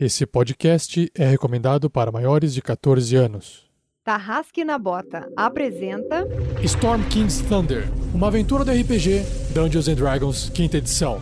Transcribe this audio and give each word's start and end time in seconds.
Esse 0.00 0.24
podcast 0.24 1.10
é 1.12 1.26
recomendado 1.26 1.90
para 1.90 2.12
maiores 2.12 2.54
de 2.54 2.62
14 2.62 3.16
anos. 3.16 3.66
Tarrasque 4.04 4.64
na 4.64 4.78
Bota 4.78 5.28
apresenta 5.36 6.24
Storm 6.62 7.02
King's 7.08 7.40
Thunder, 7.40 7.88
uma 8.14 8.28
aventura 8.28 8.64
do 8.64 8.70
RPG 8.70 9.24
Dungeons 9.52 9.88
and 9.88 9.96
Dragons, 9.96 10.50
quinta 10.50 10.76
edição. 10.76 11.20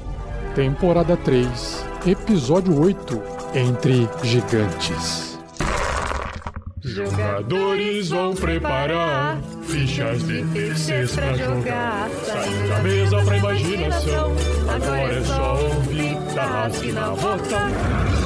Temporada 0.54 1.16
3, 1.16 1.86
episódio 2.06 2.78
8, 2.78 3.22
Entre 3.54 4.06
Gigantes. 4.22 5.38
Jogadores 6.83 8.11
vão 8.11 8.35
preparar 8.35 9.40
fichas 9.63 10.22
de 10.27 10.45
terceiros 10.53 11.15
pra 11.17 11.35
jogar. 11.35 12.11
Saindo 12.11 12.69
da 12.69 12.83
mesa 12.83 13.24
pra 13.24 13.37
imaginação. 13.38 14.33
Agora 14.69 15.15
é 15.15 15.24
só 15.24 15.65
ouvir 15.65 16.34
Tarrasque 16.34 16.93
na 16.93 17.09
Bota. 17.11 18.26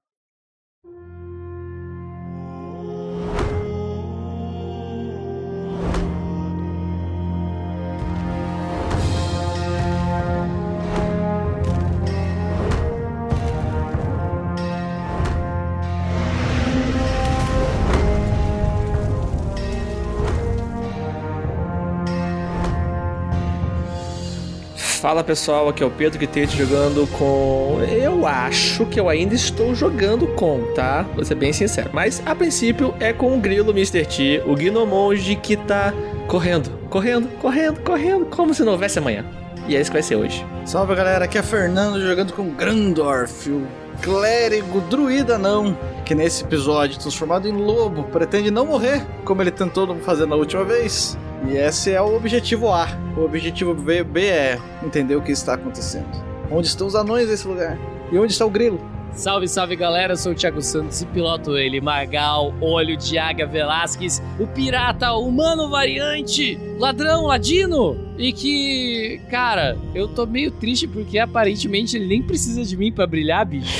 Fala 25.01 25.23
pessoal, 25.23 25.67
aqui 25.67 25.81
é 25.81 25.85
o 25.85 25.89
Pedro 25.89 26.19
Guitete 26.19 26.55
jogando 26.55 27.07
com. 27.17 27.79
Eu 27.91 28.27
acho 28.27 28.85
que 28.85 28.99
eu 28.99 29.09
ainda 29.09 29.33
estou 29.33 29.73
jogando 29.73 30.27
com, 30.35 30.61
tá? 30.75 31.01
Vou 31.15 31.25
ser 31.25 31.33
bem 31.33 31.51
sincero. 31.51 31.89
Mas 31.91 32.21
a 32.23 32.35
princípio 32.35 32.93
é 32.99 33.11
com 33.11 33.35
o 33.35 33.39
Grilo 33.39 33.71
Mr. 33.71 34.05
T, 34.05 34.43
o 34.45 34.53
Gnomonge 34.53 35.35
que 35.37 35.57
tá 35.57 35.91
correndo, 36.27 36.69
correndo, 36.87 37.27
correndo, 37.39 37.81
correndo, 37.81 38.25
como 38.27 38.53
se 38.53 38.63
não 38.63 38.73
houvesse 38.73 38.99
amanhã. 38.99 39.25
E 39.67 39.75
é 39.75 39.81
isso 39.81 39.89
que 39.89 39.95
vai 39.95 40.03
ser 40.03 40.17
hoje. 40.17 40.45
Salve 40.65 40.93
galera, 40.93 41.25
aqui 41.25 41.39
é 41.39 41.41
Fernando 41.41 41.99
jogando 41.99 42.31
com 42.33 42.51
Grandorf, 42.51 43.49
o 43.49 43.65
clérigo 44.03 44.81
druida 44.81 45.35
não, 45.35 45.75
que 46.05 46.13
nesse 46.13 46.43
episódio 46.43 46.99
transformado 46.99 47.47
em 47.47 47.53
lobo 47.53 48.03
pretende 48.03 48.51
não 48.51 48.67
morrer, 48.67 49.03
como 49.25 49.41
ele 49.41 49.49
tentou 49.49 49.95
fazer 49.95 50.27
na 50.27 50.35
última 50.35 50.63
vez. 50.63 51.17
E 51.47 51.57
esse 51.57 51.91
é 51.91 52.01
o 52.01 52.15
objetivo 52.15 52.69
A. 52.69 52.87
O 53.17 53.25
objetivo 53.25 53.73
B, 53.73 54.03
B 54.03 54.25
é 54.25 54.59
entender 54.83 55.15
o 55.15 55.21
que 55.21 55.31
está 55.31 55.55
acontecendo. 55.55 56.09
Onde 56.51 56.67
estão 56.67 56.85
os 56.87 56.95
anões 56.95 57.29
nesse 57.29 57.47
lugar? 57.47 57.77
E 58.11 58.17
onde 58.17 58.33
está 58.33 58.45
o 58.45 58.49
grilo? 58.49 58.79
Salve, 59.13 59.47
salve 59.47 59.75
galera, 59.75 60.13
eu 60.13 60.17
sou 60.17 60.31
o 60.31 60.35
Thiago 60.35 60.61
Santos 60.61 61.01
e 61.01 61.05
piloto 61.05 61.57
ele, 61.57 61.81
Magal, 61.81 62.53
Olho 62.61 62.95
de 62.95 63.17
Águia 63.17 63.45
Velasquez, 63.45 64.21
o 64.39 64.47
pirata 64.47 65.13
humano 65.13 65.69
variante, 65.69 66.57
ladrão, 66.81 67.27
ladino, 67.27 67.95
e 68.17 68.33
que, 68.33 69.21
cara, 69.29 69.77
eu 69.93 70.07
tô 70.07 70.25
meio 70.25 70.49
triste 70.49 70.87
porque 70.87 71.19
aparentemente 71.19 71.95
ele 71.95 72.07
nem 72.07 72.23
precisa 72.23 72.63
de 72.63 72.75
mim 72.75 72.91
pra 72.91 73.05
brilhar, 73.05 73.45
bicho. 73.45 73.69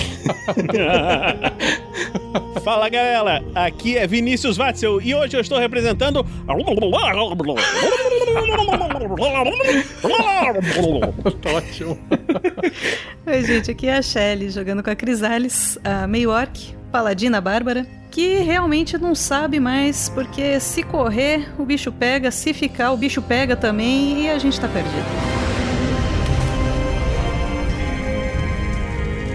Fala 2.63 2.88
galera, 2.89 3.44
aqui 3.55 3.97
é 3.97 4.05
Vinícius 4.05 4.55
Watzel 4.55 5.02
e 5.02 5.16
hoje 5.16 5.35
eu 5.35 5.41
estou 5.41 5.57
representando. 5.57 6.22
Ótimo. 11.55 11.97
Oi, 13.25 13.44
gente, 13.44 13.72
aqui 13.72 13.88
é 13.88 13.97
a 13.97 14.02
Shelly 14.03 14.52
jogando 14.52 14.83
com 14.83 14.91
a 14.91 14.95
Crisales, 14.95 15.79
a 15.83 16.05
meio 16.05 16.29
orc, 16.29 16.75
paladina 16.92 17.40
bárbara, 17.40 17.88
que 18.12 18.40
realmente 18.40 18.97
não 18.97 19.16
sabe 19.16 19.59
mais, 19.59 20.09
porque 20.09 20.59
se 20.59 20.84
correr, 20.84 21.50
o 21.57 21.66
bicho 21.66 21.91
pega, 21.91 22.29
se 22.29 22.53
ficar, 22.53 22.91
o 22.91 22.97
bicho 22.97 23.22
pega 23.22 23.56
também 23.56 24.25
e 24.25 24.29
a 24.29 24.38
gente 24.38 24.59
tá 24.59 24.68
perdido. 24.68 25.41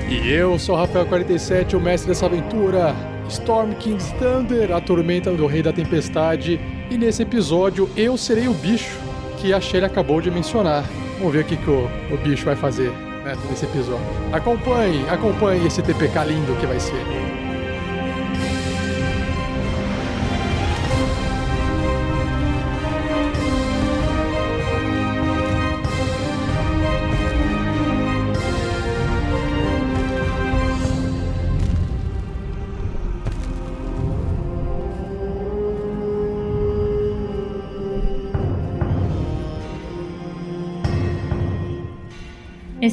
E 0.08 0.30
eu 0.30 0.58
sou 0.58 0.76
o 0.76 0.86
Rafael47, 0.86 1.74
o 1.74 1.80
mestre 1.80 2.08
dessa 2.08 2.26
aventura. 2.26 2.94
Storm 3.28 3.72
King's 3.74 4.12
Thunder, 4.20 4.70
a 4.72 4.80
tormenta 4.80 5.32
do 5.32 5.46
Rei 5.46 5.62
da 5.62 5.72
Tempestade. 5.72 6.60
E 6.90 6.96
nesse 6.96 7.22
episódio 7.22 7.90
eu 7.96 8.16
serei 8.16 8.46
o 8.46 8.54
bicho 8.54 8.96
que 9.38 9.52
a 9.52 9.60
Shelly 9.60 9.84
acabou 9.84 10.20
de 10.20 10.30
mencionar. 10.30 10.84
Vamos 11.18 11.32
ver 11.32 11.40
o 11.40 11.44
que, 11.44 11.56
que 11.56 11.70
o, 11.70 11.88
o 12.12 12.16
bicho 12.18 12.44
vai 12.44 12.54
fazer 12.54 12.90
né, 13.24 13.36
nesse 13.50 13.64
episódio. 13.64 14.06
Acompanhe, 14.32 15.04
acompanhe 15.08 15.66
esse 15.66 15.82
TPK 15.82 16.24
lindo 16.24 16.54
que 16.60 16.66
vai 16.66 16.78
ser. 16.78 17.35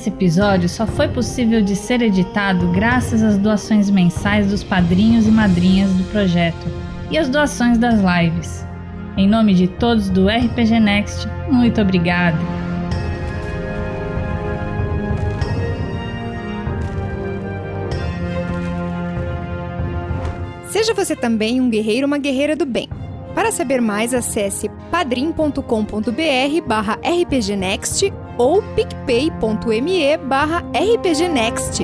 Esse 0.04 0.10
episódio 0.10 0.68
só 0.68 0.86
foi 0.86 1.08
possível 1.08 1.62
de 1.62 1.78
ser 1.78 2.02
editado 2.02 2.68
graças 2.74 3.24
às 3.24 3.38
doações 3.38 3.90
mensais 3.90 4.48
dos 4.48 4.62
padrinhos 4.62 5.26
e 5.26 5.32
madrinhas 5.32 5.90
do 5.94 6.04
projeto 6.12 6.68
e 7.10 7.18
às 7.18 7.30
doações 7.30 7.78
das 7.78 8.02
lives. 8.02 8.68
Em 9.16 9.30
nome 9.30 9.54
de 9.54 9.66
todos 9.66 10.10
do 10.10 10.28
RPG 10.28 10.78
Next, 10.82 11.26
muito 11.50 11.80
obrigado! 11.80 12.38
Seja 20.68 20.94
você 20.94 21.16
também 21.16 21.62
um 21.62 21.70
guerreiro 21.70 22.02
ou 22.02 22.08
uma 22.08 22.18
guerreira 22.18 22.58
do 22.58 22.66
bem. 22.66 22.90
Para 23.34 23.54
saber 23.54 23.80
mais, 23.82 24.14
acesse 24.14 24.70
padrim.com.br 24.92 26.68
barra 26.68 27.00
rpgnext 27.02 28.12
ou 28.38 28.62
picpay.me 28.76 30.18
barra 30.18 30.64
rpgnext. 30.74 31.82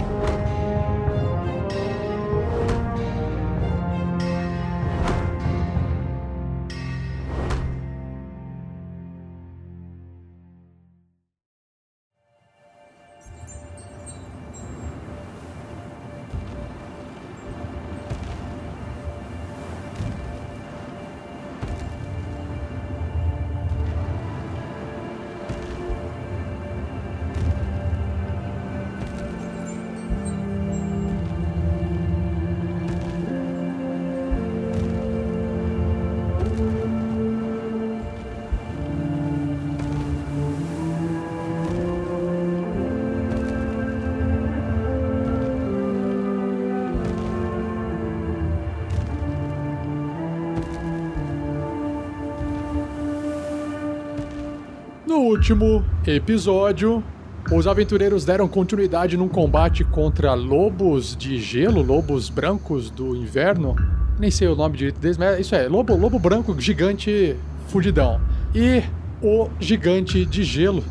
Último 55.39 55.85
episódio, 56.05 57.01
os 57.49 57.65
aventureiros 57.65 58.25
deram 58.25 58.45
continuidade 58.45 59.15
num 59.15 59.29
combate 59.29 59.85
contra 59.85 60.33
lobos 60.33 61.15
de 61.15 61.39
gelo, 61.39 61.81
lobos 61.81 62.27
brancos 62.27 62.89
do 62.91 63.15
inverno. 63.15 63.73
Nem 64.19 64.29
sei 64.29 64.49
o 64.49 64.55
nome 64.55 64.75
direito 64.75 64.99
deles, 64.99 65.17
mas 65.17 65.39
isso 65.39 65.55
é, 65.55 65.65
lobo, 65.69 65.95
lobo 65.95 66.19
branco 66.19 66.53
gigante 66.59 67.37
fudidão. 67.69 68.19
E 68.53 68.83
o 69.23 69.47
gigante 69.61 70.25
de 70.25 70.43
gelo. 70.43 70.83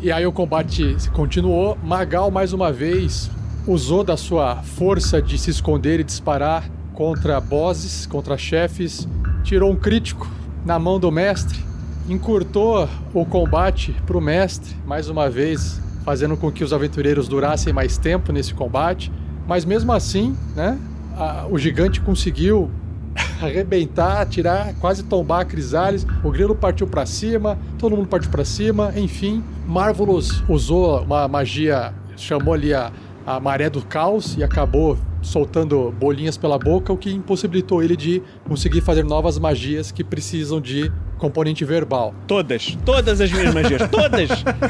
E 0.00 0.10
aí 0.10 0.26
o 0.26 0.32
combate 0.32 0.96
continuou. 1.12 1.78
Magal, 1.80 2.28
mais 2.28 2.52
uma 2.52 2.72
vez, 2.72 3.30
usou 3.68 4.02
da 4.02 4.16
sua 4.16 4.56
força 4.64 5.22
de 5.22 5.38
se 5.38 5.50
esconder 5.50 6.00
e 6.00 6.04
disparar 6.04 6.68
contra 6.92 7.40
bosses, 7.40 8.04
contra 8.04 8.36
chefes. 8.36 9.06
Tirou 9.44 9.70
um 9.70 9.76
crítico 9.76 10.28
na 10.66 10.76
mão 10.76 10.98
do 10.98 11.12
mestre 11.12 11.71
encurtou 12.08 12.88
o 13.14 13.24
combate 13.24 13.94
pro 14.06 14.20
mestre, 14.20 14.74
mais 14.86 15.08
uma 15.08 15.28
vez, 15.30 15.80
fazendo 16.04 16.36
com 16.36 16.50
que 16.50 16.64
os 16.64 16.72
aventureiros 16.72 17.28
durassem 17.28 17.72
mais 17.72 17.96
tempo 17.96 18.32
nesse 18.32 18.52
combate. 18.54 19.12
Mas 19.46 19.64
mesmo 19.64 19.92
assim, 19.92 20.36
né, 20.56 20.78
a- 21.16 21.46
o 21.50 21.58
gigante 21.58 22.00
conseguiu 22.00 22.70
arrebentar, 23.42 24.24
tirar, 24.26 24.72
quase 24.80 25.02
tombar 25.02 25.40
a 25.40 25.44
Crisales. 25.44 26.06
O 26.24 26.30
grilo 26.30 26.54
partiu 26.54 26.86
pra 26.86 27.04
cima, 27.06 27.58
todo 27.78 27.96
mundo 27.96 28.08
partiu 28.08 28.30
pra 28.30 28.44
cima, 28.44 28.92
enfim. 28.96 29.42
Marvelous 29.66 30.42
usou 30.48 31.02
uma 31.02 31.28
magia, 31.28 31.92
chamou 32.16 32.54
ali 32.54 32.72
a, 32.74 32.90
a 33.26 33.38
maré 33.38 33.68
do 33.70 33.82
caos 33.82 34.36
e 34.36 34.42
acabou 34.42 34.96
soltando 35.22 35.90
bolinhas 35.98 36.36
pela 36.36 36.58
boca, 36.58 36.92
o 36.92 36.96
que 36.96 37.10
impossibilitou 37.12 37.82
ele 37.82 37.96
de 37.96 38.22
conseguir 38.46 38.80
fazer 38.80 39.04
novas 39.04 39.38
magias 39.38 39.90
que 39.92 40.02
precisam 40.04 40.60
de 40.60 40.90
componente 41.18 41.64
verbal. 41.64 42.12
Todas. 42.26 42.76
Todas 42.84 43.20
as 43.20 43.30
minhas 43.30 43.54
magias. 43.54 43.88
Todas. 43.88 44.28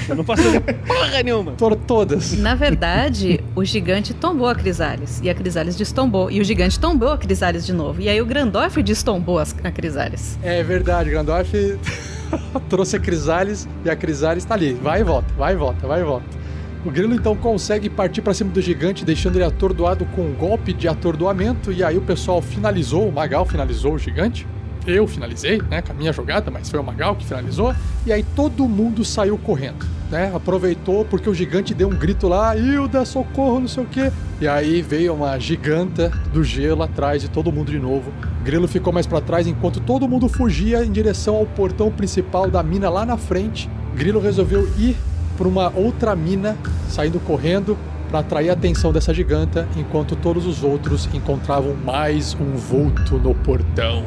Eu 0.08 0.14
não 0.16 0.22
posso 0.24 0.42
fazer 0.42 0.60
porra 0.60 1.22
nenhuma. 1.22 1.52
To- 1.52 1.74
todas. 1.76 2.32
Na 2.38 2.54
verdade, 2.54 3.40
o 3.56 3.64
gigante 3.64 4.12
tombou 4.12 4.46
a 4.46 4.54
Crisales. 4.54 5.18
E 5.22 5.30
a 5.30 5.34
Crisales 5.34 5.76
destombou. 5.76 6.30
E 6.30 6.40
o 6.40 6.44
gigante 6.44 6.78
tombou 6.78 7.08
a 7.10 7.16
Crisales 7.18 7.64
de 7.64 7.72
novo. 7.72 8.02
E 8.02 8.08
aí 8.08 8.20
o 8.20 8.26
Grandorf 8.26 8.82
destombou 8.82 9.38
as- 9.38 9.56
a 9.64 9.70
Crisales. 9.70 10.38
É 10.42 10.62
verdade, 10.62 11.08
Grandorf 11.08 11.50
trouxe 12.68 12.96
a 12.96 13.00
Crisales 13.00 13.66
e 13.84 13.88
a 13.90 13.96
Crisales 13.96 14.44
tá 14.44 14.54
ali. 14.54 14.74
Vai 14.74 15.00
e 15.00 15.04
volta, 15.04 15.32
vai 15.38 15.54
e 15.54 15.56
volta, 15.56 15.86
vai 15.86 16.00
e 16.00 16.04
volta. 16.04 16.41
O 16.84 16.90
grilo 16.90 17.14
então 17.14 17.36
consegue 17.36 17.88
partir 17.88 18.22
pra 18.22 18.34
cima 18.34 18.50
do 18.50 18.60
gigante, 18.60 19.04
deixando 19.04 19.36
ele 19.36 19.44
atordoado 19.44 20.04
com 20.06 20.22
um 20.22 20.34
golpe 20.34 20.72
de 20.72 20.88
atordoamento. 20.88 21.72
E 21.72 21.84
aí 21.84 21.96
o 21.96 22.02
pessoal 22.02 22.42
finalizou, 22.42 23.08
o 23.08 23.12
Magal 23.12 23.46
finalizou 23.46 23.94
o 23.94 23.98
gigante. 23.98 24.46
Eu 24.84 25.06
finalizei, 25.06 25.62
né, 25.70 25.80
com 25.80 25.92
a 25.92 25.94
minha 25.94 26.12
jogada, 26.12 26.50
mas 26.50 26.68
foi 26.68 26.80
o 26.80 26.82
Magal 26.82 27.14
que 27.14 27.24
finalizou. 27.24 27.72
E 28.04 28.12
aí 28.12 28.24
todo 28.34 28.66
mundo 28.66 29.04
saiu 29.04 29.38
correndo, 29.38 29.86
né? 30.10 30.32
Aproveitou 30.34 31.04
porque 31.04 31.30
o 31.30 31.34
gigante 31.34 31.72
deu 31.72 31.88
um 31.88 31.94
grito 31.94 32.26
lá, 32.26 32.56
Hilda, 32.56 33.04
socorro, 33.04 33.60
não 33.60 33.68
sei 33.68 33.84
o 33.84 33.86
quê. 33.86 34.10
E 34.40 34.48
aí 34.48 34.82
veio 34.82 35.14
uma 35.14 35.38
giganta 35.38 36.10
do 36.32 36.42
gelo 36.42 36.82
atrás 36.82 37.22
de 37.22 37.30
todo 37.30 37.52
mundo 37.52 37.70
de 37.70 37.78
novo. 37.78 38.12
Grilo 38.42 38.66
ficou 38.66 38.92
mais 38.92 39.06
pra 39.06 39.20
trás 39.20 39.46
enquanto 39.46 39.78
todo 39.78 40.08
mundo 40.08 40.28
fugia 40.28 40.84
em 40.84 40.90
direção 40.90 41.36
ao 41.36 41.46
portão 41.46 41.88
principal 41.88 42.50
da 42.50 42.60
mina 42.60 42.90
lá 42.90 43.06
na 43.06 43.16
frente. 43.16 43.70
Grilo 43.94 44.18
resolveu 44.18 44.68
ir 44.76 44.96
para 45.36 45.48
uma 45.48 45.72
outra 45.74 46.14
mina, 46.14 46.56
saindo 46.88 47.18
correndo 47.20 47.76
para 48.12 48.18
atrair 48.18 48.50
a 48.50 48.52
atenção 48.52 48.92
dessa 48.92 49.14
giganta, 49.14 49.66
enquanto 49.74 50.14
todos 50.14 50.44
os 50.46 50.62
outros 50.62 51.08
encontravam 51.14 51.74
mais 51.74 52.36
um 52.38 52.56
vulto 52.56 53.16
no 53.16 53.34
portão. 53.34 54.04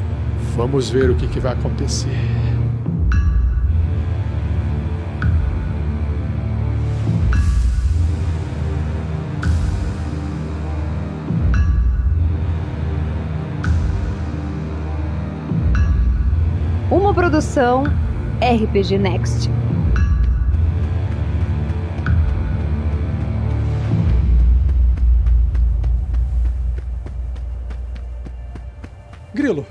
Vamos 0.54 0.88
ver 0.88 1.10
o 1.10 1.16
que, 1.16 1.26
que 1.26 1.40
vai 1.40 1.52
acontecer. 1.52 2.08
Uma 16.88 17.12
produção 17.12 17.82
RPG 18.40 18.98
Next. 18.98 19.50
Grilo, 29.46 29.64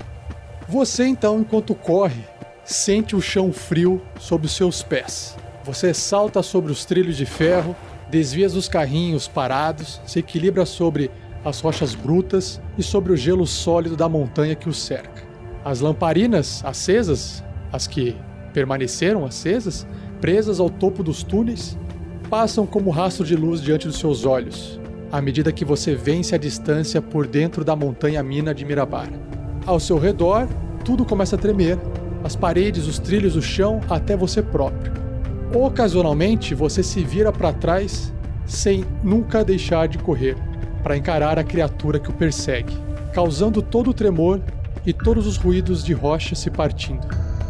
você 0.66 1.04
então, 1.04 1.38
enquanto 1.38 1.74
corre, 1.74 2.24
sente 2.64 3.14
o 3.14 3.20
chão 3.20 3.52
frio 3.52 4.00
sob 4.18 4.46
os 4.46 4.52
seus 4.52 4.82
pés. 4.82 5.36
Você 5.64 5.92
salta 5.92 6.42
sobre 6.42 6.72
os 6.72 6.86
trilhos 6.86 7.14
de 7.14 7.26
ferro, 7.26 7.76
desvia 8.08 8.48
dos 8.48 8.70
carrinhos 8.70 9.28
parados, 9.28 10.00
se 10.06 10.18
equilibra 10.18 10.64
sobre 10.64 11.10
as 11.44 11.60
rochas 11.60 11.94
brutas 11.94 12.58
e 12.78 12.82
sobre 12.82 13.12
o 13.12 13.16
gelo 13.18 13.46
sólido 13.46 13.98
da 13.98 14.08
montanha 14.08 14.54
que 14.54 14.66
o 14.66 14.72
cerca. 14.72 15.22
As 15.62 15.80
lamparinas 15.80 16.64
acesas, 16.64 17.44
as 17.70 17.86
que 17.86 18.16
permaneceram 18.54 19.26
acesas, 19.26 19.86
presas 20.22 20.58
ao 20.58 20.70
topo 20.70 21.02
dos 21.02 21.22
túneis, 21.22 21.76
passam 22.30 22.66
como 22.66 22.88
rastro 22.88 23.26
de 23.26 23.36
luz 23.36 23.60
diante 23.60 23.86
dos 23.86 23.98
seus 23.98 24.24
olhos, 24.24 24.80
à 25.12 25.20
medida 25.20 25.52
que 25.52 25.66
você 25.66 25.94
vence 25.94 26.34
a 26.34 26.38
distância 26.38 27.02
por 27.02 27.26
dentro 27.26 27.62
da 27.62 27.76
montanha 27.76 28.22
mina 28.22 28.54
de 28.54 28.64
Mirabar. 28.64 29.10
Ao 29.66 29.80
seu 29.80 29.98
redor, 29.98 30.46
tudo 30.84 31.04
começa 31.04 31.34
a 31.34 31.38
tremer, 31.38 31.76
as 32.22 32.36
paredes, 32.36 32.86
os 32.86 33.00
trilhos, 33.00 33.34
o 33.34 33.42
chão, 33.42 33.80
até 33.90 34.16
você 34.16 34.40
próprio. 34.40 34.92
Ocasionalmente, 35.52 36.54
você 36.54 36.84
se 36.84 37.02
vira 37.02 37.32
para 37.32 37.52
trás 37.52 38.14
sem 38.46 38.84
nunca 39.02 39.44
deixar 39.44 39.88
de 39.88 39.98
correr, 39.98 40.36
para 40.84 40.96
encarar 40.96 41.36
a 41.36 41.42
criatura 41.42 41.98
que 41.98 42.08
o 42.08 42.12
persegue, 42.12 42.72
causando 43.12 43.60
todo 43.60 43.90
o 43.90 43.94
tremor 43.94 44.40
e 44.86 44.92
todos 44.92 45.26
os 45.26 45.36
ruídos 45.36 45.82
de 45.84 45.92
rocha 45.92 46.36
se 46.36 46.48
partindo. 46.48 47.04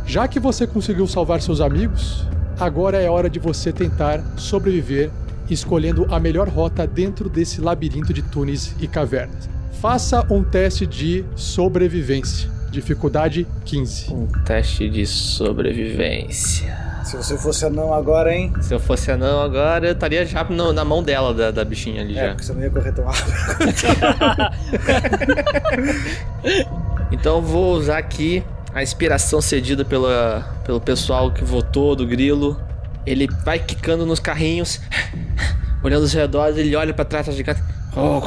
Já 0.07 0.27
que 0.27 0.41
você 0.41 0.67
conseguiu 0.67 1.07
salvar 1.07 1.43
seus 1.43 1.61
amigos, 1.61 2.27
agora 2.59 2.97
é 2.97 3.11
hora 3.11 3.29
de 3.29 3.39
você 3.39 3.71
tentar 3.71 4.25
sobreviver, 4.39 5.11
escolhendo 5.51 6.07
a 6.09 6.19
melhor 6.19 6.49
rota 6.49 6.87
dentro 6.87 7.29
desse 7.29 7.61
labirinto 7.61 8.15
de 8.15 8.23
túneis 8.23 8.75
e 8.81 8.89
cavernas. 8.89 9.56
Faça 9.87 10.27
um 10.29 10.43
teste 10.43 10.85
de 10.85 11.25
sobrevivência, 11.37 12.51
dificuldade 12.73 13.47
15. 13.65 14.13
Um 14.13 14.27
teste 14.45 14.91
de 14.91 15.07
sobrevivência. 15.07 16.77
Se 17.05 17.17
você 17.17 17.39
fosse 17.39 17.65
anão 17.67 17.95
agora, 17.95 18.35
hein? 18.35 18.53
Se 18.63 18.75
eu 18.75 18.81
fosse 18.81 19.13
anão 19.13 19.41
agora, 19.41 19.87
eu 19.87 19.93
estaria 19.93 20.27
já 20.27 20.43
no- 20.43 20.73
na 20.73 20.85
mão 20.85 21.05
dela, 21.05 21.33
da, 21.33 21.53
da 21.53 21.65
bichinha 21.65 22.03
ali 22.03 22.19
É, 22.19 22.23
já. 22.23 22.29
porque 22.31 22.43
você 22.43 22.53
não 22.53 22.63
ia 22.63 22.71
correr 22.71 22.91
tão 22.91 23.05
rápido. 23.05 23.33
Então 27.13 27.37
eu 27.37 27.43
vou 27.43 27.75
usar 27.77 27.99
aqui 27.99 28.43
a 28.75 28.83
inspiração 28.83 29.41
cedida 29.41 29.85
pela, 29.85 30.59
pelo 30.65 30.81
pessoal 30.81 31.31
que 31.31 31.45
votou 31.45 31.95
do 31.95 32.05
grilo. 32.05 32.61
Ele 33.07 33.29
vai 33.45 33.61
quicando 33.61 34.05
nos 34.05 34.19
carrinhos, 34.19 34.81
olhando 35.81 36.03
os 36.03 36.13
redores, 36.13 36.57
ele 36.59 36.75
olha 36.75 36.93
pra 36.93 37.05
trás 37.05 37.27
da 37.27 37.33
gigante. 37.33 37.63
Oh, 37.97 38.21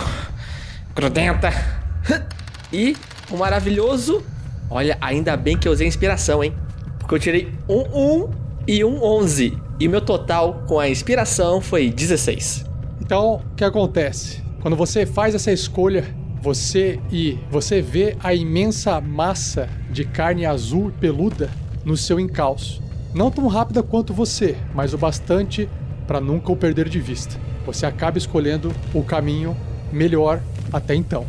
grudenta! 1.00 1.50
E 2.72 2.96
o 3.31 3.38
maravilhoso. 3.38 4.24
Olha, 4.69 4.96
ainda 5.01 5.36
bem 5.36 5.57
que 5.57 5.68
eu 5.68 5.72
usei 5.72 5.88
inspiração, 5.88 6.44
hein? 6.44 6.54
Porque 7.00 7.16
eu 7.16 7.19
tirei 7.19 7.51
um 7.68 8.25
1 8.25 8.30
e 8.68 8.84
um 8.84 9.04
11. 9.04 9.57
E 9.80 9.88
meu 9.88 10.01
total 10.01 10.66
com 10.68 10.80
a 10.80 10.88
inspiração 10.88 11.62
foi 11.62 11.90
16. 11.90 12.66
Então, 13.02 13.38
o 13.38 13.56
que 13.56 13.64
acontece? 13.64 14.44
Quando 14.62 14.78
você 14.78 15.04
faz 15.04 15.33
essa 15.33 15.52
escolha, 15.52 16.06
você 16.44 17.00
e 17.12 17.40
você 17.50 17.81
vê 17.81 18.16
a 18.24 18.35
imensa 18.35 19.02
massa 19.02 19.68
de 19.90 20.06
carne 20.06 20.45
azul 20.45 20.94
peluda 21.00 21.50
no 21.83 21.97
seu 21.97 22.19
encalço. 22.19 22.83
Não 23.16 23.31
tão 23.31 23.47
rápida 23.47 23.81
quanto 23.81 24.14
você, 24.14 24.56
mas 24.76 24.94
o 24.94 24.97
bastante 24.97 25.68
para 26.06 26.21
nunca 26.21 26.52
o 26.52 26.56
perder 26.56 26.88
de 26.88 27.00
vista. 27.00 27.35
Você 27.66 27.88
acaba 27.88 28.19
escolhendo 28.19 28.71
o 28.94 29.04
caminho 29.04 29.57
melhor 29.92 30.40
até 30.71 30.95
então. 30.95 31.26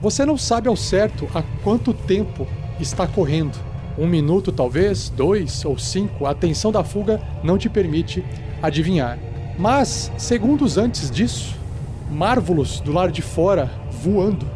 Você 0.00 0.26
não 0.26 0.36
sabe 0.36 0.68
ao 0.68 0.76
certo 0.76 1.28
há 1.34 1.42
quanto 1.62 1.94
tempo 1.94 2.46
está 2.80 3.06
correndo. 3.06 3.56
Um 3.96 4.06
minuto, 4.06 4.50
talvez, 4.50 5.08
dois 5.08 5.64
ou 5.64 5.78
cinco. 5.78 6.26
A 6.26 6.34
tensão 6.34 6.72
da 6.72 6.82
fuga 6.82 7.20
não 7.44 7.56
te 7.56 7.68
permite 7.68 8.24
adivinhar. 8.60 9.18
Mas, 9.58 10.10
segundos 10.16 10.78
antes 10.78 11.10
disso, 11.10 11.54
Marvelous 12.10 12.80
do 12.80 12.92
lado 12.92 13.12
de 13.12 13.22
fora 13.22 13.70
voando 14.02 14.46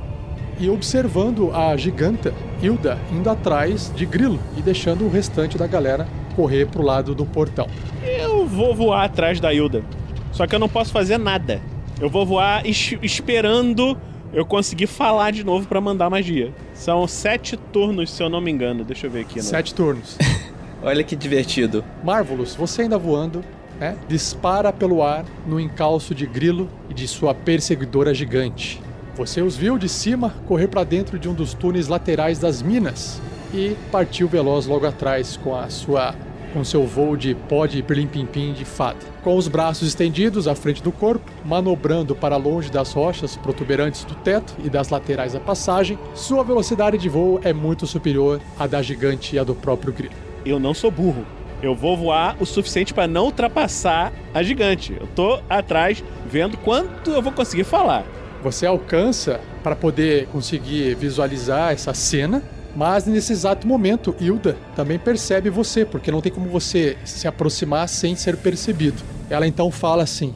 e 0.58 0.68
observando 0.68 1.54
a 1.54 1.76
giganta 1.76 2.34
Hilda 2.62 2.98
indo 3.12 3.28
atrás 3.28 3.92
de 3.94 4.06
Grilo 4.06 4.40
e 4.56 4.62
deixando 4.62 5.04
o 5.04 5.10
restante 5.10 5.58
da 5.58 5.66
galera 5.66 6.08
correr 6.34 6.66
pro 6.66 6.82
lado 6.82 7.14
do 7.14 7.24
portão. 7.24 7.68
Eu 8.02 8.46
vou 8.46 8.74
voar 8.74 9.04
atrás 9.04 9.38
da 9.38 9.52
Hilda. 9.52 9.84
Só 10.32 10.46
que 10.46 10.54
eu 10.54 10.58
não 10.58 10.68
posso 10.68 10.92
fazer 10.92 11.18
nada. 11.18 11.60
Eu 12.00 12.10
vou 12.10 12.26
voar 12.26 12.66
es- 12.66 12.94
esperando 13.02 13.96
eu 14.32 14.44
conseguir 14.44 14.86
falar 14.86 15.30
de 15.30 15.44
novo 15.44 15.66
pra 15.66 15.80
mandar 15.80 16.10
magia. 16.10 16.52
São 16.74 17.06
sete 17.06 17.56
turnos, 17.56 18.10
se 18.10 18.22
eu 18.22 18.28
não 18.28 18.40
me 18.40 18.50
engano. 18.50 18.84
Deixa 18.84 19.06
eu 19.06 19.10
ver 19.10 19.20
aqui. 19.20 19.36
né? 19.36 19.42
Sete 19.42 19.74
turnos. 19.74 20.16
Olha 20.82 21.02
que 21.02 21.16
divertido. 21.16 21.82
Marvelous, 22.04 22.54
você 22.54 22.82
ainda 22.82 22.98
voando, 22.98 23.42
né? 23.80 23.96
Dispara 24.08 24.72
pelo 24.72 25.02
ar 25.02 25.24
no 25.46 25.58
encalço 25.58 26.14
de 26.14 26.26
Grilo 26.26 26.68
e 26.90 26.94
de 26.94 27.08
sua 27.08 27.34
perseguidora 27.34 28.12
gigante. 28.12 28.80
Você 29.16 29.40
os 29.40 29.56
viu 29.56 29.78
de 29.78 29.88
cima 29.88 30.34
correr 30.46 30.68
para 30.68 30.84
dentro 30.84 31.18
de 31.18 31.28
um 31.28 31.32
dos 31.34 31.54
túneis 31.54 31.88
laterais 31.88 32.38
das 32.38 32.60
minas 32.60 33.20
e 33.54 33.74
partiu 33.90 34.28
veloz 34.28 34.66
logo 34.66 34.86
atrás 34.86 35.38
com 35.42 35.56
a 35.56 35.70
sua 35.70 36.14
com 36.56 36.64
seu 36.64 36.86
voo 36.86 37.18
de 37.18 37.34
pó 37.34 37.66
de 37.66 37.82
pirlim-pim-pim 37.82 38.54
de 38.54 38.64
fada. 38.64 38.96
Com 39.22 39.36
os 39.36 39.46
braços 39.46 39.88
estendidos 39.88 40.48
à 40.48 40.54
frente 40.54 40.82
do 40.82 40.90
corpo, 40.90 41.30
manobrando 41.44 42.16
para 42.16 42.38
longe 42.38 42.70
das 42.70 42.94
rochas 42.94 43.36
protuberantes 43.36 44.04
do 44.04 44.14
teto 44.14 44.54
e 44.64 44.70
das 44.70 44.88
laterais 44.88 45.34
da 45.34 45.40
passagem, 45.40 45.98
sua 46.14 46.42
velocidade 46.42 46.96
de 46.96 47.10
voo 47.10 47.38
é 47.44 47.52
muito 47.52 47.86
superior 47.86 48.40
à 48.58 48.66
da 48.66 48.80
gigante 48.80 49.36
e 49.36 49.38
à 49.38 49.44
do 49.44 49.54
próprio 49.54 49.92
grilo. 49.92 50.14
Eu 50.46 50.58
não 50.58 50.72
sou 50.72 50.90
burro. 50.90 51.26
Eu 51.62 51.75
vou 51.75 51.94
voar 51.94 52.34
o 52.40 52.46
suficiente 52.46 52.94
para 52.94 53.06
não 53.06 53.26
ultrapassar 53.26 54.10
a 54.32 54.42
gigante. 54.42 54.96
Eu 54.98 55.06
tô 55.08 55.38
atrás 55.50 56.02
vendo 56.26 56.56
quanto 56.56 57.10
eu 57.10 57.20
vou 57.20 57.32
conseguir 57.32 57.64
falar. 57.64 58.06
Você 58.42 58.64
alcança 58.64 59.40
para 59.62 59.76
poder 59.76 60.26
conseguir 60.28 60.94
visualizar 60.94 61.72
essa 61.72 61.92
cena, 61.92 62.42
mas 62.76 63.06
nesse 63.06 63.33
exato 63.33 63.66
momento, 63.66 64.14
Hilda 64.21 64.56
também 64.76 64.99
percebe 64.99 65.49
você, 65.49 65.85
porque 65.85 66.11
não 66.11 66.21
tem 66.21 66.30
como 66.30 66.49
você 66.50 66.99
se 67.06 67.26
aproximar 67.26 67.88
sem 67.88 68.14
ser 68.14 68.37
percebido. 68.37 69.02
Ela 69.30 69.47
então 69.47 69.71
fala 69.71 70.02
assim: 70.02 70.35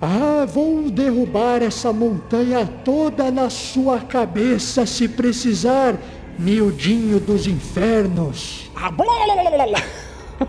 Ah, 0.00 0.46
vou 0.48 0.90
derrubar 0.90 1.62
essa 1.62 1.92
montanha 1.92 2.66
toda 2.82 3.30
na 3.30 3.50
sua 3.50 4.00
cabeça 4.00 4.86
se 4.86 5.06
precisar, 5.06 5.94
miudinho 6.38 7.20
dos 7.20 7.46
infernos. 7.46 8.70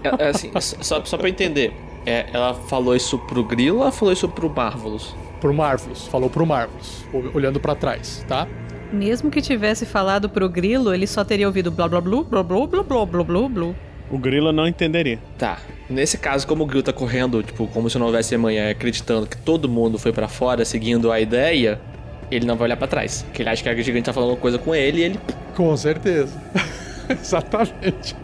É, 0.02 0.26
é 0.26 0.30
assim, 0.30 0.50
só, 0.82 1.04
só 1.04 1.18
pra 1.18 1.28
eu 1.28 1.32
entender. 1.32 1.74
É, 2.06 2.26
ela 2.34 2.54
falou 2.54 2.96
isso 2.96 3.18
pro 3.18 3.44
Grilo 3.44 3.78
ou 3.78 3.84
ela 3.84 3.92
falou 3.92 4.14
isso 4.14 4.28
pro 4.28 4.50
Marvelous? 4.50 5.16
Pro 5.40 5.54
Marvelous, 5.54 6.08
falou 6.08 6.30
pro 6.30 6.46
Marvelous, 6.46 7.06
olhando 7.34 7.60
para 7.60 7.76
trás, 7.76 8.26
tá? 8.28 8.48
Mesmo 8.94 9.32
que 9.32 9.42
tivesse 9.42 9.88
falado 9.88 10.30
pro 10.30 10.48
Grilo, 10.48 10.94
ele 10.94 11.08
só 11.08 11.24
teria 11.24 11.48
ouvido 11.48 11.72
blá 11.72 11.88
blá 11.88 12.00
blá 12.00 12.22
blá 12.22 12.44
blá 12.44 12.68
blá 12.68 12.84
blá 12.84 13.06
blá 13.08 13.24
blá 13.24 13.50
blá. 13.50 13.74
O 14.12 14.20
Grilo 14.20 14.52
não 14.52 14.68
entenderia. 14.68 15.18
Tá. 15.36 15.58
Nesse 15.90 16.16
caso, 16.16 16.46
como 16.46 16.64
o 16.64 16.68
Grilo 16.68 16.84
tá 16.84 16.94
correndo, 16.94 17.42
tipo, 17.42 17.66
como 17.66 17.90
se 17.90 17.98
não 17.98 18.06
houvesse 18.06 18.36
amanhã, 18.36 18.70
acreditando 18.70 19.26
que 19.26 19.36
todo 19.36 19.68
mundo 19.68 19.98
foi 19.98 20.14
para 20.14 20.28
fora 20.28 20.64
seguindo 20.64 21.12
a 21.12 21.20
ideia, 21.20 21.82
ele 22.30 22.46
não 22.46 22.56
vai 22.56 22.68
olhar 22.68 22.78
para 22.78 22.86
trás. 22.86 23.24
Porque 23.24 23.42
ele 23.42 23.50
acha 23.50 23.64
que 23.64 23.70
a 23.70 23.76
gigante 23.82 24.06
tá 24.06 24.14
falando 24.14 24.30
uma 24.30 24.38
coisa 24.38 24.60
com 24.60 24.76
ele 24.76 25.00
e 25.00 25.04
ele. 25.06 25.20
Com 25.56 25.76
certeza. 25.76 26.40
Exatamente. 27.10 28.16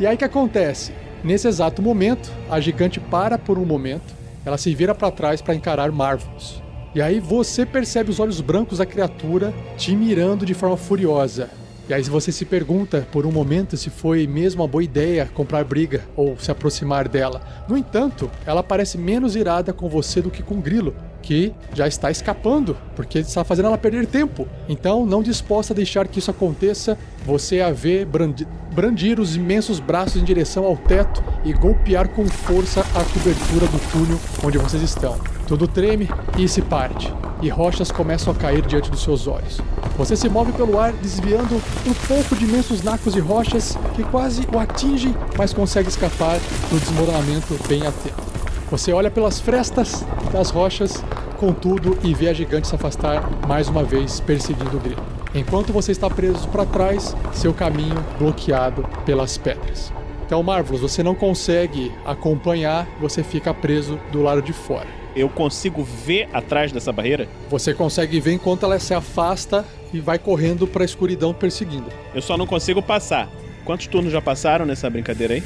e 0.00 0.06
aí 0.06 0.16
que 0.16 0.24
acontece? 0.24 0.94
Nesse 1.22 1.46
exato 1.46 1.82
momento, 1.82 2.32
a 2.48 2.58
gigante 2.60 2.98
para 2.98 3.36
por 3.36 3.58
um 3.58 3.66
momento, 3.66 4.14
ela 4.42 4.56
se 4.56 4.74
vira 4.74 4.94
para 4.94 5.10
trás 5.10 5.42
para 5.42 5.54
encarar 5.54 5.92
Marvelous. 5.92 6.62
E 6.92 7.00
aí 7.00 7.20
você 7.20 7.64
percebe 7.64 8.10
os 8.10 8.18
olhos 8.18 8.40
brancos 8.40 8.78
da 8.78 8.86
criatura 8.86 9.54
te 9.76 9.94
mirando 9.94 10.44
de 10.44 10.54
forma 10.54 10.76
furiosa. 10.76 11.48
E 11.88 11.94
aí 11.94 12.02
você 12.02 12.32
se 12.32 12.44
pergunta 12.44 13.06
por 13.12 13.26
um 13.26 13.32
momento 13.32 13.76
se 13.76 13.90
foi 13.90 14.26
mesmo 14.26 14.62
uma 14.62 14.68
boa 14.68 14.82
ideia 14.82 15.28
comprar 15.32 15.64
briga 15.64 16.02
ou 16.16 16.36
se 16.38 16.50
aproximar 16.50 17.08
dela. 17.08 17.64
No 17.68 17.76
entanto, 17.76 18.30
ela 18.44 18.62
parece 18.62 18.98
menos 18.98 19.36
irada 19.36 19.72
com 19.72 19.88
você 19.88 20.20
do 20.20 20.30
que 20.30 20.42
com 20.42 20.56
o 20.56 20.60
Grilo, 20.60 20.94
que 21.22 21.52
já 21.74 21.86
está 21.86 22.10
escapando, 22.10 22.76
porque 22.96 23.18
está 23.18 23.44
fazendo 23.44 23.66
ela 23.66 23.78
perder 23.78 24.06
tempo. 24.06 24.46
Então, 24.68 25.04
não 25.06 25.22
disposta 25.22 25.72
a 25.72 25.76
deixar 25.76 26.08
que 26.08 26.18
isso 26.18 26.30
aconteça, 26.30 26.98
você 27.24 27.60
a 27.60 27.70
vê 27.70 28.04
brandir, 28.04 28.46
brandir 28.72 29.20
os 29.20 29.36
imensos 29.36 29.80
braços 29.80 30.20
em 30.20 30.24
direção 30.24 30.64
ao 30.64 30.76
teto 30.76 31.22
e 31.44 31.52
golpear 31.52 32.08
com 32.08 32.26
força 32.26 32.80
a 32.80 33.04
cobertura 33.04 33.66
do 33.66 33.90
túnel 33.90 34.18
onde 34.44 34.58
vocês 34.58 34.82
estão. 34.82 35.18
Tudo 35.46 35.66
treme 35.66 36.08
e 36.38 36.48
se 36.48 36.62
parte, 36.62 37.12
e 37.42 37.48
rochas 37.48 37.90
começam 37.90 38.32
a 38.32 38.36
cair 38.36 38.62
diante 38.62 38.90
dos 38.90 39.02
seus 39.02 39.26
olhos. 39.26 39.60
Você 39.96 40.16
se 40.16 40.28
move 40.28 40.52
pelo 40.52 40.78
ar, 40.78 40.92
desviando 40.92 41.56
um 41.86 41.94
pouco 42.06 42.36
de 42.36 42.44
imensos 42.44 42.82
nacos 42.82 43.12
de 43.12 43.20
rochas 43.20 43.76
que 43.94 44.02
quase 44.04 44.46
o 44.52 44.58
atingem, 44.58 45.14
mas 45.36 45.52
consegue 45.52 45.88
escapar 45.88 46.38
do 46.70 46.80
desmoronamento 46.80 47.58
bem 47.68 47.86
a 47.86 47.92
tempo. 47.92 48.39
Você 48.70 48.92
olha 48.92 49.10
pelas 49.10 49.40
frestas 49.40 50.06
das 50.32 50.50
rochas, 50.50 51.02
contudo, 51.38 51.98
e 52.04 52.14
vê 52.14 52.28
a 52.28 52.32
gigante 52.32 52.68
se 52.68 52.74
afastar 52.74 53.28
mais 53.48 53.66
uma 53.66 53.82
vez, 53.82 54.20
perseguindo 54.20 54.76
o 54.76 54.80
grilo. 54.80 55.02
Enquanto 55.34 55.72
você 55.72 55.90
está 55.90 56.08
preso 56.08 56.46
para 56.48 56.64
trás, 56.64 57.16
seu 57.32 57.52
caminho 57.52 57.96
bloqueado 58.16 58.86
pelas 59.04 59.36
pedras. 59.36 59.92
Então, 60.24 60.40
Marvelous, 60.44 60.80
você 60.80 61.02
não 61.02 61.16
consegue 61.16 61.90
acompanhar, 62.04 62.86
você 63.00 63.24
fica 63.24 63.52
preso 63.52 63.98
do 64.12 64.22
lado 64.22 64.40
de 64.40 64.52
fora. 64.52 64.86
Eu 65.16 65.28
consigo 65.28 65.82
ver 65.82 66.28
atrás 66.32 66.70
dessa 66.70 66.92
barreira? 66.92 67.28
Você 67.50 67.74
consegue 67.74 68.20
ver 68.20 68.34
enquanto 68.34 68.62
ela 68.62 68.78
se 68.78 68.94
afasta 68.94 69.64
e 69.92 69.98
vai 69.98 70.16
correndo 70.16 70.68
para 70.68 70.84
a 70.84 70.84
escuridão 70.84 71.34
perseguindo. 71.34 71.90
Eu 72.14 72.22
só 72.22 72.38
não 72.38 72.46
consigo 72.46 72.80
passar. 72.80 73.28
Quantos 73.64 73.88
turnos 73.88 74.12
já 74.12 74.22
passaram 74.22 74.64
nessa 74.64 74.88
brincadeira 74.88 75.34
aí? 75.34 75.42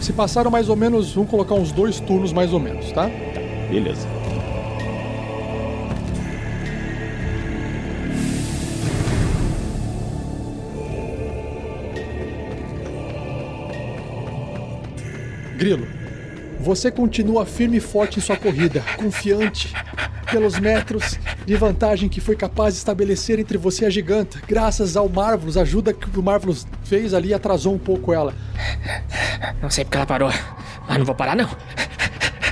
Se 0.00 0.12
passaram 0.12 0.50
mais 0.50 0.68
ou 0.68 0.76
menos, 0.76 1.12
vamos 1.14 1.30
colocar 1.30 1.54
uns 1.54 1.70
dois 1.70 2.00
turnos 2.00 2.32
mais 2.32 2.52
ou 2.52 2.58
menos, 2.58 2.90
tá? 2.92 3.10
Beleza. 3.70 4.06
Grilo, 15.56 15.86
você 16.60 16.90
continua 16.90 17.44
firme 17.44 17.78
e 17.78 17.80
forte 17.80 18.18
em 18.18 18.22
sua 18.22 18.36
corrida, 18.36 18.84
confiante 18.96 19.72
pelos 20.30 20.58
metros 20.58 21.18
de 21.44 21.56
vantagem 21.56 22.08
que 22.08 22.20
foi 22.20 22.36
capaz 22.36 22.74
de 22.74 22.78
estabelecer 22.78 23.38
entre 23.38 23.58
você 23.58 23.84
e 23.84 23.86
a 23.86 23.90
giganta, 23.90 24.40
graças 24.46 24.96
ao 24.96 25.08
Marvelous, 25.08 25.56
a 25.56 25.62
ajuda 25.62 25.92
que 25.92 26.18
o 26.18 26.22
Marvelous 26.22 26.66
fez 26.84 27.14
ali 27.14 27.32
atrasou 27.32 27.74
um 27.74 27.78
pouco 27.78 28.12
ela. 28.12 28.34
Não 29.62 29.70
sei 29.70 29.84
porque 29.84 29.96
ela 29.96 30.06
parou, 30.06 30.30
mas 30.88 30.98
não 30.98 31.04
vou 31.04 31.14
parar 31.14 31.36
não. 31.36 31.48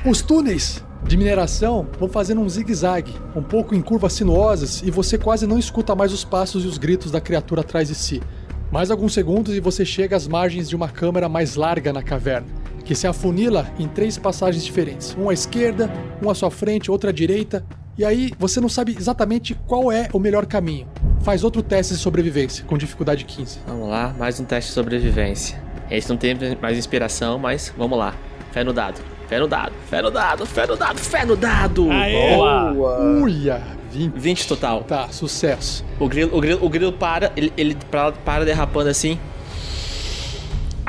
Os 0.04 0.23
túneis 0.23 0.83
de 1.04 1.16
mineração 1.16 1.87
vão 1.99 2.09
fazendo 2.09 2.40
um 2.40 2.49
zigue-zague, 2.49 3.14
um 3.35 3.42
pouco 3.42 3.75
em 3.75 3.80
curvas 3.80 4.12
sinuosas, 4.12 4.83
e 4.83 4.90
você 4.90 5.16
quase 5.16 5.47
não 5.47 5.59
escuta 5.59 5.95
mais 5.95 6.12
os 6.12 6.25
passos 6.25 6.64
e 6.64 6.66
os 6.66 6.78
gritos 6.78 7.11
da 7.11 7.21
criatura 7.21 7.61
atrás 7.61 7.88
de 7.88 7.95
si. 7.95 8.23
Mais 8.71 8.90
alguns 8.90 9.14
segundos 9.14 9.54
e 9.54 9.61
você 9.61 9.85
chega 9.85 10.16
às 10.16 10.26
margens 10.26 10.68
de 10.68 10.75
uma 10.75 10.88
câmara 10.88 11.28
mais 11.28 11.54
larga 11.54 11.92
na 11.92 12.02
caverna, 12.02 12.49
que 12.87 12.95
se 12.95 13.07
afunila 13.07 13.66
em 13.78 13.88
três 13.88 14.16
passagens 14.16 14.64
diferentes: 14.64 15.14
uma 15.19 15.33
à 15.33 15.35
esquerda, 15.35 15.90
uma 16.23 16.33
à 16.33 16.35
sua 16.35 16.50
frente, 16.50 16.90
outra 16.90 17.11
à 17.11 17.12
direita. 17.12 17.64
E 17.99 18.05
aí 18.05 18.31
você 18.38 18.61
não 18.61 18.69
sabe 18.69 18.95
exatamente 18.99 19.55
qual 19.66 19.90
é 19.90 20.09
o 20.12 20.19
melhor 20.19 20.47
caminho. 20.47 20.87
Faz 21.23 21.43
outro 21.43 21.62
teste 21.62 21.95
de 21.95 22.00
sobrevivência, 22.00 22.64
com 22.64 22.76
dificuldade 22.76 23.25
15. 23.25 23.61
Vamos 23.66 23.88
lá, 23.88 24.14
mais 24.19 24.38
um 24.38 24.45
teste 24.45 24.71
de 24.71 24.75
sobrevivência. 24.75 25.61
Esse 25.90 26.09
não 26.09 26.16
tem 26.16 26.37
mais 26.61 26.76
inspiração, 26.78 27.38
mas 27.38 27.73
vamos 27.76 27.99
lá. 27.99 28.14
Fé 28.52 28.62
no 28.62 28.73
dado. 28.73 29.00
Fé 29.28 29.40
no 29.40 29.49
dado. 29.49 29.73
Fé 29.88 30.02
no 30.02 30.11
dado. 30.11 30.47
Fé 30.47 30.66
no 30.66 30.76
dado. 30.76 30.99
Fé 30.99 31.25
no 31.25 31.37
dado. 31.37 31.90
Aê! 31.90 32.37
Boa! 32.37 33.00
Uia! 33.23 33.62
20. 33.93 34.19
20 34.19 34.49
total. 34.49 34.85
Tá, 34.85 35.09
sucesso. 35.09 35.85
O 35.99 36.09
grilo, 36.09 36.37
o 36.37 36.40
grilo, 36.40 36.64
o 36.64 36.69
grilo 36.69 36.93
para, 36.93 37.33
ele, 37.37 37.52
ele 37.57 37.76
para, 37.90 38.12
para 38.12 38.45
derrapando 38.45 38.90
assim. 38.90 39.19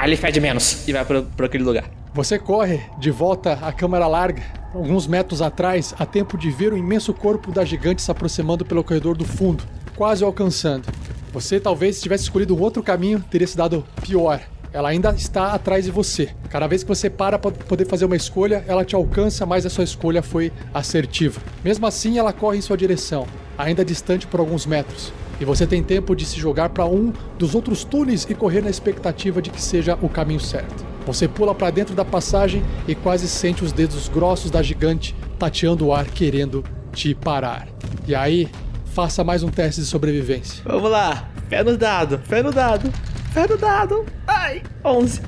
Ele 0.03 0.15
fede 0.15 0.39
menos 0.39 0.87
e 0.87 0.93
vai 0.93 1.03
pro 1.03 1.45
aquele 1.45 1.63
lugar. 1.63 1.85
Você 2.13 2.39
corre 2.39 2.81
de 2.99 3.11
volta 3.11 3.53
à 3.61 3.73
câmara 3.73 4.07
larga, 4.07 4.41
alguns 4.73 5.07
metros 5.07 5.41
atrás, 5.41 5.93
a 5.99 6.05
tempo 6.05 6.37
de 6.37 6.49
ver 6.49 6.71
o 6.71 6.77
imenso 6.77 7.13
corpo 7.13 7.51
da 7.51 7.65
gigante 7.65 8.01
se 8.01 8.09
aproximando 8.09 8.63
pelo 8.63 8.83
corredor 8.83 9.17
do 9.17 9.25
fundo, 9.25 9.63
quase 9.95 10.23
alcançando. 10.23 10.87
Você 11.33 11.59
talvez 11.59 11.97
se 11.97 12.03
tivesse 12.03 12.23
escolhido 12.23 12.55
um 12.55 12.61
outro 12.61 12.81
caminho, 12.81 13.23
teria 13.29 13.47
se 13.47 13.57
dado 13.57 13.83
pior. 14.01 14.39
Ela 14.71 14.89
ainda 14.89 15.11
está 15.11 15.53
atrás 15.53 15.85
de 15.85 15.91
você. 15.91 16.29
Cada 16.49 16.67
vez 16.67 16.83
que 16.83 16.89
você 16.89 17.09
para 17.09 17.39
para 17.39 17.51
poder 17.51 17.85
fazer 17.85 18.05
uma 18.05 18.15
escolha, 18.15 18.63
ela 18.67 18.85
te 18.85 18.95
alcança, 18.95 19.45
mas 19.45 19.65
a 19.65 19.69
sua 19.69 19.83
escolha 19.83 20.21
foi 20.21 20.51
assertiva. 20.73 21.41
Mesmo 21.63 21.85
assim, 21.87 22.17
ela 22.17 22.31
corre 22.31 22.57
em 22.57 22.61
sua 22.61 22.77
direção, 22.77 23.27
ainda 23.57 23.83
distante 23.83 24.27
por 24.27 24.39
alguns 24.39 24.65
metros. 24.65 25.11
E 25.39 25.45
você 25.45 25.67
tem 25.67 25.83
tempo 25.83 26.15
de 26.15 26.25
se 26.25 26.39
jogar 26.39 26.69
para 26.69 26.85
um 26.85 27.13
dos 27.37 27.53
outros 27.53 27.83
túneis 27.83 28.25
e 28.29 28.33
correr 28.33 28.61
na 28.61 28.69
expectativa 28.69 29.41
de 29.41 29.49
que 29.49 29.61
seja 29.61 29.97
o 30.01 30.09
caminho 30.09 30.39
certo. 30.39 30.85
Você 31.05 31.27
pula 31.27 31.53
para 31.55 31.69
dentro 31.69 31.95
da 31.95 32.03
passagem 32.03 32.63
e 32.87 32.93
quase 32.95 33.27
sente 33.27 33.63
os 33.63 33.71
dedos 33.71 34.09
grossos 34.09 34.51
da 34.51 34.61
gigante 34.61 35.15
tateando 35.39 35.87
o 35.87 35.93
ar 35.93 36.05
querendo 36.05 36.63
te 36.91 37.13
parar. 37.15 37.67
E 38.07 38.15
aí, 38.15 38.49
faça 38.93 39.23
mais 39.23 39.43
um 39.43 39.49
teste 39.49 39.81
de 39.81 39.87
sobrevivência. 39.87 40.63
Vamos 40.65 40.89
lá. 40.89 41.29
Fé 41.47 41.63
no 41.63 41.77
dado. 41.77 42.19
Fé 42.25 42.41
no 42.41 42.51
dado. 42.51 42.91
Fé 43.31 43.47
no 43.47 43.57
dado. 43.57 44.05
Ai. 44.25 44.63
11. 44.83 45.21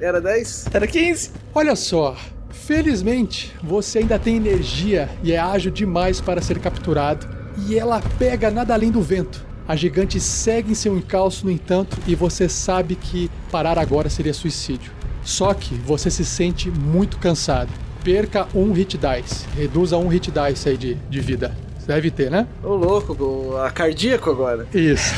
Era 0.00 0.20
10? 0.20 0.68
Era 0.72 0.86
15. 0.86 1.30
Olha 1.54 1.76
só, 1.76 2.16
felizmente 2.50 3.54
você 3.62 3.98
ainda 3.98 4.18
tem 4.18 4.36
energia 4.36 5.08
e 5.22 5.32
é 5.32 5.38
ágil 5.38 5.70
demais 5.70 6.20
para 6.20 6.40
ser 6.40 6.58
capturado. 6.58 7.35
E 7.66 7.78
ela 7.78 8.00
pega 8.18 8.50
nada 8.50 8.74
além 8.74 8.90
do 8.90 9.00
vento. 9.00 9.44
A 9.66 9.74
gigante 9.74 10.20
segue 10.20 10.70
em 10.72 10.74
seu 10.74 10.96
encalço, 10.96 11.44
no 11.44 11.50
entanto, 11.50 11.98
e 12.06 12.14
você 12.14 12.48
sabe 12.48 12.94
que 12.94 13.30
parar 13.50 13.78
agora 13.78 14.08
seria 14.08 14.32
suicídio. 14.32 14.92
Só 15.24 15.52
que 15.54 15.74
você 15.74 16.08
se 16.10 16.24
sente 16.24 16.70
muito 16.70 17.18
cansado. 17.18 17.70
Perca 18.04 18.46
um 18.54 18.72
hit 18.72 18.96
dice. 18.96 19.44
Reduza 19.56 19.96
um 19.96 20.06
hit 20.06 20.30
dice 20.30 20.68
aí 20.68 20.76
de, 20.76 20.94
de 20.94 21.20
vida. 21.20 21.56
Deve 21.84 22.10
ter, 22.10 22.30
né? 22.30 22.46
Ô 22.62 22.74
louco, 22.74 23.12
o- 23.22 23.56
a 23.58 23.70
cardíaco 23.70 24.30
agora. 24.30 24.66
Isso. 24.72 25.14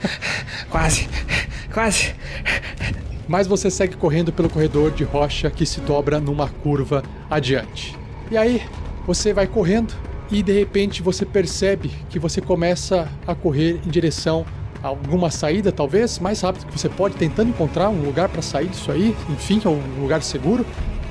Quase. 0.70 1.08
Quase. 1.72 2.14
mas 3.26 3.46
você 3.46 3.70
segue 3.70 3.96
correndo 3.96 4.32
pelo 4.32 4.48
corredor 4.50 4.90
de 4.90 5.04
rocha 5.04 5.50
que 5.50 5.64
se 5.64 5.80
dobra 5.80 6.18
numa 6.20 6.48
curva 6.48 7.02
adiante. 7.30 7.96
E 8.30 8.36
aí, 8.36 8.62
você 9.06 9.32
vai 9.32 9.46
correndo 9.46 9.94
e 10.30 10.42
de 10.42 10.52
repente 10.52 11.02
você 11.02 11.24
percebe 11.24 11.90
que 12.10 12.18
você 12.18 12.40
começa 12.40 13.08
a 13.26 13.34
correr 13.34 13.80
em 13.84 13.90
direção 13.90 14.44
a 14.82 14.88
alguma 14.88 15.30
saída, 15.30 15.72
talvez, 15.72 16.18
mais 16.18 16.40
rápido 16.40 16.66
que 16.66 16.78
você 16.78 16.88
pode, 16.88 17.16
tentando 17.16 17.50
encontrar 17.50 17.88
um 17.88 18.04
lugar 18.04 18.28
para 18.28 18.42
sair 18.42 18.68
disso 18.68 18.92
aí, 18.92 19.16
enfim, 19.28 19.60
um 19.66 20.00
lugar 20.00 20.22
seguro. 20.22 20.64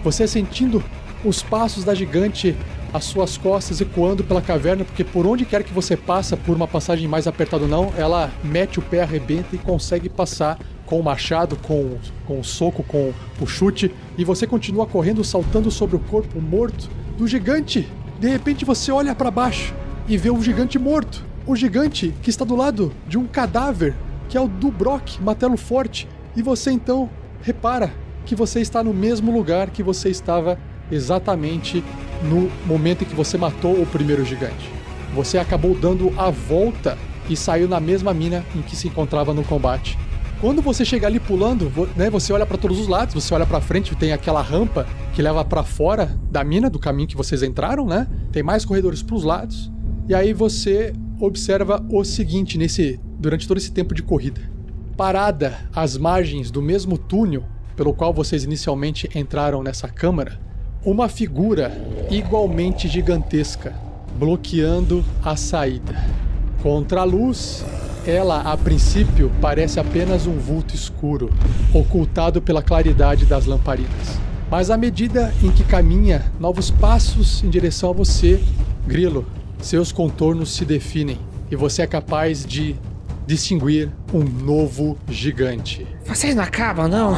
Você 0.03 0.27
sentindo 0.27 0.81
os 1.25 1.41
passos 1.41 1.83
da 1.83 1.93
gigante 1.93 2.55
as 2.93 3.05
suas 3.05 3.37
costas 3.37 3.81
ecoando 3.81 4.23
pela 4.23 4.41
caverna, 4.41 4.85
porque 4.85 5.03
por 5.03 5.25
onde 5.25 5.45
quer 5.45 5.63
que 5.63 5.73
você 5.73 5.97
passa, 5.97 6.37
por 6.37 6.55
uma 6.55 6.67
passagem 6.67 7.07
mais 7.07 7.27
apertada 7.27 7.63
ou 7.63 7.69
não, 7.69 7.93
ela 7.97 8.31
mete 8.43 8.79
o 8.79 8.81
pé, 8.81 9.01
arrebenta 9.01 9.55
e 9.55 9.57
consegue 9.57 10.09
passar 10.09 10.57
com 10.85 10.99
o 10.99 11.03
machado, 11.03 11.57
com, 11.57 11.97
com 12.25 12.39
o 12.39 12.43
soco, 12.43 12.83
com 12.83 13.13
o 13.41 13.45
chute, 13.45 13.93
e 14.17 14.23
você 14.23 14.47
continua 14.47 14.87
correndo, 14.87 15.23
saltando 15.23 15.69
sobre 15.69 15.97
o 15.97 15.99
corpo 15.99 16.39
morto 16.39 16.89
do 17.17 17.27
gigante. 17.27 17.87
De 18.19 18.27
repente 18.27 18.65
você 18.65 18.91
olha 18.91 19.13
para 19.13 19.29
baixo 19.29 19.75
e 20.07 20.17
vê 20.17 20.31
o 20.31 20.41
gigante 20.41 20.79
morto. 20.79 21.23
O 21.45 21.55
gigante 21.55 22.13
que 22.23 22.29
está 22.29 22.43
do 22.43 22.55
lado 22.55 22.91
de 23.07 23.17
um 23.17 23.27
cadáver, 23.27 23.95
que 24.27 24.37
é 24.37 24.41
o 24.41 24.47
do 24.47 24.71
Brock, 24.71 25.19
Matelo 25.21 25.55
Forte. 25.55 26.07
E 26.35 26.41
você 26.41 26.71
então 26.71 27.09
repara 27.41 27.93
que 28.25 28.35
você 28.35 28.59
está 28.59 28.83
no 28.83 28.93
mesmo 28.93 29.31
lugar 29.31 29.69
que 29.69 29.83
você 29.83 30.09
estava 30.09 30.57
exatamente 30.91 31.83
no 32.23 32.49
momento 32.65 33.03
em 33.03 33.05
que 33.05 33.15
você 33.15 33.37
matou 33.37 33.79
o 33.79 33.85
primeiro 33.85 34.25
gigante. 34.25 34.71
Você 35.13 35.37
acabou 35.37 35.75
dando 35.75 36.11
a 36.17 36.29
volta 36.29 36.97
e 37.29 37.35
saiu 37.35 37.67
na 37.67 37.79
mesma 37.79 38.13
mina 38.13 38.43
em 38.55 38.61
que 38.61 38.75
se 38.75 38.87
encontrava 38.87 39.33
no 39.33 39.43
combate. 39.43 39.97
Quando 40.39 40.61
você 40.61 40.85
chega 40.85 41.07
ali 41.07 41.19
pulando, 41.19 41.71
né, 41.95 42.11
você 42.11 42.31
olha 42.31 42.45
para 42.45 42.57
todos 42.57 42.79
os 42.79 42.87
lados, 42.87 43.15
você 43.15 43.33
olha 43.33 43.45
para 43.45 43.59
frente, 43.59 43.95
tem 43.95 44.11
aquela 44.11 44.41
rampa 44.41 44.85
que 45.13 45.21
leva 45.21 45.43
para 45.43 45.63
fora 45.63 46.15
da 46.29 46.43
mina, 46.43 46.69
do 46.69 46.77
caminho 46.77 47.07
que 47.07 47.17
vocês 47.17 47.41
entraram, 47.41 47.87
né? 47.87 48.07
Tem 48.31 48.43
mais 48.43 48.63
corredores 48.63 49.01
para 49.01 49.15
os 49.15 49.23
lados. 49.23 49.71
E 50.07 50.13
aí 50.13 50.33
você 50.33 50.93
observa 51.19 51.83
o 51.89 52.03
seguinte 52.03 52.55
nesse 52.55 52.99
durante 53.17 53.47
todo 53.47 53.57
esse 53.57 53.71
tempo 53.71 53.95
de 53.95 54.03
corrida. 54.03 54.39
Parada 54.95 55.57
às 55.73 55.97
margens 55.97 56.51
do 56.51 56.61
mesmo 56.61 56.99
túnel 56.99 57.43
pelo 57.75 57.93
qual 57.93 58.13
vocês 58.13 58.43
inicialmente 58.43 59.09
entraram 59.15 59.63
nessa 59.63 59.87
câmara, 59.87 60.39
uma 60.85 61.09
figura 61.09 61.71
igualmente 62.11 62.87
gigantesca 62.87 63.73
bloqueando 64.17 65.03
a 65.23 65.35
saída. 65.35 65.95
Contra 66.61 67.01
a 67.01 67.03
luz, 67.03 67.63
ela 68.07 68.39
a 68.41 68.55
princípio 68.55 69.29
parece 69.41 69.79
apenas 69.79 70.25
um 70.25 70.37
vulto 70.37 70.73
escuro, 70.73 71.29
ocultado 71.73 72.41
pela 72.41 72.63
claridade 72.63 73.25
das 73.25 73.45
lamparinas. 73.45 74.17
Mas 74.49 74.69
à 74.69 74.77
medida 74.77 75.33
em 75.43 75.51
que 75.51 75.63
caminha 75.63 76.31
novos 76.39 76.71
passos 76.71 77.43
em 77.43 77.49
direção 77.49 77.89
a 77.89 77.93
você, 77.93 78.41
Grilo, 78.87 79.25
seus 79.61 79.91
contornos 79.91 80.55
se 80.55 80.63
definem 80.63 81.19
e 81.51 81.55
você 81.55 81.81
é 81.81 81.87
capaz 81.87 82.45
de 82.45 82.77
distinguir 83.25 83.91
um 84.13 84.23
novo 84.23 84.97
gigante. 85.09 85.85
Vocês 86.05 86.33
não 86.33 86.43
acabam, 86.43 86.87
não? 86.87 87.17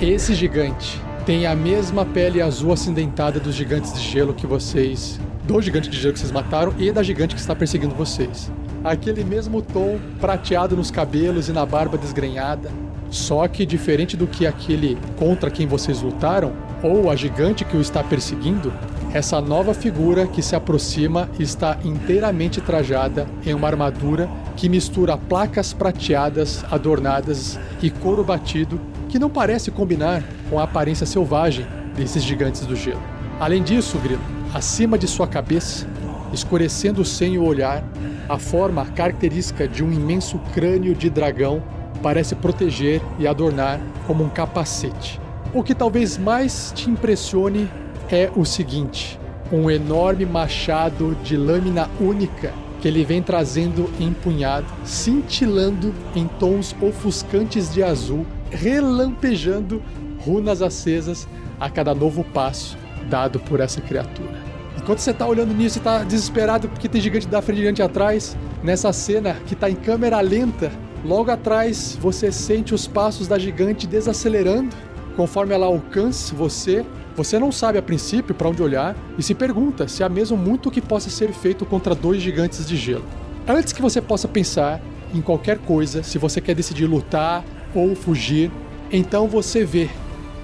Esse 0.00 0.34
gigante 0.34 0.98
tem 1.26 1.44
a 1.44 1.54
mesma 1.54 2.06
pele 2.06 2.40
azul 2.40 2.72
acidentada 2.72 3.38
dos 3.38 3.54
gigantes 3.54 3.92
de 3.92 4.00
gelo 4.00 4.32
que 4.32 4.46
vocês. 4.46 5.20
Do 5.44 5.60
gigante 5.60 5.90
de 5.90 6.00
gelo 6.00 6.14
que 6.14 6.20
vocês 6.20 6.32
mataram 6.32 6.72
e 6.78 6.90
da 6.90 7.02
gigante 7.02 7.34
que 7.34 7.40
está 7.40 7.54
perseguindo 7.54 7.94
vocês. 7.94 8.50
Aquele 8.88 9.22
mesmo 9.22 9.60
tom 9.60 9.98
prateado 10.18 10.74
nos 10.74 10.90
cabelos 10.90 11.50
e 11.50 11.52
na 11.52 11.66
barba 11.66 11.98
desgrenhada. 11.98 12.70
Só 13.10 13.46
que 13.46 13.66
diferente 13.66 14.16
do 14.16 14.26
que 14.26 14.46
aquele 14.46 14.96
contra 15.18 15.50
quem 15.50 15.66
vocês 15.66 16.00
lutaram, 16.00 16.54
ou 16.82 17.10
a 17.10 17.14
gigante 17.14 17.66
que 17.66 17.76
o 17.76 17.82
está 17.82 18.02
perseguindo, 18.02 18.72
essa 19.12 19.42
nova 19.42 19.74
figura 19.74 20.26
que 20.26 20.40
se 20.40 20.56
aproxima 20.56 21.28
está 21.38 21.76
inteiramente 21.84 22.62
trajada 22.62 23.26
em 23.44 23.52
uma 23.52 23.68
armadura 23.68 24.26
que 24.56 24.70
mistura 24.70 25.18
placas 25.18 25.74
prateadas 25.74 26.64
adornadas 26.70 27.60
e 27.82 27.90
couro 27.90 28.24
batido 28.24 28.80
que 29.10 29.18
não 29.18 29.28
parece 29.28 29.70
combinar 29.70 30.22
com 30.48 30.58
a 30.58 30.62
aparência 30.62 31.04
selvagem 31.04 31.66
desses 31.94 32.22
gigantes 32.22 32.64
do 32.64 32.74
gelo. 32.74 33.02
Além 33.38 33.62
disso, 33.62 33.98
Grilo, 33.98 34.22
acima 34.54 34.96
de 34.96 35.06
sua 35.06 35.26
cabeça, 35.26 35.86
escurecendo 36.32 37.04
sem 37.04 37.38
o 37.38 37.44
olhar, 37.44 37.84
a 38.28 38.38
forma 38.38 38.84
característica 38.86 39.66
de 39.66 39.82
um 39.82 39.92
imenso 39.92 40.38
crânio 40.52 40.94
de 40.94 41.08
dragão 41.08 41.62
parece 42.02 42.34
proteger 42.34 43.00
e 43.18 43.26
adornar 43.26 43.80
como 44.06 44.24
um 44.24 44.28
capacete. 44.28 45.20
O 45.52 45.62
que 45.62 45.74
talvez 45.74 46.18
mais 46.18 46.72
te 46.74 46.90
impressione 46.90 47.68
é 48.10 48.30
o 48.36 48.44
seguinte: 48.44 49.18
um 49.50 49.70
enorme 49.70 50.26
machado 50.26 51.16
de 51.22 51.36
lâmina 51.36 51.88
única 52.00 52.52
que 52.80 52.86
ele 52.86 53.04
vem 53.04 53.22
trazendo 53.22 53.90
empunhado, 53.98 54.66
cintilando 54.84 55.92
em 56.14 56.28
tons 56.38 56.76
ofuscantes 56.80 57.72
de 57.72 57.82
azul 57.82 58.24
relampejando 58.50 59.82
runas 60.20 60.62
acesas 60.62 61.26
a 61.58 61.68
cada 61.68 61.94
novo 61.94 62.22
passo 62.22 62.76
dado 63.08 63.40
por 63.40 63.60
essa 63.60 63.80
criatura. 63.80 64.47
Enquanto 64.88 65.00
você 65.00 65.12
tá 65.12 65.26
olhando 65.26 65.52
nisso 65.52 65.76
e 65.76 65.82
tá 65.82 66.02
desesperado 66.02 66.66
porque 66.66 66.88
tem 66.88 66.98
gigante 66.98 67.28
da 67.28 67.42
frente 67.42 67.58
e 67.58 67.60
gigante 67.60 67.82
atrás, 67.82 68.34
nessa 68.64 68.90
cena 68.90 69.34
que 69.46 69.54
tá 69.54 69.68
em 69.68 69.74
câmera 69.74 70.18
lenta, 70.22 70.72
logo 71.04 71.30
atrás 71.30 71.98
você 72.00 72.32
sente 72.32 72.72
os 72.72 72.86
passos 72.86 73.28
da 73.28 73.38
gigante 73.38 73.86
desacelerando 73.86 74.74
conforme 75.14 75.52
ela 75.52 75.66
alcança 75.66 76.34
você. 76.34 76.86
Você 77.14 77.38
não 77.38 77.52
sabe 77.52 77.76
a 77.76 77.82
princípio 77.82 78.34
para 78.34 78.48
onde 78.48 78.62
olhar 78.62 78.96
e 79.18 79.22
se 79.22 79.34
pergunta 79.34 79.86
se 79.88 80.02
há 80.02 80.08
mesmo 80.08 80.38
muito 80.38 80.70
que 80.70 80.80
possa 80.80 81.10
ser 81.10 81.34
feito 81.34 81.66
contra 81.66 81.94
dois 81.94 82.22
gigantes 82.22 82.66
de 82.66 82.74
gelo. 82.74 83.04
Antes 83.46 83.74
que 83.74 83.82
você 83.82 84.00
possa 84.00 84.26
pensar 84.26 84.80
em 85.12 85.20
qualquer 85.20 85.58
coisa, 85.58 86.02
se 86.02 86.16
você 86.16 86.40
quer 86.40 86.54
decidir 86.54 86.86
lutar 86.86 87.44
ou 87.74 87.94
fugir, 87.94 88.50
então 88.90 89.28
você 89.28 89.66
vê 89.66 89.90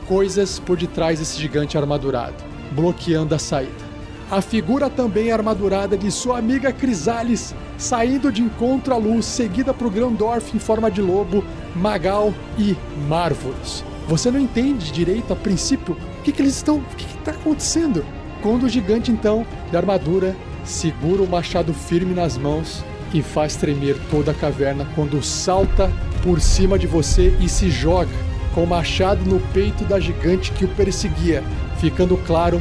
coisas 0.07 0.59
por 0.59 0.77
detrás 0.77 1.19
desse 1.19 1.41
gigante 1.41 1.79
armadurado, 1.79 2.45
bloqueando 2.73 3.35
a 3.35 3.39
saída. 3.39 3.94
A 4.31 4.41
figura 4.41 4.89
também 4.89 5.31
armadurada 5.31 5.99
de 5.99 6.11
sua 6.11 6.39
amiga 6.39 6.73
Crisales, 6.73 7.55
saindo 7.77 8.33
de 8.33 8.43
encontro 8.43 8.95
à 8.95 8.97
luz, 8.97 9.27
seguida 9.27 9.75
por 9.75 9.91
Grandorf 9.91 10.57
em 10.57 10.59
forma 10.59 10.91
de 10.91 11.03
lobo, 11.03 11.45
Magal 11.77 12.33
e 12.59 12.75
Marvulus. 13.07 13.85
Você 14.09 14.31
não 14.31 14.41
entende 14.41 14.93
direito 14.93 15.33
a 15.33 15.37
princípio 15.37 15.95
o 15.95 16.23
que, 16.23 16.33
que 16.33 16.41
eles 16.41 16.57
estão. 16.57 16.79
o 16.79 16.97
que 16.97 17.05
está 17.05 17.33
acontecendo. 17.33 18.05
Quando 18.43 18.65
o 18.65 18.69
gigante, 18.69 19.11
então, 19.11 19.47
de 19.71 19.77
armadura, 19.77 20.35
segura 20.65 21.23
o 21.23 21.29
machado 21.29 21.73
firme 21.75 22.15
nas 22.15 22.39
mãos 22.39 22.83
e 23.13 23.23
faz 23.23 23.57
tremer 23.57 23.97
toda 24.11 24.33
a 24.33 24.35
caverna 24.35 24.87
quando 24.95 25.23
salta 25.23 25.91
por 26.23 26.41
cima 26.41 26.79
de 26.79 26.87
você 26.87 27.35
e 27.41 27.49
se 27.49 27.71
joga 27.71 28.11
com 28.55 28.65
o 28.65 28.67
machado 28.67 29.25
no 29.25 29.41
peito 29.53 29.85
da 29.85 30.01
gigante 30.01 30.53
que 30.53 30.65
o 30.65 30.69
perseguia, 30.69 31.43
ficando 31.79 32.17
claro 32.27 32.61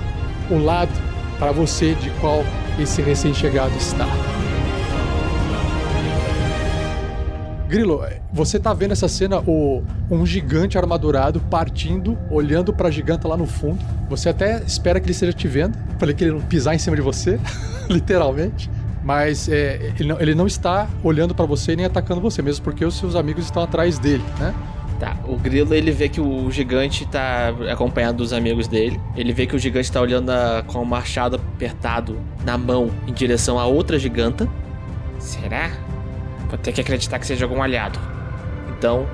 o 0.50 0.58
lado 0.58 0.92
para 1.40 1.52
você 1.52 1.96
de 1.96 2.10
qual 2.22 2.44
esse 2.80 3.02
recém-chegado 3.02 3.76
está. 3.78 4.08
Grilo, 7.68 8.06
você 8.32 8.60
tá 8.60 8.72
vendo 8.72 8.92
essa 8.92 9.08
cena, 9.08 9.40
o, 9.48 9.84
um 10.10 10.26
gigante 10.28 10.78
armadurado 10.78 11.40
partindo, 11.40 12.16
olhando 12.30 12.72
pra 12.72 12.92
giganta 12.92 13.28
lá 13.28 13.36
no 13.36 13.48
fundo. 13.48 13.80
Você 14.10 14.30
até 14.30 14.62
espera 14.62 15.00
que 15.00 15.06
ele 15.08 15.12
esteja 15.12 15.34
te 15.34 15.48
vendo. 15.48 15.76
Falei 15.98 16.14
que 16.14 16.24
ele 16.24 16.34
não 16.34 16.42
pisar 16.42 16.76
em 16.76 16.78
cima 16.78 16.96
de 16.96 17.02
você, 17.02 17.40
literalmente. 17.90 18.70
Mas 19.04 19.50
é, 19.50 19.92
ele, 20.00 20.08
não, 20.08 20.22
ele 20.22 20.36
não 20.36 20.46
está 20.46 20.88
olhando 21.04 21.34
para 21.34 21.46
você 21.46 21.76
nem 21.76 21.86
atacando 21.86 22.22
você, 22.22 22.42
mesmo 22.42 22.64
porque 22.64 22.86
os 22.86 22.96
seus 22.96 23.16
amigos 23.16 23.46
estão 23.46 23.64
atrás 23.64 23.98
dele, 23.98 24.24
né? 24.40 24.54
Tá, 25.04 25.18
o 25.28 25.36
grilo 25.36 25.74
ele 25.74 25.92
vê 25.92 26.08
que 26.08 26.22
o 26.22 26.50
gigante 26.50 27.06
tá 27.06 27.54
acompanhado 27.70 28.20
dos 28.20 28.32
amigos 28.32 28.70
dele. 28.70 28.98
Ele 29.18 29.34
vê 29.34 29.46
que 29.46 29.54
o 29.54 29.60
gigante 29.60 29.92
tá 29.92 30.00
olhando 30.00 30.30
a, 30.30 30.64
com 30.66 30.82
o 30.82 30.86
machado 30.86 31.36
apertado 31.36 32.18
na 32.46 32.58
mão 32.58 32.90
em 33.06 33.12
direção 33.12 33.60
a 33.60 33.66
outra 33.66 34.00
giganta. 34.00 34.48
Será? 35.20 35.72
Vou 36.48 36.58
ter 36.58 36.72
que 36.72 36.80
acreditar 36.80 37.20
que 37.20 37.28
seja 37.28 37.44
algum 37.44 37.62
aliado. 37.62 38.00
Então, 38.78 39.06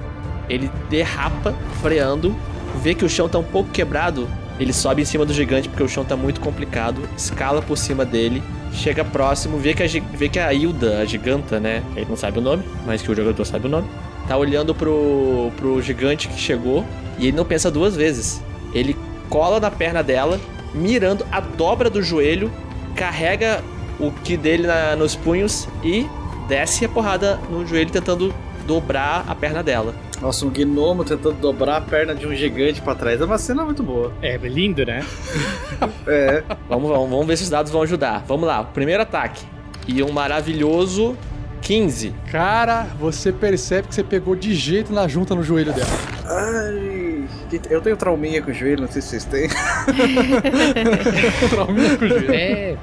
ele 0.48 0.70
derrapa, 0.92 1.56
freando, 1.82 2.36
vê 2.84 2.94
que 2.94 3.04
o 3.04 3.10
chão 3.10 3.28
tá 3.28 3.40
um 3.40 3.44
pouco 3.44 3.72
quebrado. 3.72 4.30
Ele 4.60 4.72
sobe 4.72 5.02
em 5.02 5.06
cima 5.06 5.26
do 5.26 5.34
gigante 5.34 5.70
porque 5.70 5.82
o 5.82 5.90
chão 5.90 6.06
tá 6.06 6.16
muito 6.16 6.40
complicado, 6.40 7.02
escala 7.18 7.64
por 7.64 7.80
cima 7.80 8.06
dele 8.06 8.44
chega 8.72 9.04
próximo, 9.04 9.58
vê 9.58 9.74
que, 9.74 9.82
a, 9.82 9.88
vê 10.14 10.30
que 10.30 10.38
a 10.38 10.54
Hilda, 10.54 11.00
a 11.00 11.06
giganta, 11.06 11.60
né? 11.60 11.82
Ele 11.96 12.06
não 12.08 12.16
sabe 12.16 12.38
o 12.38 12.42
nome, 12.42 12.64
mas 12.86 13.02
que 13.02 13.12
o 13.12 13.16
jogador 13.16 13.44
sabe 13.44 13.66
o 13.66 13.70
nome. 13.70 13.90
Tá 14.30 14.38
olhando 14.38 14.76
pro, 14.76 15.52
pro 15.58 15.82
gigante 15.82 16.28
que 16.28 16.40
chegou 16.40 16.86
e 17.18 17.28
ele 17.28 17.36
não 17.36 17.44
pensa 17.44 17.72
duas 17.72 17.96
vezes. 17.96 18.44
Ele 18.76 18.96
cola 19.28 19.60
na 19.60 19.72
perna 19.72 20.04
dela, 20.04 20.40
mirando 20.72 21.26
a 21.32 21.40
dobra 21.40 21.90
do 21.90 22.04
joelho, 22.04 22.52
carrega 22.96 23.64
o 24.00 24.12
que 24.12 24.38
dele 24.38 24.68
na, 24.68 24.96
nos 24.96 25.16
punhos 25.16 25.68
e 25.84 26.08
desce 26.48 26.86
a 26.86 26.90
porrada 26.90 27.40
no 27.50 27.66
joelho 27.66 27.90
tentando 27.90 28.32
dobrar 28.68 29.26
a 29.28 29.34
perna 29.34 29.64
dela. 29.64 29.96
Nossa, 30.22 30.46
um 30.46 30.52
gnomo 30.52 31.04
tentando 31.04 31.38
dobrar 31.38 31.78
a 31.78 31.82
perna 31.82 32.14
de 32.14 32.28
um 32.28 32.36
gigante 32.36 32.82
pra 32.84 32.94
trás. 32.94 33.20
É 33.20 33.26
uma 33.26 33.40
cena 33.40 33.66
muito 33.66 33.82
boa. 33.82 34.14
É 34.22 34.38
lindo, 34.38 34.86
né? 34.86 35.04
É. 36.06 36.44
Vamos, 36.68 36.90
vamos, 36.90 37.10
vamos 37.10 37.26
ver 37.26 37.38
se 37.38 37.44
os 37.44 37.50
dados 37.50 37.72
vão 37.72 37.82
ajudar. 37.82 38.24
Vamos 38.28 38.46
lá, 38.46 38.64
primeiro 38.64 39.02
ataque. 39.02 39.44
E 39.88 40.04
um 40.04 40.12
maravilhoso 40.12 41.18
15. 41.70 42.16
Cara, 42.32 42.88
você 43.00 43.32
percebe 43.32 43.90
que 43.90 43.94
você 43.94 44.04
pegou 44.04 44.36
de 44.36 44.56
jeito 44.56 44.92
na 44.92 45.08
junta 45.08 45.36
no 45.36 45.44
joelho 45.44 45.72
dela. 45.72 45.92
Ai. 46.26 47.30
Eu 47.70 47.80
tenho 47.80 47.96
trauminha 47.96 48.42
com 48.42 48.50
o 48.50 48.54
joelho, 48.54 48.82
não 48.82 48.92
sei 48.92 49.04
se 49.04 49.10
vocês 49.10 49.26
têm. 49.26 49.50
Trauminha 51.48 51.96
com 51.96 52.06
o 52.06 52.08
joelho. 52.08 52.34
É. 52.34 52.76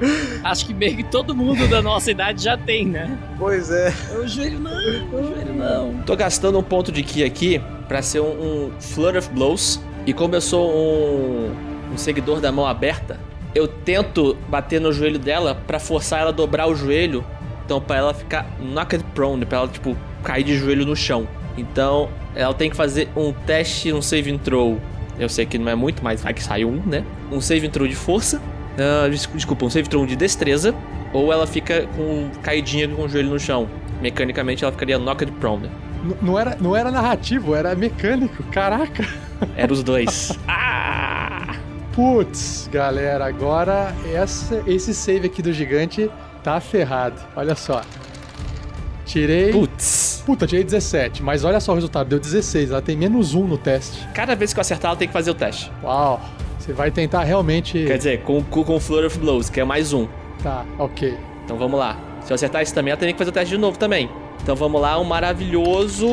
Acho 0.44 0.66
que 0.66 0.72
meio 0.72 0.96
que 0.98 1.02
todo 1.02 1.34
mundo 1.34 1.66
da 1.66 1.82
nossa 1.82 2.12
idade 2.12 2.44
já 2.44 2.56
tem, 2.56 2.86
né? 2.86 3.18
Pois 3.36 3.72
é. 3.72 3.92
O 4.20 4.28
joelho 4.28 4.60
não, 4.60 4.78
o 4.78 5.34
joelho 5.34 5.54
não. 5.54 6.02
Tô 6.04 6.14
gastando 6.14 6.56
um 6.56 6.62
ponto 6.62 6.92
de 6.92 7.02
ki 7.02 7.24
aqui 7.24 7.60
pra 7.88 8.00
ser 8.02 8.20
um, 8.20 8.26
um 8.68 8.72
Flutter 8.78 9.18
of 9.18 9.30
Blows. 9.30 9.80
E 10.06 10.12
como 10.12 10.36
eu 10.36 10.40
sou 10.40 10.70
um, 10.70 11.52
um 11.92 11.96
seguidor 11.96 12.40
da 12.40 12.52
mão 12.52 12.64
aberta, 12.64 13.18
eu 13.52 13.66
tento 13.66 14.36
bater 14.48 14.80
no 14.80 14.92
joelho 14.92 15.18
dela 15.18 15.60
pra 15.66 15.80
forçar 15.80 16.20
ela 16.20 16.28
a 16.28 16.32
dobrar 16.32 16.68
o 16.68 16.76
joelho. 16.76 17.24
Então, 17.66 17.80
pra 17.80 17.96
ela 17.96 18.14
ficar 18.14 18.46
knocked 18.60 19.04
prone, 19.12 19.44
pra 19.44 19.58
ela, 19.58 19.68
tipo, 19.68 19.96
cair 20.22 20.44
de 20.44 20.56
joelho 20.56 20.86
no 20.86 20.94
chão. 20.96 21.26
Então, 21.58 22.08
ela 22.34 22.54
tem 22.54 22.70
que 22.70 22.76
fazer 22.76 23.08
um 23.16 23.32
teste, 23.32 23.92
um 23.92 24.00
save 24.00 24.38
throw. 24.38 24.80
Eu 25.18 25.28
sei 25.28 25.44
que 25.46 25.58
não 25.58 25.68
é 25.70 25.74
muito, 25.74 26.02
mas 26.04 26.22
vai 26.22 26.32
que 26.32 26.42
sai 26.42 26.64
um, 26.64 26.80
né? 26.86 27.02
Um 27.32 27.40
save 27.40 27.68
throw 27.68 27.88
de 27.88 27.96
força. 27.96 28.40
ah, 28.78 29.08
des- 29.08 29.28
desculpa, 29.34 29.64
um 29.66 29.70
save 29.70 29.88
throw 29.88 30.06
de 30.06 30.14
destreza. 30.14 30.72
Ou 31.12 31.32
ela 31.32 31.46
fica 31.46 31.88
com 31.96 32.30
caidinha 32.42 32.86
com 32.88 33.02
o 33.02 33.08
joelho 33.08 33.30
no 33.30 33.40
chão. 33.40 33.68
Mecanicamente, 34.00 34.62
ela 34.62 34.70
ficaria 34.72 34.96
knocked 34.98 35.32
prone. 35.40 35.68
N- 36.04 36.14
Não 36.22 36.38
era, 36.38 36.56
não 36.60 36.76
era 36.76 36.90
narrativo, 36.92 37.52
era 37.54 37.74
mecânico. 37.74 38.42
Caraca. 38.44 39.04
Era 39.56 39.70
os 39.72 39.82
dois. 39.82 40.32
Putz, 41.94 42.68
galera, 42.70 43.26
agora 43.26 43.94
essa, 44.14 44.62
esse 44.66 44.92
save 44.94 45.26
aqui 45.26 45.40
do 45.42 45.52
gigante 45.52 46.10
tá 46.46 46.60
ferrado. 46.60 47.20
Olha 47.34 47.56
só. 47.56 47.82
Tirei. 49.04 49.50
Putz. 49.50 50.22
Puta, 50.24 50.46
tirei 50.46 50.62
17, 50.62 51.20
mas 51.20 51.42
olha 51.42 51.58
só 51.58 51.72
o 51.72 51.74
resultado, 51.74 52.08
deu 52.08 52.20
16. 52.20 52.70
Ela 52.70 52.80
tem 52.80 52.96
menos 52.96 53.34
1 53.34 53.46
no 53.48 53.58
teste. 53.58 54.06
Cada 54.14 54.36
vez 54.36 54.52
que 54.52 54.60
eu 54.60 54.60
acertar, 54.60 54.90
ela 54.90 54.98
tem 54.98 55.08
que 55.08 55.12
fazer 55.12 55.32
o 55.32 55.34
teste. 55.34 55.72
Uau. 55.82 56.20
Você 56.58 56.72
vai 56.72 56.92
tentar 56.92 57.24
realmente. 57.24 57.84
Quer 57.84 57.98
dizer, 57.98 58.22
com, 58.22 58.42
com, 58.44 58.62
com 58.62 58.78
Flurry 58.78 59.06
of 59.06 59.18
Blows, 59.18 59.50
que 59.50 59.60
é 59.60 59.64
mais 59.64 59.92
um. 59.92 60.06
Tá, 60.40 60.64
ok. 60.78 61.16
Então 61.44 61.56
vamos 61.56 61.78
lá. 61.78 61.96
Se 62.20 62.32
eu 62.32 62.36
acertar 62.36 62.62
esse 62.62 62.72
também, 62.72 62.92
ela 62.92 62.98
tem 62.98 63.12
que 63.12 63.18
fazer 63.18 63.30
o 63.30 63.32
teste 63.32 63.50
de 63.50 63.60
novo 63.60 63.76
também. 63.76 64.08
Então 64.40 64.54
vamos 64.54 64.80
lá, 64.80 65.00
um 65.00 65.04
maravilhoso. 65.04 66.06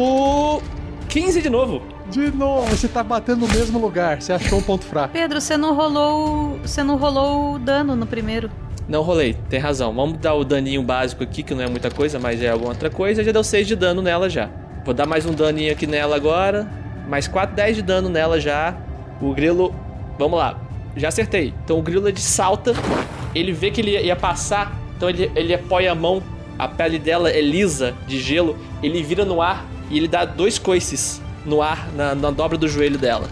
15 1.10 1.43
de 1.43 1.50
novo. 1.50 1.82
De 2.10 2.32
novo, 2.32 2.67
você 2.76 2.88
tá 2.88 3.04
batendo 3.04 3.48
no 3.48 3.54
mesmo 3.54 3.80
lugar. 3.80 4.19
Você 4.19 4.34
achou 4.34 4.58
um 4.58 4.63
ponto 4.63 4.84
fraco. 4.84 5.13
Pedro, 5.13 5.39
você 5.39 5.58
não 5.58 5.76
rolou. 5.76 6.58
Você 6.63 6.84
não 6.84 6.98
rolou 6.98 7.54
o 7.54 7.60
dano 7.60 7.96
no 7.96 8.08
primeiro. 8.08 8.50
Não 8.88 9.02
rolei, 9.02 9.36
tem 9.50 9.60
razão. 9.60 9.93
Vamos 9.93 10.17
dar 10.17 10.34
o 10.34 10.43
daninho 10.43 10.84
básico 10.84 11.24
aqui, 11.24 11.41
que 11.41 11.54
não 11.54 11.63
é 11.63 11.67
muita 11.67 11.89
coisa, 11.89 12.19
mas 12.19 12.41
é 12.41 12.50
alguma 12.50 12.72
outra 12.72 12.89
coisa. 12.89 13.24
Já 13.24 13.32
deu 13.32 13.43
6 13.43 13.67
de 13.67 13.76
dano 13.76 14.02
nela 14.02 14.30
já. 14.30 14.50
Vou 14.84 14.93
dar 14.93 15.06
mais 15.06 15.26
um 15.26 15.34
daninho 15.34 15.72
aqui 15.72 15.88
nela 15.88 16.15
agora. 16.15 16.69
Mais 17.08 17.28
4, 17.28 17.56
10 17.56 17.78
de 17.78 17.82
dano 17.82 18.10
nela 18.10 18.39
já. 18.39 18.76
O 19.22 19.34
grilo. 19.34 19.74
Vamos 20.19 20.38
lá. 20.38 20.60
Já 20.96 21.08
acertei. 21.08 21.54
Então 21.63 21.80
o 21.80 21.82
grilo 21.82 22.08
ele 22.08 22.19
salta. 22.19 22.74
Ele 23.34 23.54
vê 23.54 23.72
que 23.72 23.80
ele 23.80 23.98
ia 23.98 24.15
passar. 24.15 24.74
Então 24.98 25.10
ele, 25.10 25.32
ele 25.34 25.54
apoia 25.54 25.91
a 25.91 25.96
mão. 25.96 26.22
A 26.60 26.67
pele 26.67 27.00
dela 27.00 27.30
é 27.30 27.41
lisa, 27.41 27.93
de 28.06 28.19
gelo. 28.19 28.58
Ele 28.82 29.02
vira 29.02 29.24
no 29.24 29.41
ar 29.41 29.65
e 29.89 29.98
ele 29.98 30.08
dá 30.08 30.26
dois 30.26 30.60
coices 30.60 31.22
no 31.46 31.62
ar, 31.62 31.88
na, 31.96 32.13
na 32.13 32.32
dobra 32.32 32.58
do 32.58 32.67
joelho 32.67 32.98
dela. 32.98 33.28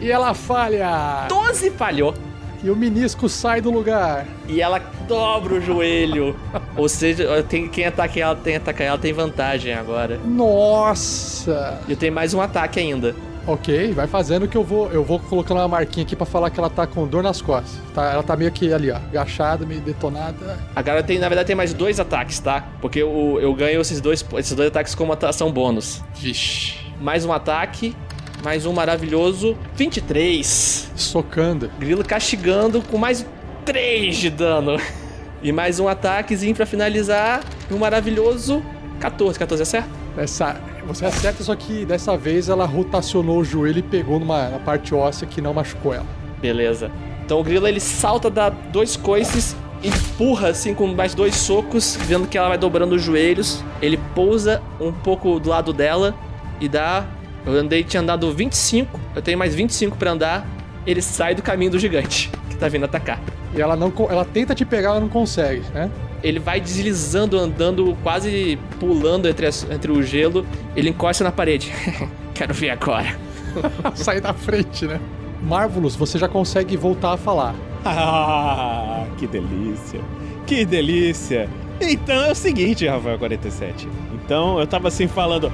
E 0.00 0.10
ela 0.10 0.34
falha! 0.34 1.26
12 1.28 1.70
falhou. 1.70 2.14
E 2.62 2.70
o 2.70 2.76
menisco 2.76 3.28
sai 3.28 3.60
do 3.60 3.70
lugar. 3.70 4.26
E 4.48 4.60
ela 4.60 4.78
dobra 5.08 5.54
o 5.54 5.60
joelho. 5.60 6.36
Ou 6.76 6.88
seja, 6.88 7.42
tem, 7.42 7.68
quem 7.68 7.86
ataca 7.86 8.18
ela, 8.18 8.34
tem 8.36 8.56
ataca 8.56 8.84
ela 8.84 8.98
tem 8.98 9.12
vantagem 9.12 9.72
agora. 9.74 10.18
Nossa! 10.24 11.80
E 11.86 11.92
eu 11.92 11.96
tenho 11.96 12.12
mais 12.12 12.34
um 12.34 12.40
ataque 12.40 12.80
ainda. 12.80 13.14
Ok, 13.46 13.92
vai 13.92 14.08
fazendo 14.08 14.48
que 14.48 14.56
eu 14.56 14.64
vou, 14.64 14.90
eu 14.90 15.04
vou 15.04 15.20
colocando 15.20 15.58
uma 15.58 15.68
marquinha 15.68 16.04
aqui 16.04 16.16
pra 16.16 16.26
falar 16.26 16.50
que 16.50 16.58
ela 16.58 16.68
tá 16.68 16.84
com 16.84 17.06
dor 17.06 17.22
nas 17.22 17.40
costas. 17.40 17.80
Tá, 17.94 18.12
ela 18.12 18.22
tá 18.22 18.36
meio 18.36 18.50
que 18.50 18.72
ali, 18.72 18.90
ó, 18.90 18.96
agachada, 18.96 19.64
meio 19.64 19.80
detonada. 19.80 20.58
Agora 20.74 21.00
tem, 21.00 21.20
na 21.20 21.28
verdade, 21.28 21.46
tem 21.46 21.54
mais 21.54 21.72
dois 21.72 22.00
ataques, 22.00 22.40
tá? 22.40 22.64
Porque 22.80 23.00
eu, 23.00 23.38
eu 23.40 23.54
ganho 23.54 23.80
esses 23.80 24.00
dois, 24.00 24.26
esses 24.36 24.52
dois 24.52 24.68
ataques 24.68 24.96
como 24.96 25.12
atração 25.12 25.52
bônus. 25.52 26.02
Vixe. 26.16 26.74
Mais 27.00 27.24
um 27.24 27.32
ataque. 27.32 27.94
Mais 28.46 28.64
um 28.64 28.72
maravilhoso. 28.72 29.56
23. 29.74 30.92
Socando. 30.94 31.68
Grilo 31.80 32.04
castigando 32.04 32.80
com 32.80 32.96
mais 32.96 33.26
3 33.64 34.16
de 34.16 34.30
dano. 34.30 34.80
E 35.42 35.50
mais 35.50 35.80
um 35.80 35.88
ataquezinho 35.88 36.54
pra 36.54 36.64
finalizar. 36.64 37.42
Um 37.68 37.76
maravilhoso 37.76 38.62
14. 39.00 39.36
14 39.36 39.62
é 39.62 39.64
certo? 39.64 39.88
Essa, 40.16 40.60
você 40.86 41.06
acerta, 41.06 41.42
só 41.42 41.56
que 41.56 41.84
dessa 41.84 42.16
vez 42.16 42.48
ela 42.48 42.64
rotacionou 42.64 43.38
o 43.38 43.44
joelho 43.44 43.80
e 43.80 43.82
pegou 43.82 44.20
numa 44.20 44.48
na 44.48 44.60
parte 44.60 44.94
óssea 44.94 45.26
que 45.26 45.40
não 45.40 45.52
machucou 45.52 45.92
ela. 45.92 46.06
Beleza. 46.40 46.88
Então 47.24 47.40
o 47.40 47.42
grilo 47.42 47.66
ele 47.66 47.80
salta, 47.80 48.30
dá 48.30 48.48
dois 48.48 48.96
coices, 48.96 49.56
empurra 49.82 50.50
assim 50.50 50.72
com 50.72 50.86
mais 50.86 51.16
dois 51.16 51.34
socos, 51.34 51.98
vendo 52.02 52.28
que 52.28 52.38
ela 52.38 52.50
vai 52.50 52.58
dobrando 52.58 52.94
os 52.94 53.02
joelhos. 53.02 53.64
Ele 53.82 53.98
pousa 54.14 54.62
um 54.80 54.92
pouco 54.92 55.40
do 55.40 55.50
lado 55.50 55.72
dela 55.72 56.14
e 56.60 56.68
dá. 56.68 57.04
Eu 57.46 57.52
andei, 57.54 57.84
tinha 57.84 58.00
andado 58.02 58.30
25, 58.32 58.98
eu 59.14 59.22
tenho 59.22 59.38
mais 59.38 59.54
25 59.54 59.96
pra 59.96 60.10
andar. 60.10 60.46
Ele 60.86 61.00
sai 61.00 61.34
do 61.34 61.42
caminho 61.42 61.70
do 61.70 61.78
gigante, 61.78 62.30
que 62.50 62.56
tá 62.56 62.68
vindo 62.68 62.84
atacar. 62.84 63.20
E 63.54 63.60
ela 63.60 63.76
não 63.76 63.92
ela 64.10 64.24
tenta 64.24 64.54
te 64.54 64.64
pegar, 64.64 64.90
ela 64.90 65.00
não 65.00 65.08
consegue, 65.08 65.62
né? 65.72 65.90
Ele 66.22 66.38
vai 66.38 66.60
deslizando, 66.60 67.38
andando, 67.38 67.96
quase 68.02 68.58
pulando 68.80 69.28
entre, 69.28 69.46
as- 69.46 69.66
entre 69.70 69.90
o 69.92 70.02
gelo. 70.02 70.44
Ele 70.74 70.90
encosta 70.90 71.22
na 71.24 71.30
parede. 71.32 71.72
Quero 72.34 72.52
ver 72.52 72.70
agora. 72.70 73.16
Sai 73.94 74.20
da 74.20 74.32
frente, 74.34 74.86
né? 74.86 75.00
Marvelous, 75.42 75.94
você 75.94 76.18
já 76.18 76.28
consegue 76.28 76.76
voltar 76.76 77.12
a 77.12 77.16
falar. 77.16 77.54
Ah, 77.88 79.06
que 79.16 79.28
delícia. 79.28 80.00
Que 80.44 80.64
delícia. 80.64 81.48
Então 81.80 82.24
é 82.24 82.32
o 82.32 82.34
seguinte, 82.34 82.86
Rafael 82.86 83.18
47. 83.18 83.88
Então 84.24 84.58
eu 84.58 84.66
tava 84.66 84.88
assim 84.88 85.06
falando. 85.06 85.52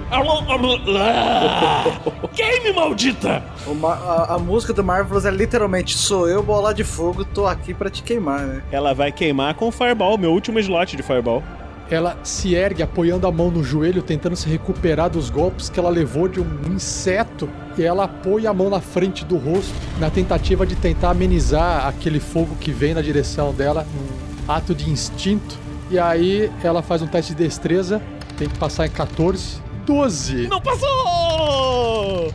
Game 2.35 2.73
maldita! 2.75 3.43
O 3.67 3.75
ma- 3.75 3.95
a, 3.95 4.35
a 4.35 4.39
música 4.39 4.73
do 4.73 4.83
Marvelous 4.83 5.25
é 5.25 5.31
literalmente 5.31 5.97
Sou 5.97 6.29
eu, 6.29 6.43
bola 6.43 6.73
de 6.73 6.85
fogo, 6.85 7.25
tô 7.25 7.47
aqui 7.47 7.75
pra 7.75 7.91
te 7.91 8.03
queimar, 8.03 8.41
né? 8.41 8.63
Ela 8.71 8.95
vai 8.95 9.13
queimar 9.13 9.55
com 9.55 9.71
Fireball, 9.71 10.17
meu 10.17 10.33
último 10.33 10.59
slot 10.59 10.97
de 10.97 11.03
Fireball. 11.03 11.43
Ela 11.91 12.17
se 12.23 12.55
ergue 12.55 12.83
apoiando 12.83 13.27
a 13.27 13.33
mão 13.33 13.51
no 13.51 13.63
joelho, 13.63 14.01
tentando 14.03 14.35
se 14.35 14.49
recuperar 14.49 15.11
dos 15.11 15.29
golpes 15.29 15.69
que 15.69 15.79
ela 15.79 15.91
levou 15.91 16.27
de 16.27 16.41
um 16.41 16.47
inseto. 16.75 17.49
E 17.77 17.83
ela 17.83 18.05
apoia 18.05 18.49
a 18.49 18.55
mão 18.55 18.71
na 18.71 18.81
frente 18.81 19.25
do 19.27 19.37
rosto, 19.37 19.75
na 20.01 20.09
tentativa 20.09 20.65
de 20.65 20.75
tentar 20.75 21.11
amenizar 21.11 21.87
aquele 21.87 22.19
fogo 22.21 22.57
que 22.59 22.71
vem 22.71 22.95
na 22.95 23.03
direção 23.03 23.53
dela, 23.53 23.87
num 23.95 24.51
ato 24.53 24.75
de 24.75 24.89
instinto. 24.89 25.59
E 25.93 25.99
aí 25.99 26.51
ela 26.65 26.81
faz 26.81 27.03
um 27.03 27.07
teste 27.07 27.35
de 27.35 27.45
destreza, 27.45 28.01
tem 28.39 28.49
que 28.49 28.57
passar 28.59 28.87
em 28.87 28.91
14. 28.91 29.61
12! 29.85 30.49
Não 30.49 30.59
passou! 30.59 32.33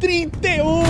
31! 0.00 0.82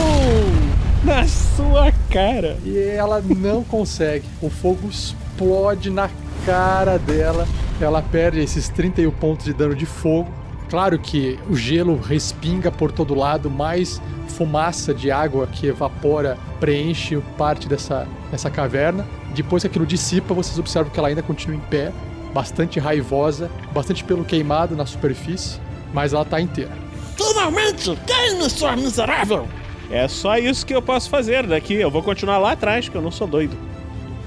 Na 1.02 1.26
sua 1.26 1.90
cara! 2.08 2.56
E 2.64 2.78
ela 2.78 3.20
não 3.20 3.64
consegue. 3.64 4.24
O 4.40 4.48
fogo 4.48 4.88
explode 4.88 5.90
na 5.90 6.08
cara 6.46 7.00
dela. 7.00 7.48
Ela 7.80 8.00
perde 8.00 8.38
esses 8.38 8.68
31 8.68 9.10
pontos 9.10 9.46
de 9.46 9.52
dano 9.52 9.74
de 9.74 9.84
fogo. 9.84 10.30
Claro 10.68 10.98
que 10.98 11.38
o 11.48 11.54
gelo 11.54 11.96
respinga 11.96 12.70
por 12.70 12.90
todo 12.90 13.14
lado, 13.14 13.50
mais 13.50 14.00
fumaça 14.28 14.92
de 14.92 15.10
água 15.10 15.46
que 15.46 15.66
evapora 15.66 16.38
preenche 16.58 17.20
parte 17.36 17.68
dessa, 17.68 18.08
dessa 18.30 18.50
caverna. 18.50 19.06
Depois 19.34 19.62
que 19.62 19.66
aquilo 19.66 19.86
dissipa, 19.86 20.34
vocês 20.34 20.58
observam 20.58 20.90
que 20.90 20.98
ela 20.98 21.08
ainda 21.08 21.22
continua 21.22 21.56
em 21.56 21.60
pé, 21.60 21.92
bastante 22.32 22.80
raivosa, 22.80 23.50
bastante 23.72 24.02
pelo 24.02 24.24
queimado 24.24 24.74
na 24.74 24.86
superfície, 24.86 25.60
mas 25.92 26.12
ela 26.12 26.24
tá 26.24 26.40
inteira. 26.40 26.72
Finalmente, 27.16 27.96
ganhe, 28.06 28.50
sua 28.50 28.74
miserável! 28.74 29.46
É 29.90 30.08
só 30.08 30.38
isso 30.38 30.64
que 30.64 30.74
eu 30.74 30.82
posso 30.82 31.10
fazer 31.10 31.46
daqui. 31.46 31.74
Eu 31.74 31.90
vou 31.90 32.02
continuar 32.02 32.38
lá 32.38 32.52
atrás, 32.52 32.88
que 32.88 32.96
eu 32.96 33.02
não 33.02 33.10
sou 33.10 33.26
doido. 33.26 33.56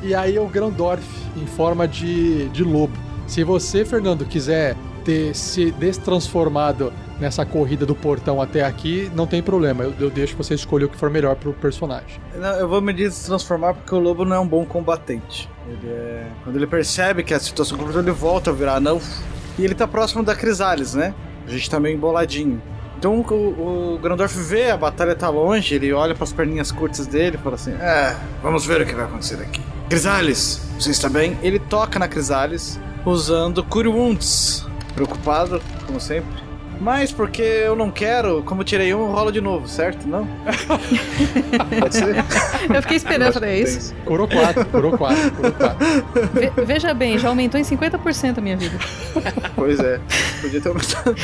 E 0.02 0.14
aí 0.14 0.36
é 0.36 0.42
o 0.42 0.48
Grandorf 0.48 1.04
em 1.36 1.46
forma 1.46 1.88
de, 1.88 2.48
de 2.50 2.64
lobo. 2.64 2.94
Se 3.26 3.44
você, 3.44 3.84
Fernando, 3.84 4.26
quiser 4.26 4.76
ter 5.08 5.34
se 5.34 5.72
destransformado 5.72 6.92
nessa 7.18 7.46
corrida 7.46 7.86
do 7.86 7.96
portão 7.96 8.42
até 8.42 8.66
aqui, 8.66 9.10
não 9.16 9.26
tem 9.26 9.42
problema. 9.42 9.86
Eu, 9.86 9.94
eu 9.98 10.10
deixo 10.10 10.36
você 10.36 10.54
escolher 10.54 10.84
o 10.84 10.90
que 10.90 10.98
for 10.98 11.10
melhor 11.10 11.38
pro 11.38 11.54
personagem. 11.54 12.20
Não, 12.36 12.54
eu 12.56 12.68
vou 12.68 12.82
me 12.82 12.94
transformar 12.94 13.74
porque 13.74 13.96
o 13.96 14.00
lobo 14.00 14.26
não 14.26 14.36
é 14.36 14.40
um 14.40 14.48
bom 14.48 14.66
combatente. 14.66 15.50
Ele 15.66 15.90
é... 15.90 16.28
Quando 16.44 16.58
ele 16.58 16.68
percebe 16.68 17.24
que 17.24 17.34
a 17.34 17.40
situação 17.40 17.78
complicada, 17.78 18.10
ele 18.10 18.18
volta 18.18 18.50
a 18.50 18.54
virar 18.54 18.76
anão. 18.76 19.00
E 19.58 19.64
ele 19.64 19.74
tá 19.74 19.88
próximo 19.88 20.24
da 20.24 20.36
Crisales, 20.36 20.94
né? 20.94 21.16
A 21.48 21.52
gente 21.52 21.70
tá 21.70 21.80
meio 21.80 21.96
emboladinho. 21.96 22.62
Então 23.00 23.22
o, 23.22 23.94
o 23.96 24.00
Grandorf 24.00 24.38
vê 24.38 24.72
a 24.72 24.78
batalha 24.78 25.16
tá 25.16 25.30
longe, 25.30 25.74
ele 25.74 25.94
olha 25.94 26.14
pras 26.14 26.34
perninhas 26.34 26.72
curtas 26.72 27.08
dele 27.08 27.38
e 27.40 27.44
fala 27.44 27.56
assim: 27.56 27.72
É, 27.72 28.16
vamos 28.44 28.66
ver 28.66 28.82
o 28.82 28.86
que 28.86 28.94
vai 28.94 29.06
acontecer 29.06 29.36
aqui. 29.36 29.62
Crisales, 29.88 30.68
você 30.78 30.92
está 30.92 31.08
bem? 31.08 31.38
Ele 31.42 31.60
toca 31.60 31.98
na 31.98 32.08
Crisales 32.08 32.78
usando 33.06 33.64
Cure 33.64 33.88
Wounds. 33.88 34.67
Preocupado, 34.98 35.62
como 35.86 36.00
sempre. 36.02 36.48
Mas 36.82 37.12
porque 37.12 37.42
eu 37.42 37.76
não 37.76 37.90
quero, 37.90 38.44
como 38.44 38.62
eu 38.62 38.66
tirei 38.66 38.94
um, 38.94 39.02
eu 39.08 39.12
rolo 39.12 39.32
de 39.32 39.40
novo, 39.42 39.68
certo? 39.68 40.08
Não? 40.08 40.28
Pode 41.80 41.96
ser? 41.96 42.16
Eu 42.74 42.82
fiquei 42.82 42.98
esperando 42.98 43.34
pra 43.40 43.52
isso. 43.56 43.96
Curou 44.06 44.28
4, 44.28 44.66
curou 44.66 44.98
4, 44.98 45.32
curou 45.32 45.52
4. 45.54 45.78
Ve- 46.34 46.66
veja 46.66 46.94
bem, 46.94 47.18
já 47.18 47.30
aumentou 47.30 47.60
em 47.60 47.64
50% 47.64 48.38
a 48.38 48.42
minha 48.42 48.58
vida. 48.58 48.78
Pois 49.56 49.80
é. 49.80 50.00
Podia 50.42 50.62
ter 50.62 50.70
aumentado. 50.70 51.16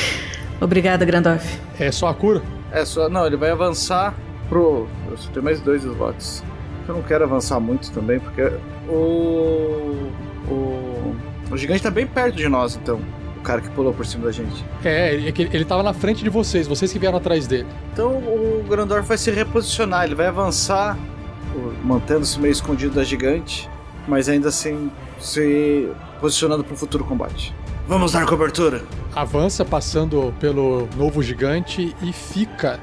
Obrigada, 0.62 1.04
Grandorf. 1.06 1.60
É 1.80 1.92
só 1.92 2.08
a 2.08 2.14
cura? 2.16 2.42
É 2.72 2.84
só. 2.86 3.08
Não, 3.10 3.26
ele 3.28 3.38
vai 3.38 3.52
avançar 3.52 4.14
pro. 4.50 4.88
Eu 5.12 5.18
só 5.18 5.30
tenho 5.32 5.44
mais 5.44 5.60
dois 5.62 5.84
slots. 5.84 6.44
Eu 6.88 6.96
não 6.96 7.02
quero 7.04 7.24
avançar 7.26 7.60
muito 7.60 7.92
também, 7.92 8.20
porque 8.20 8.42
o. 8.90 10.10
O. 10.50 11.16
O 11.52 11.58
gigante 11.58 11.84
tá 11.84 11.92
bem 11.92 12.08
perto 12.08 12.36
de 12.36 12.48
nós, 12.50 12.76
então. 12.76 13.00
O 13.44 13.46
cara 13.46 13.60
que 13.60 13.70
pulou 13.72 13.94
por 13.94 14.06
cima 14.06 14.24
da 14.28 14.32
gente. 14.32 14.64
É, 14.86 15.28
é 15.28 15.32
que 15.34 15.42
ele 15.42 15.66
tava 15.66 15.84
na 15.84 15.92
frente 15.94 16.24
de 16.24 16.30
vocês, 16.30 16.66
vocês 16.66 16.94
que 16.94 16.98
vieram 16.98 17.18
atrás 17.18 17.46
dele. 17.46 17.68
Então 17.92 18.10
o 18.14 18.64
Grandorf 18.70 19.06
vai 19.06 19.18
se 19.18 19.30
reposicionar, 19.32 20.06
ele 20.06 20.16
vai 20.16 20.28
avançar, 20.28 20.98
o- 21.54 21.74
mantendo-se 21.86 22.40
meio 22.40 22.54
escondido 22.54 22.96
da 22.96 23.04
gigante, 23.04 23.70
mas 24.08 24.30
ainda 24.30 24.48
assim 24.48 24.90
se 25.20 25.90
posicionando 26.22 26.64
para 26.64 26.74
um 26.74 26.78
futuro 26.78 27.04
combate. 27.04 27.54
Vamos 27.86 28.14
dar 28.14 28.26
cobertura! 28.26 28.82
Avança 29.14 29.66
passando 29.66 30.34
pelo 30.40 30.88
novo 30.96 31.22
gigante 31.22 31.94
e 32.02 32.14
fica 32.14 32.80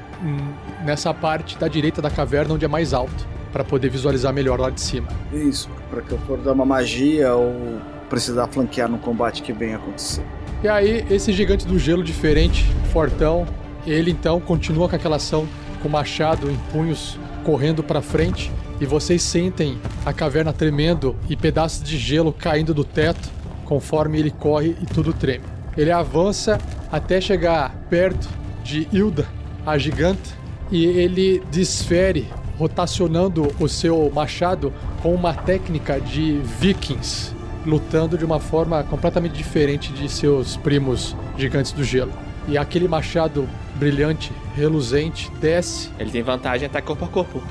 nessa 0.85 1.11
parte 1.11 1.57
da 1.57 1.67
direita 1.67 2.03
da 2.03 2.11
caverna 2.11 2.53
onde 2.53 2.65
é 2.65 2.67
mais 2.67 2.93
alto, 2.93 3.27
para 3.51 3.63
poder 3.63 3.89
visualizar 3.89 4.31
melhor 4.31 4.59
lá 4.59 4.69
de 4.69 4.79
cima. 4.79 5.07
Isso, 5.33 5.67
para 5.89 6.03
que 6.03 6.11
eu 6.11 6.19
for 6.19 6.37
dar 6.37 6.51
uma 6.53 6.65
magia 6.65 7.33
ou 7.33 7.79
precisar 8.11 8.45
flanquear 8.47 8.87
no 8.87 8.99
combate 8.99 9.41
que 9.41 9.51
vem 9.51 9.73
acontecer. 9.73 10.23
E 10.63 10.67
aí, 10.67 11.05
esse 11.09 11.33
gigante 11.33 11.65
do 11.65 11.79
gelo 11.79 12.03
diferente, 12.03 12.65
fortão, 12.93 13.47
ele 13.85 14.11
então 14.11 14.39
continua 14.39 14.87
com 14.87 14.95
aquela 14.95 15.15
ação 15.15 15.47
com 15.81 15.89
machado 15.89 16.51
em 16.51 16.55
punhos 16.71 17.17
correndo 17.43 17.81
para 17.81 18.01
frente 18.01 18.51
e 18.79 18.85
vocês 18.85 19.23
sentem 19.23 19.79
a 20.05 20.13
caverna 20.13 20.53
tremendo 20.53 21.15
e 21.27 21.35
pedaços 21.35 21.83
de 21.83 21.97
gelo 21.97 22.31
caindo 22.31 22.73
do 22.73 22.83
teto 22.83 23.29
conforme 23.65 24.19
ele 24.19 24.29
corre 24.29 24.75
e 24.81 24.85
tudo 24.85 25.13
treme. 25.13 25.45
Ele 25.75 25.91
avança 25.91 26.59
até 26.91 27.19
chegar 27.19 27.73
perto 27.89 28.27
de 28.63 28.87
Hilda, 28.91 29.27
a 29.65 29.77
giganta, 29.77 30.29
e 30.71 30.85
ele 30.85 31.41
desfere 31.51 32.27
rotacionando 32.57 33.53
o 33.59 33.67
seu 33.67 34.11
machado 34.13 34.73
com 35.01 35.13
uma 35.13 35.33
técnica 35.33 35.99
de 35.99 36.39
vikings, 36.59 37.33
lutando 37.65 38.17
de 38.17 38.25
uma 38.25 38.39
forma 38.39 38.83
completamente 38.83 39.33
diferente 39.33 39.91
de 39.93 40.09
seus 40.09 40.57
primos 40.57 41.15
gigantes 41.37 41.71
do 41.71 41.83
gelo. 41.83 42.11
E 42.47 42.57
aquele 42.57 42.87
machado 42.87 43.47
brilhante, 43.75 44.31
reluzente, 44.55 45.31
desce. 45.39 45.89
Ele 45.99 46.09
tem 46.11 46.23
vantagem 46.23 46.63
em 46.63 46.65
ataque 46.69 46.87
corpo 46.87 47.05
a 47.05 47.07
corpo. 47.07 47.41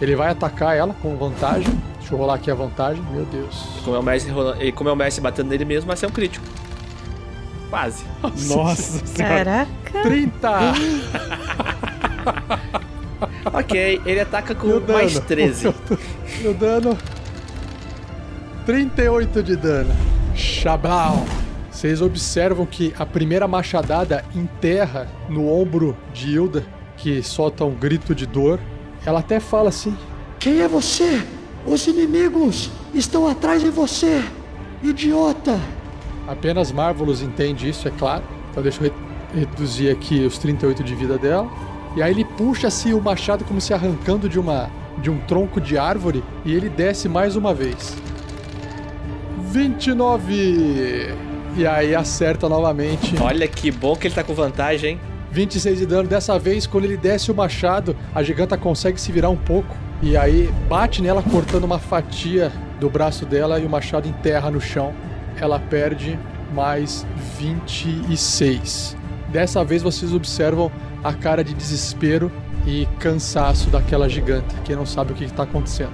Ele 0.00 0.16
vai 0.16 0.30
atacar 0.30 0.76
ela 0.76 0.94
com 0.94 1.14
vantagem. 1.16 1.72
Deixa 1.98 2.14
eu 2.14 2.18
rolar 2.18 2.34
aqui 2.34 2.50
a 2.50 2.54
vantagem. 2.54 3.02
Meu 3.12 3.24
Deus. 3.26 3.54
Como 3.84 3.96
é 3.96 3.98
o 3.98 4.02
Messi, 4.02 4.28
rola- 4.30 4.56
e 4.62 4.72
como 4.72 4.88
é 4.88 4.92
o 4.92 4.96
Messi 4.96 5.20
batendo 5.20 5.48
nele 5.50 5.64
mesmo, 5.64 5.86
vai 5.86 5.96
ser 5.96 6.06
um 6.06 6.10
crítico. 6.10 6.44
Quase. 7.68 8.04
Nossa 8.48 9.06
senhora. 9.06 9.66
Caraca. 9.84 10.02
30! 10.02 10.50
ok, 13.52 14.00
ele 14.04 14.20
ataca 14.20 14.54
com 14.54 14.80
mais 14.92 15.18
13. 15.20 15.74
Meu 16.40 16.54
dano. 16.54 16.96
38 18.66 19.42
de 19.42 19.56
dano. 19.56 19.90
Chablau. 20.34 21.24
Vocês 21.70 22.02
observam 22.02 22.66
que 22.66 22.92
a 22.98 23.06
primeira 23.06 23.46
machadada 23.48 24.24
enterra 24.34 25.08
no 25.28 25.48
ombro 25.48 25.96
de 26.12 26.32
Hilda, 26.34 26.64
que 26.96 27.22
solta 27.22 27.64
um 27.64 27.74
grito 27.74 28.14
de 28.14 28.26
dor. 28.26 28.58
Ela 29.06 29.20
até 29.20 29.40
fala 29.40 29.68
assim: 29.68 29.96
Quem 30.38 30.60
é 30.60 30.68
você? 30.68 31.22
Os 31.66 31.86
inimigos 31.86 32.70
estão 32.94 33.26
atrás 33.28 33.62
de 33.62 33.70
você, 33.70 34.22
idiota! 34.82 35.58
Apenas 36.26 36.72
Marvelous 36.72 37.22
entende 37.22 37.68
isso, 37.68 37.86
é 37.86 37.90
claro. 37.90 38.24
Então 38.50 38.62
deixa 38.62 38.82
eu 38.84 38.90
re- 39.34 39.40
reduzir 39.40 39.90
aqui 39.90 40.24
os 40.24 40.38
38 40.38 40.82
de 40.82 40.94
vida 40.94 41.18
dela. 41.18 41.48
E 41.96 42.02
aí 42.02 42.12
ele 42.12 42.24
puxa 42.24 42.68
assim 42.68 42.92
o 42.94 43.00
machado 43.00 43.44
como 43.44 43.60
se 43.60 43.74
arrancando 43.74 44.28
de 44.28 44.38
uma 44.38 44.70
de 44.98 45.10
um 45.10 45.18
tronco 45.20 45.60
de 45.60 45.78
árvore 45.78 46.22
e 46.44 46.52
ele 46.52 46.68
desce 46.68 47.08
mais 47.08 47.36
uma 47.36 47.54
vez. 47.54 47.96
29. 49.50 51.14
E 51.56 51.66
aí 51.66 51.94
acerta 51.94 52.48
novamente. 52.48 53.14
Olha 53.20 53.46
que 53.48 53.70
bom 53.70 53.96
que 53.96 54.06
ele 54.06 54.14
tá 54.14 54.22
com 54.22 54.32
vantagem, 54.34 54.92
hein? 54.92 55.00
26 55.32 55.78
de 55.78 55.86
dano. 55.86 56.08
Dessa 56.08 56.38
vez, 56.38 56.66
quando 56.66 56.84
ele 56.84 56.96
desce 56.96 57.30
o 57.30 57.34
machado, 57.34 57.96
a 58.14 58.22
giganta 58.22 58.56
consegue 58.56 59.00
se 59.00 59.10
virar 59.10 59.28
um 59.28 59.36
pouco. 59.36 59.74
E 60.02 60.16
aí 60.16 60.48
bate 60.68 61.02
nela, 61.02 61.22
cortando 61.22 61.64
uma 61.64 61.78
fatia 61.78 62.52
do 62.78 62.88
braço 62.88 63.26
dela 63.26 63.58
e 63.58 63.66
o 63.66 63.68
machado 63.68 64.08
enterra 64.08 64.50
no 64.50 64.60
chão. 64.60 64.94
Ela 65.40 65.58
perde 65.58 66.18
mais 66.54 67.06
26. 67.38 68.96
Dessa 69.28 69.64
vez 69.64 69.82
vocês 69.82 70.12
observam 70.12 70.70
a 71.02 71.12
cara 71.12 71.44
de 71.44 71.54
desespero 71.54 72.30
e 72.66 72.86
cansaço 72.98 73.70
daquela 73.70 74.08
giganta, 74.08 74.54
que 74.64 74.74
não 74.74 74.86
sabe 74.86 75.12
o 75.12 75.14
que 75.14 75.24
está 75.24 75.44
acontecendo. 75.44 75.92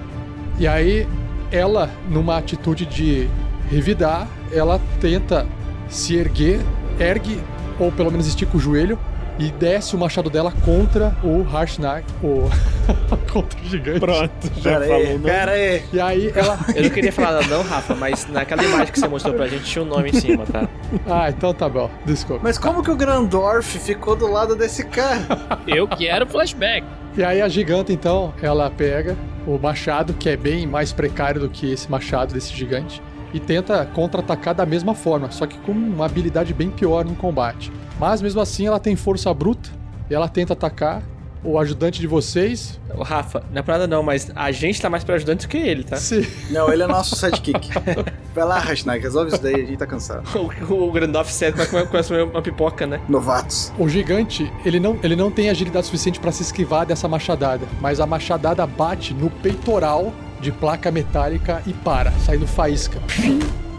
E 0.59 0.67
aí, 0.67 1.07
ela, 1.51 1.89
numa 2.09 2.37
atitude 2.37 2.85
de 2.85 3.29
revidar, 3.69 4.27
ela 4.51 4.79
tenta 4.99 5.45
se 5.89 6.15
erguer, 6.15 6.59
ergue, 6.99 7.41
ou 7.79 7.91
pelo 7.91 8.11
menos 8.11 8.27
estica 8.27 8.55
o 8.55 8.59
joelho, 8.59 8.97
e 9.39 9.51
desce 9.51 9.95
o 9.95 9.99
machado 9.99 10.29
dela 10.29 10.51
contra 10.65 11.15
o 11.23 11.43
Harshnag, 11.43 12.03
o... 12.23 12.49
contra 13.31 13.59
o 13.59 13.63
gigante. 13.65 13.99
Pronto, 13.99 14.31
já 14.57 14.71
Pera 14.71 14.85
falou. 14.87 14.95
aí, 14.95 15.13
não. 15.13 15.21
pera 15.21 15.51
aí. 15.51 15.83
E 15.93 15.99
aí 15.99 16.31
ela... 16.35 16.59
Eu 16.75 16.83
não 16.83 16.89
queria 16.89 17.11
falar 17.13 17.33
nada 17.33 17.47
não, 17.47 17.61
Rafa, 17.63 17.93
mas 17.93 18.27
naquela 18.27 18.63
imagem 18.63 18.91
que 18.91 18.99
você 18.99 19.07
mostrou 19.07 19.35
pra 19.35 19.47
gente 19.47 19.63
tinha 19.65 19.83
um 19.83 19.87
nome 19.87 20.09
em 20.09 20.13
cima, 20.13 20.43
tá? 20.45 20.67
Ah, 21.07 21.29
então 21.29 21.53
tá 21.53 21.69
bom, 21.69 21.89
desculpa. 22.05 22.41
Mas 22.43 22.57
como 22.57 22.81
que 22.81 22.89
o 22.89 22.95
Grandorf 22.95 23.77
ficou 23.77 24.15
do 24.15 24.25
lado 24.25 24.55
desse 24.55 24.83
cara? 24.85 25.21
Eu 25.67 25.87
quero 25.87 26.25
flashback. 26.25 26.85
E 27.15 27.23
aí 27.23 27.41
a 27.41 27.47
giganta, 27.47 27.93
então, 27.93 28.33
ela 28.41 28.69
pega 28.69 29.15
o 29.45 29.57
machado, 29.57 30.13
que 30.13 30.29
é 30.29 30.37
bem 30.37 30.65
mais 30.67 30.91
precário 30.91 31.39
do 31.41 31.49
que 31.49 31.71
esse 31.71 31.89
machado 31.89 32.33
desse 32.33 32.53
gigante, 32.53 33.01
e 33.33 33.39
tenta 33.39 33.85
contra-atacar 33.85 34.55
da 34.55 34.65
mesma 34.65 34.95
forma, 34.95 35.31
só 35.31 35.45
que 35.45 35.57
com 35.59 35.71
uma 35.71 36.05
habilidade 36.05 36.53
bem 36.53 36.69
pior 36.69 37.05
no 37.05 37.15
combate. 37.15 37.71
Mas 37.99 38.21
mesmo 38.21 38.39
assim 38.41 38.67
ela 38.67 38.79
tem 38.79 38.95
força 38.95 39.33
bruta, 39.33 39.69
e 40.09 40.15
ela 40.15 40.29
tenta 40.29 40.53
atacar 40.53 41.01
o 41.47 41.57
ajudante 41.57 42.01
de 42.01 42.07
vocês. 42.07 42.77
O 42.93 43.03
Rafa, 43.03 43.41
não 43.51 43.59
é 43.59 43.61
pra 43.61 43.75
nada 43.75 43.87
não, 43.87 44.03
mas 44.03 44.29
a 44.35 44.51
gente 44.51 44.81
tá 44.81 44.89
mais 44.89 45.03
pra 45.03 45.15
ajudante 45.15 45.47
do 45.47 45.49
que 45.49 45.57
ele, 45.57 45.83
tá? 45.83 45.95
Se... 45.95 46.29
Não, 46.51 46.71
ele 46.71 46.83
é 46.83 46.87
nosso 46.87 47.15
sidekick. 47.15 47.69
Vai 48.35 48.45
lá, 48.45 48.59
Hashnag, 48.59 49.01
resolve 49.01 49.31
isso 49.31 49.41
daí, 49.41 49.55
a 49.55 49.65
gente 49.65 49.77
tá 49.77 49.87
cansado. 49.87 50.27
O, 50.69 50.73
o 50.73 50.91
Grandoff 50.91 51.31
certo 51.31 51.57
vai 51.57 51.65
comer, 51.67 51.87
começa 51.87 52.23
uma 52.23 52.41
pipoca, 52.41 52.85
né? 52.85 52.99
Novatos. 53.07 53.71
O 53.79 53.87
gigante, 53.87 54.51
ele 54.65 54.79
não, 54.79 54.99
ele 55.01 55.15
não 55.15 55.31
tem 55.31 55.49
agilidade 55.49 55.85
suficiente 55.85 56.19
para 56.19 56.31
se 56.31 56.43
esquivar 56.43 56.85
dessa 56.85 57.07
machadada, 57.07 57.65
mas 57.79 57.99
a 57.99 58.05
machadada 58.05 58.67
bate 58.67 59.13
no 59.13 59.29
peitoral 59.29 60.13
de 60.41 60.51
placa 60.51 60.91
metálica 60.91 61.63
e 61.65 61.73
para, 61.73 62.11
saindo 62.25 62.45
faísca. 62.45 62.99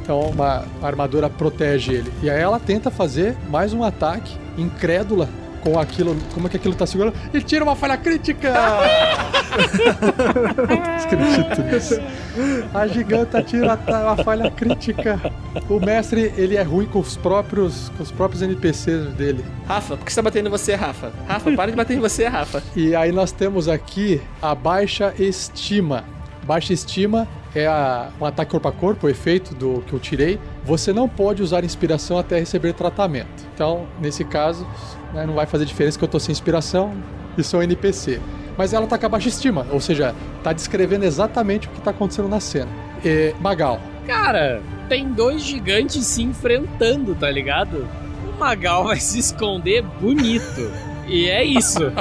Então 0.02 0.20
uma 0.30 0.64
armadura 0.82 1.28
protege 1.28 1.92
ele. 1.92 2.12
E 2.22 2.30
aí 2.30 2.40
ela 2.40 2.58
tenta 2.58 2.90
fazer 2.90 3.36
mais 3.48 3.72
um 3.74 3.84
ataque, 3.84 4.36
incrédula 4.56 5.28
com 5.72 5.78
aquilo, 5.78 6.16
como 6.34 6.46
é 6.46 6.50
que 6.50 6.56
aquilo 6.56 6.74
tá 6.74 6.86
segurando, 6.86 7.14
e 7.32 7.40
tira 7.40 7.62
uma 7.64 7.76
falha 7.76 7.96
crítica! 7.96 8.52
Acredito 11.04 11.62
nisso. 11.62 12.00
A 12.74 12.86
giganta 12.86 13.42
tira 13.42 13.72
a 13.86 14.16
falha 14.22 14.50
crítica. 14.50 15.20
O 15.68 15.80
mestre, 15.80 16.32
ele 16.36 16.56
é 16.56 16.62
ruim 16.62 16.86
com 16.86 16.98
os 17.00 17.16
próprios, 17.16 17.90
com 17.96 18.02
os 18.02 18.10
próprios 18.10 18.42
NPCs 18.42 19.12
dele. 19.14 19.44
Rafa, 19.66 19.96
por 19.96 20.04
que 20.04 20.12
você 20.12 20.16
tá 20.16 20.22
batendo 20.22 20.46
em 20.48 20.50
você, 20.50 20.74
Rafa? 20.74 21.12
Rafa, 21.26 21.52
para 21.52 21.70
de 21.70 21.76
bater 21.76 21.96
em 21.96 22.00
você, 22.00 22.26
Rafa. 22.26 22.62
E 22.76 22.94
aí 22.94 23.12
nós 23.12 23.32
temos 23.32 23.68
aqui 23.68 24.20
a 24.40 24.54
baixa 24.54 25.12
estima. 25.18 26.04
Baixa 26.44 26.72
estima 26.72 27.26
é 27.54 27.66
a- 27.66 28.08
um 28.20 28.24
ataque 28.24 28.50
corpo 28.52 28.68
a 28.68 28.72
corpo, 28.72 29.06
o 29.06 29.10
efeito 29.10 29.54
do 29.54 29.82
que 29.86 29.92
eu 29.92 29.98
tirei. 29.98 30.38
Você 30.64 30.92
não 30.92 31.08
pode 31.08 31.42
usar 31.42 31.64
inspiração 31.64 32.18
até 32.18 32.38
receber 32.38 32.72
tratamento. 32.74 33.46
Então, 33.54 33.86
nesse 34.00 34.24
caso, 34.24 34.66
né, 35.12 35.26
não 35.26 35.34
vai 35.34 35.46
fazer 35.46 35.64
diferença 35.64 35.98
que 35.98 36.04
eu 36.04 36.08
tô 36.08 36.18
sem 36.18 36.32
inspiração 36.32 36.92
e 37.36 37.42
sou 37.42 37.62
NPC. 37.62 38.20
Mas 38.56 38.72
ela 38.72 38.86
tá 38.86 38.98
com 38.98 39.06
a 39.06 39.08
baixa 39.08 39.28
estima, 39.28 39.66
ou 39.70 39.80
seja, 39.80 40.14
tá 40.42 40.52
descrevendo 40.52 41.04
exatamente 41.04 41.68
o 41.68 41.70
que 41.70 41.80
tá 41.80 41.90
acontecendo 41.90 42.28
na 42.28 42.40
cena. 42.40 42.70
E, 43.04 43.32
Magal, 43.40 43.80
Cara, 44.08 44.62
tem 44.88 45.12
dois 45.12 45.42
gigantes 45.42 46.06
se 46.06 46.22
enfrentando, 46.22 47.14
tá 47.14 47.30
ligado? 47.30 47.86
O 48.26 48.38
Magal 48.38 48.84
vai 48.84 48.98
se 48.98 49.18
esconder 49.18 49.82
bonito. 49.82 50.72
E 51.06 51.28
é 51.28 51.44
isso. 51.44 51.92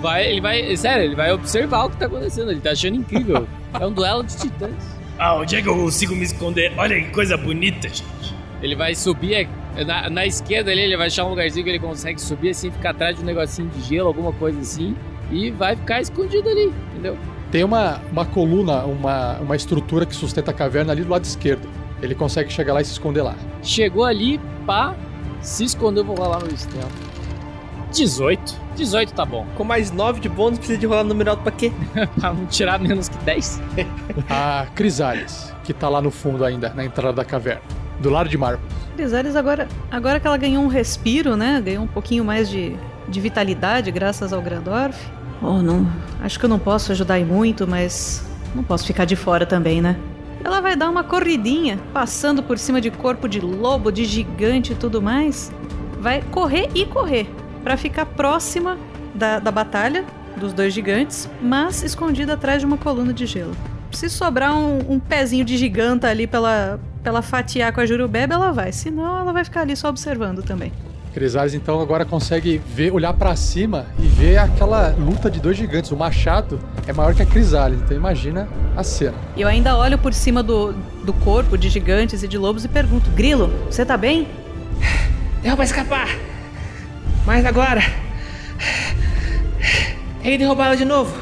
Vai, 0.00 0.30
ele 0.30 0.40
vai. 0.40 0.76
Sério, 0.76 1.04
ele 1.04 1.16
vai 1.16 1.32
observar 1.32 1.86
o 1.86 1.90
que 1.90 1.96
tá 1.96 2.06
acontecendo. 2.06 2.52
Ele 2.52 2.60
tá 2.60 2.70
achando 2.70 2.94
incrível. 2.96 3.48
É 3.80 3.84
um 3.84 3.92
duelo 3.92 4.22
de 4.22 4.36
titãs. 4.36 4.96
Ah, 5.18 5.34
onde 5.34 5.56
é 5.56 5.62
que 5.62 5.68
eu 5.68 5.74
consigo 5.74 6.14
me 6.14 6.22
esconder? 6.22 6.72
Olha 6.76 6.94
que 7.02 7.10
coisa 7.10 7.36
bonita, 7.36 7.88
gente. 7.88 8.34
Ele 8.62 8.76
vai 8.76 8.94
subir 8.94 9.34
na, 9.84 10.08
na 10.08 10.26
esquerda 10.26 10.70
ali, 10.70 10.80
ele 10.80 10.96
vai 10.96 11.08
achar 11.08 11.24
um 11.24 11.30
lugarzinho 11.30 11.64
que 11.64 11.70
ele 11.70 11.78
consegue 11.78 12.20
subir 12.20 12.50
assim, 12.50 12.70
ficar 12.70 12.90
atrás 12.90 13.16
de 13.16 13.22
um 13.22 13.24
negocinho 13.24 13.68
de 13.68 13.82
gelo, 13.82 14.08
alguma 14.08 14.32
coisa 14.32 14.58
assim. 14.60 14.96
E 15.30 15.50
vai 15.50 15.74
ficar 15.76 16.00
escondido 16.00 16.48
ali, 16.48 16.72
entendeu? 16.92 17.16
Tem 17.50 17.64
uma, 17.64 18.00
uma 18.10 18.24
coluna, 18.24 18.84
uma, 18.84 19.38
uma 19.38 19.56
estrutura 19.56 20.06
que 20.06 20.14
sustenta 20.14 20.50
a 20.50 20.54
caverna 20.54 20.92
ali 20.92 21.02
do 21.02 21.10
lado 21.10 21.24
esquerdo. 21.24 21.68
Ele 22.02 22.14
consegue 22.14 22.52
chegar 22.52 22.74
lá 22.74 22.80
e 22.80 22.84
se 22.84 22.92
esconder 22.92 23.22
lá. 23.22 23.34
Chegou 23.62 24.04
ali, 24.04 24.40
pá, 24.66 24.94
se 25.40 25.64
escondeu, 25.64 26.04
vou 26.04 26.16
rolar 26.16 26.40
no 26.40 26.48
extremo. 26.48 26.88
18. 27.92 28.66
18 28.76 29.14
tá 29.14 29.24
bom. 29.24 29.46
Com 29.56 29.64
mais 29.64 29.90
9 29.90 30.20
de 30.20 30.28
bônus, 30.28 30.58
precisa 30.58 30.78
de 30.78 30.86
rolar 30.86 31.02
no 31.02 31.10
número 31.10 31.30
alto 31.30 31.42
pra 31.42 31.52
quê? 31.52 31.72
pra 32.20 32.32
não 32.32 32.46
tirar 32.46 32.78
menos 32.78 33.08
que 33.08 33.16
10. 33.18 33.62
a 34.28 34.66
Crisales, 34.74 35.54
que 35.64 35.72
tá 35.72 35.88
lá 35.88 36.02
no 36.02 36.10
fundo 36.10 36.44
ainda, 36.44 36.70
na 36.74 36.84
entrada 36.84 37.14
da 37.14 37.24
caverna. 37.24 37.85
Do 38.00 38.10
lado 38.10 38.28
de 38.28 38.36
Marvel. 38.36 38.60
Crisales, 38.94 39.36
agora, 39.36 39.68
agora 39.90 40.18
que 40.18 40.26
ela 40.26 40.36
ganhou 40.36 40.62
um 40.62 40.68
respiro, 40.68 41.36
né? 41.36 41.60
Ganhou 41.64 41.84
um 41.84 41.88
pouquinho 41.88 42.24
mais 42.24 42.48
de, 42.48 42.76
de 43.08 43.20
vitalidade 43.20 43.90
graças 43.90 44.32
ao 44.32 44.40
Grandorf. 44.40 44.98
Oh, 45.42 45.60
não. 45.62 45.86
Acho 46.22 46.38
que 46.38 46.44
eu 46.44 46.48
não 46.48 46.58
posso 46.58 46.92
ajudar 46.92 47.14
aí 47.14 47.24
muito, 47.24 47.66
mas 47.66 48.24
não 48.54 48.62
posso 48.62 48.86
ficar 48.86 49.04
de 49.04 49.16
fora 49.16 49.44
também, 49.44 49.82
né? 49.82 49.96
Ela 50.42 50.60
vai 50.60 50.76
dar 50.76 50.88
uma 50.88 51.04
corridinha, 51.04 51.78
passando 51.92 52.42
por 52.42 52.58
cima 52.58 52.80
de 52.80 52.90
corpo 52.90 53.28
de 53.28 53.40
lobo, 53.40 53.90
de 53.90 54.04
gigante 54.04 54.72
e 54.72 54.76
tudo 54.76 55.02
mais. 55.02 55.52
Vai 55.98 56.22
correr 56.30 56.70
e 56.74 56.86
correr 56.86 57.28
para 57.62 57.76
ficar 57.76 58.06
próxima 58.06 58.78
da, 59.14 59.38
da 59.38 59.50
batalha 59.50 60.04
dos 60.36 60.52
dois 60.52 60.72
gigantes, 60.72 61.28
mas 61.42 61.82
escondida 61.82 62.34
atrás 62.34 62.60
de 62.60 62.66
uma 62.66 62.76
coluna 62.76 63.12
de 63.12 63.26
gelo. 63.26 63.56
Se 63.92 64.08
sobrar 64.08 64.54
um, 64.54 64.94
um 64.94 64.98
pezinho 64.98 65.44
de 65.44 65.56
giganta 65.56 66.08
ali 66.08 66.26
pela, 66.26 66.78
pela 67.02 67.22
fatiar 67.22 67.72
com 67.72 67.80
a 67.80 67.86
Jurubebe, 67.86 68.32
ela 68.32 68.52
vai. 68.52 68.72
Senão, 68.72 69.18
ela 69.18 69.32
vai 69.32 69.44
ficar 69.44 69.62
ali 69.62 69.76
só 69.76 69.88
observando 69.88 70.42
também. 70.42 70.72
Crisales 71.16 71.54
então 71.54 71.80
agora 71.80 72.04
consegue 72.04 72.58
ver, 72.58 72.92
olhar 72.92 73.14
para 73.14 73.34
cima 73.34 73.86
e 73.98 74.06
ver 74.06 74.36
aquela 74.36 74.94
luta 74.98 75.30
de 75.30 75.40
dois 75.40 75.56
gigantes. 75.56 75.90
O 75.90 75.96
machado 75.96 76.60
é 76.86 76.92
maior 76.92 77.14
que 77.14 77.22
a 77.22 77.26
Crisales, 77.26 77.80
então 77.80 77.96
imagina 77.96 78.46
a 78.76 78.82
cena. 78.82 79.14
Eu 79.34 79.48
ainda 79.48 79.78
olho 79.78 79.96
por 79.96 80.12
cima 80.12 80.42
do, 80.42 80.74
do 81.04 81.14
corpo 81.14 81.56
de 81.56 81.70
gigantes 81.70 82.22
e 82.22 82.28
de 82.28 82.36
lobos 82.36 82.66
e 82.66 82.68
pergunto: 82.68 83.08
Grilo, 83.12 83.50
você 83.70 83.82
tá 83.82 83.96
bem? 83.96 84.28
Deu 85.42 85.56
pra 85.56 85.64
escapar! 85.64 86.08
Mas 87.24 87.46
agora. 87.46 87.80
Tem 90.22 90.32
que 90.32 90.38
derrubar 90.38 90.66
ela 90.66 90.76
de 90.76 90.84
novo. 90.84 91.16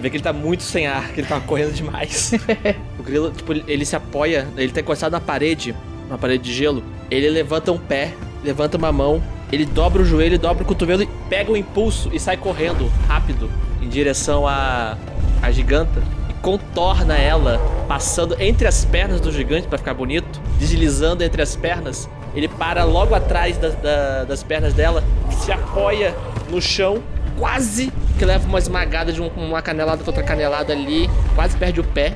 Você 0.00 0.04
vê 0.04 0.10
que 0.10 0.16
ele 0.16 0.24
tá 0.24 0.32
muito 0.32 0.62
sem 0.62 0.86
ar, 0.86 1.12
que 1.12 1.20
ele 1.20 1.28
tá 1.28 1.38
correndo 1.40 1.74
demais. 1.74 2.32
o 2.98 3.02
grilo, 3.02 3.30
tipo, 3.32 3.52
ele 3.52 3.84
se 3.84 3.94
apoia, 3.94 4.48
ele 4.56 4.72
tá 4.72 4.80
encostado 4.80 5.12
na 5.12 5.20
parede, 5.20 5.76
uma 6.08 6.16
parede 6.16 6.42
de 6.42 6.54
gelo. 6.54 6.82
Ele 7.10 7.28
levanta 7.28 7.70
um 7.70 7.76
pé, 7.76 8.14
levanta 8.42 8.78
uma 8.78 8.90
mão, 8.90 9.22
ele 9.52 9.66
dobra 9.66 10.00
o 10.00 10.04
joelho, 10.04 10.38
dobra 10.38 10.62
o 10.62 10.66
cotovelo 10.66 11.02
e 11.02 11.08
pega 11.28 11.52
o 11.52 11.56
impulso 11.56 12.08
e 12.14 12.18
sai 12.18 12.38
correndo 12.38 12.90
rápido 13.06 13.50
em 13.82 13.90
direção 13.90 14.46
à, 14.46 14.96
à 15.42 15.50
giganta 15.50 16.02
e 16.30 16.32
contorna 16.40 17.18
ela, 17.18 17.58
passando 17.86 18.34
entre 18.40 18.66
as 18.66 18.86
pernas 18.86 19.20
do 19.20 19.30
gigante 19.30 19.68
para 19.68 19.76
ficar 19.76 19.92
bonito, 19.92 20.40
deslizando 20.58 21.22
entre 21.22 21.42
as 21.42 21.54
pernas 21.54 22.08
ele 22.34 22.48
para 22.48 22.84
logo 22.84 23.14
atrás 23.14 23.58
da, 23.58 23.68
da, 23.68 24.24
das 24.24 24.42
pernas 24.42 24.72
dela, 24.72 25.02
se 25.30 25.50
apoia 25.50 26.14
no 26.48 26.60
chão, 26.60 27.02
quase 27.40 27.90
que 28.18 28.24
leva 28.24 28.46
uma 28.46 28.58
esmagada 28.58 29.10
de 29.10 29.20
um, 29.20 29.28
uma 29.28 29.62
canelada 29.62 30.04
com 30.04 30.10
outra 30.10 30.22
canelada 30.22 30.74
ali, 30.74 31.08
quase 31.34 31.56
perde 31.56 31.80
o 31.80 31.84
pé, 31.84 32.14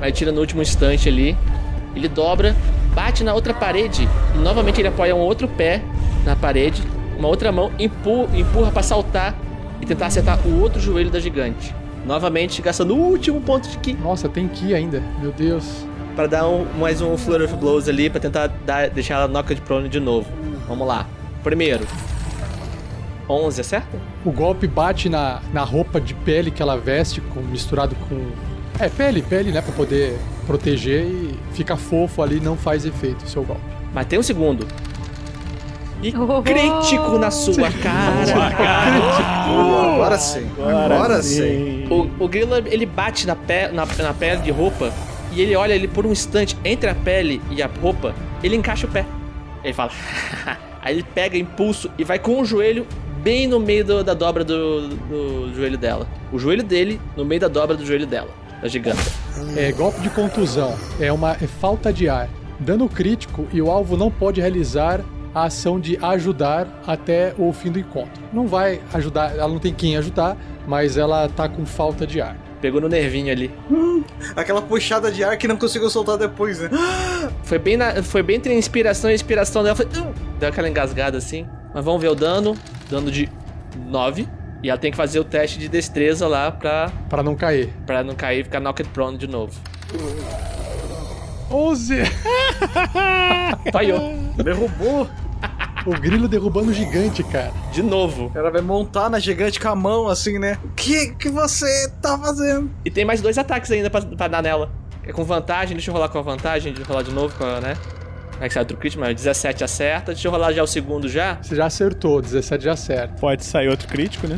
mas 0.00 0.16
tira 0.16 0.32
no 0.32 0.40
último 0.40 0.62
instante 0.62 1.06
ali. 1.06 1.36
Ele 1.94 2.08
dobra, 2.08 2.56
bate 2.94 3.22
na 3.22 3.34
outra 3.34 3.52
parede, 3.52 4.08
novamente 4.42 4.80
ele 4.80 4.88
apoia 4.88 5.14
um 5.14 5.20
outro 5.20 5.46
pé 5.46 5.82
na 6.24 6.34
parede, 6.34 6.82
uma 7.18 7.28
outra 7.28 7.52
mão 7.52 7.70
empurra, 7.78 8.36
empurra 8.36 8.72
para 8.72 8.82
saltar 8.82 9.34
e 9.82 9.86
tentar 9.86 10.06
acertar 10.06 10.40
o 10.46 10.62
outro 10.62 10.80
joelho 10.80 11.10
da 11.10 11.20
gigante. 11.20 11.74
Novamente 12.06 12.62
gastando 12.62 12.96
o 12.96 12.98
último 12.98 13.40
ponto 13.42 13.68
de 13.68 13.76
ki. 13.78 13.92
Nossa, 13.94 14.30
tem 14.30 14.48
ki 14.48 14.74
ainda, 14.74 15.02
meu 15.20 15.30
Deus 15.30 15.84
para 16.14 16.28
dar 16.28 16.48
um, 16.48 16.64
mais 16.78 17.02
um 17.02 17.16
Flurry 17.16 17.44
of 17.44 17.56
Blows 17.56 17.88
ali, 17.88 18.08
para 18.08 18.20
tentar 18.20 18.46
dar, 18.64 18.88
deixar 18.88 19.14
ela 19.14 19.26
knocked 19.26 19.60
prone 19.62 19.88
de 19.88 19.98
novo. 19.98 20.28
Vamos 20.68 20.86
lá. 20.86 21.08
Primeiro. 21.42 21.84
11, 23.28 23.60
acerta? 23.60 23.98
O 24.24 24.30
golpe 24.30 24.66
bate 24.66 25.08
na, 25.08 25.40
na 25.52 25.62
roupa 25.62 26.00
de 26.00 26.14
pele 26.14 26.50
que 26.50 26.60
ela 26.62 26.76
veste, 26.76 27.20
com, 27.20 27.40
misturado 27.40 27.94
com. 28.08 28.30
É, 28.78 28.88
pele, 28.88 29.22
pele, 29.22 29.52
né? 29.52 29.60
Pra 29.60 29.72
poder 29.72 30.18
proteger 30.46 31.04
e 31.04 31.38
fica 31.52 31.76
fofo 31.76 32.22
ali, 32.22 32.40
não 32.40 32.56
faz 32.56 32.84
efeito 32.84 33.24
o 33.24 33.28
seu 33.28 33.42
golpe. 33.42 33.62
Mas 33.92 34.06
tem 34.06 34.18
um 34.18 34.22
segundo. 34.22 34.66
E 36.02 36.14
oh, 36.16 36.42
crítico 36.42 37.16
na 37.18 37.30
sua 37.30 37.70
cara. 37.70 38.34
agora 39.94 40.18
sim. 40.18 40.46
Agora, 40.58 40.94
agora 40.94 41.22
sim. 41.22 41.86
sim. 41.86 41.86
O, 41.88 42.24
o 42.24 42.28
Grilla, 42.28 42.62
ele 42.66 42.84
bate 42.84 43.26
na, 43.26 43.34
pe 43.34 43.68
na, 43.68 43.86
na 43.86 44.12
pele 44.12 44.42
de 44.42 44.50
roupa 44.50 44.92
e 45.32 45.40
ele 45.40 45.56
olha 45.56 45.72
ele 45.72 45.88
por 45.88 46.04
um 46.04 46.12
instante 46.12 46.56
entre 46.64 46.90
a 46.90 46.94
pele 46.94 47.40
e 47.50 47.62
a 47.62 47.70
roupa, 47.80 48.14
ele 48.42 48.54
encaixa 48.54 48.86
o 48.86 48.90
pé. 48.90 49.06
Ele 49.62 49.72
fala. 49.72 49.90
Aí 50.82 50.96
ele 50.96 51.02
pega 51.02 51.38
impulso 51.38 51.90
e 51.96 52.04
vai 52.04 52.18
com 52.18 52.38
o 52.38 52.44
joelho 52.44 52.86
bem 53.24 53.46
no 53.46 53.58
meio 53.58 53.82
do, 53.82 54.04
da 54.04 54.12
dobra 54.12 54.44
do, 54.44 54.88
do, 54.88 55.54
joelho 55.54 55.78
dela. 55.78 56.06
O 56.30 56.38
joelho 56.38 56.62
dele 56.62 57.00
no 57.16 57.24
meio 57.24 57.40
da 57.40 57.48
dobra 57.48 57.74
do 57.74 57.84
joelho 57.84 58.06
dela, 58.06 58.28
da 58.60 58.68
giganta. 58.68 59.00
É 59.56 59.72
golpe 59.72 59.98
de 60.02 60.10
contusão. 60.10 60.76
É 61.00 61.10
uma 61.10 61.32
é 61.32 61.46
falta 61.46 61.90
de 61.90 62.06
ar. 62.06 62.28
Dano 62.60 62.86
crítico 62.86 63.48
e 63.50 63.62
o 63.62 63.70
alvo 63.70 63.96
não 63.96 64.10
pode 64.10 64.42
realizar 64.42 65.00
a 65.34 65.44
ação 65.44 65.80
de 65.80 65.98
ajudar 66.00 66.82
até 66.86 67.34
o 67.38 67.50
fim 67.52 67.72
do 67.72 67.78
encontro. 67.78 68.22
Não 68.32 68.46
vai 68.46 68.80
ajudar, 68.92 69.34
ela 69.34 69.48
não 69.48 69.58
tem 69.58 69.74
quem 69.74 69.96
ajudar, 69.96 70.36
mas 70.66 70.96
ela 70.96 71.28
tá 71.28 71.48
com 71.48 71.64
falta 71.64 72.06
de 72.06 72.20
ar. 72.20 72.36
Pegou 72.60 72.80
no 72.80 72.88
nervinho 72.88 73.32
ali. 73.32 73.50
Hum, 73.70 74.04
aquela 74.36 74.62
puxada 74.62 75.10
de 75.10 75.24
ar 75.24 75.36
que 75.36 75.48
não 75.48 75.56
conseguiu 75.56 75.90
soltar 75.90 76.16
depois, 76.16 76.60
né? 76.60 76.70
Foi 77.42 77.58
bem, 77.58 77.76
na, 77.76 78.02
foi 78.02 78.22
bem 78.22 78.36
entre 78.36 78.54
inspiração 78.54 79.10
e 79.10 79.14
inspiração 79.14 79.62
dela. 79.62 79.74
Foi, 79.74 79.86
uh, 79.86 80.14
deu 80.38 80.48
aquela 80.48 80.68
engasgada 80.68 81.16
assim. 81.18 81.46
Mas 81.74 81.84
vamos 81.84 82.00
ver 82.00 82.08
o 82.08 82.14
dano. 82.14 82.56
Dano 82.88 83.10
de 83.10 83.28
9. 83.76 84.28
E 84.62 84.70
ela 84.70 84.78
tem 84.78 84.90
que 84.90 84.96
fazer 84.96 85.18
o 85.18 85.24
teste 85.24 85.58
de 85.58 85.68
destreza 85.68 86.26
lá 86.26 86.50
pra. 86.50 86.90
Pra 87.10 87.22
não 87.22 87.34
cair. 87.34 87.70
Pra 87.84 88.04
não 88.04 88.14
cair 88.14 88.40
e 88.40 88.44
ficar 88.44 88.60
knocked 88.60 88.88
prone 88.90 89.18
de 89.18 89.26
novo. 89.26 89.60
11! 91.50 91.96
Falhou. 93.72 94.14
Derrubou. 94.36 95.08
O 95.86 95.90
grilo 96.00 96.26
derrubando 96.26 96.70
o 96.70 96.72
gigante, 96.72 97.22
cara. 97.24 97.52
De 97.70 97.82
novo. 97.82 98.32
Ela 98.34 98.50
vai 98.50 98.62
montar 98.62 99.10
na 99.10 99.18
gigante 99.18 99.60
com 99.60 99.68
a 99.68 99.74
mão, 99.74 100.08
assim, 100.08 100.38
né? 100.38 100.56
O 100.64 100.68
que, 100.70 101.14
que 101.14 101.28
você 101.28 101.90
tá 102.00 102.18
fazendo? 102.18 102.70
E 102.84 102.90
tem 102.90 103.04
mais 103.04 103.20
dois 103.20 103.36
ataques 103.36 103.70
ainda 103.70 103.90
pra, 103.90 104.00
pra 104.00 104.28
dar 104.28 104.42
nela. 104.42 104.72
É 105.02 105.12
com 105.12 105.22
vantagem, 105.24 105.76
deixa 105.76 105.90
eu 105.90 105.94
rolar 105.94 106.08
com 106.08 106.18
a 106.18 106.22
vantagem, 106.22 106.72
deixa 106.72 106.88
eu 106.88 106.88
rolar 106.88 107.02
de 107.02 107.12
novo 107.12 107.36
com 107.36 107.44
a, 107.44 107.60
né? 107.60 107.76
Como 108.34 108.44
é 108.44 108.48
que 108.48 108.54
sai 108.54 108.62
outro 108.62 108.76
crítico? 108.76 109.00
Mas 109.00 109.14
17 109.16 109.64
acerta. 109.64 110.12
Deixa 110.12 110.28
eu 110.28 110.32
rolar 110.32 110.52
já 110.52 110.62
o 110.62 110.66
segundo 110.66 111.08
já. 111.08 111.38
Você 111.40 111.56
já 111.56 111.66
acertou, 111.66 112.20
17 112.20 112.64
já 112.64 112.72
acerta. 112.72 113.14
Pode 113.18 113.44
sair 113.44 113.68
outro 113.68 113.88
crítico, 113.88 114.26
né? 114.26 114.36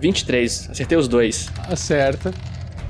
23. 0.00 0.70
Acertei 0.70 0.98
os 0.98 1.08
dois. 1.08 1.48
Acerta 1.68 2.32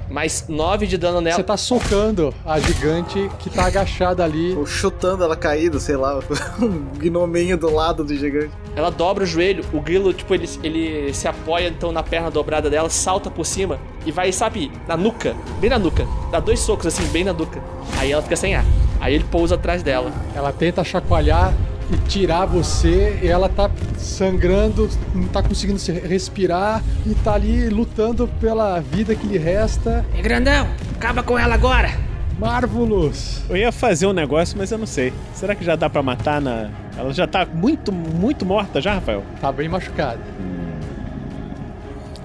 mais 0.09 0.46
9 0.48 0.87
de 0.87 0.96
dano 0.96 1.20
nela. 1.20 1.37
Você 1.37 1.42
tá 1.42 1.57
socando 1.57 2.35
a 2.44 2.59
gigante 2.59 3.31
que 3.38 3.50
tá 3.50 3.66
agachada 3.66 4.24
ali. 4.24 4.55
Ou 4.55 4.66
chutando 4.66 5.24
ela 5.24 5.37
caída, 5.37 5.79
sei 5.81 5.96
lá, 5.96 6.20
um 6.61 6.98
gnominho 6.98 7.57
do 7.57 7.70
lado 7.70 8.05
do 8.05 8.14
gigante. 8.16 8.50
Ela 8.77 8.90
dobra 8.90 9.24
o 9.24 9.27
joelho, 9.27 9.64
o 9.72 9.81
grilo, 9.81 10.12
tipo, 10.12 10.35
ele, 10.35 10.48
ele 10.62 11.14
se 11.14 11.29
apoia 11.29 11.68
então 11.68 11.92
na 11.92 12.03
perna 12.03 12.31
dobrada 12.31 12.68
dela, 12.68 12.90
salta 12.90 13.31
por 13.31 13.44
cima 13.44 13.79
e 14.05 14.12
vai, 14.12 14.33
sabe, 14.33 14.70
na 14.87 14.96
nuca, 14.96 15.35
bem 15.61 15.70
na 15.70 15.79
nuca. 15.79 16.07
Dá 16.31 16.40
dois 16.40 16.61
socos 16.61 16.87
assim, 16.87 17.05
bem 17.09 17.24
na 17.24 17.33
nuca. 17.33 17.62
Aí 17.98 18.12
ela 18.12 18.22
fica 18.22 18.37
sem 18.37 18.55
ar. 18.55 18.64
Aí 19.05 19.12
ele 19.12 19.25
pousa 19.25 19.57
atrás 19.57 19.83
dela. 19.83 20.11
Ela 20.35 20.50
tenta 20.50 20.83
chacoalhar 20.83 21.52
e 21.92 22.09
tirar 22.09 22.46
você, 22.46 23.21
e 23.23 23.29
ela 23.29 23.50
tá 23.50 23.71
sangrando, 23.98 24.88
não 25.15 25.29
tá 25.29 25.42
conseguindo 25.42 25.79
se 25.79 25.92
respirar 25.92 26.83
e 27.05 27.15
tá 27.17 27.35
ali 27.35 27.69
lutando 27.69 28.27
pela 28.40 28.81
vida 28.81 29.15
que 29.15 29.27
lhe 29.27 29.37
resta. 29.37 30.07
É 30.17 30.23
grandão, 30.23 30.67
acaba 30.96 31.23
com 31.23 31.38
ela 31.38 31.55
agora! 31.55 31.90
Marvelous! 32.38 33.42
Eu 33.46 33.59
ia 33.59 33.71
fazer 33.71 34.07
um 34.07 34.15
negócio, 34.15 34.57
mas 34.57 34.73
eu 34.73 34.79
não 34.79 34.87
sei. 34.87 35.13
Será 35.35 35.55
que 35.55 35.63
já 35.63 35.77
dá 35.77 35.90
para 35.90 36.02
matar 36.02 36.40
na. 36.40 36.71
Ela 36.96 37.13
já 37.13 37.27
tá 37.27 37.44
muito, 37.44 37.92
muito 37.92 38.46
morta 38.46 38.81
já, 38.81 38.94
Rafael? 38.94 39.23
Tá 39.38 39.52
bem 39.52 39.69
machucada. 39.69 40.21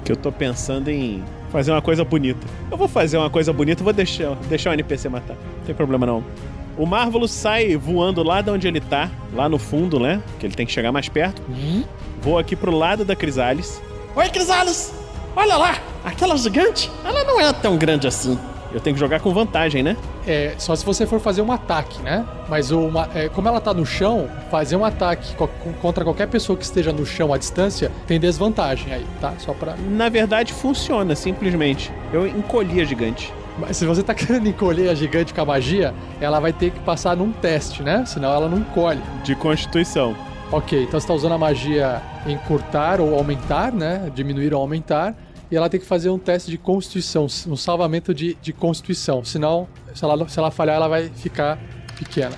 Que 0.05 0.13
eu 0.13 0.15
tô 0.15 0.31
pensando 0.31 0.89
em 0.89 1.21
fazer 1.51 1.71
uma 1.71 1.81
coisa 1.81 2.05
bonita. 2.05 2.47
Eu 2.71 2.77
vou 2.77 2.87
fazer 2.87 3.17
uma 3.17 3.29
coisa 3.29 3.51
bonita, 3.51 3.83
vou 3.83 3.91
deixar, 3.91 4.35
deixar 4.47 4.69
o 4.69 4.73
NPC 4.73 5.09
matar. 5.09 5.35
Não 5.35 5.65
tem 5.65 5.75
problema 5.75 6.05
não. 6.05 6.23
O 6.79 6.85
Marvelous 6.85 7.29
sai 7.31 7.75
voando 7.75 8.23
lá 8.23 8.41
de 8.41 8.49
onde 8.49 8.67
ele 8.67 8.79
tá, 8.79 9.11
lá 9.33 9.47
no 9.49 9.59
fundo, 9.59 9.99
né? 9.99 10.23
Que 10.39 10.45
ele 10.45 10.55
tem 10.55 10.65
que 10.65 10.71
chegar 10.71 10.91
mais 10.91 11.09
perto. 11.09 11.41
Vou 12.21 12.39
aqui 12.39 12.55
pro 12.55 12.71
lado 12.75 13.03
da 13.05 13.15
Crisalis. 13.15 13.81
Oi, 14.15 14.29
Crisalis! 14.29 14.93
Olha 15.35 15.57
lá, 15.57 15.77
aquela 16.03 16.35
gigante, 16.37 16.89
ela 17.05 17.23
não 17.25 17.39
é 17.39 17.51
tão 17.53 17.77
grande 17.77 18.07
assim. 18.07 18.39
Eu 18.71 18.79
tenho 18.79 18.93
que 18.95 18.99
jogar 18.99 19.19
com 19.19 19.33
vantagem, 19.33 19.81
né? 19.81 19.97
É, 20.27 20.53
só 20.57 20.75
se 20.75 20.85
você 20.85 21.05
for 21.05 21.19
fazer 21.19 21.41
um 21.41 21.51
ataque, 21.51 21.99
né? 22.01 22.23
Mas 22.47 22.69
uma, 22.71 23.09
é, 23.15 23.27
como 23.27 23.47
ela 23.47 23.59
tá 23.59 23.73
no 23.73 23.85
chão, 23.85 24.29
fazer 24.51 24.75
um 24.75 24.85
ataque 24.85 25.35
co- 25.35 25.49
contra 25.81 26.03
qualquer 26.03 26.27
pessoa 26.27 26.55
que 26.57 26.63
esteja 26.63 26.93
no 26.93 27.03
chão 27.05 27.33
à 27.33 27.37
distância 27.37 27.91
tem 28.07 28.19
desvantagem 28.19 28.93
aí, 28.93 29.05
tá? 29.19 29.33
Só 29.39 29.53
pra. 29.53 29.75
Na 29.75 30.07
verdade, 30.07 30.53
funciona, 30.53 31.15
simplesmente. 31.15 31.91
Eu 32.13 32.27
encolhi 32.27 32.79
a 32.79 32.85
gigante. 32.85 33.33
Mas 33.59 33.77
se 33.77 33.85
você 33.85 34.01
tá 34.01 34.13
querendo 34.15 34.47
encolher 34.47 34.89
a 34.89 34.95
gigante 34.95 35.33
com 35.33 35.41
a 35.41 35.45
magia, 35.45 35.93
ela 36.19 36.39
vai 36.39 36.53
ter 36.53 36.71
que 36.71 36.79
passar 36.79 37.15
num 37.15 37.31
teste, 37.31 37.83
né? 37.83 38.05
Senão 38.05 38.33
ela 38.33 38.47
não 38.47 38.57
encolhe. 38.57 39.01
De 39.23 39.35
constituição. 39.35 40.15
Ok, 40.51 40.83
então 40.83 40.99
você 40.99 41.07
tá 41.07 41.13
usando 41.13 41.33
a 41.33 41.37
magia 41.37 42.01
encurtar 42.25 42.99
ou 42.99 43.13
aumentar, 43.15 43.71
né? 43.71 44.11
Diminuir 44.15 44.53
ou 44.53 44.61
aumentar. 44.61 45.15
E 45.51 45.55
ela 45.55 45.69
tem 45.69 45.79
que 45.79 45.85
fazer 45.85 46.09
um 46.09 46.19
teste 46.19 46.49
de 46.49 46.57
constituição, 46.57 47.25
um 47.47 47.55
salvamento 47.55 48.13
de, 48.13 48.35
de 48.35 48.53
constituição. 48.53 49.23
Senão, 49.23 49.67
se 49.93 50.03
ela, 50.03 50.27
se 50.27 50.39
ela 50.39 50.51
falhar, 50.51 50.75
ela 50.75 50.87
vai 50.87 51.09
ficar 51.09 51.59
pequena. 51.97 52.35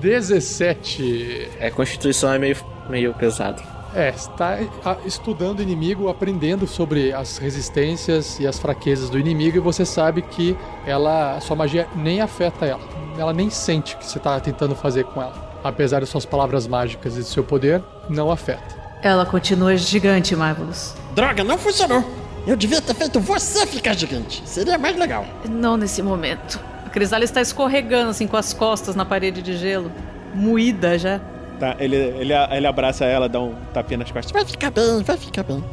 17. 0.00 1.48
É, 1.58 1.70
Constituição 1.70 2.32
é 2.32 2.38
meio, 2.38 2.56
meio 2.88 3.14
pesado. 3.14 3.62
É, 3.96 4.10
está 4.10 4.58
estudando 5.06 5.60
o 5.60 5.62
inimigo, 5.62 6.10
aprendendo 6.10 6.66
sobre 6.66 7.14
as 7.14 7.38
resistências 7.38 8.38
e 8.38 8.46
as 8.46 8.58
fraquezas 8.58 9.08
do 9.08 9.18
inimigo 9.18 9.56
e 9.56 9.60
você 9.60 9.86
sabe 9.86 10.20
que 10.20 10.54
ela, 10.86 11.34
a 11.34 11.40
sua 11.40 11.56
magia 11.56 11.88
nem 11.96 12.20
afeta 12.20 12.66
ela. 12.66 12.82
Ela 13.16 13.32
nem 13.32 13.48
sente 13.48 13.94
o 13.94 13.98
que 13.98 14.04
você 14.04 14.18
está 14.18 14.38
tentando 14.38 14.74
fazer 14.74 15.04
com 15.04 15.22
ela. 15.22 15.58
Apesar 15.64 16.00
de 16.00 16.06
suas 16.06 16.26
palavras 16.26 16.66
mágicas 16.66 17.16
e 17.16 17.20
do 17.20 17.24
seu 17.24 17.42
poder, 17.42 17.82
não 18.06 18.30
afeta. 18.30 18.76
Ela 19.02 19.24
continua 19.24 19.74
gigante, 19.78 20.36
Marvelous. 20.36 20.94
Droga, 21.14 21.42
não 21.42 21.56
funcionou. 21.56 22.04
Eu 22.46 22.54
devia 22.54 22.82
ter 22.82 22.94
feito 22.94 23.18
você 23.18 23.66
ficar 23.66 23.94
gigante. 23.94 24.42
Seria 24.44 24.76
mais 24.76 24.94
legal. 24.94 25.24
Não 25.48 25.78
nesse 25.78 26.02
momento. 26.02 26.60
A 26.84 26.90
Crisalis 26.90 27.30
está 27.30 27.40
escorregando 27.40 28.10
assim 28.10 28.26
com 28.26 28.36
as 28.36 28.52
costas 28.52 28.94
na 28.94 29.06
parede 29.06 29.40
de 29.40 29.56
gelo. 29.56 29.90
Moída 30.34 30.98
já. 30.98 31.18
Tá, 31.58 31.74
ele, 31.78 31.96
ele, 31.96 32.32
ele 32.34 32.66
abraça 32.66 33.06
ela, 33.06 33.28
dá 33.30 33.40
um 33.40 33.54
tapinha 33.72 33.98
nas 33.98 34.10
costas. 34.10 34.30
Vai 34.30 34.44
ficar 34.44 34.70
bem, 34.70 35.02
vai 35.02 35.16
ficar 35.16 35.42
bem. 35.42 35.64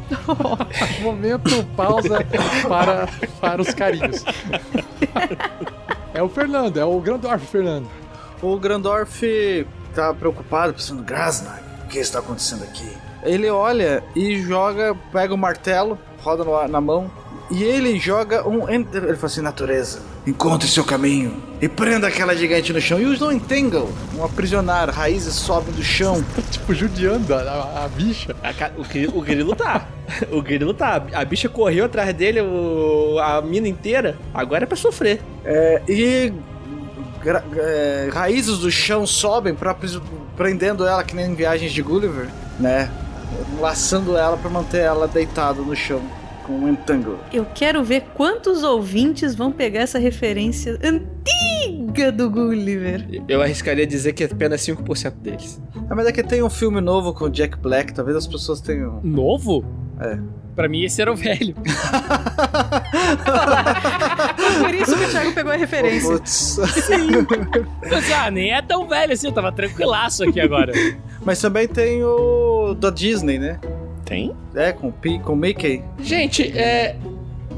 Momento 1.04 1.64
pausa 1.76 2.26
para, 2.68 3.08
para 3.42 3.62
os 3.62 3.74
carinhos. 3.74 4.24
É 6.14 6.22
o 6.24 6.30
Fernando, 6.30 6.80
é 6.80 6.86
o 6.86 7.00
Grandorf 7.02 7.46
Fernando. 7.48 7.88
O 8.42 8.58
Grandorf 8.58 9.66
tá 9.94 10.14
preocupado, 10.14 10.74
pensando, 10.74 11.04
Grasnar, 11.04 11.62
o 11.84 11.88
que 11.88 12.00
está 12.00 12.20
acontecendo 12.20 12.64
aqui? 12.64 12.90
Ele 13.24 13.50
olha 13.50 14.04
e 14.16 14.38
joga, 14.42 14.96
pega 15.12 15.34
o 15.34 15.38
martelo, 15.38 15.98
roda 16.22 16.44
no 16.44 16.56
ar- 16.56 16.68
na 16.70 16.82
mão, 16.82 17.10
e 17.50 17.64
ele 17.64 17.98
joga 18.00 18.48
um. 18.48 18.70
enter- 18.70 19.04
Ele 19.04 19.16
fala 19.16 19.26
assim: 19.28 19.42
natureza, 19.42 20.02
encontre 20.26 20.68
seu 20.68 20.84
caminho 20.84 21.36
e 21.62 21.68
prenda 21.68 22.08
aquela 22.08 22.36
gigante 22.36 22.72
no 22.74 22.80
chão. 22.82 23.00
E 23.00 23.06
usa 23.06 23.26
um 23.26 23.32
entangle, 23.32 23.90
um 24.18 24.24
aprisionar, 24.24 24.90
raízes 24.90 25.34
sobem 25.36 25.74
do 25.74 25.84
chão. 25.84 26.24
tipo, 26.52 26.74
judiando 26.74 27.34
a, 27.34 27.40
a, 27.40 27.86
a 27.86 27.88
bicha. 27.88 28.36
A 28.44 28.54
ca- 28.54 28.72
o, 28.78 28.84
gri- 28.84 29.08
o 29.14 29.22
grilo 29.22 29.56
tá. 29.56 29.88
O 30.32 30.42
grilo 30.42 30.74
tá. 30.74 31.04
A 31.14 31.26
bicha 31.26 31.48
correu 31.50 31.86
atrás 31.86 32.14
dele 32.14 32.42
o- 32.42 33.18
a 33.20 33.42
mina 33.42 33.68
inteira. 33.68 34.18
Agora 34.34 34.64
é 34.64 34.68
pra 34.68 34.78
sofrer. 34.78 35.22
É, 35.46 35.82
e 35.88 36.34
gra- 37.22 37.44
é, 37.56 38.10
raízes 38.14 38.60
do 38.60 38.72
chão 38.72 39.06
sobem 39.08 39.54
pra, 39.54 39.76
prendendo 40.38 40.86
ela 40.86 41.04
que 41.04 41.16
nem 41.16 41.28
em 41.32 41.36
viagens 41.36 41.72
de 41.72 41.82
Gulliver, 41.82 42.28
né? 42.60 42.90
Laçando 43.60 44.16
ela 44.16 44.38
pra 44.38 44.50
manter 44.50 44.80
ela 44.82 45.08
deitada 45.08 45.62
no 45.62 45.76
chão 45.76 46.02
com 46.44 46.54
um 46.54 46.70
entangle. 46.70 47.18
Eu 47.32 47.46
quero 47.56 47.84
ver 47.84 48.04
quantos 48.14 48.64
ouvintes 48.64 49.36
vão 49.36 49.52
pegar 49.52 49.82
essa 49.82 49.98
referência 49.98 50.78
antiga 50.84 52.12
do 52.12 52.30
Gulliver. 52.30 53.24
Eu 53.28 53.42
arriscaria 53.42 53.88
dizer 53.88 54.14
que 54.14 54.24
é 54.24 54.28
apenas 54.28 54.62
5% 54.62 55.14
deles. 55.22 55.62
Ah, 55.90 55.96
mas 55.96 56.08
é 56.08 56.12
que 56.12 56.24
tem 56.24 56.44
um 56.44 56.50
filme 56.50 56.82
novo 56.82 57.14
com 57.14 57.26
o 57.26 57.30
Jack 57.30 57.58
Black, 57.58 57.94
talvez 57.94 58.18
as 58.18 58.28
pessoas 58.28 58.62
tenham. 58.62 59.00
Novo? 59.04 59.66
É. 60.00 60.18
Pra 60.56 60.70
mim, 60.70 60.84
esse 60.84 61.02
era 61.02 61.12
o 61.12 61.16
velho. 61.16 61.56
Por 64.60 64.76
isso 64.76 64.96
que 64.96 65.04
o 65.06 65.10
Thiago 65.10 65.34
pegou 65.34 65.52
a 65.52 65.56
referência. 65.56 66.12
Putz. 66.12 66.58
Mas, 67.90 68.12
ah, 68.12 68.30
nem 68.30 68.54
é 68.54 68.62
tão 68.62 68.88
velho 68.88 69.14
assim, 69.14 69.28
eu 69.28 69.34
tava 69.34 69.52
tranquilaço 69.52 70.24
aqui 70.24 70.40
agora. 70.40 70.72
Mas 71.26 71.42
também 71.42 71.68
tem 71.68 72.04
o 72.04 72.76
da 72.76 72.92
Disney, 72.92 73.40
né? 73.40 73.60
Tem? 74.06 74.34
É, 74.56 74.72
com 74.74 74.88
o 74.90 74.92
Pi- 74.92 75.20
com 75.20 75.34
o 75.34 75.36
Mickey. 75.36 75.82
Gente, 76.00 76.44
é. 76.58 76.96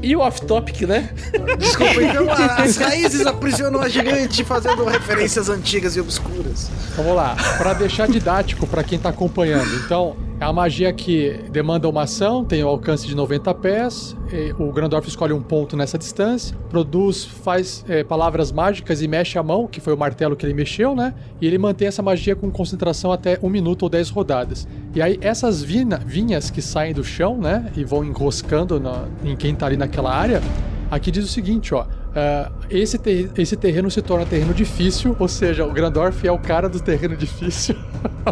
E 0.02 0.14
o 0.14 0.20
off-topic, 0.20 0.82
né? 0.82 1.08
Desculpa, 1.58 2.02
então 2.02 2.30
a- 2.30 2.56
as 2.62 2.76
raízes 2.76 3.26
aprisionam 3.26 3.80
a 3.80 3.88
gigante 3.88 4.44
fazendo 4.44 4.84
referências 4.84 5.48
antigas 5.48 5.96
e 5.96 6.00
obscuras. 6.00 6.70
Vamos 6.94 7.16
lá, 7.16 7.34
para 7.56 7.72
deixar 7.72 8.06
didático 8.06 8.66
para 8.66 8.84
quem 8.84 8.98
tá 8.98 9.08
acompanhando. 9.08 9.74
Então, 9.84 10.14
é 10.38 10.44
a 10.44 10.52
magia 10.52 10.92
que 10.92 11.40
demanda 11.50 11.88
uma 11.88 12.02
ação, 12.02 12.44
tem 12.44 12.62
o 12.62 12.68
alcance 12.68 13.06
de 13.06 13.14
90 13.16 13.54
pés. 13.54 14.14
O 14.58 14.70
Grandorf 14.70 15.08
escolhe 15.08 15.32
um 15.32 15.40
ponto 15.40 15.76
nessa 15.76 15.96
distância, 15.96 16.54
produz, 16.68 17.24
faz 17.24 17.82
é, 17.88 18.04
palavras 18.04 18.52
mágicas 18.52 19.00
e 19.00 19.08
mexe 19.08 19.38
a 19.38 19.42
mão, 19.42 19.66
que 19.66 19.80
foi 19.80 19.94
o 19.94 19.96
martelo 19.96 20.36
que 20.36 20.44
ele 20.44 20.52
mexeu, 20.52 20.94
né? 20.94 21.14
E 21.40 21.46
ele 21.46 21.56
mantém 21.56 21.88
essa 21.88 22.02
magia 22.02 22.36
com 22.36 22.50
concentração 22.50 23.10
até 23.12 23.38
um 23.42 23.48
minuto 23.48 23.84
ou 23.84 23.88
10 23.88 24.10
rodadas. 24.10 24.68
E 24.94 25.00
aí, 25.00 25.18
essas 25.22 25.62
vina- 25.62 26.02
vinhas 26.04 26.50
que 26.50 26.60
saem 26.60 26.92
do 26.92 27.02
chão, 27.02 27.38
né? 27.38 27.72
E 27.74 27.82
vão 27.82 28.04
enroscando 28.04 28.78
na- 28.78 29.04
em 29.24 29.34
quem 29.36 29.54
tá 29.54 29.66
ali 29.66 29.76
naquela 29.76 30.12
área, 30.14 30.42
Aqui 30.88 31.10
diz 31.10 31.24
o 31.24 31.26
seguinte, 31.28 31.74
ó. 31.74 31.84
ah, 32.14 32.52
esse, 32.70 32.96
ter- 32.96 33.28
esse 33.36 33.56
terreno 33.56 33.90
se 33.90 34.00
torna 34.00 34.24
terreno 34.24 34.54
difícil, 34.54 35.16
ou 35.18 35.26
seja, 35.26 35.66
o 35.66 35.72
Grandorf 35.72 36.24
é 36.24 36.30
o 36.30 36.38
cara 36.38 36.68
do 36.68 36.78
terreno 36.78 37.16
difícil. 37.16 37.74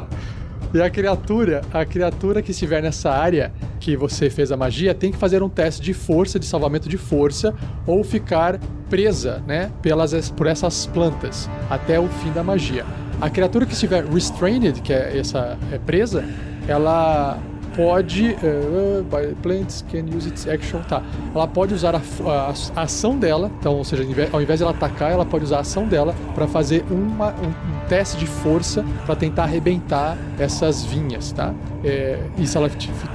e 0.75 0.83
a 0.83 0.91
criatura, 0.91 1.63
a 1.73 1.85
criatura 1.85 2.43
que 2.43 2.51
estiver 2.51 2.83
nessa 2.83 3.11
área 3.11 3.53
que 3.79 3.97
você 3.97 4.29
fez 4.29 4.51
a 4.51 4.57
magia, 4.57 4.95
tem 4.95 5.13
que 5.13 5.19
fazer 5.19 5.43
um 5.43 5.49
teste 5.49 5.81
de 5.81 5.95
força, 5.95 6.39
de 6.39 6.47
salvamento 6.47 6.89
de 6.89 6.99
força, 6.99 7.55
ou 7.87 8.03
ficar 8.03 8.59
presa, 8.91 9.43
né, 9.47 9.71
pelas, 9.81 10.31
por 10.31 10.47
essas 10.47 10.87
plantas 10.87 11.49
até 11.71 11.99
o 12.01 12.09
fim 12.09 12.33
da 12.33 12.43
magia. 12.43 12.85
A 13.21 13.31
criatura 13.31 13.65
que 13.65 13.73
estiver 13.73 14.05
restrained, 14.05 14.83
que 14.83 14.93
é 14.93 15.17
essa 15.17 15.57
é 15.71 15.79
presa, 15.79 16.25
ela 16.67 17.39
pode. 17.77 18.35
eh, 18.43 19.03
by 19.11 19.35
plants 19.43 19.85
can 19.91 20.05
use 20.17 20.29
its 20.29 20.47
action. 20.47 20.81
Tá. 20.89 21.03
Ela 21.35 21.47
pode 21.47 21.75
usar 21.75 21.95
a, 21.95 21.99
a- 22.27 22.55
a 22.77 22.83
ação 22.83 23.19
dela. 23.19 23.51
Então, 23.59 23.77
ou 23.77 23.85
seja, 23.85 24.03
ao 24.33 24.41
invés- 24.41 24.59
de 24.59 24.63
ela 24.65 24.73
atacar, 24.73 25.11
ela 25.13 25.25
pode 25.27 25.45
usar 25.45 25.59
a 25.59 25.61
ação 25.61 25.87
dela 25.87 26.15
para 26.35 26.47
fazer 26.47 26.85
uma- 26.91 27.31
um, 27.35 27.49
um 27.49 27.89
teste 27.89 28.17
de 28.19 28.27
força 28.27 28.85
para 29.07 29.17
tentar 29.17 29.45
arrebentar 29.45 30.17
essas 30.39 30.85
vinhas, 30.85 31.33
tá? 31.33 31.53
Eh, 31.85 32.19
e 32.39 32.47
se 32.47 32.57
ela 32.57 32.71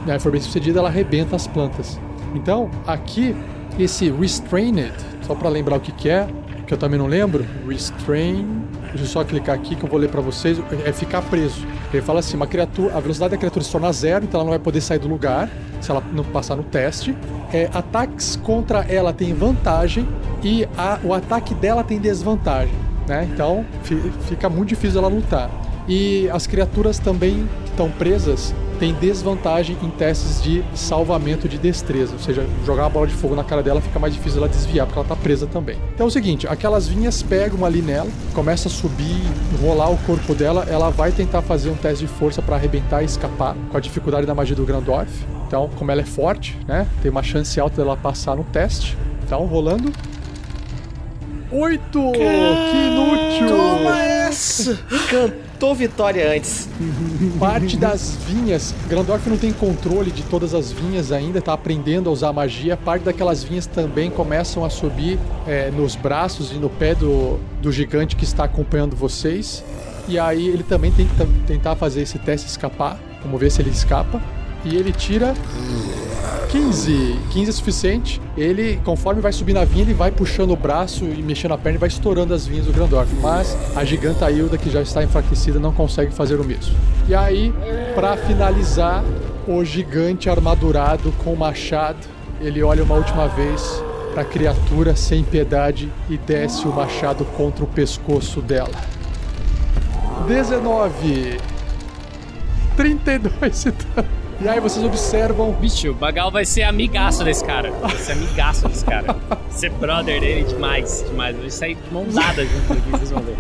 né, 0.06 0.20
for 0.20 0.32
bem 0.32 0.42
sucedida, 0.42 0.80
ela 0.80 0.90
arrebenta 0.90 1.36
as 1.36 1.48
plantas. 1.48 2.00
Então, 2.36 2.70
aqui, 2.86 3.36
esse 3.80 4.12
restrained, 4.12 4.94
só 5.22 5.34
para 5.36 5.50
lembrar 5.50 5.78
o 5.78 5.80
que, 5.80 5.92
que 5.92 6.10
é, 6.10 6.28
que 6.70 6.74
eu 6.76 6.78
também 6.78 7.00
não 7.00 7.08
lembro, 7.08 7.44
restrain. 7.68 8.46
Deixa 8.90 9.04
eu 9.04 9.08
só 9.08 9.24
clicar 9.24 9.56
aqui 9.56 9.76
que 9.76 9.84
eu 9.84 9.90
vou 9.90 10.00
ler 10.00 10.08
para 10.08 10.22
vocês. 10.22 10.62
É 10.86 10.94
ficar 10.94 11.24
preso. 11.24 11.66
Ele 11.92 12.02
fala 12.04 12.20
assim: 12.20 12.36
uma 12.38 12.46
criatura, 12.46 12.96
a 12.96 13.00
velocidade 13.00 13.32
da 13.32 13.38
criatura 13.38 13.66
se 13.66 13.72
torna 13.72 13.92
zero, 13.92 14.24
então 14.26 14.40
ela 14.40 14.46
não 14.46 14.52
vai 14.52 14.60
poder 14.60 14.80
sair 14.80 15.00
do 15.00 15.08
lugar 15.08 15.50
se 15.82 15.90
ela 15.90 16.04
não 16.14 16.24
passar 16.24 16.56
no 16.56 16.64
teste. 16.64 17.16
É, 17.52 17.68
ataques 17.74 18.36
contra 18.36 18.82
ela 18.82 19.12
tem 19.12 19.34
vantagem 19.34 20.08
e 20.44 20.68
a- 20.78 21.00
o 21.04 21.12
ataque 21.12 21.56
dela 21.56 21.84
tem 21.84 21.98
desvantagem, 22.00 22.76
né? 23.08 23.28
Então 23.34 23.66
fi- 23.82 24.12
fica 24.28 24.48
muito 24.48 24.70
difícil 24.70 25.00
ela 25.00 25.08
lutar. 25.10 25.50
E 25.88 26.30
as 26.30 26.46
criaturas 26.46 27.00
também 27.00 27.50
que 27.66 27.72
estão 27.72 27.90
presas 27.90 28.54
têm 28.80 28.94
desvantagem 28.94 29.78
em 29.84 29.90
testes 29.90 30.42
de 30.42 30.64
salvamento 30.74 31.48
de 31.48 31.58
destreza. 31.58 32.14
Ou 32.14 32.20
seja, 32.20 32.48
jogar 32.66 32.84
uma 32.84 32.90
bola 32.90 33.08
de 33.08 33.14
fogo 33.14 33.36
na 33.36 33.44
cara 33.44 33.62
dela 33.62 33.82
fica 33.82 34.00
mais 34.00 34.14
difícil 34.14 34.40
ela 34.40 34.48
desviar, 34.48 34.88
porque 34.88 35.00
ela 35.00 35.08
tá 35.08 35.16
presa 35.16 35.46
também. 35.46 35.78
Então 35.94 36.06
é 36.06 36.08
o 36.08 36.12
seguinte, 36.12 36.48
aquelas 36.48 36.88
vinhas 36.88 37.22
pegam 37.22 37.66
ali 37.66 37.82
nela, 37.82 38.10
começa 38.34 38.68
a 38.68 38.72
subir, 38.72 39.22
rolar 39.62 39.90
o 39.92 39.98
corpo 39.98 40.34
dela, 40.34 40.66
ela 40.70 40.90
vai 40.90 41.12
tentar 41.12 41.42
fazer 41.42 41.70
um 41.70 41.76
teste 41.76 42.06
de 42.06 42.12
força 42.12 42.42
para 42.42 42.56
arrebentar 42.56 43.02
e 43.02 43.06
escapar, 43.06 43.56
com 43.70 43.78
a 43.78 43.80
dificuldade 43.80 44.26
da 44.26 44.34
magia 44.34 44.56
do 44.56 44.66
Grandorf. 44.66 45.12
Então, 45.48 45.70
como 45.76 45.92
ela 45.92 46.02
é 46.02 46.06
forte, 46.06 46.58
né, 46.68 46.88
tem 47.02 47.12
uma 47.12 47.24
chance 47.24 47.60
alta 47.60 47.78
dela 47.78 47.98
passar 47.98 48.36
no 48.36 48.44
teste. 48.46 48.98
Então, 49.26 49.46
rolando. 49.46 49.92
Oito! 51.52 52.12
Que 52.12 52.88
inútil! 52.88 53.48
Toma 53.48 54.00
essa! 54.00 54.80
Cantou 55.60 55.76
vitória 55.76 56.34
antes. 56.34 56.70
Parte 57.38 57.76
das 57.76 58.16
vinhas, 58.16 58.74
Grandorf 58.88 59.30
não 59.30 59.38
tem 59.38 59.52
controle 59.52 60.10
de 60.10 60.24
todas 60.24 60.54
as 60.54 60.72
vinhas 60.72 61.12
ainda, 61.12 61.42
tá 61.42 61.52
aprendendo 61.52 62.10
a 62.10 62.14
usar 62.14 62.32
magia. 62.32 62.78
Parte 62.78 63.04
daquelas 63.04 63.44
vinhas 63.44 63.66
também 63.66 64.10
começam 64.10 64.64
a 64.64 64.70
subir 64.70 65.20
é, 65.46 65.70
nos 65.70 65.98
braços 65.98 66.54
e 66.54 66.56
no 66.56 66.70
pé 66.70 66.96
do, 66.96 67.38
do 67.62 67.74
gigante 67.74 68.16
que 68.16 68.24
está 68.24 68.46
acompanhando 68.46 68.96
vocês. 68.96 69.62
E 70.08 70.18
aí 70.18 70.48
ele 70.48 70.64
também 70.64 70.94
tem 70.94 71.06
que 71.06 71.26
tentar 71.46 71.76
fazer 71.76 72.04
esse 72.04 72.18
teste 72.18 72.48
escapar. 72.48 72.98
Vamos 73.22 73.38
ver 73.38 73.52
se 73.52 73.62
ele 73.62 73.70
escapa. 73.70 74.22
E 74.64 74.78
ele 74.78 74.94
tira 74.94 75.34
15. 76.50 77.20
15 77.32 77.50
é 77.50 77.54
suficiente. 77.54 78.22
Ele, 78.36 78.80
conforme 78.84 79.22
vai 79.22 79.32
subir 79.32 79.54
na 79.54 79.64
vinha, 79.66 79.84
ele 79.84 79.94
vai 79.94 80.12
puxando 80.12 80.52
o 80.52 80.56
braço 80.56 81.06
e 81.06 81.22
mexendo 81.22 81.54
a 81.54 81.58
perna 81.58 81.78
e 81.78 81.80
vai 81.80 81.90
estourando 81.90 82.34
as 82.34 82.46
vinhas 82.46 82.66
do 82.66 82.74
Grandorf. 82.74 83.14
Mas 83.22 83.58
a 83.76 83.84
giganta 83.84 84.30
Hilda, 84.32 84.58
que 84.58 84.70
já 84.70 84.82
está 84.82 85.04
enfraquecida, 85.04 85.60
não 85.60 85.72
consegue 85.72 86.14
fazer 86.14 86.40
o 86.40 86.44
mesmo. 86.44 86.76
E 87.08 87.16
aí, 87.16 87.54
pra 87.96 88.18
finalizar, 88.18 89.04
o 89.48 89.64
gigante 89.64 90.30
armadurado 90.30 91.12
com 91.24 91.36
machado, 91.36 92.08
ele 92.40 92.62
olha 92.62 92.84
uma 92.84 92.96
última 92.96 93.28
vez 93.28 93.84
pra 94.14 94.24
criatura 94.24 94.96
sem 94.96 95.24
piedade 95.24 95.92
e 96.10 96.18
desce 96.18 96.68
o 96.68 96.72
machado 96.72 97.26
contra 97.26 97.64
o 97.64 97.68
pescoço 97.68 98.42
dela. 98.42 98.72
19. 100.28 101.38
32 102.76 103.66
então. 103.66 104.19
E 104.42 104.48
aí 104.48 104.60
vocês 104.60 104.86
observam. 104.86 105.52
Bicho, 105.52 105.90
o 105.90 105.94
Bagal 105.94 106.32
vai 106.32 106.46
ser 106.46 106.64
amigaço 106.64 107.24
desse 107.24 107.44
cara. 107.44 107.72
Vai 107.72 107.98
ser 107.98 108.14
amigaço 108.14 108.68
desse 108.70 108.86
cara. 108.86 109.14
Vai 109.28 109.38
ser 109.52 109.70
brother 109.72 110.22
dele 110.22 110.44
demais, 110.46 111.04
demais. 111.10 111.36
Vai 111.36 111.50
sair 111.50 111.76
de 111.76 111.94
mão 111.94 112.06
dada 112.08 112.46
junto 112.46 112.74
aqui, 112.74 112.90
vocês 112.90 113.12
vão 113.12 113.22
ver. 113.22 113.36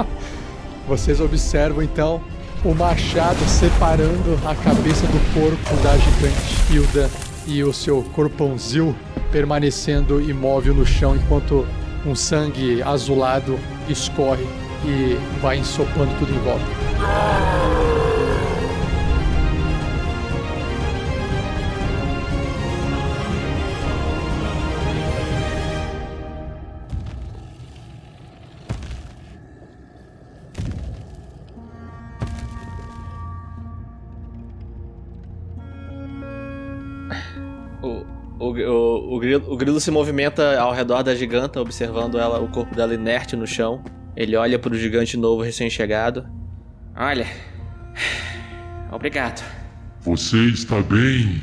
Vocês 0.88 1.22
observam 1.22 1.84
então 1.84 2.22
o 2.66 2.74
machado 2.74 3.40
separando 3.48 4.38
a 4.46 4.54
cabeça 4.56 5.08
do 5.08 5.34
corpo 5.34 5.84
da 5.84 5.98
gigante 5.98 6.74
Hilda 6.74 7.10
e 7.48 7.64
o 7.64 7.74
seu 7.74 8.04
corpãozil 8.14 8.94
permanecendo 9.32 10.20
imóvel 10.22 10.74
no 10.74 10.86
chão 10.86 11.16
enquanto 11.16 11.66
um 12.06 12.16
sangue 12.16 12.82
azulado 12.84 13.58
escorre 13.88 14.46
e 14.84 15.18
vai 15.42 15.58
ensopando 15.58 16.14
tudo 16.20 16.34
em 16.34 16.40
volta. 16.40 17.99
Grilo, 39.30 39.54
o 39.54 39.58
grilo 39.58 39.80
se 39.80 39.92
movimenta 39.92 40.60
ao 40.60 40.74
redor 40.74 41.04
da 41.04 41.14
giganta, 41.14 41.62
observando 41.62 42.18
ela, 42.18 42.40
o 42.40 42.48
corpo 42.48 42.76
dela 42.76 42.94
inerte 42.94 43.36
no 43.36 43.46
chão. 43.46 43.84
Ele 44.16 44.36
olha 44.36 44.58
para 44.58 44.74
o 44.74 44.78
gigante 44.78 45.16
novo 45.16 45.44
recém-chegado. 45.44 46.28
Olha. 46.96 47.28
Obrigado. 48.92 49.44
Você 50.02 50.38
está 50.48 50.82
bem, 50.82 51.42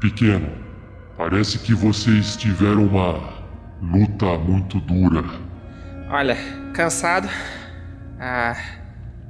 pequeno. 0.00 0.48
Parece 1.16 1.58
que 1.58 1.74
vocês 1.74 2.36
tiveram 2.36 2.86
uma 2.86 3.34
luta 3.82 4.38
muito 4.38 4.78
dura. 4.80 5.24
Olha, 6.08 6.36
cansado. 6.72 7.28
Ah, 8.20 8.56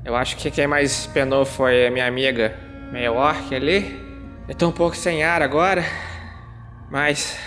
eu 0.05 0.15
acho 0.15 0.37
que 0.37 0.51
quem 0.51 0.67
mais 0.67 1.07
penou 1.07 1.47
foi 1.47 1.87
a 1.87 1.91
minha 1.91 2.07
amiga 2.07 2.55
meio 2.93 3.15
orc 3.15 3.55
ali. 3.55 4.05
Eu 4.47 4.55
tô 4.55 4.69
um 4.69 4.73
pouco 4.73 4.97
sem 4.97 5.25
ar 5.25 5.43
agora, 5.43 5.83
mas 6.91 7.39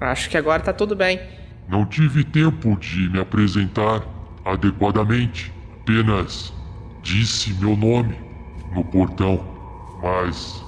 acho 0.00 0.30
que 0.30 0.36
agora 0.36 0.62
tá 0.62 0.72
tudo 0.72 0.94
bem. 0.94 1.20
Não 1.68 1.84
tive 1.84 2.24
tempo 2.24 2.76
de 2.76 3.10
me 3.10 3.20
apresentar 3.20 4.06
adequadamente. 4.44 5.52
Apenas 5.82 6.52
disse 7.02 7.52
meu 7.54 7.76
nome 7.76 8.16
no 8.74 8.84
portão. 8.84 9.44
Mas 10.02 10.62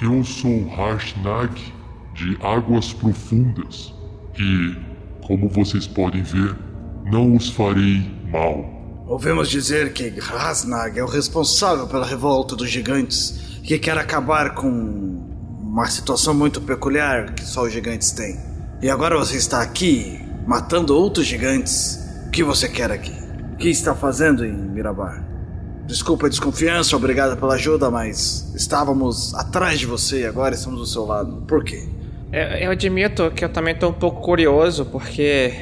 eu 0.00 0.24
sou 0.24 0.68
Harshnag 0.68 1.72
de 2.14 2.36
Águas 2.42 2.92
Profundas 2.92 3.92
e, 4.38 4.76
como 5.26 5.48
vocês 5.48 5.86
podem 5.86 6.22
ver, 6.22 6.56
não 7.04 7.36
os 7.36 7.50
farei 7.50 8.10
mal. 8.30 8.74
Ouvimos 9.06 9.50
dizer 9.50 9.92
que 9.92 10.08
Rasnag 10.18 10.98
é 10.98 11.04
o 11.04 11.06
responsável 11.06 11.86
pela 11.86 12.06
revolta 12.06 12.56
dos 12.56 12.70
gigantes, 12.70 13.60
que 13.62 13.78
quer 13.78 13.98
acabar 13.98 14.54
com 14.54 14.68
uma 15.60 15.86
situação 15.86 16.32
muito 16.32 16.60
peculiar 16.60 17.34
que 17.34 17.44
só 17.44 17.64
os 17.64 17.72
gigantes 17.72 18.12
têm. 18.12 18.53
E 18.82 18.90
agora 18.90 19.16
você 19.16 19.36
está 19.36 19.62
aqui, 19.62 20.20
matando 20.46 20.96
outros 20.96 21.26
gigantes. 21.26 21.98
O 22.26 22.30
que 22.30 22.42
você 22.42 22.68
quer 22.68 22.90
aqui? 22.90 23.12
O 23.52 23.56
que 23.56 23.68
está 23.68 23.94
fazendo 23.94 24.44
em 24.44 24.52
Mirabar? 24.52 25.24
Desculpa 25.86 26.26
a 26.26 26.28
desconfiança, 26.28 26.96
obrigado 26.96 27.36
pela 27.38 27.54
ajuda, 27.54 27.90
mas 27.90 28.52
estávamos 28.54 29.34
atrás 29.34 29.78
de 29.78 29.86
você 29.86 30.22
e 30.22 30.26
agora 30.26 30.54
estamos 30.54 30.80
do 30.80 30.86
seu 30.86 31.04
lado. 31.04 31.42
Por 31.46 31.62
quê? 31.62 31.86
Eu, 32.32 32.40
eu 32.42 32.70
admito 32.72 33.30
que 33.30 33.44
eu 33.44 33.48
também 33.48 33.74
tô 33.74 33.88
um 33.90 33.92
pouco 33.92 34.20
curioso, 34.22 34.86
porque, 34.86 35.52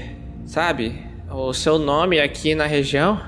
sabe, 0.47 1.05
o 1.31 1.53
seu 1.53 1.79
nome 1.79 2.21
aqui 2.21 2.55
na 2.55 2.67
região 2.67 3.21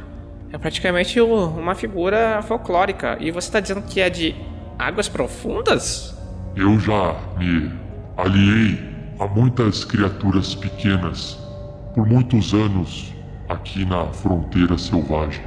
é 0.52 0.56
praticamente 0.56 1.20
o- 1.20 1.48
uma 1.48 1.74
figura 1.74 2.40
folclórica. 2.42 3.18
E 3.20 3.30
você 3.32 3.50
tá 3.50 3.58
dizendo 3.60 3.82
que 3.82 4.00
é 4.00 4.08
de 4.08 4.34
águas 4.78 5.08
profundas? 5.08 6.14
Eu 6.56 6.78
já 6.78 7.16
me 7.38 7.72
aliei 8.16 8.93
a 9.18 9.26
muitas 9.28 9.84
criaturas 9.84 10.54
pequenas 10.54 11.38
por 11.94 12.06
muitos 12.06 12.52
anos 12.52 13.12
aqui 13.48 13.84
na 13.84 14.06
fronteira 14.06 14.76
selvagem. 14.76 15.44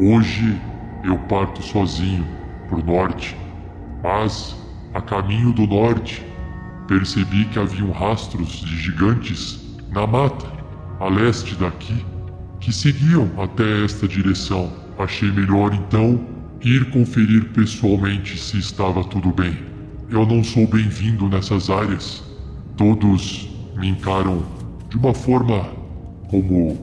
Hoje 0.00 0.58
eu 1.04 1.18
parto 1.28 1.62
sozinho 1.62 2.26
pro 2.68 2.82
norte, 2.84 3.36
mas 4.02 4.56
a 4.94 5.00
caminho 5.00 5.52
do 5.52 5.66
norte 5.66 6.24
percebi 6.88 7.44
que 7.46 7.58
haviam 7.58 7.90
rastros 7.90 8.60
de 8.60 8.76
gigantes 8.76 9.60
na 9.90 10.06
mata, 10.06 10.46
a 10.98 11.08
leste 11.08 11.54
daqui, 11.56 12.04
que 12.60 12.72
seguiam 12.72 13.30
até 13.38 13.84
esta 13.84 14.08
direção. 14.08 14.72
Achei 14.98 15.30
melhor 15.30 15.74
então 15.74 16.26
ir 16.62 16.90
conferir 16.90 17.50
pessoalmente 17.50 18.38
se 18.38 18.58
estava 18.58 19.04
tudo 19.04 19.30
bem. 19.32 19.58
Eu 20.08 20.24
não 20.24 20.42
sou 20.42 20.66
bem-vindo 20.66 21.28
nessas 21.28 21.68
áreas. 21.68 22.31
Todos 22.76 23.48
me 23.76 23.88
encaram 23.88 24.42
de 24.88 24.96
uma 24.96 25.14
forma 25.14 25.66
como 26.30 26.78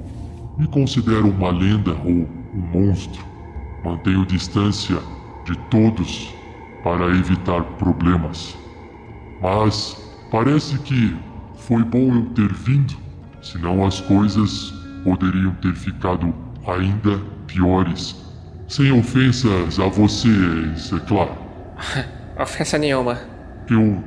me 0.58 0.68
considero 0.68 1.30
uma 1.30 1.50
lenda 1.50 1.92
ou 2.04 2.12
um 2.12 2.28
monstro. 2.74 3.24
Mantenho 3.84 4.26
distância 4.26 4.98
de 5.46 5.58
todos 5.70 6.34
para 6.84 7.06
evitar 7.16 7.64
problemas. 7.78 8.58
Mas 9.42 9.98
parece 10.32 10.78
que 10.80 11.16
foi 11.56 11.84
bom 11.84 12.16
eu 12.16 12.26
ter 12.34 12.52
vindo, 12.54 12.96
senão 13.42 13.86
as 13.86 14.02
coisas 14.02 14.74
poderiam 15.04 15.54
ter 15.56 15.74
ficado 15.76 16.34
ainda 16.68 17.20
piores. 17.48 18.16
Sem 18.68 18.92
ofensas 18.92 19.80
a 19.80 19.88
vocês, 19.88 20.94
é 20.94 21.00
claro. 21.08 21.36
Ofensa 22.40 22.78
nenhuma. 22.78 23.20
Eu 23.70 24.04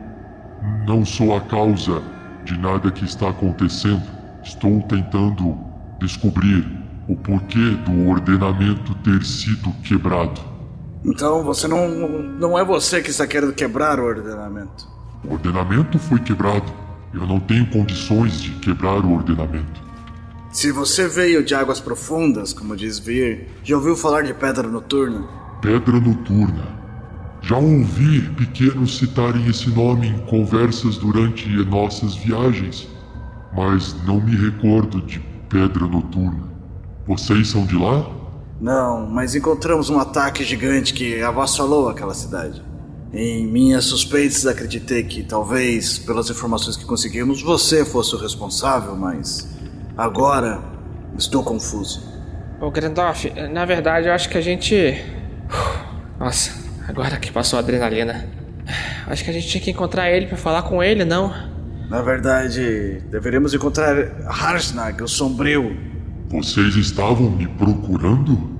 não 0.87 1.05
sou 1.05 1.37
a 1.37 1.41
causa 1.41 2.03
de 2.45 2.57
nada 2.59 2.91
que 2.91 3.05
está 3.05 3.31
acontecendo. 3.31 4.03
Estou 4.43 4.81
tentando 4.83 5.57
descobrir 6.01 6.67
o 7.09 7.17
porquê 7.17 7.77
do 7.85 8.09
ordenamento 8.09 8.95
ter 8.97 9.25
sido 9.25 9.73
quebrado. 9.85 10.41
Então 11.05 11.43
você 11.43 11.67
não, 11.67 11.89
não 11.89 12.59
é 12.59 12.65
você 12.65 13.01
que 13.01 13.11
está 13.11 13.27
querendo 13.27 13.53
quebrar 13.53 13.99
o 13.99 14.05
ordenamento. 14.05 14.89
O 15.25 15.33
ordenamento 15.33 15.99
foi 15.99 16.19
quebrado. 16.21 16.73
Eu 17.13 17.27
não 17.27 17.39
tenho 17.39 17.67
condições 17.67 18.41
de 18.41 18.51
quebrar 18.53 19.05
o 19.05 19.13
ordenamento. 19.13 19.83
Se 20.53 20.71
você 20.71 21.09
veio 21.09 21.45
de 21.45 21.55
águas 21.55 21.81
profundas, 21.81 22.53
como 22.53 22.77
diz 22.77 22.99
Vir, 22.99 23.49
já 23.65 23.77
ouviu 23.77 23.97
falar 23.97 24.23
de 24.23 24.35
pedra 24.35 24.69
noturna? 24.69 25.27
Pedra 25.61 25.99
Noturna. 26.01 26.82
Já 27.43 27.57
ouvi 27.57 28.21
pequenos 28.37 28.99
citarem 28.99 29.49
esse 29.49 29.69
nome 29.69 30.07
em 30.07 30.19
conversas 30.27 30.97
durante 30.97 31.49
nossas 31.65 32.15
viagens, 32.15 32.89
mas 33.53 33.97
não 34.07 34.21
me 34.21 34.37
recordo 34.37 35.03
de 35.03 35.19
Pedra 35.49 35.87
Noturna. 35.87 36.49
Vocês 37.05 37.49
são 37.49 37.67
de 37.67 37.77
lá? 37.77 38.09
Não, 38.61 39.09
mas 39.09 39.35
encontramos 39.35 39.91
um 39.91 39.99
ataque 39.99 40.45
gigante 40.45 40.95
que 40.95 41.21
avassalou 41.21 41.89
aquela 41.89 42.15
cidade. 42.15 42.63
Em 43.13 43.45
minhas 43.45 43.87
suspeitas, 43.87 44.47
acreditei 44.47 45.03
que 45.03 45.25
talvez, 45.25 45.99
pelas 45.99 46.31
informações 46.31 46.77
que 46.77 46.85
conseguimos, 46.85 47.43
você 47.43 47.85
fosse 47.85 48.15
o 48.15 48.19
responsável, 48.19 48.95
mas 48.95 49.49
agora 49.99 50.63
estou 51.19 51.43
confuso. 51.43 52.01
Ô 52.61 52.71
Grandorf, 52.71 53.29
na 53.53 53.65
verdade 53.65 54.07
eu 54.07 54.13
acho 54.15 54.29
que 54.29 54.39
a 54.39 54.41
gente. 54.41 54.95
Nossa, 56.21 56.62
agora 56.93 57.17
que 57.17 57.33
passou 57.33 57.57
a 57.57 57.61
adrenalina. 57.61 58.29
Acho 59.07 59.25
que 59.25 59.31
a 59.31 59.33
gente 59.33 59.49
tinha 59.49 59.63
que 59.63 59.71
encontrar 59.71 60.11
ele 60.11 60.27
pra 60.27 60.37
falar 60.37 60.63
com 60.63 60.83
ele, 60.83 61.05
não? 61.07 61.33
Na 61.89 62.03
verdade, 62.03 63.03
deveríamos 63.11 63.55
encontrar 63.55 63.97
Harsnag, 64.27 65.03
o 65.03 65.09
Sombrio. 65.09 65.75
Vocês 66.29 66.77
estavam 66.77 67.31
me 67.31 67.49
procurando? 67.49 68.51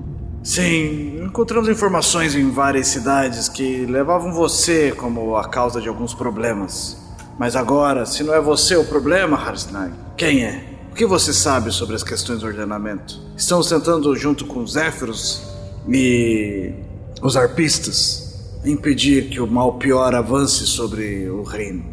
Sim, 0.43 1.23
encontramos 1.23 1.69
informações 1.69 2.35
em 2.35 2.49
várias 2.49 2.87
cidades 2.87 3.47
que 3.47 3.85
levavam 3.85 4.33
você 4.33 4.91
como 4.91 5.37
a 5.37 5.47
causa 5.47 5.79
de 5.79 5.87
alguns 5.87 6.13
problemas. 6.13 6.97
Mas 7.37 7.55
agora, 7.55 8.05
se 8.05 8.23
não 8.23 8.33
é 8.33 8.41
você 8.41 8.75
o 8.75 8.83
problema, 8.83 9.37
Harsnag, 9.37 9.93
quem 10.17 10.43
é? 10.43 10.65
O 10.91 10.95
que 10.95 11.05
você 11.05 11.31
sabe 11.31 11.71
sobre 11.71 11.95
as 11.95 12.03
questões 12.03 12.41
do 12.41 12.47
ordenamento? 12.47 13.19
Estamos 13.37 13.69
tentando, 13.69 14.15
junto 14.15 14.45
com 14.45 14.59
os 14.61 14.73
Zéfiros 14.73 15.41
e 15.87 16.73
os 17.21 17.37
arpistas, 17.37 18.22
impedir 18.65 19.29
que 19.29 19.39
o 19.39 19.47
mal 19.47 19.73
pior 19.73 20.15
avance 20.15 20.65
sobre 20.65 21.29
o 21.29 21.43
reino. 21.43 21.83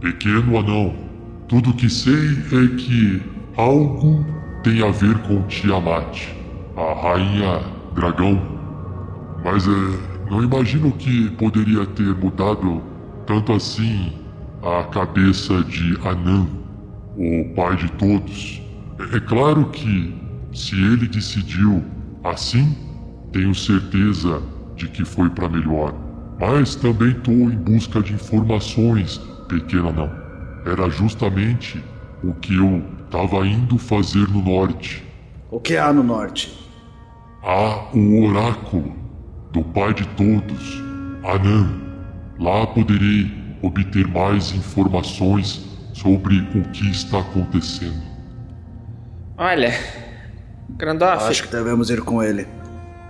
Pequeno 0.00 0.58
anão, 0.58 0.94
tudo 1.48 1.74
que 1.74 1.90
sei 1.90 2.14
é 2.14 2.76
que 2.76 3.22
algo 3.56 4.24
tem 4.62 4.82
a 4.82 4.90
ver 4.90 5.18
com 5.18 5.42
Tiamat, 5.42 6.28
a 6.76 6.94
rainha 6.94 7.60
dragão. 7.94 8.40
Mas 9.44 9.66
é, 9.66 10.30
não 10.30 10.42
imagino 10.42 10.92
que 10.92 11.30
poderia 11.32 11.84
ter 11.86 12.14
mudado 12.14 12.82
tanto 13.26 13.52
assim 13.52 14.12
a 14.62 14.84
cabeça 14.84 15.62
de 15.64 15.96
Anan, 16.06 16.46
o 17.16 17.54
pai 17.54 17.76
de 17.76 17.90
todos. 17.92 18.62
É, 18.98 19.16
é 19.16 19.20
claro 19.20 19.66
que, 19.66 20.14
se 20.52 20.74
ele 20.74 21.06
decidiu 21.08 21.82
assim, 22.24 22.76
tenho 23.32 23.54
certeza 23.54 24.42
de 24.80 24.88
que 24.88 25.04
foi 25.04 25.28
para 25.28 25.48
melhor. 25.48 25.94
Mas 26.40 26.74
também 26.74 27.10
estou 27.10 27.34
em 27.34 27.56
busca 27.56 28.00
de 28.00 28.14
informações, 28.14 29.18
pequena 29.46 29.92
não. 29.92 30.10
Era 30.64 30.88
justamente 30.88 31.82
o 32.24 32.32
que 32.32 32.56
eu 32.56 32.82
estava 33.04 33.46
indo 33.46 33.76
fazer 33.76 34.26
no 34.28 34.42
norte. 34.42 35.04
O 35.50 35.60
que 35.60 35.76
há 35.76 35.92
no 35.92 36.02
norte? 36.02 36.66
Há 37.42 37.90
o 37.94 38.24
oráculo 38.24 38.94
do 39.52 39.62
pai 39.62 39.92
de 39.92 40.06
todos, 40.08 40.82
Anan. 41.24 41.78
Lá 42.38 42.66
poderei 42.66 43.30
obter 43.62 44.08
mais 44.08 44.52
informações 44.52 45.62
sobre 45.92 46.38
o 46.54 46.62
que 46.70 46.90
está 46.90 47.18
acontecendo. 47.18 48.00
Olha, 49.36 49.72
Grandoff. 50.70 51.24
Acho 51.24 51.42
que 51.42 51.50
devemos 51.50 51.90
ir 51.90 52.00
com 52.00 52.22
ele. 52.22 52.46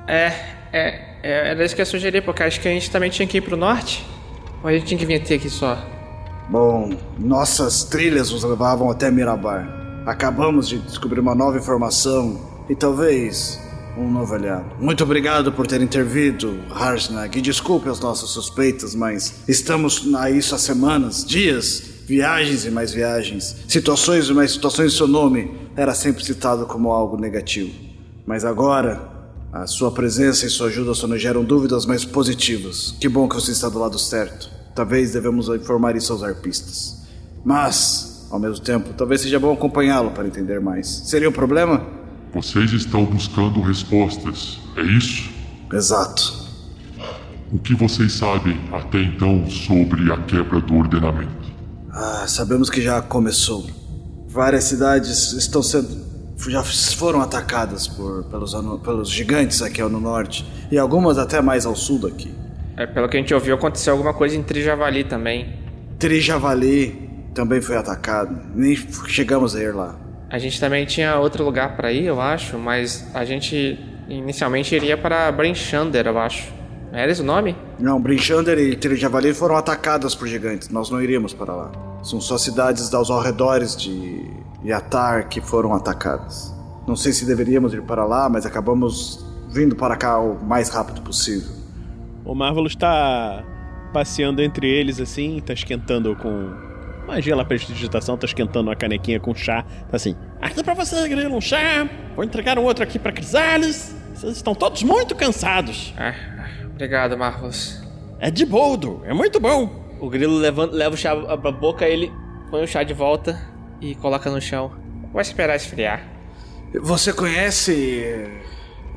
É, 0.08 0.32
é, 0.72 1.09
é, 1.22 1.50
era 1.50 1.64
isso 1.64 1.74
que 1.74 1.82
eu 1.82 1.86
sugeri, 1.86 2.20
porque 2.20 2.42
acho 2.42 2.60
que 2.60 2.68
a 2.68 2.70
gente 2.70 2.90
também 2.90 3.10
tinha 3.10 3.26
que 3.26 3.38
ir 3.38 3.40
pro 3.40 3.56
norte. 3.56 4.06
Ou 4.62 4.68
a 4.68 4.72
gente 4.72 4.86
tinha 4.86 4.98
que 4.98 5.06
vir 5.06 5.16
até 5.16 5.34
aqui 5.34 5.48
só? 5.48 5.78
Bom, 6.48 6.96
nossas 7.18 7.84
trilhas 7.84 8.30
nos 8.30 8.42
levavam 8.42 8.90
até 8.90 9.10
Mirabar. 9.10 10.02
Acabamos 10.06 10.68
de 10.68 10.78
descobrir 10.78 11.20
uma 11.20 11.34
nova 11.34 11.58
informação 11.58 12.40
e 12.68 12.74
talvez 12.74 13.60
um 13.96 14.10
novo 14.10 14.34
aliado. 14.34 14.64
Muito 14.78 15.04
obrigado 15.04 15.52
por 15.52 15.66
ter 15.66 15.80
intervido, 15.80 16.60
Harsnag, 16.70 17.38
e 17.38 17.42
desculpe 17.42 17.88
as 17.88 18.00
nossas 18.00 18.30
suspeitas, 18.30 18.94
mas 18.94 19.42
estamos 19.46 20.12
a 20.14 20.30
isso 20.30 20.54
há 20.54 20.58
semanas, 20.58 21.24
dias, 21.24 21.82
viagens 22.06 22.64
e 22.64 22.70
mais 22.70 22.92
viagens, 22.92 23.56
situações 23.68 24.28
e 24.28 24.34
mais 24.34 24.52
situações. 24.52 24.96
Seu 24.96 25.06
nome 25.06 25.52
era 25.76 25.94
sempre 25.94 26.24
citado 26.24 26.66
como 26.66 26.90
algo 26.90 27.16
negativo. 27.16 27.72
Mas 28.26 28.44
agora, 28.44 29.19
a 29.52 29.66
sua 29.66 29.90
presença 29.90 30.46
e 30.46 30.50
sua 30.50 30.68
ajuda 30.68 30.94
só 30.94 31.06
nos 31.06 31.20
geram 31.20 31.44
dúvidas 31.44 31.84
mais 31.84 32.04
positivas. 32.04 32.94
Que 33.00 33.08
bom 33.08 33.28
que 33.28 33.34
você 33.34 33.50
está 33.50 33.68
do 33.68 33.78
lado 33.78 33.98
certo. 33.98 34.48
Talvez 34.74 35.12
devemos 35.12 35.48
informar 35.48 35.96
isso 35.96 36.12
aos 36.12 36.22
arpistas. 36.22 37.02
Mas, 37.44 38.28
ao 38.30 38.38
mesmo 38.38 38.60
tempo, 38.64 38.94
talvez 38.96 39.22
seja 39.22 39.40
bom 39.40 39.52
acompanhá-lo 39.52 40.12
para 40.12 40.26
entender 40.26 40.60
mais. 40.60 40.86
Seria 40.86 41.28
um 41.28 41.32
problema? 41.32 41.84
Vocês 42.32 42.72
estão 42.72 43.04
buscando 43.04 43.60
respostas, 43.60 44.60
é 44.76 44.82
isso? 44.82 45.30
Exato. 45.72 46.48
O 47.52 47.58
que 47.58 47.74
vocês 47.74 48.12
sabem 48.12 48.60
até 48.72 49.02
então 49.02 49.50
sobre 49.50 50.12
a 50.12 50.16
quebra 50.22 50.60
do 50.60 50.76
ordenamento? 50.76 51.50
Ah, 51.90 52.24
sabemos 52.28 52.70
que 52.70 52.80
já 52.80 53.02
começou. 53.02 53.68
Várias 54.28 54.64
cidades 54.64 55.32
estão 55.32 55.60
sendo. 55.60 56.09
Já 56.48 56.62
foram 56.62 57.20
atacadas 57.20 57.86
por, 57.86 58.24
pelos, 58.24 58.54
pelos 58.82 59.10
gigantes 59.10 59.60
aqui 59.60 59.82
no 59.82 60.00
norte. 60.00 60.46
E 60.70 60.78
algumas 60.78 61.18
até 61.18 61.42
mais 61.42 61.66
ao 61.66 61.76
sul 61.76 61.98
daqui. 61.98 62.32
É, 62.76 62.86
pelo 62.86 63.08
que 63.08 63.16
a 63.16 63.20
gente 63.20 63.34
ouviu, 63.34 63.54
aconteceu 63.54 63.92
alguma 63.92 64.14
coisa 64.14 64.36
em 64.36 64.42
Trijavali 64.42 65.04
também. 65.04 65.54
Trijavali 65.98 67.10
também 67.34 67.60
foi 67.60 67.76
atacado. 67.76 68.40
Nem 68.54 68.74
chegamos 69.06 69.54
a 69.54 69.60
ir 69.60 69.74
lá. 69.74 69.96
A 70.30 70.38
gente 70.38 70.58
também 70.60 70.86
tinha 70.86 71.16
outro 71.18 71.44
lugar 71.44 71.76
pra 71.76 71.92
ir, 71.92 72.04
eu 72.04 72.20
acho, 72.20 72.56
mas 72.56 73.04
a 73.12 73.24
gente 73.24 73.78
inicialmente 74.08 74.74
iria 74.74 74.96
para 74.96 75.30
Brinchander, 75.32 76.06
eu 76.06 76.18
acho. 76.18 76.52
Era 76.92 77.10
esse 77.12 77.20
o 77.20 77.24
nome? 77.24 77.56
Não, 77.78 78.00
Brinchander 78.00 78.58
e 78.58 78.76
Trijavali 78.76 79.32
foram 79.32 79.56
atacadas 79.56 80.14
por 80.14 80.26
gigantes. 80.26 80.68
Nós 80.68 80.90
não 80.90 81.00
iríamos 81.02 81.32
para 81.32 81.54
lá. 81.54 81.72
São 82.02 82.20
só 82.20 82.38
cidades 82.38 82.92
aos 82.94 83.10
arredores 83.10 83.76
de 83.76 84.24
Yatar 84.64 85.28
que 85.28 85.40
foram 85.40 85.74
atacadas. 85.74 86.54
Não 86.86 86.96
sei 86.96 87.12
se 87.12 87.24
deveríamos 87.24 87.72
ir 87.72 87.82
para 87.82 88.04
lá, 88.04 88.28
mas 88.28 88.44
acabamos 88.44 89.24
vindo 89.48 89.74
para 89.74 89.96
cá 89.96 90.18
o 90.18 90.42
mais 90.44 90.68
rápido 90.68 91.02
possível. 91.02 91.50
O 92.24 92.34
Marvelous 92.34 92.74
tá 92.74 93.44
passeando 93.92 94.42
entre 94.42 94.68
eles 94.68 95.00
assim, 95.00 95.40
tá 95.44 95.52
esquentando 95.52 96.14
com 96.16 96.52
magia 97.06 97.34
lá 97.34 97.44
pra 97.44 97.56
digitação, 97.56 98.16
tá 98.16 98.26
esquentando 98.26 98.68
uma 98.68 98.76
canequinha 98.76 99.18
com 99.18 99.34
chá. 99.34 99.64
Tá 99.90 99.96
assim, 99.96 100.14
Aqui 100.40 100.62
pra 100.62 100.74
você, 100.74 101.06
Grilo, 101.08 101.36
um 101.36 101.40
chá. 101.40 101.88
Vou 102.14 102.24
entregar 102.24 102.58
um 102.58 102.64
outro 102.64 102.82
aqui 102.82 102.98
pra 102.98 103.12
Crisales. 103.12 103.94
Vocês 104.14 104.36
estão 104.36 104.54
todos 104.54 104.82
muito 104.82 105.14
cansados. 105.14 105.94
Ah, 105.98 106.14
obrigado, 106.70 107.16
Marcos. 107.16 107.82
É 108.18 108.30
de 108.30 108.44
boldo, 108.44 109.02
é 109.04 109.12
muito 109.12 109.40
bom. 109.40 109.96
O 110.00 110.08
grilo 110.08 110.36
levanta, 110.36 110.74
leva 110.74 110.94
o 110.94 110.98
chá 110.98 111.14
pra 111.36 111.52
boca, 111.52 111.86
ele 111.86 112.10
põe 112.50 112.62
o 112.62 112.66
chá 112.66 112.82
de 112.82 112.94
volta 112.94 113.49
e 113.80 113.94
coloca 113.94 114.30
no 114.30 114.40
chão. 114.40 114.72
Vai 115.12 115.22
esperar 115.22 115.56
esfriar. 115.56 116.06
Você 116.82 117.12
conhece. 117.12 118.14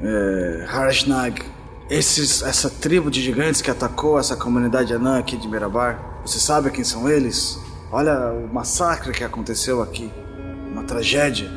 É, 0.02 0.66
Harshnag? 0.68 1.42
Esses, 1.90 2.42
essa 2.42 2.70
tribo 2.70 3.12
de 3.12 3.22
gigantes 3.22 3.62
que 3.62 3.70
atacou 3.70 4.18
essa 4.18 4.36
comunidade 4.36 4.94
anã 4.94 5.20
aqui 5.20 5.38
de 5.38 5.48
Mirabar? 5.48 6.22
Você 6.26 6.40
sabe 6.40 6.72
quem 6.72 6.84
são 6.84 7.10
eles? 7.10 7.60
Olha 7.92 8.32
o 8.32 8.52
massacre 8.52 9.12
que 9.12 9.24
aconteceu 9.24 9.82
aqui. 9.82 10.12
Uma 10.72 10.84
tragédia. 10.84 11.50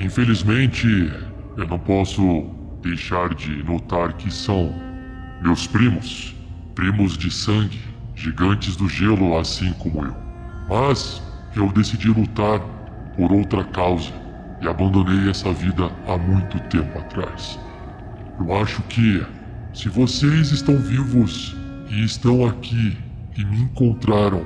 Infelizmente, 0.00 1.12
eu 1.56 1.66
não 1.66 1.78
posso 1.78 2.46
deixar 2.82 3.34
de 3.34 3.62
notar 3.62 4.14
que 4.14 4.32
são 4.32 4.74
meus 5.42 5.66
primos, 5.66 6.34
primos 6.74 7.18
de 7.18 7.30
sangue, 7.30 7.80
gigantes 8.14 8.76
do 8.76 8.88
gelo, 8.88 9.36
assim 9.36 9.72
como 9.74 10.04
eu. 10.04 10.14
Mas 10.68 11.20
eu 11.56 11.70
decidi 11.72 12.08
lutar 12.08 12.60
por 13.16 13.32
outra 13.32 13.64
causa 13.64 14.10
e 14.60 14.68
abandonei 14.68 15.30
essa 15.30 15.52
vida 15.52 15.90
há 16.06 16.16
muito 16.16 16.58
tempo 16.68 16.98
atrás. 16.98 17.58
Eu 18.38 18.54
acho 18.56 18.82
que, 18.82 19.24
se 19.72 19.88
vocês 19.88 20.50
estão 20.50 20.76
vivos 20.76 21.54
e 21.88 22.04
estão 22.04 22.46
aqui 22.46 22.96
e 23.36 23.44
me 23.44 23.62
encontraram, 23.62 24.44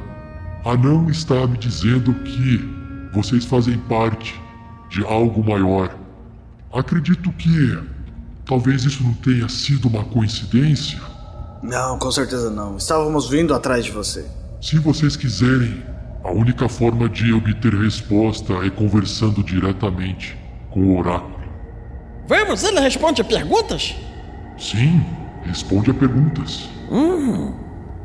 Anão 0.64 1.09
está 1.09 1.46
me 1.46 1.56
dizendo 1.56 2.12
que 2.14 2.59
vocês 3.12 3.44
fazem 3.44 3.78
parte 3.78 4.38
de 4.90 5.04
algo 5.04 5.42
maior. 5.44 5.94
Acredito 6.72 7.32
que 7.32 7.78
talvez 8.44 8.84
isso 8.84 9.02
não 9.02 9.14
tenha 9.14 9.48
sido 9.48 9.88
uma 9.88 10.04
coincidência. 10.04 11.00
Não, 11.62 11.98
com 11.98 12.11
certeza 12.11 12.50
não. 12.50 12.76
Estávamos 12.76 13.28
vindo 13.28 13.54
atrás 13.54 13.84
de 13.84 13.90
você. 13.90 14.26
Se 14.61 14.78
vocês 14.78 15.16
quiserem, 15.16 15.82
a 16.29 16.31
única 16.31 16.68
forma 16.68 17.09
de 17.09 17.33
obter 17.33 17.74
resposta 17.74 18.53
é 18.62 18.68
conversando 18.68 19.43
diretamente 19.43 20.37
com 20.70 20.81
o 20.81 20.99
oráculo. 20.99 21.39
Vamos, 22.26 22.62
ele 22.64 22.79
responde 22.81 23.22
a 23.22 23.24
perguntas? 23.24 23.97
Sim, 24.59 25.03
responde 25.43 25.91
a 25.91 25.95
perguntas. 25.95 26.68
Hum, 26.91 27.55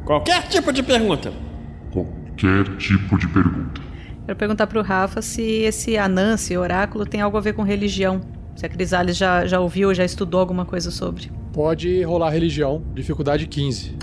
qualquer 0.05 0.47
tipo 0.47 0.71
de 0.71 0.81
pergunta. 0.81 1.33
Qualquer 1.91 2.77
tipo 2.77 3.17
de 3.17 3.27
pergunta. 3.27 3.81
Quero 4.25 4.37
perguntar 4.37 4.67
pro 4.67 4.81
Rafa 4.81 5.21
se 5.21 5.41
esse 5.41 5.97
Anã, 5.97 6.35
esse 6.35 6.55
oráculo, 6.55 7.05
tem 7.05 7.19
algo 7.19 7.35
a 7.37 7.41
ver 7.41 7.51
com 7.51 7.61
religião. 7.61 8.21
Se 8.55 8.65
a 8.65 8.69
Crisales 8.69 9.17
já, 9.17 9.45
já 9.45 9.59
ouviu, 9.59 9.93
já 9.93 10.05
estudou 10.05 10.39
alguma 10.39 10.63
coisa 10.63 10.91
sobre. 10.91 11.29
Pode 11.51 12.01
rolar 12.03 12.29
religião, 12.29 12.81
dificuldade 12.93 13.47
15. 13.47 13.97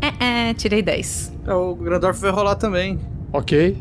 É, 0.00 0.48
é, 0.48 0.54
tirei 0.54 0.80
10. 0.80 1.31
O 1.46 1.74
Grandorf 1.74 2.20
vai 2.20 2.30
rolar 2.30 2.56
também. 2.56 2.98
Ok. 3.32 3.76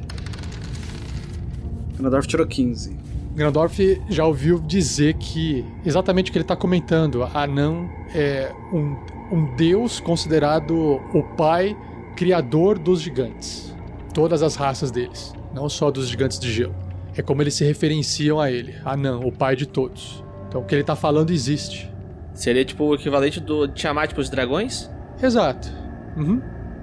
Grandorf 1.97 2.27
tirou 2.27 2.47
15. 2.47 2.97
Grandorf 3.35 4.01
já 4.09 4.25
ouviu 4.25 4.59
dizer 4.59 5.13
que 5.13 5.65
exatamente 5.85 6.29
o 6.29 6.31
que 6.31 6.37
ele 6.37 6.43
está 6.43 6.55
comentando. 6.55 7.23
Anã 7.33 7.87
é 8.13 8.51
um, 8.73 8.97
um 9.31 9.55
deus 9.55 9.99
considerado 9.99 10.99
o 11.13 11.23
pai 11.37 11.77
criador 12.15 12.77
dos 12.77 13.01
gigantes. 13.01 13.73
Todas 14.13 14.43
as 14.43 14.55
raças 14.55 14.91
deles, 14.91 15.33
não 15.53 15.69
só 15.69 15.89
dos 15.89 16.09
gigantes 16.09 16.39
de 16.39 16.51
gelo. 16.51 16.75
É 17.15 17.21
como 17.21 17.41
eles 17.41 17.53
se 17.53 17.63
referenciam 17.63 18.39
a 18.39 18.51
ele, 18.51 18.75
Anan, 18.83 19.19
o 19.19 19.31
pai 19.31 19.55
de 19.55 19.65
todos. 19.65 20.23
Então 20.47 20.61
o 20.61 20.65
que 20.65 20.75
ele 20.75 20.83
tá 20.83 20.95
falando 20.95 21.31
existe. 21.31 21.89
Seria 22.33 22.65
tipo 22.65 22.83
o 22.83 22.95
equivalente 22.95 23.39
do 23.39 23.67
Tiamat 23.67 24.13
pros 24.13 24.29
dragões? 24.29 24.89
Exato. 25.21 25.69
Uhum. 26.17 26.41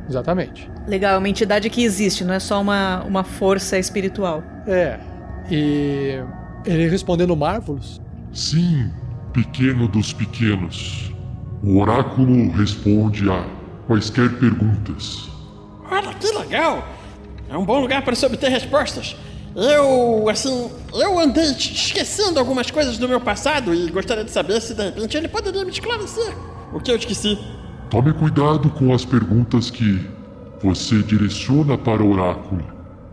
Exatamente. 0.08 0.70
Legal, 0.86 1.16
é 1.16 1.18
uma 1.18 1.28
entidade 1.28 1.68
que 1.68 1.84
existe, 1.84 2.24
não 2.24 2.34
é 2.34 2.40
só 2.40 2.60
uma, 2.60 3.02
uma 3.04 3.24
força 3.24 3.78
espiritual. 3.78 4.42
É. 4.66 4.98
E 5.50 6.22
ele 6.64 6.88
respondendo 6.88 7.36
Marvelous? 7.36 8.00
Sim, 8.32 8.90
pequeno 9.32 9.86
dos 9.88 10.12
pequenos. 10.12 11.12
O 11.62 11.78
oráculo 11.80 12.50
responde 12.52 13.28
a 13.30 13.44
quaisquer 13.86 14.30
perguntas. 14.38 15.28
Olha 15.90 16.14
que 16.14 16.30
legal! 16.38 16.86
É 17.50 17.56
um 17.56 17.64
bom 17.64 17.80
lugar 17.80 18.02
para 18.02 18.14
se 18.14 18.24
obter 18.26 18.50
respostas. 18.50 19.16
Eu, 19.56 20.28
assim, 20.28 20.70
eu 20.92 21.18
andei 21.18 21.44
esquecendo 21.44 22.38
algumas 22.38 22.70
coisas 22.70 22.98
do 22.98 23.08
meu 23.08 23.20
passado 23.20 23.74
e 23.74 23.90
gostaria 23.90 24.22
de 24.22 24.30
saber 24.30 24.60
se 24.60 24.74
de 24.74 24.84
repente 24.84 25.16
ele 25.16 25.28
poderia 25.28 25.64
me 25.64 25.70
esclarecer 25.70 26.32
o 26.72 26.78
que 26.78 26.90
eu 26.90 26.96
esqueci. 26.96 27.38
Tome 27.90 28.12
cuidado 28.12 28.68
com 28.70 28.92
as 28.92 29.02
perguntas 29.02 29.70
que 29.70 30.06
você 30.62 31.02
direciona 31.02 31.78
para 31.78 32.02
o 32.02 32.12
oráculo. 32.12 32.62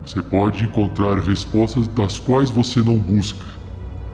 Você 0.06 0.22
pode 0.22 0.66
encontrar 0.66 1.18
respostas 1.20 1.88
das 1.90 2.20
quais 2.20 2.50
você 2.50 2.82
não 2.82 2.98
busca. 2.98 3.46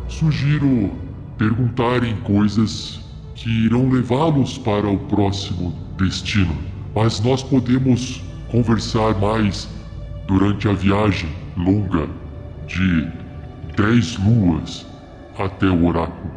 Sugiro 0.07 0.91
perguntarem 1.35 2.15
coisas 2.17 2.99
que 3.33 3.49
irão 3.65 3.89
levá-los 3.89 4.59
para 4.59 4.87
o 4.87 4.99
próximo 4.99 5.73
destino, 5.97 6.55
mas 6.95 7.19
nós 7.21 7.41
podemos 7.41 8.21
conversar 8.51 9.19
mais 9.19 9.67
durante 10.27 10.67
a 10.67 10.73
viagem 10.73 11.29
longa 11.57 12.07
de 12.67 13.11
10 13.75 14.17
luas 14.19 14.85
até 15.39 15.65
o 15.65 15.87
oráculo. 15.87 16.31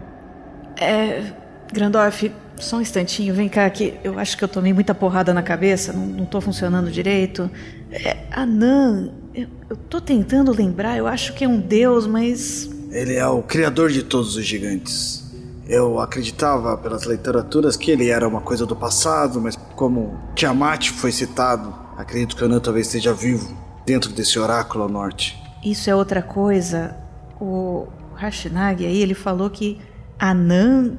É. 0.80 1.30
Grandorf, 1.72 2.30
só 2.58 2.76
um 2.76 2.80
instantinho, 2.80 3.34
vem 3.34 3.48
cá 3.48 3.68
que 3.68 3.94
eu 4.02 4.18
acho 4.18 4.36
que 4.36 4.44
eu 4.44 4.48
tomei 4.48 4.72
muita 4.72 4.94
porrada 4.94 5.34
na 5.34 5.42
cabeça, 5.42 5.92
não, 5.92 6.06
não 6.06 6.24
tô 6.24 6.40
funcionando 6.40 6.90
direito. 6.90 7.50
É, 7.90 8.16
Anan, 8.30 9.10
eu, 9.34 9.48
eu 9.68 9.76
tô 9.76 10.00
tentando 10.00 10.52
lembrar, 10.52 10.96
eu 10.96 11.06
acho 11.06 11.34
que 11.34 11.44
é 11.44 11.48
um 11.48 11.60
deus, 11.60 12.06
mas. 12.06 12.70
Ele 12.90 13.14
é 13.14 13.26
o 13.26 13.42
criador 13.42 13.90
de 13.90 14.02
todos 14.02 14.36
os 14.36 14.44
gigantes. 14.44 15.24
Eu 15.66 15.98
acreditava 15.98 16.76
pelas 16.76 17.04
literaturas 17.04 17.76
que 17.76 17.90
ele 17.90 18.08
era 18.08 18.28
uma 18.28 18.40
coisa 18.40 18.66
do 18.66 18.76
passado, 18.76 19.40
mas 19.40 19.56
como 19.74 20.18
Tiamat 20.34 20.90
foi 20.90 21.10
citado, 21.10 21.74
acredito 21.96 22.36
que 22.36 22.44
Anan 22.44 22.60
talvez 22.60 22.86
esteja 22.86 23.14
vivo 23.14 23.56
dentro 23.86 24.12
desse 24.12 24.38
oráculo 24.38 24.84
ao 24.84 24.90
norte. 24.90 25.42
Isso 25.64 25.88
é 25.88 25.94
outra 25.94 26.22
coisa. 26.22 26.96
O 27.40 27.86
Hashinag 28.14 28.84
aí, 28.84 29.00
ele 29.00 29.14
falou 29.14 29.48
que 29.50 29.80
Anan 30.18 30.98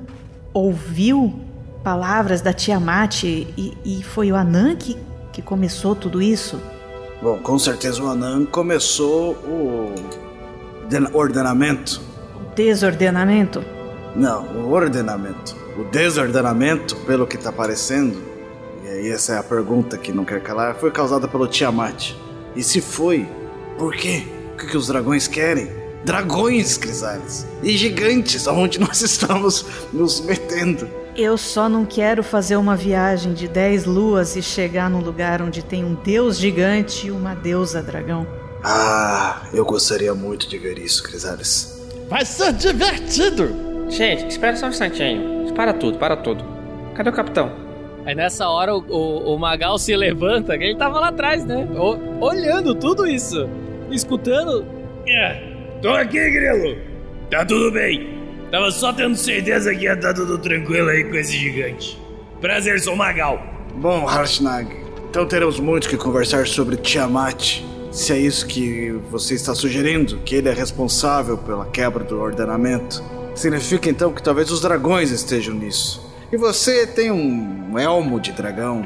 ouviu 0.56 1.38
palavras 1.84 2.42
da 2.42 2.54
Tiamat 2.54 3.24
e, 3.26 3.78
e 3.86 4.02
foi 4.04 4.32
o 4.32 4.36
Anan 4.36 4.76
que, 4.76 4.98
que 5.34 5.42
começou 5.42 5.94
tudo 5.96 6.22
isso? 6.22 6.60
Bom, 7.22 7.38
com 7.40 7.60
certeza 7.60 8.02
o 8.02 8.08
Anan 8.08 8.46
começou 8.46 9.34
o 9.34 9.94
den- 10.90 11.10
ordenamento. 11.14 12.02
Desordenamento? 12.56 13.64
Não, 14.16 14.44
o 14.64 14.72
ordenamento. 14.72 15.56
O 15.78 15.84
desordenamento, 15.84 16.96
pelo 17.06 17.28
que 17.28 17.38
tá 17.38 17.52
parecendo, 17.52 18.18
e 18.84 18.88
aí 18.88 19.10
essa 19.10 19.34
é 19.34 19.38
a 19.38 19.44
pergunta 19.44 19.98
que 19.98 20.14
não 20.14 20.24
quer 20.24 20.42
calar, 20.42 20.76
foi 20.76 20.90
causada 20.90 21.28
pelo 21.28 21.48
Tiamat. 21.48 22.14
E 22.56 22.64
se 22.64 22.80
foi, 22.80 23.28
por 23.78 23.94
quê? 23.94 24.24
O 24.54 24.58
que, 24.58 24.68
que 24.68 24.78
os 24.78 24.88
dragões 24.88 25.28
querem? 25.28 25.70
Dragões, 26.06 26.78
Crisales! 26.78 27.46
E 27.64 27.76
gigantes, 27.76 28.48
aonde 28.48 28.80
nós 28.80 29.02
estamos 29.04 29.66
nos 29.92 30.22
metendo. 30.22 30.88
Eu 31.16 31.38
só 31.38 31.68
não 31.68 31.86
quero 31.86 32.22
fazer 32.24 32.58
uma 32.58 32.76
viagem 32.76 33.34
de 33.34 33.48
10 33.48 33.86
luas 33.86 34.36
e 34.36 34.42
chegar 34.42 34.90
num 34.90 35.00
lugar 35.00 35.42
onde 35.42 35.64
tem 35.64 35.84
um 35.84 35.96
deus 35.96 36.38
gigante 36.38 37.08
e 37.08 37.12
uma 37.12 37.34
deusa 37.34 37.82
dragão. 37.82 38.28
Ah, 38.64 39.44
eu 39.54 39.66
gostaria 39.66 40.14
muito 40.14 40.48
de 40.48 40.58
ver 40.58 40.78
isso, 40.78 41.02
Crisales. 41.04 41.82
Vai 42.10 42.26
ser 42.26 42.54
divertido! 42.54 43.50
Gente, 43.90 44.28
espera 44.28 44.56
só 44.58 44.68
um 44.68 44.70
instantinho. 44.70 45.54
Para 45.54 45.74
tudo, 45.74 45.98
para 45.98 46.16
tudo. 46.18 46.44
Cadê 46.96 47.10
o 47.10 47.14
capitão? 47.14 47.52
Aí 48.06 48.14
nessa 48.14 48.48
hora 48.50 48.76
o, 48.76 48.80
o, 48.90 49.36
o 49.36 49.40
Magal 49.40 49.78
se 49.80 49.96
levanta, 49.96 50.58
que 50.58 50.64
ele 50.64 50.76
tava 50.76 51.00
lá 51.00 51.08
atrás, 51.08 51.46
né? 51.46 51.68
O- 51.76 52.24
olhando 52.26 52.76
tudo 52.76 53.08
isso. 53.08 53.48
Escutando. 53.90 54.66
É, 55.08 55.55
tô 55.86 55.92
aqui, 55.92 56.32
Grilo. 56.32 56.78
Tá 57.30 57.46
tudo 57.46 57.72
bem. 57.72 58.10
Tava 58.50 58.72
só 58.72 58.92
tendo 58.92 59.16
certeza 59.16 59.74
que 59.76 59.84
ia 59.84 59.94
estar 59.94 60.16
tudo 60.16 60.40
tranquilo 60.40 60.90
aí 60.90 61.04
com 61.04 61.14
esse 61.16 61.38
gigante. 61.38 62.02
Prazer, 62.42 62.80
sou 62.80 62.96
Magal. 62.96 63.40
Bom, 63.76 64.04
Harshnag, 64.04 64.68
então 65.08 65.28
teremos 65.28 65.60
muito 65.60 65.88
que 65.88 65.96
conversar 65.96 66.48
sobre 66.48 66.76
Tiamat. 66.78 67.62
Se 67.92 68.14
é 68.14 68.18
isso 68.18 68.48
que 68.48 68.92
você 69.12 69.36
está 69.36 69.54
sugerindo, 69.54 70.18
que 70.26 70.34
ele 70.34 70.50
é 70.50 70.54
responsável 70.54 71.38
pela 71.38 71.68
quebra 71.68 72.04
do 72.04 72.20
ordenamento, 72.20 73.04
significa 73.36 73.88
então 73.88 74.12
que 74.12 74.24
talvez 74.24 74.50
os 74.50 74.62
dragões 74.62 75.12
estejam 75.12 75.54
nisso. 75.54 76.04
E 76.32 76.38
você 76.38 76.88
tem 76.88 77.12
um 77.12 77.78
elmo 77.78 78.20
de 78.20 78.32
dragão. 78.32 78.84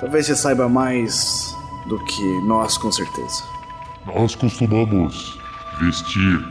Talvez 0.00 0.24
você 0.26 0.34
saiba 0.34 0.66
mais 0.66 1.54
do 1.86 2.02
que 2.06 2.22
nós, 2.46 2.78
com 2.78 2.90
certeza. 2.90 3.44
Nós 4.06 4.34
costumamos 4.34 5.38
vestir 5.80 6.44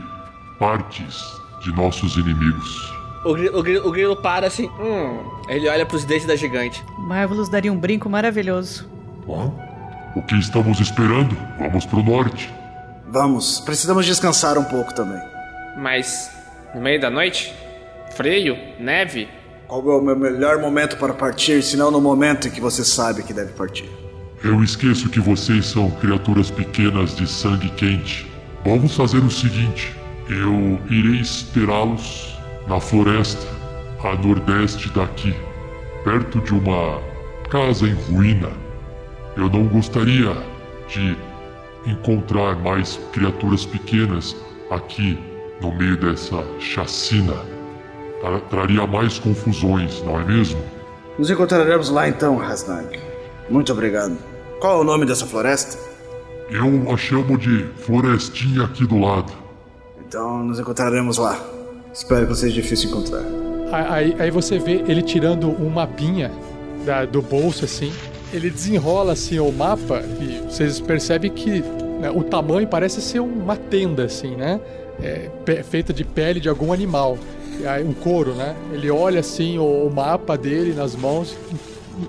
partes 0.58 1.22
de 1.62 1.72
nossos 1.74 2.16
inimigos. 2.16 2.92
O 3.24 3.34
grilo, 3.34 3.84
o 3.84 3.88
o 3.88 3.92
grilo 3.92 4.16
para 4.16 4.46
assim. 4.46 4.68
Hum. 4.80 5.18
Ele 5.48 5.68
olha 5.68 5.84
pros 5.84 6.04
dentes 6.04 6.26
da 6.26 6.36
gigante. 6.36 6.84
Marvelous 6.98 7.48
daria 7.48 7.72
um 7.72 7.78
brinco 7.78 8.08
maravilhoso. 8.08 8.88
Hã? 9.28 9.52
O 10.16 10.22
que 10.22 10.36
estamos 10.36 10.80
esperando? 10.80 11.36
Vamos 11.58 11.84
pro 11.84 12.02
norte. 12.02 12.52
Vamos, 13.10 13.60
precisamos 13.60 14.04
descansar 14.04 14.58
um 14.58 14.64
pouco 14.64 14.94
também. 14.94 15.20
Mas 15.78 16.30
no 16.74 16.80
meio 16.80 17.00
da 17.00 17.10
noite? 17.10 17.54
Frio? 18.14 18.56
Neve? 18.78 19.28
Qual 19.66 19.80
é 19.90 19.96
o 19.96 20.00
meu 20.00 20.16
melhor 20.16 20.58
momento 20.58 20.96
para 20.96 21.12
partir, 21.12 21.62
se 21.62 21.76
não 21.76 21.90
no 21.90 22.00
momento 22.00 22.48
em 22.48 22.50
que 22.50 22.60
você 22.60 22.84
sabe 22.84 23.22
que 23.22 23.32
deve 23.32 23.52
partir? 23.52 23.88
Eu 24.42 24.62
esqueço 24.62 25.10
que 25.10 25.20
vocês 25.20 25.66
são 25.66 25.90
criaturas 25.90 26.50
pequenas 26.50 27.16
de 27.16 27.26
sangue 27.26 27.68
quente. 27.70 28.27
Vamos 28.68 28.94
fazer 28.94 29.18
o 29.24 29.30
seguinte: 29.30 29.96
eu 30.28 30.78
irei 30.90 31.20
esperá-los 31.22 32.36
na 32.66 32.78
floresta, 32.78 33.46
a 34.04 34.14
nordeste 34.14 34.90
daqui, 34.90 35.34
perto 36.04 36.38
de 36.42 36.52
uma 36.52 37.00
casa 37.48 37.86
em 37.86 37.94
ruína. 37.94 38.50
Eu 39.38 39.48
não 39.48 39.64
gostaria 39.68 40.36
de 40.86 41.16
encontrar 41.86 42.56
mais 42.56 43.00
criaturas 43.10 43.64
pequenas 43.64 44.36
aqui 44.70 45.18
no 45.62 45.74
meio 45.74 45.96
dessa 45.96 46.44
chacina. 46.60 47.32
Tra- 48.20 48.40
traria 48.50 48.86
mais 48.86 49.18
confusões, 49.18 50.02
não 50.02 50.20
é 50.20 50.24
mesmo? 50.26 50.60
Nos 51.18 51.30
encontraremos 51.30 51.88
lá 51.88 52.06
então, 52.06 52.38
Hasnag. 52.38 53.00
Muito 53.48 53.72
obrigado. 53.72 54.18
Qual 54.60 54.76
é 54.78 54.80
o 54.82 54.84
nome 54.84 55.06
dessa 55.06 55.24
floresta? 55.24 55.78
Eu 56.50 56.90
a 56.92 56.96
chamo 56.96 57.36
de 57.36 57.64
florestinha 57.78 58.64
aqui 58.64 58.86
do 58.86 58.98
lado. 58.98 59.32
Então 60.06 60.42
nos 60.42 60.58
encontraremos 60.58 61.18
lá. 61.18 61.38
Espero 61.92 62.22
que 62.22 62.28
não 62.28 62.34
seja 62.36 62.54
difícil 62.54 62.90
encontrar. 62.90 63.22
Aí, 63.70 64.16
aí 64.18 64.30
você 64.30 64.58
vê 64.58 64.82
ele 64.88 65.02
tirando 65.02 65.48
um 65.50 65.68
mapinha 65.68 66.30
da- 66.86 67.04
do 67.04 67.20
bolso 67.20 67.64
assim. 67.64 67.92
Ele 68.32 68.48
desenrola 68.50 69.12
assim 69.12 69.38
o 69.38 69.50
mapa 69.52 70.02
e 70.20 70.40
vocês 70.50 70.80
percebem 70.80 71.30
que 71.30 71.60
né, 72.00 72.10
o 72.14 72.22
tamanho 72.22 72.66
parece 72.66 73.00
ser 73.02 73.20
uma 73.20 73.56
tenda 73.56 74.04
assim, 74.04 74.36
né? 74.36 74.60
É, 75.02 75.30
feita 75.62 75.92
de 75.92 76.04
pele 76.04 76.40
de 76.40 76.48
algum 76.48 76.72
animal. 76.72 77.18
Aí, 77.66 77.84
um 77.84 77.92
couro, 77.92 78.34
né? 78.34 78.54
Ele 78.72 78.90
olha 78.90 79.20
assim 79.20 79.58
o, 79.58 79.86
o 79.86 79.92
mapa 79.94 80.36
dele 80.38 80.72
nas 80.74 80.94
mãos. 80.96 81.36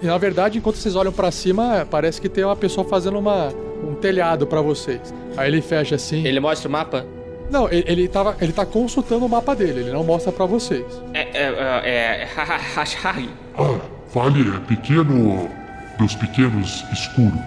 Na 0.01 0.17
verdade, 0.17 0.57
enquanto 0.57 0.75
vocês 0.75 0.95
olham 0.95 1.11
pra 1.11 1.31
cima, 1.31 1.87
parece 1.89 2.21
que 2.21 2.29
tem 2.29 2.43
uma 2.43 2.55
pessoa 2.55 2.87
fazendo 2.87 3.17
uma, 3.17 3.53
um 3.83 3.95
telhado 3.95 4.45
pra 4.45 4.61
vocês. 4.61 5.13
Aí 5.37 5.49
ele 5.49 5.61
fecha 5.61 5.95
assim. 5.95 6.25
Ele 6.25 6.39
mostra 6.39 6.67
o 6.67 6.71
mapa? 6.71 7.05
Não, 7.49 7.67
ele, 7.67 7.83
ele, 7.87 8.07
tava, 8.07 8.37
ele 8.39 8.53
tá 8.53 8.65
consultando 8.65 9.25
o 9.25 9.29
mapa 9.29 9.55
dele, 9.55 9.79
ele 9.81 9.91
não 9.91 10.03
mostra 10.03 10.31
pra 10.31 10.45
vocês. 10.45 10.85
É. 11.13 11.21
É. 11.21 11.81
É. 11.83 12.21
é 12.21 12.27
Hashari. 12.75 13.29
Ah, 13.57 13.79
vale, 14.13 14.55
é 14.55 14.59
pequeno 14.67 15.49
dos 15.97 16.15
pequenos 16.15 16.83
escuro. 16.91 17.37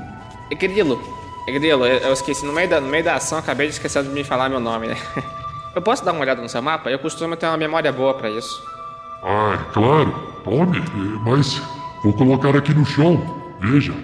É 0.50 0.54
Grilo. 0.54 1.00
É 1.48 1.52
Grilo, 1.52 1.86
eu, 1.86 1.98
eu 1.98 2.12
esqueci. 2.12 2.44
No 2.44 2.52
meio, 2.52 2.68
da, 2.68 2.80
no 2.80 2.88
meio 2.88 3.04
da 3.04 3.14
ação, 3.14 3.38
acabei 3.38 3.68
de 3.68 3.74
esquecer 3.74 4.02
de 4.02 4.08
me 4.08 4.24
falar 4.24 4.48
meu 4.48 4.60
nome, 4.60 4.88
né? 4.88 4.96
Eu 5.74 5.80
posso 5.80 6.04
dar 6.04 6.12
uma 6.12 6.20
olhada 6.20 6.42
no 6.42 6.48
seu 6.50 6.60
mapa? 6.60 6.90
Eu 6.90 6.98
costumo 6.98 7.34
ter 7.34 7.46
uma 7.46 7.56
memória 7.56 7.90
boa 7.90 8.12
pra 8.12 8.28
isso. 8.28 8.62
Ah, 9.22 9.54
é 9.58 9.72
claro, 9.72 10.12
tome, 10.44 10.78
eh, 10.78 11.18
mas 11.24 11.62
vou 12.02 12.12
colocar 12.12 12.56
aqui 12.56 12.72
no 12.74 12.84
chão. 12.84 13.20
Veja. 13.60 13.94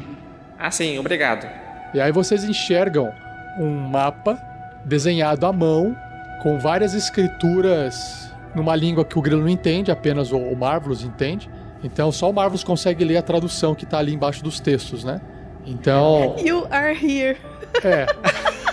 Ah, 0.58 0.70
sim, 0.70 0.98
obrigado. 0.98 1.48
E 1.94 2.00
aí 2.00 2.12
vocês 2.12 2.44
enxergam 2.44 3.12
um 3.58 3.88
mapa 3.88 4.38
desenhado 4.84 5.46
à 5.46 5.52
mão 5.52 5.96
com 6.42 6.58
várias 6.58 6.94
escrituras 6.94 8.32
numa 8.54 8.74
língua 8.74 9.04
que 9.04 9.18
o 9.18 9.22
Grilo 9.22 9.42
não 9.42 9.48
entende, 9.48 9.90
apenas 9.90 10.32
o, 10.32 10.54
Marvelous 10.54 11.02
entende. 11.02 11.50
Então 11.82 12.10
só 12.10 12.30
o 12.30 12.32
Marvelous 12.32 12.64
consegue 12.64 13.04
ler 13.04 13.16
a 13.16 13.22
tradução 13.22 13.74
que 13.74 13.86
tá 13.86 13.98
ali 13.98 14.14
embaixo 14.14 14.42
dos 14.42 14.60
textos, 14.60 15.04
né? 15.04 15.20
Então, 15.66 16.36
You 16.38 16.66
are 16.70 16.92
here. 16.94 17.36
é, 17.84 18.06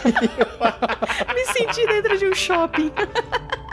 Me 1.34 1.46
senti 1.48 1.86
dentro 1.88 2.18
de 2.18 2.28
um 2.28 2.34
shopping. 2.34 2.92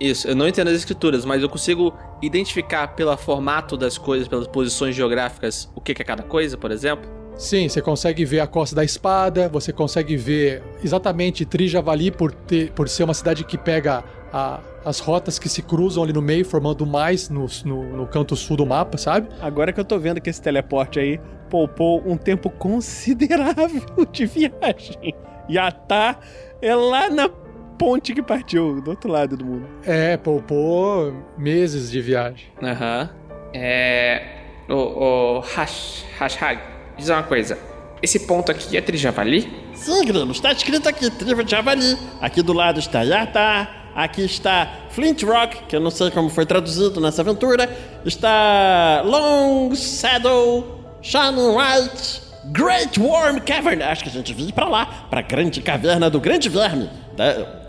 Isso, 0.00 0.28
eu 0.28 0.34
não 0.36 0.46
entendo 0.46 0.68
as 0.68 0.74
escrituras, 0.74 1.24
mas 1.24 1.42
eu 1.42 1.48
consigo 1.48 1.92
identificar 2.22 2.88
pelo 2.88 3.16
formato 3.16 3.76
das 3.76 3.96
coisas, 3.96 4.28
pelas 4.28 4.46
posições 4.46 4.94
geográficas, 4.94 5.70
o 5.74 5.80
que 5.80 5.92
é 5.92 6.04
cada 6.04 6.22
coisa, 6.22 6.56
por 6.56 6.70
exemplo. 6.70 7.08
sim, 7.36 7.68
você 7.68 7.80
consegue 7.82 8.24
ver 8.24 8.40
a 8.40 8.46
costa 8.46 8.74
da 8.76 8.84
espada, 8.84 9.48
você 9.48 9.72
consegue 9.72 10.16
ver 10.16 10.62
exatamente 10.82 11.44
Trijavali 11.44 12.10
por, 12.10 12.32
ter, 12.32 12.72
por 12.72 12.88
ser 12.88 13.04
uma 13.04 13.14
cidade 13.14 13.44
que 13.44 13.56
pega 13.58 14.02
a- 14.32 14.60
as 14.84 15.00
rotas 15.00 15.38
que 15.38 15.48
se 15.48 15.62
cruzam 15.62 16.02
ali 16.02 16.12
no 16.12 16.22
meio, 16.22 16.44
formando 16.44 16.86
mais 16.86 17.28
no, 17.28 17.46
no, 17.64 17.96
no 17.96 18.06
canto 18.06 18.34
sul 18.36 18.56
do 18.56 18.64
mapa, 18.66 18.96
sabe? 18.98 19.28
Agora 19.40 19.72
que 19.72 19.80
eu 19.80 19.84
tô 19.84 19.98
vendo 19.98 20.20
que 20.20 20.30
esse 20.30 20.40
teleporte 20.40 20.98
aí 20.98 21.20
poupou 21.50 22.02
um 22.06 22.16
tempo 22.16 22.48
considerável 22.50 23.82
de 24.12 24.26
viagem. 24.26 25.14
Yatá 25.50 26.18
é 26.60 26.74
lá 26.74 27.08
na 27.10 27.28
ponte 27.76 28.14
que 28.14 28.22
partiu, 28.22 28.80
do 28.80 28.90
outro 28.90 29.10
lado 29.10 29.36
do 29.36 29.44
mundo. 29.44 29.66
É, 29.84 30.16
poupou 30.16 31.12
meses 31.36 31.90
de 31.90 32.00
viagem. 32.00 32.46
Aham. 32.62 33.10
É. 33.54 34.22
O. 34.68 34.74
o 34.74 35.40
hash, 35.40 36.04
hashtag, 36.18 36.60
diz 36.96 37.08
uma 37.08 37.22
coisa. 37.22 37.58
Esse 38.02 38.20
ponto 38.20 38.50
aqui 38.52 38.76
é 38.76 38.80
Trijavali? 38.80 39.50
Sim, 39.74 40.04
Grilo, 40.04 40.30
está 40.30 40.52
escrito 40.52 40.88
aqui, 40.88 41.10
Tribo 41.10 41.42
de 41.42 41.50
Javali. 41.50 41.96
Aqui 42.20 42.42
do 42.42 42.52
lado 42.52 42.78
está 42.78 43.02
Yata, 43.02 43.68
aqui 43.94 44.22
está 44.22 44.68
Flint 44.90 45.22
Rock, 45.22 45.64
que 45.64 45.76
eu 45.76 45.80
não 45.80 45.90
sei 45.90 46.10
como 46.10 46.28
foi 46.28 46.44
traduzido 46.44 47.00
nessa 47.00 47.22
aventura. 47.22 47.68
Está 48.04 49.02
Long 49.04 49.74
Saddle, 49.74 50.64
Shining 51.00 51.56
White, 51.56 52.22
Great 52.46 53.00
Worm 53.00 53.40
Cavern. 53.40 53.82
Acho 53.82 54.04
que 54.04 54.10
a 54.10 54.12
gente 54.12 54.32
veio 54.34 54.52
pra 54.52 54.68
lá, 54.68 55.06
pra 55.08 55.22
grande 55.22 55.60
caverna 55.60 56.10
do 56.10 56.20
Grande 56.20 56.48
Verme. 56.48 56.90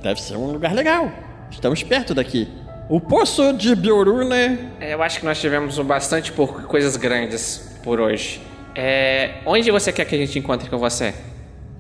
Deve 0.08 0.22
ser 0.22 0.38
um 0.38 0.54
lugar 0.54 0.74
legal. 0.74 1.12
Estamos 1.52 1.84
perto 1.84 2.14
daqui. 2.14 2.48
O 2.88 2.98
Poço 2.98 3.52
de 3.52 3.76
Biorune. 3.76 4.58
É, 4.80 4.94
eu 4.94 5.04
acho 5.04 5.20
que 5.20 5.26
nós 5.26 5.38
tivemos 5.38 5.78
um 5.78 5.84
bastante 5.84 6.32
por 6.32 6.64
coisas 6.64 6.96
grandes 6.96 7.78
por 7.84 8.00
hoje. 8.00 8.42
É. 8.74 9.42
Onde 9.46 9.70
você 9.70 9.92
quer 9.92 10.06
que 10.06 10.16
a 10.16 10.18
gente 10.18 10.40
encontre 10.40 10.70
com 10.70 10.78
você? 10.78 11.14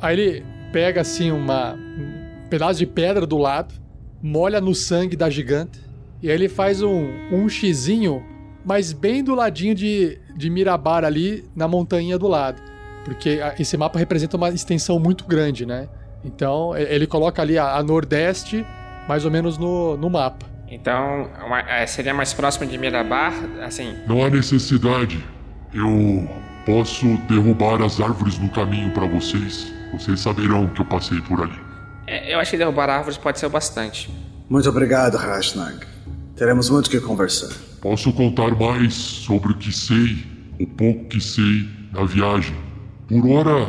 Aí 0.01 0.19
ele 0.19 0.45
pega 0.73 0.99
assim 0.99 1.31
uma, 1.31 1.75
um 1.75 2.49
pedaço 2.49 2.79
de 2.79 2.85
pedra 2.85 3.25
do 3.25 3.37
lado, 3.37 3.73
molha 4.21 4.59
no 4.59 4.75
sangue 4.75 5.15
da 5.15 5.29
gigante, 5.29 5.79
e 6.21 6.29
aí 6.29 6.35
ele 6.35 6.49
faz 6.49 6.81
um, 6.81 7.07
um 7.31 7.47
xizinho, 7.47 8.21
mas 8.65 8.91
bem 8.91 9.23
do 9.23 9.35
ladinho 9.35 9.73
de, 9.73 10.19
de 10.35 10.49
Mirabar 10.49 11.05
ali, 11.05 11.45
na 11.55 11.65
montanha 11.65 12.19
do 12.19 12.27
lado. 12.27 12.61
Porque 13.05 13.39
esse 13.57 13.77
mapa 13.77 13.97
representa 13.97 14.35
uma 14.35 14.49
extensão 14.49 14.99
muito 14.99 15.23
grande, 15.23 15.65
né? 15.65 15.87
Então 16.27 16.75
ele 16.77 17.07
coloca 17.07 17.41
ali 17.41 17.57
a, 17.57 17.75
a 17.77 17.83
nordeste, 17.83 18.65
mais 19.07 19.23
ou 19.25 19.31
menos 19.31 19.57
no, 19.57 19.95
no 19.97 20.09
mapa. 20.09 20.45
Então, 20.69 21.29
uma- 21.45 21.61
é, 21.61 21.87
seria 21.87 22.13
mais 22.13 22.33
próximo 22.33 22.67
de 22.67 22.77
Mirabar, 22.77 23.33
assim. 23.65 23.95
Não 24.05 24.23
há 24.23 24.29
necessidade. 24.29 25.23
Eu 25.73 26.29
posso 26.65 27.05
derrubar 27.29 27.81
as 27.81 28.01
árvores 28.01 28.37
no 28.37 28.49
caminho 28.49 28.91
para 28.91 29.05
vocês. 29.07 29.71
Vocês 29.93 30.19
saberão 30.19 30.67
que 30.67 30.81
eu 30.81 30.85
passei 30.85 31.21
por 31.21 31.41
ali. 31.41 31.57
é, 32.05 32.33
eu 32.33 32.39
acho 32.39 32.51
que 32.51 32.57
derrubar 32.57 32.89
árvores 32.89 33.17
pode 33.17 33.39
ser 33.39 33.45
o 33.45 33.49
bastante. 33.49 34.09
Muito 34.49 34.67
obrigado, 34.69 35.15
Rashnag. 35.15 35.85
Teremos 36.35 36.69
muito 36.69 36.87
o 36.87 36.89
que 36.89 36.99
conversar. 36.99 37.49
Posso 37.81 38.11
contar 38.13 38.51
mais 38.55 38.93
sobre 38.93 39.53
o 39.53 39.55
que 39.57 39.71
sei, 39.71 40.17
o 40.59 40.67
pouco 40.67 41.05
que 41.05 41.19
sei 41.21 41.67
da 41.93 42.03
viagem. 42.03 42.55
Por 43.07 43.25
hora, 43.29 43.67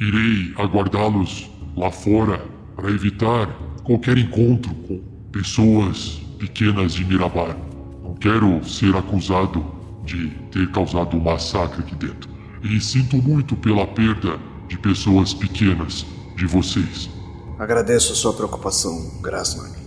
irei 0.00 0.52
aguardá-los 0.56 1.50
lá 1.76 1.90
fora 1.90 2.44
para 2.76 2.90
evitar 2.90 3.48
qualquer 3.84 4.18
encontro 4.18 4.74
com 4.74 5.00
pessoas 5.32 6.20
pequenas 6.38 6.94
de 6.94 7.04
Mirabar. 7.04 7.56
Não 8.02 8.14
quero 8.14 8.64
ser 8.64 8.94
acusado 8.96 9.64
de 10.04 10.30
ter 10.50 10.70
causado 10.72 11.16
um 11.16 11.20
massacre 11.20 11.82
aqui 11.82 11.94
dentro. 11.94 12.30
E 12.62 12.80
sinto 12.80 13.16
muito 13.16 13.56
pela 13.56 13.86
perda 13.86 14.38
de 14.68 14.78
pessoas 14.78 15.32
pequenas 15.32 16.06
de 16.36 16.46
vocês. 16.46 17.10
Agradeço 17.58 18.12
a 18.12 18.16
sua 18.16 18.32
preocupação, 18.32 19.20
Grasnag. 19.20 19.78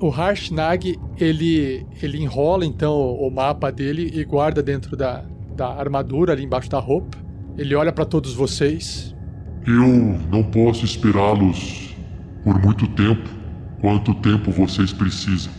O 0.00 0.08
Harshnag, 0.08 0.98
ele, 1.16 1.84
ele 2.00 2.18
enrola 2.18 2.64
então 2.64 2.92
o, 2.92 3.26
o 3.26 3.30
mapa 3.30 3.72
dele 3.72 4.12
e 4.14 4.24
guarda 4.24 4.62
dentro 4.62 4.96
da, 4.96 5.24
da 5.56 5.68
armadura 5.68 6.32
ali 6.32 6.44
embaixo 6.44 6.70
da 6.70 6.78
roupa. 6.78 7.18
Ele 7.56 7.74
olha 7.74 7.92
para 7.92 8.04
todos 8.04 8.32
vocês. 8.32 9.12
Eu 9.68 10.18
não 10.30 10.42
posso 10.42 10.86
esperá-los 10.86 11.94
por 12.42 12.58
muito 12.58 12.88
tempo. 12.88 13.28
Quanto 13.82 14.14
tempo 14.14 14.50
vocês 14.50 14.94
precisam? 14.94 15.52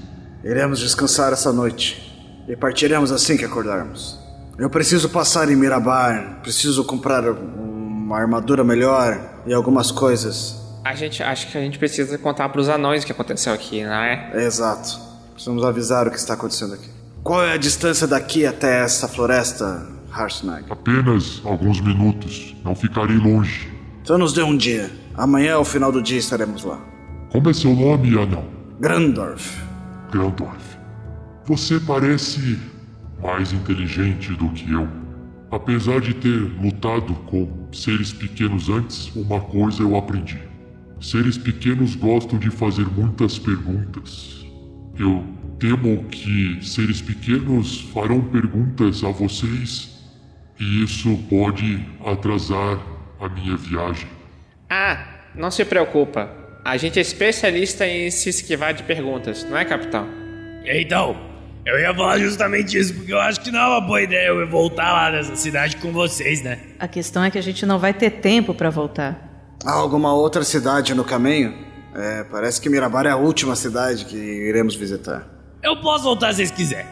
Iremos 0.44 0.80
descansar 0.80 1.32
essa 1.32 1.54
noite 1.54 2.12
e 2.48 2.56
partiremos 2.56 3.12
assim 3.12 3.38
que 3.38 3.46
acordarmos. 3.46 4.18
Eu 4.58 4.68
preciso 4.68 5.10
passar 5.10 5.48
em 5.52 5.56
Mirabar, 5.56 6.40
preciso 6.42 6.84
comprar 6.84 7.24
uma 7.30 8.18
armadura 8.18 8.64
melhor 8.64 9.44
e 9.46 9.54
algumas 9.54 9.92
coisas. 9.92 10.60
A 10.84 10.96
gente 10.96 11.22
acho 11.22 11.52
que 11.52 11.58
a 11.58 11.62
gente 11.62 11.78
precisa 11.78 12.18
contar 12.18 12.50
pros 12.50 12.68
anões 12.68 13.04
o 13.04 13.06
que 13.06 13.12
aconteceu 13.12 13.54
aqui, 13.54 13.84
não 13.84 13.94
é? 13.94 14.44
Exato. 14.44 15.00
Precisamos 15.34 15.64
avisar 15.64 16.08
o 16.08 16.10
que 16.12 16.18
está 16.18 16.34
acontecendo 16.34 16.74
aqui. 16.74 16.90
Qual 17.24 17.44
é 17.44 17.54
a 17.54 17.58
distância 17.58 18.08
daqui 18.08 18.44
até 18.44 18.84
essa 18.84 19.08
floresta, 19.08 19.88
Harsnag? 20.12 20.66
Apenas 20.68 21.42
alguns 21.46 21.80
minutos. 21.80 22.56
Não 22.66 22.74
ficarei 22.74 23.18
longe. 23.18 23.79
Então 24.10 24.18
nos 24.18 24.34
dê 24.34 24.42
um 24.42 24.58
dia. 24.58 24.90
Amanhã, 25.14 25.54
ao 25.54 25.64
final 25.64 25.92
do 25.92 26.02
dia, 26.02 26.18
estaremos 26.18 26.64
lá. 26.64 26.84
Como 27.32 27.48
é 27.48 27.54
seu 27.54 27.76
nome, 27.76 28.18
anão? 28.18 28.44
Grandorf. 28.80 29.62
Grandorf. 30.12 30.80
Você 31.46 31.80
parece 31.80 32.58
mais 33.22 33.54
inteligente 33.54 34.34
do 34.34 34.50
que 34.50 34.74
eu. 34.74 34.88
Apesar 35.52 36.02
de 36.02 36.16
ter 36.16 36.40
lutado 36.60 37.14
com 37.28 37.68
seres 37.72 38.12
pequenos 38.12 38.68
antes, 38.68 39.16
uma 39.16 39.40
coisa 39.42 39.84
eu 39.84 39.96
aprendi. 39.96 40.40
Seres 41.00 41.38
pequenos 41.38 41.94
gostam 41.94 42.40
de 42.40 42.50
fazer 42.50 42.88
muitas 42.88 43.38
perguntas. 43.38 44.44
Eu 44.98 45.24
temo 45.60 46.04
que 46.06 46.58
seres 46.64 47.00
pequenos 47.00 47.82
farão 47.94 48.22
perguntas 48.22 49.04
a 49.04 49.12
vocês 49.12 50.02
e 50.60 50.84
isso 50.84 51.16
pode 51.30 51.86
atrasar 52.04 52.99
a 53.20 53.30
minha 53.30 53.56
viagem. 53.58 54.08
Ah, 54.70 55.06
não 55.36 55.50
se 55.52 55.64
preocupa. 55.66 56.30
A 56.64 56.78
gente 56.78 57.00
é 57.00 57.02
especialista 57.02 57.88
em 57.88 58.10
se 58.12 58.30
esquivar 58.30 58.74
de 58.74 58.84
perguntas, 58.84 59.44
não 59.50 59.58
é, 59.58 59.66
capitão? 59.66 60.08
Então, 60.66 61.16
eu 61.66 61.80
ia 61.80 61.94
falar 61.96 62.20
justamente 62.20 62.78
isso, 62.78 62.94
porque 62.94 63.14
eu 63.14 63.20
acho 63.20 63.40
que 63.42 63.50
não 63.52 63.60
é 63.60 63.68
uma 63.68 63.82
boa 63.82 64.02
ideia 64.02 64.28
eu 64.28 64.48
voltar 64.48 64.92
lá 64.92 65.12
nessa 65.12 65.36
cidade 65.36 65.78
com 65.78 65.92
vocês, 65.92 66.44
né? 66.44 66.60
A 66.80 66.88
questão 66.88 67.24
é 67.24 67.32
que 67.32 67.38
a 67.38 67.42
gente 67.44 67.66
não 67.66 67.80
vai 67.80 67.94
ter 67.94 68.10
tempo 68.12 68.54
pra 68.54 68.70
voltar. 68.70 69.28
Há 69.66 69.72
alguma 69.72 70.14
outra 70.14 70.44
cidade 70.44 70.94
no 70.94 71.04
caminho? 71.04 71.54
É, 71.96 72.24
parece 72.26 72.62
que 72.62 72.70
Mirabar 72.70 73.06
é 73.06 73.10
a 73.10 73.16
última 73.16 73.56
cidade 73.56 74.06
que 74.06 74.16
iremos 74.16 74.76
visitar. 74.76 75.28
Eu 75.64 75.82
posso 75.82 76.04
voltar 76.04 76.30
se 76.32 76.38
vocês 76.38 76.52
quiserem. 76.52 76.86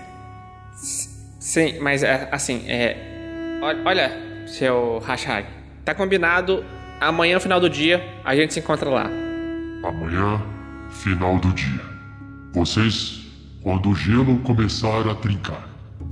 Sim, 1.39 1.79
mas 1.79 2.03
é, 2.03 2.27
assim, 2.31 2.63
é. 2.67 3.59
ol- 3.61 3.83
Olha, 3.85 4.11
seu 4.47 4.99
Hashag. 5.05 5.47
Tá 5.87 5.95
combinado. 5.95 6.65
Amanhã, 6.99 7.39
final 7.39 7.61
do 7.61 7.69
dia, 7.69 8.03
a 8.21 8.35
gente 8.35 8.53
se 8.53 8.59
encontra 8.59 8.89
lá. 8.89 9.09
Amanhã, 9.85 10.41
final 10.89 11.39
do 11.39 11.47
dia. 11.53 11.79
Vocês, 12.51 13.21
quando 13.61 13.91
o 13.91 13.95
gelo 13.95 14.37
começar 14.39 15.09
a 15.09 15.15
trincar. 15.15 15.65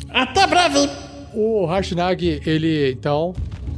Até 0.09 0.47
breve! 0.47 0.89
O 1.33 1.65
Harshnag, 1.65 2.41
ele 2.45 2.89
então, 2.89 3.35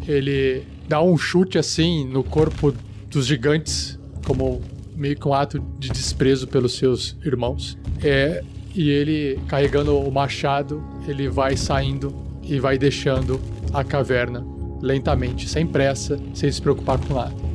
ele 0.08 0.68
dá 0.88 1.02
um 1.02 1.18
chute 1.18 1.58
assim 1.58 2.06
no 2.06 2.24
corpo 2.24 2.72
dos 3.10 3.26
gigantes, 3.26 4.00
como 4.24 4.62
meio 4.96 5.16
que 5.16 5.28
um 5.28 5.34
ato 5.34 5.60
de 5.80 5.90
desprezo 5.90 6.48
pelos 6.48 6.76
seus 6.76 7.18
irmãos. 7.26 7.76
É, 8.04 8.44
e 8.76 8.88
ele, 8.88 9.40
carregando 9.48 9.98
o 9.98 10.12
machado, 10.12 10.80
ele 11.08 11.28
vai 11.28 11.58
saindo 11.58 12.14
e 12.44 12.60
vai 12.60 12.78
deixando 12.78 13.42
a 13.74 13.84
caverna 13.84 14.57
lentamente, 14.82 15.48
sem 15.48 15.66
pressa, 15.66 16.20
sem 16.34 16.52
se 16.52 16.62
preocupar 16.62 17.00
com 17.00 17.14
nada. 17.14 17.48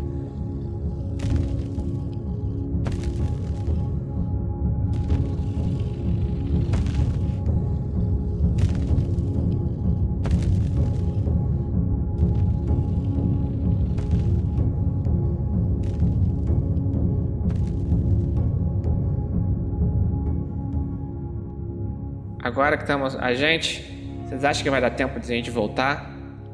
Agora 22.52 22.76
que 22.76 22.82
estamos. 22.82 23.16
A 23.16 23.32
gente. 23.32 23.82
Vocês 24.26 24.44
acham 24.44 24.62
que 24.62 24.68
vai 24.68 24.80
dar 24.80 24.90
tempo 24.90 25.18
de 25.18 25.24
a 25.24 25.34
gente 25.34 25.50
voltar? 25.50 26.11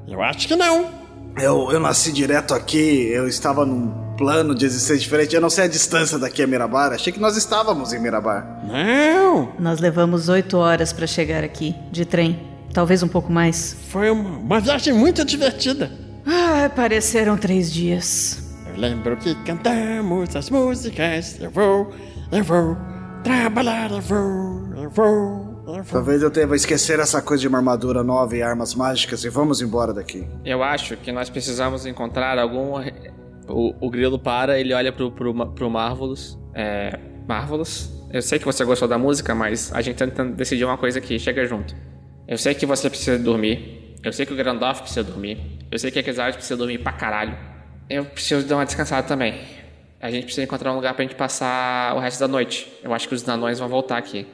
Eu 0.09 0.23
acho 0.23 0.49
que 0.49 0.57
não. 0.57 0.91
Eu, 1.39 1.71
eu 1.71 1.79
nasci 1.79 2.13
direto 2.13 2.55
aqui, 2.55 3.09
eu 3.13 3.29
estava 3.29 3.65
num 3.65 4.17
plano 4.17 4.55
de 4.55 4.65
existência 4.65 4.99
diferente. 4.99 5.35
Eu 5.35 5.41
não 5.41 5.51
sei 5.51 5.65
a 5.65 5.69
distância 5.69 6.19
daqui 6.19 6.43
a 6.43 6.47
Mirabar. 6.47 6.93
Achei 6.93 7.13
que 7.13 7.21
nós 7.21 7.37
estávamos 7.37 7.93
em 7.93 8.01
Mirabar. 8.01 8.65
Não! 8.65 9.53
Nós 9.59 9.79
levamos 9.79 10.29
oito 10.29 10.57
horas 10.57 10.93
para 10.93 11.07
chegar 11.07 11.45
aqui, 11.45 11.75
de 11.93 12.05
trem. 12.05 12.41
Talvez 12.73 13.03
um 13.03 13.09
pouco 13.09 13.31
mais. 13.31 13.77
Foi 13.91 14.11
uma, 14.11 14.39
uma 14.39 14.61
viagem 14.61 14.93
muito 14.93 15.25
divertida. 15.25 15.93
Ah, 16.27 16.71
pareceram 16.75 17.37
três 17.37 17.73
dias. 17.73 18.43
Eu 18.67 18.81
lembro 18.81 19.17
que 19.17 19.35
cantamos 19.45 20.35
as 20.35 20.51
músicas. 20.51 21.39
Eu 21.41 21.51
vou, 21.51 21.93
eu 22.33 22.43
vou 22.43 22.77
trabalhar, 23.23 23.91
eu 23.91 24.01
vou, 24.01 24.83
eu 24.83 24.91
vou. 24.91 25.48
Eu. 25.69 25.85
Talvez 25.85 26.23
eu 26.23 26.31
deva 26.31 26.57
esquecer 26.57 26.99
essa 26.99 27.21
coisa 27.21 27.43
de 27.43 27.49
uma 27.49 27.59
armadura 27.59 28.03
nova 28.03 28.35
e 28.35 28.43
armas 28.43 28.75
mágicas 28.75 29.23
e 29.25 29.29
vamos 29.29 29.61
embora 29.61 29.93
daqui. 29.93 30.27
Eu 30.43 30.63
acho 30.63 30.97
que 30.97 31.13
nós 31.13 31.29
precisamos 31.29 31.85
encontrar 31.85 32.39
algum. 32.39 32.81
O, 33.47 33.75
o 33.81 33.91
grilo 33.91 34.19
para, 34.19 34.59
ele 34.59 34.73
olha 34.73 34.91
pro, 34.93 35.11
pro, 35.11 35.35
pro 35.53 35.71
Marvelous. 35.71 36.39
É. 36.55 36.99
Marvelous? 37.27 37.91
Eu 38.11 38.23
sei 38.23 38.39
que 38.39 38.47
você 38.47 38.65
gostou 38.65 38.89
da 38.89 38.97
música, 38.97 39.35
mas 39.35 39.71
a 39.75 39.83
gente 39.83 39.97
tá 39.97 40.07
tentando 40.07 40.35
decidir 40.35 40.65
uma 40.65 40.79
coisa 40.79 40.99
aqui. 40.99 41.19
Chega 41.19 41.45
junto. 41.45 41.75
Eu 42.27 42.39
sei 42.39 42.55
que 42.55 42.65
você 42.65 42.89
precisa 42.89 43.19
dormir. 43.19 43.97
Eu 44.03 44.13
sei 44.13 44.25
que 44.25 44.33
o 44.33 44.37
Grandoff 44.37 44.81
precisa 44.81 45.05
dormir. 45.05 45.39
Eu 45.71 45.79
sei 45.79 45.91
que 45.91 45.99
a 45.99 46.03
Kezard 46.03 46.37
precisa 46.37 46.57
dormir 46.57 46.79
pra 46.79 46.93
caralho. 46.93 47.37
Eu 47.91 48.07
preciso 48.07 48.47
dar 48.47 48.57
uma 48.57 48.65
descansada 48.65 49.07
também. 49.07 49.39
A 50.01 50.11
gente 50.11 50.25
precisa 50.25 50.45
encontrar 50.45 50.73
um 50.73 50.77
lugar 50.77 50.95
pra 50.95 51.03
gente 51.03 51.15
passar 51.15 51.95
o 51.97 52.01
resto 52.01 52.21
da 52.21 52.29
noite. 52.29 52.73
Eu 52.83 52.95
acho 52.95 53.09
que 53.09 53.15
os 53.15 53.25
nanões 53.25 53.59
vão 53.59 53.69
voltar 53.69 53.99
aqui. 53.99 54.27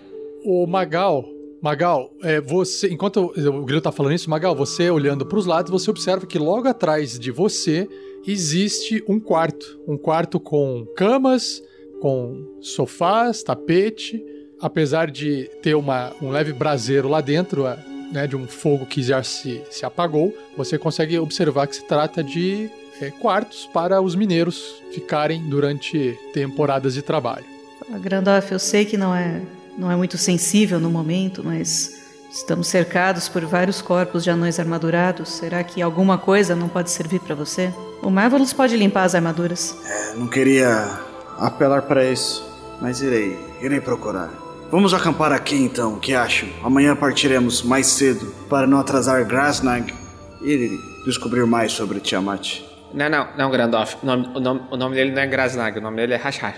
O 0.44 0.66
Magal, 0.66 1.24
Magal, 1.62 2.14
é, 2.22 2.38
você, 2.38 2.88
enquanto 2.88 3.32
o 3.34 3.64
Grilo 3.64 3.80
tá 3.80 3.90
falando 3.90 4.12
isso, 4.12 4.28
Magal, 4.28 4.54
você 4.54 4.90
olhando 4.90 5.24
pros 5.24 5.46
lados, 5.46 5.72
você 5.72 5.90
observa 5.90 6.26
que 6.26 6.38
logo 6.38 6.68
atrás 6.68 7.18
de 7.18 7.30
você 7.30 7.88
existe 8.26 9.02
um 9.08 9.18
quarto. 9.18 9.80
Um 9.88 9.96
quarto 9.96 10.38
com 10.38 10.86
camas, 10.94 11.62
com 12.02 12.58
sofás, 12.60 13.42
tapete. 13.42 14.22
Apesar 14.60 15.10
de 15.10 15.50
ter 15.62 15.74
uma, 15.74 16.12
um 16.20 16.28
leve 16.28 16.52
braseiro 16.52 17.08
lá 17.08 17.22
dentro, 17.22 17.64
né, 18.12 18.26
de 18.26 18.36
um 18.36 18.46
fogo 18.46 18.84
que 18.84 19.02
já 19.02 19.22
se, 19.22 19.62
se 19.70 19.86
apagou, 19.86 20.34
você 20.58 20.76
consegue 20.76 21.18
observar 21.18 21.66
que 21.66 21.76
se 21.76 21.84
trata 21.86 22.22
de 22.22 22.70
é, 23.00 23.10
quartos 23.10 23.66
para 23.72 24.02
os 24.02 24.14
mineiros 24.14 24.82
ficarem 24.90 25.48
durante 25.48 26.18
temporadas 26.34 26.92
de 26.92 27.00
trabalho. 27.00 27.46
Ah, 27.90 27.98
Grandoff, 27.98 28.52
eu 28.52 28.58
sei 28.58 28.84
que 28.84 28.96
não 28.96 29.14
é, 29.14 29.42
não 29.78 29.90
é 29.90 29.96
muito 29.96 30.16
sensível 30.18 30.78
no 30.78 30.90
momento, 30.90 31.42
mas 31.44 31.92
estamos 32.30 32.66
cercados 32.66 33.28
por 33.28 33.44
vários 33.44 33.80
corpos 33.80 34.24
de 34.24 34.30
anões 34.30 34.58
armadurados. 34.58 35.28
Será 35.30 35.62
que 35.62 35.80
alguma 35.82 36.18
coisa 36.18 36.54
não 36.54 36.68
pode 36.68 36.90
servir 36.90 37.20
para 37.20 37.34
você? 37.34 37.72
O 38.02 38.10
Marvelous 38.10 38.52
pode 38.52 38.76
limpar 38.76 39.04
as 39.04 39.14
armaduras. 39.14 39.76
É, 39.86 40.14
não 40.14 40.26
queria 40.26 40.98
apelar 41.38 41.82
para 41.82 42.04
isso, 42.04 42.44
mas 42.80 43.00
irei, 43.00 43.38
irei 43.60 43.80
procurar. 43.80 44.30
Vamos 44.70 44.92
acampar 44.92 45.32
aqui 45.32 45.56
então, 45.56 45.94
o 45.94 46.00
que 46.00 46.14
acham? 46.14 46.48
Amanhã 46.62 46.96
partiremos 46.96 47.62
mais 47.62 47.86
cedo 47.86 48.26
para 48.48 48.66
não 48.66 48.78
atrasar 48.78 49.24
Grasnag 49.24 49.94
e 50.42 50.76
descobrir 51.04 51.46
mais 51.46 51.72
sobre 51.72 52.00
Tiamat. 52.00 52.73
Não, 52.94 53.08
não, 53.08 53.28
não, 53.36 53.50
Grandoff. 53.50 53.96
O 54.02 54.06
nome, 54.06 54.30
o 54.34 54.40
nome, 54.40 54.60
o 54.70 54.76
nome 54.76 54.94
dele 54.94 55.10
não 55.10 55.20
é 55.20 55.26
Grasnag, 55.26 55.78
o 55.78 55.82
nome 55.82 55.96
dele 55.96 56.14
é 56.14 56.16
Hashar. 56.16 56.54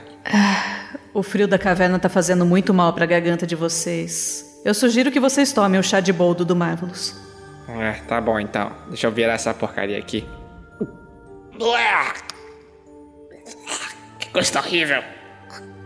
O 1.14 1.22
frio 1.22 1.48
da 1.48 1.58
caverna 1.58 1.98
tá 1.98 2.10
fazendo 2.10 2.44
muito 2.44 2.74
mal 2.74 2.92
pra 2.92 3.06
garganta 3.06 3.46
de 3.46 3.56
vocês. 3.56 4.60
Eu 4.62 4.74
sugiro 4.74 5.10
que 5.10 5.18
vocês 5.18 5.50
tomem 5.52 5.80
o 5.80 5.82
chá 5.82 5.98
de 5.98 6.12
boldo 6.12 6.44
do 6.44 6.54
Marvelous. 6.54 7.16
É, 7.68 7.92
tá 8.06 8.20
bom 8.20 8.38
então. 8.38 8.70
Deixa 8.88 9.06
eu 9.06 9.10
virar 9.12 9.32
essa 9.32 9.54
porcaria 9.54 9.98
aqui. 9.98 10.28
Que 14.18 14.28
coisa 14.28 14.58
horrível. 14.58 15.02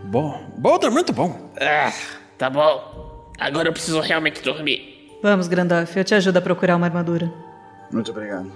Bom, 0.03 0.53
Boulder 0.57 0.89
é 0.89 0.93
muito 0.93 1.13
bom. 1.13 1.53
Ah, 1.61 1.93
tá 2.37 2.49
bom. 2.49 3.31
Agora 3.39 3.69
eu 3.69 3.73
preciso 3.73 4.01
realmente 4.01 4.41
dormir. 4.41 5.09
Vamos, 5.23 5.47
Grandoff, 5.47 5.97
eu 5.97 6.03
te 6.03 6.13
ajudo 6.13 6.37
a 6.37 6.41
procurar 6.41 6.75
uma 6.75 6.87
armadura. 6.87 7.31
Muito 7.91 8.11
obrigado. 8.11 8.51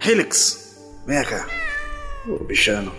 Helix, 0.00 0.63
vem 1.06 1.22
cá. 1.24 1.46
Ô, 2.26 2.42
bichano. 2.44 2.92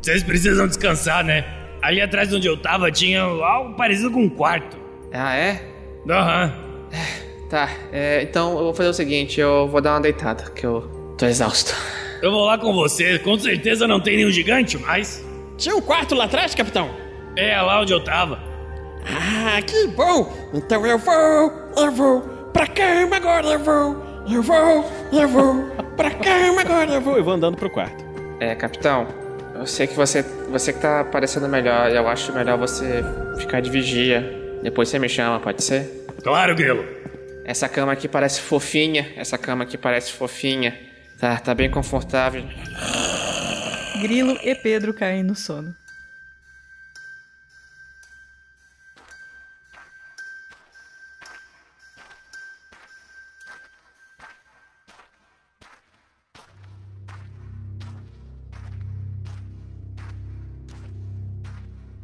Vocês 0.00 0.22
precisam 0.22 0.66
descansar, 0.66 1.24
né? 1.24 1.44
Ali 1.82 2.00
atrás 2.00 2.28
de 2.28 2.36
onde 2.36 2.46
eu 2.46 2.56
tava 2.56 2.90
tinha 2.90 3.22
algo 3.22 3.74
parecido 3.74 4.10
com 4.10 4.22
um 4.22 4.28
quarto. 4.28 4.76
Ah, 5.12 5.34
é? 5.36 5.60
Aham. 6.08 6.52
Tá, 7.48 7.68
é, 7.92 8.22
então 8.22 8.52
eu 8.52 8.64
vou 8.64 8.74
fazer 8.74 8.88
o 8.88 8.94
seguinte, 8.94 9.38
eu 9.38 9.68
vou 9.68 9.80
dar 9.80 9.92
uma 9.92 10.00
deitada, 10.00 10.50
que 10.50 10.64
eu 10.64 11.14
tô 11.16 11.26
exausto. 11.26 11.74
Eu 12.22 12.30
vou 12.30 12.46
lá 12.46 12.56
com 12.56 12.72
você. 12.72 13.18
Com 13.18 13.38
certeza 13.38 13.86
não 13.86 14.00
tem 14.00 14.16
nenhum 14.16 14.30
gigante 14.30 14.78
mais. 14.78 15.24
Tinha 15.58 15.76
um 15.76 15.80
quarto 15.80 16.14
lá 16.14 16.24
atrás, 16.24 16.54
capitão? 16.54 16.90
É 17.36 17.60
lá 17.60 17.80
onde 17.82 17.92
eu 17.92 18.02
tava. 18.02 18.38
Ah, 19.06 19.60
que 19.60 19.86
bom! 19.88 20.32
Então 20.54 20.86
eu 20.86 20.98
vou, 20.98 21.52
eu 21.76 21.90
vou 21.92 22.22
pra 22.52 22.66
cama 22.66 23.16
agora, 23.16 23.46
eu 23.46 23.58
vou, 23.58 24.02
eu 24.26 24.42
vou, 24.42 24.90
eu 25.12 25.28
vou 25.28 25.83
pra 25.96 26.10
cama 26.10 26.60
agora, 26.60 26.90
eu 26.92 27.00
vou. 27.00 27.16
Eu 27.16 27.24
vou 27.24 27.34
andando 27.34 27.56
pro 27.56 27.70
quarto. 27.70 28.04
É, 28.40 28.54
capitão, 28.54 29.06
eu 29.54 29.66
sei 29.66 29.86
que 29.86 29.94
você, 29.94 30.22
você 30.50 30.72
que 30.72 30.80
tá 30.80 31.04
parecendo 31.04 31.48
melhor, 31.48 31.90
eu 31.90 32.08
acho 32.08 32.32
melhor 32.32 32.58
você 32.58 33.04
ficar 33.38 33.60
de 33.60 33.70
vigia. 33.70 34.42
Depois 34.62 34.88
você 34.88 34.98
me 34.98 35.08
chama, 35.08 35.38
pode 35.40 35.62
ser? 35.62 36.06
Claro, 36.22 36.54
Grilo. 36.54 36.84
Essa 37.44 37.68
cama 37.68 37.92
aqui 37.92 38.08
parece 38.08 38.40
fofinha, 38.40 39.12
essa 39.16 39.36
cama 39.36 39.64
aqui 39.64 39.76
parece 39.76 40.12
fofinha. 40.12 40.74
Tá, 41.18 41.36
tá 41.36 41.54
bem 41.54 41.70
confortável. 41.70 42.42
Grilo 44.00 44.38
e 44.42 44.54
Pedro 44.54 44.92
caem 44.92 45.22
no 45.22 45.34
sono. 45.34 45.74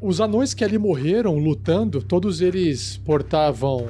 Os 0.01 0.19
anões 0.19 0.55
que 0.55 0.65
ali 0.65 0.79
morreram 0.79 1.39
lutando, 1.39 2.03
todos 2.03 2.41
eles 2.41 2.97
portavam 3.05 3.89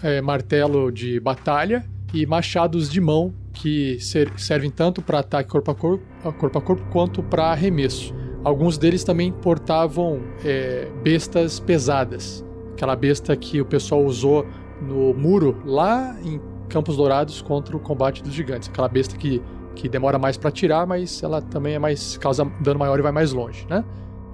é, 0.00 0.20
martelo 0.20 0.92
de 0.92 1.18
batalha 1.18 1.84
e 2.14 2.24
machados 2.24 2.88
de 2.88 3.00
mão 3.00 3.34
que 3.52 3.98
ser- 3.98 4.32
servem 4.38 4.70
tanto 4.70 5.02
para 5.02 5.18
ataque 5.18 5.50
corpo 5.50 5.70
a 5.70 5.74
corpo, 5.74 6.04
corpo 6.38 6.58
a 6.58 6.62
corpo 6.62 6.84
quanto 6.92 7.22
para 7.24 7.46
arremesso. 7.46 8.14
Alguns 8.44 8.78
deles 8.78 9.02
também 9.02 9.32
portavam 9.32 10.20
é, 10.44 10.88
bestas 11.02 11.58
pesadas, 11.58 12.44
aquela 12.72 12.94
besta 12.94 13.36
que 13.36 13.60
o 13.60 13.64
pessoal 13.64 14.04
usou 14.04 14.46
no 14.80 15.12
muro 15.12 15.60
lá 15.64 16.16
em 16.24 16.40
Campos 16.68 16.96
Dourados 16.96 17.42
contra 17.42 17.76
o 17.76 17.80
combate 17.80 18.22
dos 18.22 18.32
gigantes, 18.32 18.68
aquela 18.68 18.88
besta 18.88 19.16
que, 19.16 19.42
que 19.74 19.88
demora 19.88 20.18
mais 20.20 20.36
para 20.36 20.50
atirar, 20.50 20.86
mas 20.86 21.20
ela 21.20 21.42
também 21.42 21.74
é 21.74 21.78
mais 21.80 22.16
causa 22.16 22.44
dano 22.60 22.78
maior 22.78 22.98
e 22.98 23.02
vai 23.02 23.12
mais 23.12 23.32
longe, 23.32 23.66
né? 23.68 23.84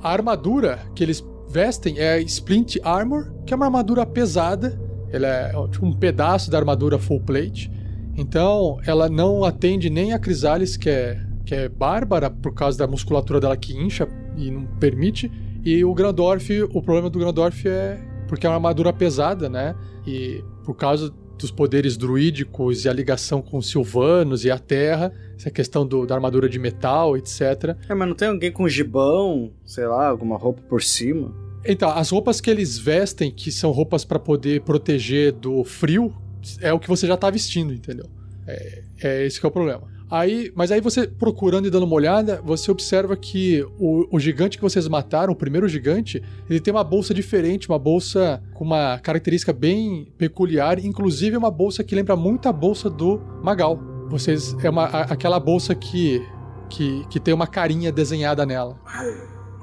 A 0.02 0.12
armadura 0.12 0.78
que 0.94 1.02
eles 1.02 1.24
vestem 1.48 1.98
é 1.98 2.14
a 2.14 2.20
Splint 2.20 2.76
Armor, 2.82 3.32
que 3.44 3.52
é 3.52 3.56
uma 3.56 3.66
armadura 3.66 4.04
pesada. 4.06 4.78
Ela 5.10 5.26
é 5.28 5.52
tipo 5.70 5.86
um 5.86 5.92
pedaço 5.92 6.50
da 6.50 6.58
armadura 6.58 6.98
full 6.98 7.20
plate. 7.20 7.70
Então, 8.16 8.78
ela 8.84 9.08
não 9.08 9.44
atende 9.44 9.88
nem 9.88 10.12
a 10.12 10.18
Crisalis, 10.18 10.76
que 10.76 10.90
é, 10.90 11.20
que 11.46 11.54
é 11.54 11.68
bárbara, 11.68 12.30
por 12.30 12.52
causa 12.52 12.76
da 12.76 12.86
musculatura 12.86 13.40
dela 13.40 13.56
que 13.56 13.72
incha 13.72 14.08
e 14.36 14.50
não 14.50 14.66
permite. 14.78 15.30
E 15.64 15.84
o 15.84 15.94
Grandorf, 15.94 16.50
o 16.62 16.82
problema 16.82 17.08
do 17.08 17.18
Grandorf 17.18 17.66
é 17.66 17.98
porque 18.28 18.46
é 18.46 18.48
uma 18.48 18.56
armadura 18.56 18.92
pesada, 18.92 19.48
né? 19.48 19.74
E 20.06 20.44
por 20.64 20.74
causa 20.74 21.12
dos 21.38 21.50
poderes 21.50 21.96
druídicos 21.96 22.84
e 22.84 22.88
a 22.88 22.92
ligação 22.92 23.40
com 23.40 23.58
os 23.58 23.70
silvanos 23.70 24.44
e 24.44 24.50
a 24.50 24.58
terra, 24.58 25.12
essa 25.38 25.50
questão 25.50 25.86
do- 25.86 26.04
da 26.04 26.14
armadura 26.14 26.48
de 26.48 26.58
metal, 26.58 27.16
etc. 27.16 27.76
É, 27.88 27.94
mas 27.94 28.08
não 28.08 28.14
tem 28.14 28.28
alguém 28.28 28.50
com 28.52 28.68
gibão, 28.68 29.50
sei 29.64 29.86
lá, 29.86 30.08
alguma 30.08 30.36
roupa 30.36 30.60
por 30.68 30.82
cima? 30.82 31.32
Então, 31.64 31.88
as 31.90 32.10
roupas 32.10 32.40
que 32.40 32.50
eles 32.50 32.76
vestem, 32.78 33.30
que 33.30 33.50
são 33.52 33.70
roupas 33.70 34.04
pra 34.04 34.18
poder 34.18 34.62
proteger 34.62 35.32
do 35.32 35.64
frio, 35.64 36.12
é 36.60 36.72
o 36.72 36.78
que 36.78 36.88
você 36.88 37.06
já 37.06 37.16
tá 37.16 37.30
vestindo, 37.30 37.72
entendeu? 37.72 38.06
É, 38.46 38.82
é 39.02 39.26
esse 39.26 39.38
que 39.38 39.46
é 39.46 39.48
o 39.48 39.52
problema. 39.52 39.82
Aí, 40.10 40.50
mas 40.54 40.72
aí 40.72 40.80
você 40.80 41.06
procurando 41.06 41.66
e 41.66 41.70
dando 41.70 41.82
uma 41.84 41.94
olhada, 41.94 42.40
você 42.42 42.70
observa 42.70 43.14
que 43.14 43.62
o, 43.78 44.06
o 44.10 44.18
gigante 44.18 44.56
que 44.56 44.62
vocês 44.62 44.88
mataram, 44.88 45.34
o 45.34 45.36
primeiro 45.36 45.68
gigante, 45.68 46.22
ele 46.48 46.58
tem 46.60 46.72
uma 46.72 46.82
bolsa 46.84 47.12
diferente, 47.12 47.68
uma 47.68 47.78
bolsa 47.78 48.42
com 48.54 48.64
uma 48.64 48.98
característica 49.00 49.52
bem 49.52 50.10
peculiar, 50.16 50.82
inclusive 50.82 51.36
uma 51.36 51.50
bolsa 51.50 51.84
que 51.84 51.94
lembra 51.94 52.16
muito 52.16 52.48
a 52.48 52.52
bolsa 52.52 52.88
do 52.88 53.20
Magal. 53.42 53.78
Vocês 54.08 54.56
é 54.62 54.70
uma 54.70 54.86
aquela 54.86 55.38
bolsa 55.38 55.74
que 55.74 56.26
que, 56.68 57.04
que 57.08 57.18
tem 57.18 57.32
uma 57.32 57.46
carinha 57.46 57.90
desenhada 57.90 58.44
nela. 58.44 58.76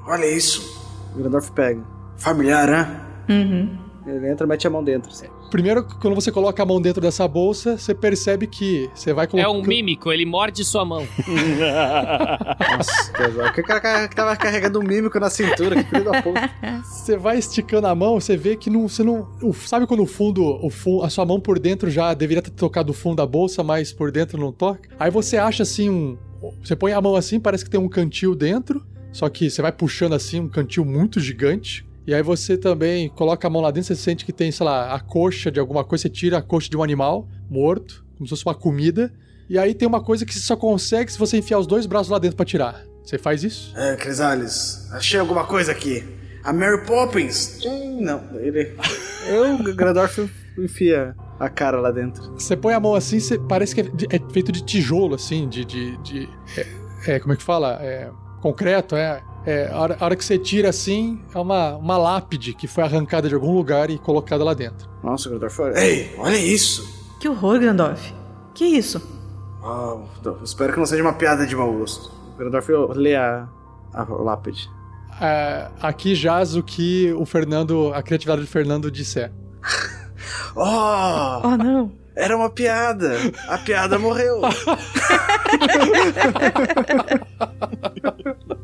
Olha 0.06 0.26
isso. 0.26 0.62
O 1.14 1.18
Grandorf 1.18 1.50
pega. 1.52 1.82
Familiar, 2.16 2.66
né? 2.66 3.00
Uhum. 3.28 3.85
Ele 4.06 4.30
entra 4.30 4.46
e 4.46 4.48
mete 4.48 4.66
a 4.66 4.70
mão 4.70 4.84
dentro. 4.84 5.10
Assim. 5.10 5.26
Primeiro, 5.50 5.84
quando 6.00 6.14
você 6.14 6.30
coloca 6.30 6.62
a 6.62 6.66
mão 6.66 6.80
dentro 6.80 7.00
dessa 7.00 7.26
bolsa, 7.26 7.76
você 7.76 7.94
percebe 7.94 8.46
que 8.46 8.88
você 8.94 9.12
vai 9.12 9.24
É 9.24 9.28
colocando. 9.28 9.58
um 9.58 9.62
mímico, 9.62 10.12
ele 10.12 10.24
morde 10.24 10.64
sua 10.64 10.84
mão. 10.84 11.06
Nossa, 12.76 13.52
que 13.52 13.62
cara 13.62 14.08
que 14.08 14.14
tava 14.14 14.36
carregando 14.36 14.78
um 14.78 14.82
mímico 14.82 15.18
na 15.18 15.30
cintura, 15.30 15.82
que 15.82 15.90
filho 15.90 16.04
da 16.04 16.22
puta. 16.22 16.50
Você 16.84 17.16
vai 17.16 17.38
esticando 17.38 17.86
a 17.86 17.94
mão, 17.94 18.20
você 18.20 18.36
vê 18.36 18.56
que 18.56 18.70
não, 18.70 18.88
você 18.88 19.02
não, 19.02 19.26
sabe 19.54 19.86
quando 19.86 20.02
o 20.02 20.06
fundo, 20.06 20.44
o 20.44 20.70
fundo, 20.70 21.02
a 21.04 21.10
sua 21.10 21.24
mão 21.24 21.40
por 21.40 21.58
dentro 21.58 21.90
já 21.90 22.14
deveria 22.14 22.42
ter 22.42 22.50
tocado 22.50 22.90
o 22.92 22.94
fundo 22.94 23.16
da 23.16 23.26
bolsa, 23.26 23.62
mas 23.62 23.92
por 23.92 24.10
dentro 24.12 24.38
não 24.38 24.52
toca. 24.52 24.88
Aí 24.98 25.10
você 25.10 25.36
acha 25.36 25.62
assim 25.62 25.90
um, 25.90 26.16
você 26.62 26.76
põe 26.76 26.92
a 26.92 27.00
mão 27.00 27.16
assim, 27.16 27.40
parece 27.40 27.64
que 27.64 27.70
tem 27.70 27.80
um 27.80 27.88
cantil 27.88 28.34
dentro, 28.34 28.84
só 29.12 29.28
que 29.28 29.50
você 29.50 29.62
vai 29.62 29.72
puxando 29.72 30.14
assim 30.14 30.40
um 30.40 30.48
cantil 30.48 30.84
muito 30.84 31.18
gigante. 31.20 31.86
E 32.06 32.14
aí 32.14 32.22
você 32.22 32.56
também 32.56 33.08
coloca 33.08 33.46
a 33.46 33.50
mão 33.50 33.60
lá 33.62 33.70
dentro, 33.70 33.88
você 33.88 33.96
sente 33.96 34.24
que 34.24 34.32
tem, 34.32 34.52
sei 34.52 34.64
lá, 34.64 34.94
a 34.94 35.00
coxa 35.00 35.50
de 35.50 35.58
alguma 35.58 35.84
coisa, 35.84 36.02
você 36.02 36.08
tira 36.08 36.38
a 36.38 36.42
coxa 36.42 36.68
de 36.70 36.76
um 36.76 36.82
animal 36.82 37.28
morto, 37.50 38.04
como 38.16 38.26
se 38.26 38.30
fosse 38.30 38.44
uma 38.46 38.54
comida. 38.54 39.12
E 39.48 39.58
aí 39.58 39.74
tem 39.74 39.86
uma 39.88 40.00
coisa 40.02 40.24
que 40.24 40.32
você 40.34 40.40
só 40.40 40.56
consegue 40.56 41.10
se 41.10 41.18
você 41.18 41.38
enfiar 41.38 41.58
os 41.58 41.66
dois 41.66 41.84
braços 41.86 42.08
lá 42.10 42.18
dentro 42.18 42.36
pra 42.36 42.46
tirar. 42.46 42.84
Você 43.04 43.18
faz 43.18 43.42
isso? 43.44 43.72
É, 43.76 43.94
Crisales, 43.96 44.88
achei 44.92 45.18
alguma 45.18 45.44
coisa 45.44 45.72
aqui. 45.72 46.04
A 46.44 46.52
Mary 46.52 46.84
Poppins. 46.86 47.58
Hum, 47.64 48.00
não, 48.02 48.22
ele. 48.40 48.76
Eu, 49.28 49.54
o 49.56 49.74
Grandorf 49.74 50.28
enfia 50.56 51.14
a 51.40 51.48
cara 51.48 51.80
lá 51.80 51.90
dentro. 51.90 52.22
Você 52.34 52.56
põe 52.56 52.72
a 52.74 52.78
mão 52.80 52.94
assim, 52.94 53.18
você- 53.18 53.38
parece 53.38 53.74
que 53.74 53.80
é, 53.80 54.16
é 54.16 54.32
feito 54.32 54.52
de 54.52 54.62
tijolo, 54.64 55.16
assim, 55.16 55.48
de. 55.48 55.64
de, 55.64 55.96
de- 55.98 56.28
é, 57.06 57.14
é, 57.16 57.20
como 57.20 57.32
é 57.32 57.36
que 57.36 57.42
fala? 57.42 57.78
É, 57.82 58.10
concreto, 58.40 58.94
é. 58.96 59.20
É 59.46 59.70
a, 59.72 59.78
hora, 59.78 59.96
a 60.00 60.04
hora 60.04 60.16
que 60.16 60.24
você 60.24 60.36
tira 60.36 60.70
assim, 60.70 61.20
é 61.32 61.38
uma, 61.38 61.76
uma 61.76 61.96
lápide 61.96 62.52
que 62.52 62.66
foi 62.66 62.82
arrancada 62.82 63.28
de 63.28 63.34
algum 63.34 63.54
lugar 63.54 63.90
e 63.90 63.96
colocada 63.96 64.42
lá 64.42 64.52
dentro. 64.52 64.90
Nossa, 65.04 65.28
o 65.28 65.30
Grandorf. 65.30 65.60
Ei, 65.76 66.12
olha 66.18 66.36
isso! 66.36 66.84
Que 67.20 67.28
horror, 67.28 67.60
Grandorf. 67.60 68.12
Que 68.54 68.64
isso? 68.64 69.00
Oh, 69.62 70.00
não, 70.24 70.42
espero 70.42 70.72
que 70.72 70.78
não 70.80 70.86
seja 70.86 71.02
uma 71.02 71.12
piada 71.12 71.46
de 71.46 71.54
mau 71.54 71.72
gosto. 71.72 72.10
O 72.34 72.38
Grandorf 72.38 72.68
lê 72.96 73.14
a, 73.14 73.46
a 73.94 74.02
lápide. 74.02 74.68
É, 75.20 75.68
aqui 75.80 76.14
jaz 76.14 76.56
o 76.56 76.62
que 76.62 77.12
o 77.14 77.24
Fernando, 77.24 77.92
a 77.94 78.02
criatividade 78.02 78.42
do 78.42 78.48
Fernando 78.48 78.90
disser. 78.90 79.32
Oh! 80.58 81.40
Oh, 81.44 81.56
não. 81.56 81.92
Era 82.16 82.34
uma 82.34 82.48
piada! 82.48 83.12
A 83.46 83.58
piada 83.58 83.98
morreu! 83.98 84.40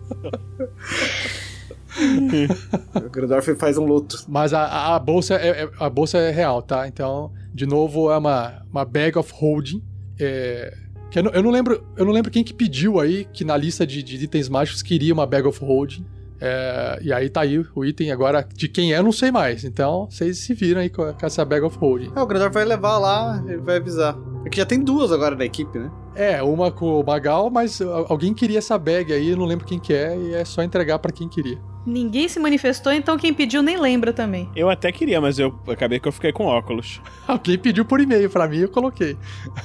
o 2.95 3.11
Grandorf 3.11 3.55
faz 3.57 3.77
um 3.79 3.85
luto. 3.85 4.25
Mas 4.29 4.53
a, 4.53 4.95
a- 4.95 4.99
bolsa 4.99 5.35
é, 5.35 5.65
é- 5.65 5.71
a 5.79 5.91
bolsa 5.91 6.19
é 6.19 6.31
real, 6.31 6.63
tá? 6.63 6.87
Então, 6.89 7.31
de 7.53 7.67
novo, 7.67 8.11
é 8.11 8.17
uma, 8.17 8.63
uma 8.71 8.85
bag 8.85 9.19
of 9.19 9.31
holding. 9.35 9.83
É, 10.19 10.77
que 11.11 11.19
eu, 11.19 11.23
não, 11.25 11.31
eu 11.33 11.43
não 11.43 11.51
lembro, 11.51 11.87
eu 11.97 12.05
não 12.05 12.13
lembro 12.13 12.31
quem 12.31 12.43
que 12.43 12.55
pediu 12.55 12.99
aí 12.99 13.27
que 13.33 13.45
na 13.45 13.57
lista 13.57 13.87
de, 13.87 14.03
de 14.03 14.25
itens 14.25 14.49
mágicos 14.49 14.83
queria 14.83 15.13
uma 15.13 15.27
bag 15.27 15.47
of 15.47 15.63
holding. 15.63 16.05
É, 16.45 16.99
e 17.03 17.13
aí 17.13 17.31
tá 17.31 17.43
aí 17.43 17.65
o 17.75 17.85
item 17.85 18.11
agora 18.11 18.47
de 18.53 18.67
quem 18.69 18.93
é, 18.93 18.99
eu 18.99 19.03
não 19.05 19.13
sei 19.13 19.31
mais. 19.31 19.63
Então, 19.65 20.09
vocês 20.11 20.39
se 20.39 20.53
viram 20.55 20.81
aí 20.81 20.91
com, 20.91 21.15
essa 21.23 21.45
bag 21.45 21.65
of 21.65 21.79
holding. 21.79 22.11
Ah, 22.17 22.23
o 22.23 22.27
Grandorf 22.27 22.53
vai 22.53 22.65
levar 22.65 22.99
lá, 22.99 23.43
ele 23.47 23.59
vai 23.59 23.77
avisar. 23.77 24.17
É 24.45 24.49
que 24.51 24.57
já 24.57 24.67
tem 24.67 24.81
duas 24.83 25.13
agora 25.13 25.37
na 25.37 25.45
equipe, 25.45 25.79
né? 25.79 25.89
É, 26.17 26.43
uma 26.43 26.71
com 26.73 27.01
o 27.01 27.07
Magal, 27.07 27.49
mas 27.49 27.81
al- 27.81 28.07
alguém 28.09 28.35
queria 28.35 28.59
essa 28.59 28.77
bag 28.77 29.13
aí, 29.13 29.31
eu 29.31 29.37
não 29.37 29.45
lembro 29.47 29.65
quem 29.65 29.79
que 29.79 29.95
é, 29.95 30.17
e 30.19 30.35
é 30.35 30.45
só 30.45 30.63
entregar 30.63 30.99
pra 30.99 31.13
quem 31.13 31.29
queria. 31.29 31.59
Ninguém 31.87 32.29
se 32.29 32.39
manifestou, 32.39 32.93
então 32.93 33.17
quem 33.17 33.33
pediu 33.33 33.63
nem 33.63 33.77
lembra 33.81 34.13
também. 34.13 34.51
Eu 34.55 34.69
até 34.69 34.91
queria, 34.93 35.21
mas 35.21 35.39
eu 35.39 35.55
acabei 35.69 35.99
que 36.01 36.07
eu 36.09 36.13
fiquei 36.13 36.33
com 36.33 36.45
óculos. 36.47 37.01
Alguém 37.27 37.57
pediu 37.59 37.85
por 37.85 38.01
e-mail 38.01 38.29
pra 38.29 38.47
mim, 38.49 38.59
eu 38.59 38.69
coloquei. 38.69 39.17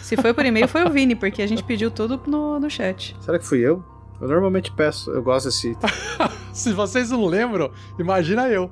Se 0.01 0.15
foi 0.15 0.33
por 0.33 0.45
e-mail, 0.45 0.67
foi 0.67 0.83
o 0.85 0.89
Vini, 0.89 1.15
porque 1.15 1.41
a 1.41 1.47
gente 1.47 1.63
pediu 1.63 1.91
tudo 1.91 2.19
no, 2.27 2.59
no 2.59 2.69
chat. 2.69 3.15
Será 3.19 3.37
que 3.37 3.45
fui 3.45 3.59
eu? 3.59 3.83
Eu 4.19 4.27
normalmente 4.27 4.71
peço, 4.71 5.11
eu 5.11 5.21
gosto 5.21 5.45
desse 5.45 5.71
item. 5.71 5.89
Se 6.51 6.73
vocês 6.73 7.11
não 7.11 7.25
lembram, 7.25 7.71
imagina 7.99 8.47
eu. 8.49 8.71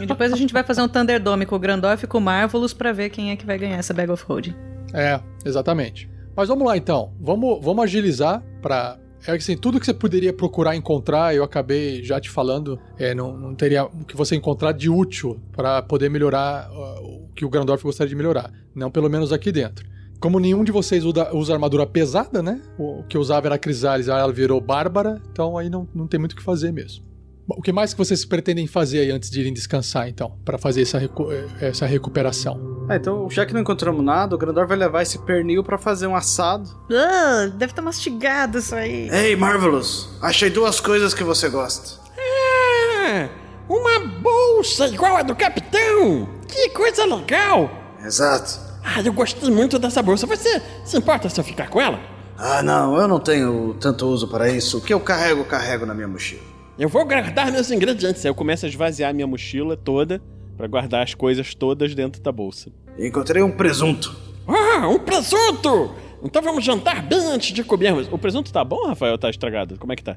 E 0.00 0.06
depois 0.06 0.32
a 0.32 0.36
gente 0.36 0.52
vai 0.52 0.62
fazer 0.62 0.80
um 0.80 0.88
Thunderdome 0.88 1.44
com 1.44 1.56
o 1.56 1.58
Grandorf 1.58 2.04
e 2.04 2.06
com 2.06 2.18
o 2.18 2.20
Marvelous 2.20 2.72
pra 2.72 2.92
ver 2.92 3.10
quem 3.10 3.32
é 3.32 3.36
que 3.36 3.44
vai 3.44 3.58
ganhar 3.58 3.76
essa 3.76 3.92
Bag 3.92 4.10
of 4.10 4.24
Holding. 4.24 4.54
É, 4.94 5.20
exatamente. 5.44 6.08
Mas 6.36 6.48
vamos 6.48 6.66
lá 6.66 6.76
então. 6.76 7.12
Vamos, 7.20 7.64
vamos 7.64 7.82
agilizar 7.82 8.42
pra. 8.62 8.98
É 9.22 9.32
que 9.32 9.38
assim, 9.38 9.56
tudo 9.56 9.80
que 9.80 9.86
você 9.86 9.94
poderia 9.94 10.32
procurar 10.32 10.76
encontrar, 10.76 11.34
eu 11.34 11.42
acabei 11.42 12.04
já 12.04 12.20
te 12.20 12.30
falando, 12.30 12.78
é, 12.96 13.12
não, 13.12 13.36
não 13.36 13.54
teria 13.56 13.84
o 13.84 14.04
que 14.04 14.16
você 14.16 14.36
encontrar 14.36 14.70
de 14.70 14.88
útil 14.88 15.40
pra 15.50 15.82
poder 15.82 16.08
melhorar 16.08 16.70
uh, 16.70 17.24
o 17.24 17.28
que 17.34 17.44
o 17.44 17.48
Grandorf 17.48 17.82
gostaria 17.82 18.08
de 18.08 18.14
melhorar. 18.14 18.52
Não 18.72 18.88
pelo 18.88 19.10
menos 19.10 19.32
aqui 19.32 19.50
dentro. 19.50 19.84
Como 20.20 20.38
nenhum 20.40 20.64
de 20.64 20.72
vocês 20.72 21.04
usa, 21.04 21.52
armadura 21.52 21.86
pesada, 21.86 22.42
né? 22.42 22.60
O 22.78 23.04
que 23.08 23.16
eu 23.16 23.20
usava 23.20 23.46
era 23.48 23.54
a 23.56 23.58
Crisalis, 23.58 24.08
aí 24.08 24.20
ela 24.20 24.32
virou 24.32 24.60
Bárbara, 24.60 25.20
então 25.30 25.56
aí 25.58 25.68
não, 25.70 25.86
não 25.94 26.06
tem 26.06 26.18
muito 26.18 26.32
o 26.32 26.36
que 26.36 26.42
fazer 26.42 26.72
mesmo. 26.72 27.04
Bom, 27.46 27.56
O 27.58 27.62
que 27.62 27.70
mais 27.72 27.92
que 27.92 27.98
vocês 27.98 28.24
pretendem 28.24 28.66
fazer 28.66 29.00
aí 29.00 29.10
antes 29.12 29.30
de 29.30 29.38
irem 29.40 29.52
descansar, 29.52 30.08
então? 30.08 30.36
Pra 30.44 30.58
fazer 30.58 30.82
essa, 30.82 30.98
recu- 30.98 31.30
eh, 31.30 31.46
essa 31.60 31.86
recuperação? 31.86 32.86
Ah, 32.88 32.96
então, 32.96 33.28
já 33.30 33.46
que 33.46 33.52
não 33.54 33.60
encontramos 33.60 34.04
nada, 34.04 34.34
o 34.34 34.38
Grandorf 34.38 34.68
vai 34.68 34.76
levar 34.78 35.02
esse 35.02 35.18
pernil 35.20 35.62
pra 35.62 35.78
fazer 35.78 36.06
um 36.08 36.16
assado. 36.16 36.68
Ah, 36.90 37.46
deve 37.54 37.70
estar 37.72 37.82
mastigado 37.82 38.58
isso 38.58 38.74
aí. 38.74 39.08
Ei, 39.10 39.36
Marvelous, 39.36 40.08
achei 40.20 40.50
duas 40.50 40.80
coisas 40.80 41.14
que 41.14 41.22
você 41.22 41.48
gosta. 41.48 42.00
Ah, 42.18 43.28
uma 43.68 44.00
bolsa 44.00 44.86
igual 44.88 45.16
a 45.16 45.22
do 45.22 45.36
capitão! 45.36 46.28
Que 46.48 46.70
coisa 46.70 47.04
legal! 47.04 47.70
Exato. 48.04 48.65
Ah, 48.88 49.02
eu 49.04 49.12
gostei 49.12 49.50
muito 49.50 49.80
dessa 49.80 50.00
bolsa. 50.00 50.28
Você 50.28 50.62
se 50.84 50.96
importa 50.96 51.28
se 51.28 51.40
eu 51.40 51.44
ficar 51.44 51.68
com 51.68 51.80
ela? 51.80 51.98
Ah, 52.38 52.62
não, 52.62 52.96
eu 52.96 53.08
não 53.08 53.18
tenho 53.18 53.74
tanto 53.80 54.06
uso 54.06 54.28
para 54.28 54.48
isso. 54.48 54.78
O 54.78 54.80
que 54.80 54.94
eu 54.94 55.00
carrego, 55.00 55.40
eu 55.40 55.44
carrego 55.44 55.84
na 55.84 55.92
minha 55.92 56.06
mochila. 56.06 56.42
Eu 56.78 56.88
vou 56.88 57.04
guardar 57.04 57.50
meus 57.50 57.68
ingredientes. 57.72 58.24
Aí 58.24 58.30
eu 58.30 58.34
começo 58.34 58.64
a 58.64 58.68
esvaziar 58.68 59.12
minha 59.12 59.26
mochila 59.26 59.76
toda 59.76 60.22
pra 60.56 60.68
guardar 60.68 61.02
as 61.02 61.14
coisas 61.14 61.52
todas 61.52 61.96
dentro 61.96 62.22
da 62.22 62.30
bolsa. 62.30 62.70
Encontrei 62.96 63.42
um 63.42 63.50
presunto. 63.50 64.14
Ah, 64.46 64.88
um 64.88 65.00
presunto! 65.00 65.92
Então 66.22 66.40
vamos 66.40 66.64
jantar 66.64 67.02
bem 67.02 67.26
antes 67.26 67.52
de 67.52 67.64
comermos. 67.64 68.06
O 68.12 68.16
presunto 68.16 68.52
tá 68.52 68.62
bom, 68.62 68.86
Rafael? 68.86 69.18
Tá 69.18 69.28
estragado? 69.28 69.78
Como 69.80 69.92
é 69.92 69.96
que 69.96 70.04
tá? 70.04 70.16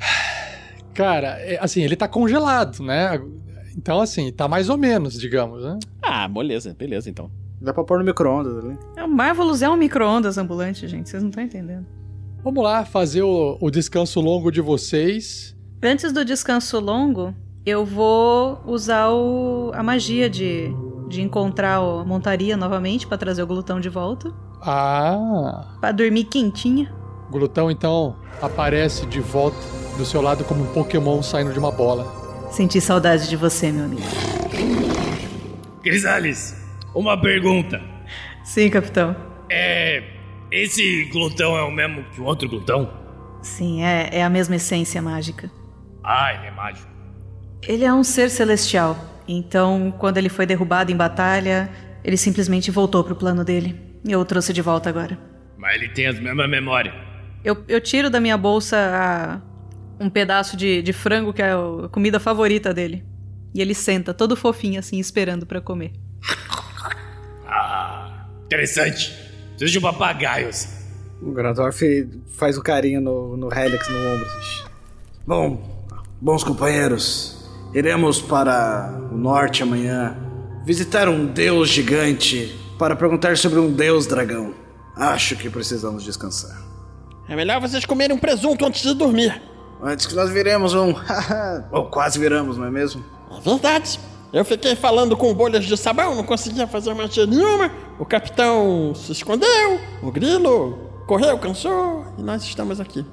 Cara, 0.94 1.38
é, 1.40 1.58
assim, 1.60 1.82
ele 1.82 1.94
tá 1.94 2.08
congelado, 2.08 2.82
né? 2.82 3.20
Então, 3.76 4.00
assim, 4.00 4.32
tá 4.32 4.48
mais 4.48 4.70
ou 4.70 4.78
menos, 4.78 5.20
digamos, 5.20 5.62
né? 5.62 5.78
Ah, 6.00 6.26
beleza, 6.26 6.74
beleza 6.76 7.10
então. 7.10 7.30
Dá 7.66 7.74
pra 7.74 7.82
pôr 7.82 7.98
no 7.98 8.04
micro-ondas 8.04 8.56
ali. 8.64 8.78
É, 8.96 9.02
o 9.02 9.08
Marvelous 9.08 9.60
é 9.60 9.68
um 9.68 9.76
micro-ondas 9.76 10.38
ambulante, 10.38 10.86
gente. 10.86 11.08
Vocês 11.10 11.20
não 11.22 11.30
estão 11.30 11.42
entendendo. 11.42 11.84
Vamos 12.44 12.62
lá 12.62 12.84
fazer 12.84 13.22
o, 13.22 13.58
o 13.60 13.70
descanso 13.72 14.20
longo 14.20 14.52
de 14.52 14.60
vocês. 14.60 15.56
Antes 15.82 16.12
do 16.12 16.24
descanso 16.24 16.78
longo, 16.78 17.34
eu 17.66 17.84
vou 17.84 18.60
usar 18.66 19.08
o- 19.10 19.72
a 19.74 19.82
magia 19.82 20.30
de, 20.30 20.70
de 21.08 21.20
encontrar 21.22 21.78
a 21.78 22.04
montaria 22.04 22.56
novamente 22.56 23.04
pra 23.04 23.18
trazer 23.18 23.42
o 23.42 23.46
glutão 23.48 23.80
de 23.80 23.88
volta. 23.88 24.32
Ah, 24.62 25.76
Pra 25.80 25.90
dormir 25.90 26.24
quentinha. 26.24 26.94
o 27.28 27.32
glutão 27.32 27.68
então 27.68 28.14
aparece 28.40 29.06
de 29.06 29.18
volta 29.20 29.56
do 29.98 30.04
seu 30.04 30.22
lado 30.22 30.44
como 30.44 30.62
um 30.62 30.66
Pokémon 30.72 31.20
saindo 31.20 31.52
de 31.52 31.58
uma 31.58 31.72
bola. 31.72 32.06
Senti 32.52 32.80
saudade 32.80 33.28
de 33.28 33.34
você, 33.36 33.72
meu 33.72 33.86
amigo. 33.86 34.02
Crisales, 35.82 36.54
uma 37.00 37.20
pergunta. 37.20 37.80
Sim, 38.44 38.70
capitão. 38.70 39.14
É. 39.50 40.02
Esse 40.50 41.04
glutão 41.12 41.56
é 41.56 41.62
o 41.62 41.70
mesmo 41.70 42.04
que 42.04 42.20
o 42.20 42.24
outro 42.24 42.48
glutão? 42.48 42.90
Sim, 43.42 43.82
é, 43.84 44.08
é 44.12 44.24
a 44.24 44.30
mesma 44.30 44.56
essência 44.56 45.02
mágica. 45.02 45.50
Ah, 46.02 46.32
ele 46.34 46.46
é 46.46 46.50
mágico. 46.52 46.88
Ele 47.62 47.84
é 47.84 47.92
um 47.92 48.04
ser 48.04 48.30
celestial. 48.30 48.96
Então, 49.26 49.92
quando 49.98 50.18
ele 50.18 50.28
foi 50.28 50.46
derrubado 50.46 50.90
em 50.92 50.96
batalha, 50.96 51.68
ele 52.04 52.16
simplesmente 52.16 52.70
voltou 52.70 53.02
pro 53.02 53.16
plano 53.16 53.44
dele. 53.44 53.74
E 54.06 54.12
eu 54.12 54.20
o 54.20 54.24
trouxe 54.24 54.52
de 54.52 54.62
volta 54.62 54.88
agora. 54.88 55.18
Mas 55.58 55.74
ele 55.74 55.88
tem 55.88 56.06
as 56.06 56.18
mesmas 56.20 56.48
memórias. 56.48 56.94
Eu, 57.44 57.64
eu 57.68 57.80
tiro 57.80 58.08
da 58.08 58.20
minha 58.20 58.36
bolsa 58.36 58.76
a- 58.76 59.40
um 59.98 60.08
pedaço 60.08 60.56
de, 60.56 60.80
de 60.82 60.92
frango, 60.92 61.32
que 61.32 61.42
é 61.42 61.52
a 61.52 61.88
comida 61.90 62.20
favorita 62.20 62.72
dele. 62.72 63.04
E 63.54 63.60
ele 63.60 63.74
senta, 63.74 64.14
todo 64.14 64.36
fofinho 64.36 64.78
assim, 64.78 64.98
esperando 65.00 65.44
pra 65.46 65.60
comer. 65.60 65.92
Interessante. 68.46 69.12
Preciso 69.50 69.72
de 69.72 69.78
um 69.78 69.82
papagaio 69.82 70.48
assim. 70.48 70.68
O 71.20 71.32
Grandorf 71.32 71.80
faz 72.36 72.56
um 72.58 72.62
carinho 72.62 73.00
no, 73.00 73.36
no 73.36 73.52
Helix 73.52 73.88
no 73.88 73.96
ombro. 73.96 74.26
assim. 74.26 74.64
Bom, 75.26 75.86
bons 76.20 76.44
companheiros, 76.44 77.48
iremos 77.74 78.20
para 78.20 79.00
o 79.10 79.16
norte 79.16 79.62
amanhã 79.62 80.16
visitar 80.64 81.08
um 81.08 81.26
deus 81.26 81.68
gigante 81.68 82.54
para 82.78 82.94
perguntar 82.94 83.36
sobre 83.36 83.58
um 83.58 83.72
deus 83.72 84.06
dragão. 84.06 84.54
Acho 84.94 85.36
que 85.36 85.48
precisamos 85.50 86.04
descansar. 86.04 86.62
É 87.28 87.34
melhor 87.34 87.60
vocês 87.60 87.84
comerem 87.84 88.14
um 88.16 88.18
presunto 88.18 88.64
antes 88.64 88.82
de 88.82 88.94
dormir. 88.94 89.42
Antes 89.82 90.06
que 90.06 90.14
nós 90.14 90.30
viremos 90.30 90.74
um. 90.74 90.94
Ou 91.72 91.90
quase 91.90 92.18
viramos, 92.18 92.56
não 92.56 92.66
é 92.66 92.70
mesmo? 92.70 93.04
É 93.30 93.40
verdade. 93.40 93.98
Eu 94.32 94.44
fiquei 94.44 94.74
falando 94.74 95.16
com 95.16 95.32
bolhas 95.32 95.64
de 95.64 95.76
sabão, 95.76 96.14
não 96.14 96.24
conseguia 96.24 96.66
fazer 96.66 96.92
magia 96.94 97.26
nenhuma. 97.26 97.70
O 97.98 98.04
capitão 98.04 98.94
se 98.94 99.12
escondeu, 99.12 99.80
o 100.02 100.10
grilo 100.10 100.78
correu, 101.06 101.38
cansou 101.38 102.04
e 102.18 102.22
nós 102.22 102.42
estamos 102.42 102.80
aqui. 102.80 103.04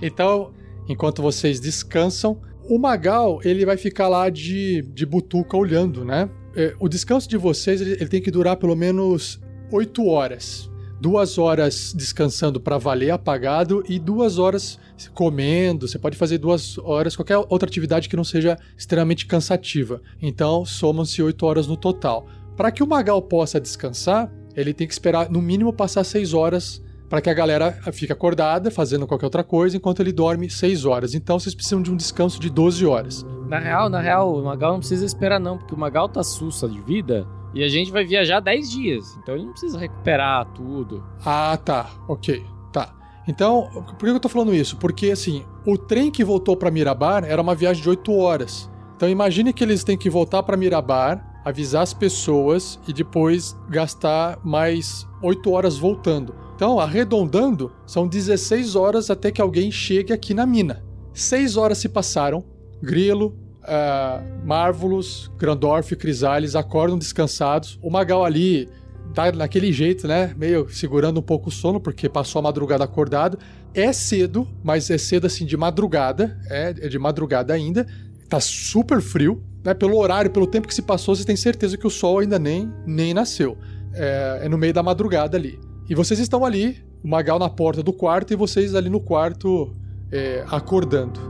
Então, 0.00 0.52
enquanto 0.88 1.22
vocês 1.22 1.60
descansam, 1.60 2.40
o 2.68 2.78
Magal 2.78 3.40
ele 3.44 3.64
vai 3.64 3.76
ficar 3.76 4.08
lá 4.08 4.28
de, 4.28 4.82
de 4.82 5.06
butuca 5.06 5.56
olhando, 5.56 6.04
né? 6.04 6.28
É, 6.54 6.74
o 6.78 6.88
descanso 6.88 7.28
de 7.28 7.36
vocês 7.36 7.80
ele, 7.80 7.92
ele 7.92 8.08
tem 8.08 8.20
que 8.20 8.30
durar 8.30 8.56
pelo 8.56 8.76
menos 8.76 9.40
8 9.70 10.06
horas. 10.06 10.71
Duas 11.02 11.36
horas 11.36 11.92
descansando 11.92 12.60
para 12.60 12.78
valer 12.78 13.10
apagado 13.10 13.82
e 13.88 13.98
duas 13.98 14.38
horas 14.38 14.78
comendo. 15.12 15.88
Você 15.88 15.98
pode 15.98 16.16
fazer 16.16 16.38
duas 16.38 16.78
horas 16.78 17.16
qualquer 17.16 17.38
outra 17.38 17.68
atividade 17.68 18.08
que 18.08 18.14
não 18.14 18.22
seja 18.22 18.56
extremamente 18.78 19.26
cansativa. 19.26 20.00
Então, 20.22 20.64
somam-se 20.64 21.20
oito 21.20 21.44
horas 21.44 21.66
no 21.66 21.76
total. 21.76 22.28
Para 22.56 22.70
que 22.70 22.84
o 22.84 22.86
Magal 22.86 23.20
possa 23.20 23.60
descansar, 23.60 24.32
ele 24.54 24.72
tem 24.72 24.86
que 24.86 24.92
esperar 24.92 25.28
no 25.28 25.42
mínimo 25.42 25.72
passar 25.72 26.04
seis 26.04 26.32
horas 26.32 26.80
para 27.10 27.20
que 27.20 27.28
a 27.28 27.34
galera 27.34 27.72
fique 27.92 28.12
acordada, 28.12 28.70
fazendo 28.70 29.04
qualquer 29.04 29.26
outra 29.26 29.42
coisa, 29.42 29.76
enquanto 29.76 29.98
ele 30.00 30.12
dorme 30.12 30.48
6 30.48 30.84
horas. 30.84 31.14
Então 31.14 31.38
vocês 31.38 31.54
precisam 31.54 31.82
de 31.82 31.90
um 31.90 31.96
descanso 31.96 32.40
de 32.40 32.48
12 32.48 32.86
horas. 32.86 33.26
Na 33.48 33.58
real, 33.58 33.90
na 33.90 34.00
real, 34.00 34.34
o 34.34 34.44
Magal 34.44 34.72
não 34.72 34.78
precisa 34.78 35.04
esperar 35.04 35.40
não, 35.40 35.58
porque 35.58 35.74
o 35.74 35.78
Magal 35.78 36.08
tá 36.08 36.22
sussa 36.22 36.68
de 36.68 36.80
vida 36.80 37.26
e 37.54 37.62
a 37.62 37.68
gente 37.68 37.90
vai 37.90 38.04
viajar 38.04 38.40
10 38.40 38.70
dias. 38.70 39.16
Então 39.22 39.34
ele 39.34 39.44
não 39.44 39.52
precisa 39.52 39.78
recuperar 39.78 40.46
tudo. 40.52 41.04
Ah, 41.24 41.56
tá. 41.56 41.90
Ok. 42.08 42.44
Tá. 42.72 42.94
Então, 43.28 43.68
por 43.98 44.06
que 44.06 44.10
eu 44.10 44.20
tô 44.20 44.28
falando 44.28 44.54
isso? 44.54 44.76
Porque, 44.76 45.10
assim, 45.10 45.44
o 45.66 45.76
trem 45.78 46.10
que 46.10 46.24
voltou 46.24 46.56
para 46.56 46.70
Mirabar 46.70 47.24
era 47.24 47.40
uma 47.40 47.54
viagem 47.54 47.82
de 47.82 47.88
8 47.88 48.12
horas. 48.12 48.70
Então 48.96 49.08
imagine 49.08 49.52
que 49.52 49.64
eles 49.64 49.82
têm 49.82 49.98
que 49.98 50.08
voltar 50.08 50.44
para 50.44 50.56
Mirabar, 50.56 51.42
avisar 51.44 51.82
as 51.82 51.92
pessoas 51.92 52.78
e 52.86 52.92
depois 52.92 53.56
gastar 53.68 54.38
mais 54.44 55.08
8 55.20 55.50
horas 55.50 55.76
voltando. 55.76 56.34
Então, 56.54 56.78
arredondando, 56.78 57.72
são 57.84 58.06
16 58.06 58.76
horas 58.76 59.10
até 59.10 59.32
que 59.32 59.40
alguém 59.40 59.72
chegue 59.72 60.12
aqui 60.12 60.32
na 60.32 60.46
mina. 60.46 60.84
6 61.12 61.56
horas 61.56 61.78
se 61.78 61.88
passaram, 61.88 62.44
Grilo, 62.80 63.36
uh, 63.62 64.46
Marvelous, 64.46 65.30
Grandorf 65.36 65.92
e 65.92 65.96
Crisales 65.96 66.54
acordam 66.54 66.98
descansados. 66.98 67.78
O 67.82 67.90
Magal 67.90 68.24
ali 68.24 68.68
tá 69.14 69.30
naquele 69.32 69.72
jeito, 69.72 70.06
né? 70.06 70.34
Meio 70.36 70.68
segurando 70.70 71.20
um 71.20 71.22
pouco 71.22 71.48
o 71.48 71.52
sono, 71.52 71.80
porque 71.80 72.08
passou 72.08 72.40
a 72.40 72.42
madrugada 72.42 72.84
acordado. 72.84 73.38
É 73.74 73.92
cedo, 73.92 74.46
mas 74.62 74.90
é 74.90 74.98
cedo 74.98 75.26
assim 75.26 75.46
de 75.46 75.56
madrugada, 75.56 76.38
é, 76.50 76.74
é 76.80 76.88
de 76.88 76.98
madrugada 76.98 77.54
ainda. 77.54 77.86
Tá 78.28 78.40
super 78.40 79.00
frio, 79.00 79.42
né? 79.64 79.74
Pelo 79.74 79.96
horário, 79.98 80.30
pelo 80.30 80.46
tempo 80.46 80.66
que 80.66 80.74
se 80.74 80.82
passou, 80.82 81.14
você 81.14 81.24
tem 81.24 81.36
certeza 81.36 81.76
que 81.76 81.86
o 81.86 81.90
sol 81.90 82.18
ainda 82.18 82.38
nem, 82.38 82.72
nem 82.86 83.14
nasceu. 83.14 83.56
É, 83.94 84.40
é 84.44 84.48
no 84.48 84.56
meio 84.56 84.72
da 84.72 84.82
madrugada 84.82 85.36
ali. 85.36 85.58
E 85.88 85.94
vocês 85.94 86.18
estão 86.18 86.44
ali, 86.44 86.82
o 87.02 87.08
Magal 87.08 87.38
na 87.38 87.50
porta 87.50 87.82
do 87.82 87.92
quarto 87.92 88.32
e 88.32 88.36
vocês 88.36 88.74
ali 88.74 88.88
no 88.88 89.00
quarto 89.00 89.74
é, 90.10 90.44
acordando. 90.48 91.20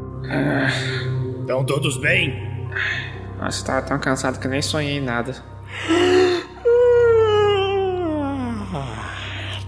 Estão 1.43 1.65
todos 1.65 1.97
bem? 1.97 2.71
Nossa, 3.37 3.67
tava 3.67 3.83
tão 3.83 3.99
cansado 3.99 4.39
que 4.39 4.47
nem 4.47 4.63
sonhei 4.63 4.99
em 4.99 5.01
nada. 5.01 5.35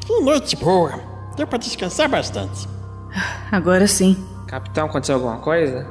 Que 0.06 0.20
noite 0.20 0.54
boa. 0.54 0.92
Deu 1.36 1.48
pra 1.48 1.58
descansar 1.58 2.08
bastante. 2.08 2.68
Agora 3.50 3.88
sim. 3.88 4.16
Capitão, 4.46 4.86
aconteceu 4.86 5.16
alguma 5.16 5.38
coisa? 5.38 5.84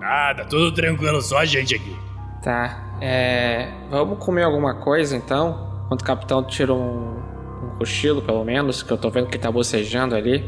Nada, 0.00 0.46
tudo 0.46 0.72
tranquilo, 0.72 1.20
só 1.20 1.38
a 1.38 1.44
gente 1.44 1.74
aqui. 1.74 1.94
Tá, 2.42 2.96
é. 3.02 3.68
Vamos 3.90 4.24
comer 4.24 4.44
alguma 4.44 4.76
coisa 4.76 5.14
então? 5.14 5.82
Enquanto 5.84 6.00
o 6.00 6.04
capitão 6.04 6.42
tira 6.42 6.72
um, 6.72 7.18
um 7.64 7.76
cochilo, 7.78 8.22
pelo 8.22 8.42
menos, 8.44 8.82
que 8.82 8.90
eu 8.90 8.96
tô 8.96 9.10
vendo 9.10 9.26
que 9.28 9.36
tá 9.38 9.52
bocejando 9.52 10.14
ali. 10.14 10.42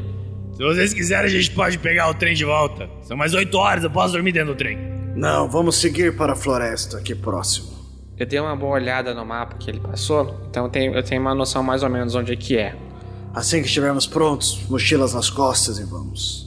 Se 0.60 0.66
vocês 0.66 0.92
quiserem, 0.92 1.24
a 1.24 1.28
gente 1.30 1.52
pode 1.52 1.78
pegar 1.78 2.10
o 2.10 2.12
trem 2.12 2.34
de 2.34 2.44
volta. 2.44 2.86
São 3.00 3.16
mais 3.16 3.32
8 3.32 3.56
horas, 3.56 3.82
eu 3.82 3.90
posso 3.90 4.12
dormir 4.12 4.30
dentro 4.32 4.52
do 4.52 4.54
trem. 4.54 4.76
Não, 5.16 5.48
vamos 5.48 5.76
seguir 5.76 6.14
para 6.14 6.34
a 6.34 6.36
floresta 6.36 6.98
aqui 6.98 7.14
próximo. 7.14 7.70
Eu 8.18 8.26
dei 8.26 8.38
uma 8.38 8.54
boa 8.54 8.74
olhada 8.74 9.14
no 9.14 9.24
mapa 9.24 9.56
que 9.56 9.70
ele 9.70 9.80
passou, 9.80 10.38
então 10.50 10.66
eu 10.66 10.70
tenho, 10.70 10.94
eu 10.94 11.02
tenho 11.02 11.18
uma 11.22 11.34
noção 11.34 11.62
mais 11.62 11.82
ou 11.82 11.88
menos 11.88 12.14
onde 12.14 12.34
é 12.34 12.36
que 12.36 12.58
é. 12.58 12.76
Assim 13.32 13.62
que 13.62 13.68
estivermos 13.68 14.06
prontos, 14.06 14.62
mochilas 14.68 15.14
nas 15.14 15.30
costas 15.30 15.78
e 15.78 15.84
vamos. 15.84 16.46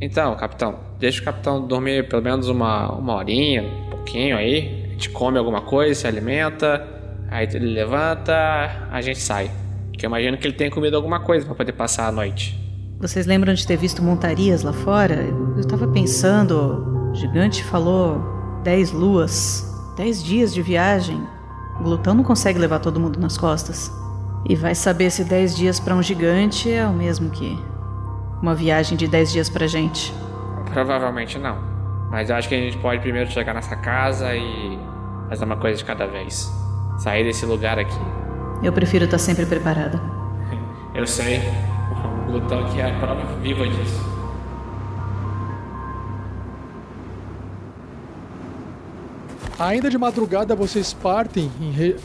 Então, 0.00 0.36
capitão, 0.36 0.78
deixa 1.00 1.20
o 1.20 1.24
capitão 1.24 1.66
dormir 1.66 2.08
pelo 2.08 2.22
menos 2.22 2.48
uma, 2.48 2.92
uma 2.92 3.16
horinha, 3.16 3.64
um 3.64 3.90
pouquinho 3.90 4.36
aí. 4.36 4.84
A 4.84 4.92
gente 4.92 5.10
come 5.10 5.38
alguma 5.38 5.62
coisa, 5.62 5.92
se 5.92 6.06
alimenta, 6.06 6.86
aí 7.28 7.48
ele 7.52 7.66
levanta, 7.66 8.88
a 8.92 9.00
gente 9.00 9.18
sai. 9.18 9.50
Que 9.92 10.06
eu 10.06 10.08
imagino 10.08 10.38
que 10.38 10.46
ele 10.46 10.54
tenha 10.54 10.70
comido 10.70 10.94
alguma 10.94 11.18
coisa 11.18 11.44
para 11.44 11.56
poder 11.56 11.72
passar 11.72 12.06
a 12.06 12.12
noite. 12.12 12.69
Vocês 13.00 13.24
lembram 13.24 13.54
de 13.54 13.66
ter 13.66 13.78
visto 13.78 14.02
montarias 14.02 14.62
lá 14.62 14.74
fora? 14.74 15.26
Eu 15.56 15.66
tava 15.66 15.88
pensando, 15.88 17.10
o 17.10 17.14
gigante 17.14 17.64
falou 17.64 18.20
10 18.62 18.92
luas, 18.92 19.74
10 19.96 20.22
dias 20.22 20.52
de 20.52 20.60
viagem. 20.60 21.18
O 21.80 21.82
glutão 21.82 22.12
não 22.12 22.22
consegue 22.22 22.58
levar 22.58 22.78
todo 22.78 23.00
mundo 23.00 23.18
nas 23.18 23.38
costas. 23.38 23.90
E 24.46 24.54
vai 24.54 24.74
saber 24.74 25.10
se 25.10 25.24
10 25.24 25.56
dias 25.56 25.80
para 25.80 25.94
um 25.94 26.02
gigante 26.02 26.70
é 26.70 26.86
o 26.86 26.92
mesmo 26.92 27.30
que 27.30 27.58
uma 28.42 28.54
viagem 28.54 28.98
de 28.98 29.08
10 29.08 29.32
dias 29.32 29.48
pra 29.48 29.66
gente. 29.66 30.12
Provavelmente 30.70 31.38
não. 31.38 31.56
Mas 32.10 32.28
eu 32.28 32.36
acho 32.36 32.50
que 32.50 32.54
a 32.54 32.58
gente 32.58 32.76
pode 32.76 33.00
primeiro 33.00 33.30
chegar 33.30 33.54
nessa 33.54 33.76
casa 33.76 34.36
e 34.36 34.78
fazer 35.30 35.46
uma 35.46 35.56
coisa 35.56 35.78
de 35.78 35.86
cada 35.86 36.06
vez. 36.06 36.52
Sair 36.98 37.24
desse 37.24 37.46
lugar 37.46 37.78
aqui. 37.78 37.98
Eu 38.62 38.74
prefiro 38.74 39.06
estar 39.06 39.18
sempre 39.18 39.46
preparada. 39.46 39.98
Eu 40.94 41.06
sei. 41.06 41.40
O 42.32 42.36
aqui 42.36 42.80
é 42.80 42.88
a 42.88 42.98
prova 43.00 43.24
viva 43.42 43.66
disso. 43.66 44.00
Ainda 49.58 49.90
de 49.90 49.98
madrugada 49.98 50.54
vocês 50.54 50.92
partem 50.92 51.50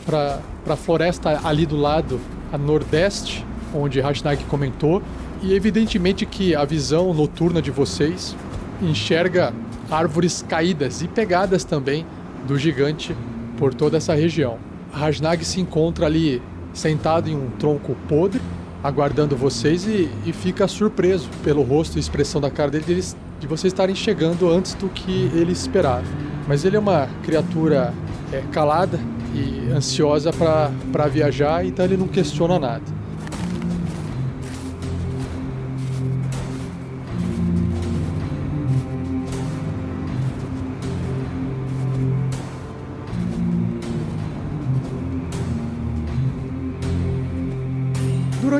para 0.04 0.40
a 0.68 0.76
floresta 0.76 1.40
ali 1.44 1.64
do 1.64 1.76
lado, 1.76 2.20
a 2.52 2.58
nordeste, 2.58 3.46
onde 3.72 4.00
Rajnag 4.00 4.42
comentou, 4.46 5.00
e 5.40 5.54
evidentemente 5.54 6.26
que 6.26 6.56
a 6.56 6.64
visão 6.64 7.14
noturna 7.14 7.62
de 7.62 7.70
vocês 7.70 8.36
enxerga 8.82 9.54
árvores 9.88 10.42
caídas 10.42 11.02
e 11.02 11.08
pegadas 11.08 11.62
também 11.62 12.04
do 12.48 12.58
gigante 12.58 13.16
por 13.56 13.72
toda 13.72 13.96
essa 13.96 14.12
região. 14.12 14.58
Rajnag 14.92 15.44
se 15.44 15.60
encontra 15.60 16.06
ali 16.06 16.42
sentado 16.74 17.30
em 17.30 17.36
um 17.36 17.48
tronco 17.50 17.96
podre, 18.08 18.40
aguardando 18.86 19.36
vocês 19.36 19.86
e, 19.86 20.08
e 20.24 20.32
fica 20.32 20.68
surpreso 20.68 21.28
pelo 21.42 21.62
rosto 21.62 21.96
e 21.96 22.00
expressão 22.00 22.40
da 22.40 22.50
cara 22.50 22.70
dele 22.70 22.84
de, 22.84 23.14
de 23.40 23.46
vocês 23.46 23.72
estarem 23.72 23.94
chegando 23.94 24.48
antes 24.48 24.74
do 24.74 24.88
que 24.88 25.30
ele 25.34 25.52
esperava. 25.52 26.06
Mas 26.46 26.64
ele 26.64 26.76
é 26.76 26.78
uma 26.78 27.08
criatura 27.24 27.92
é, 28.32 28.42
calada 28.52 29.00
e 29.34 29.72
ansiosa 29.72 30.30
para 30.32 31.06
viajar, 31.08 31.64
então 31.66 31.84
ele 31.84 31.96
não 31.96 32.06
questiona 32.06 32.58
nada. 32.58 32.84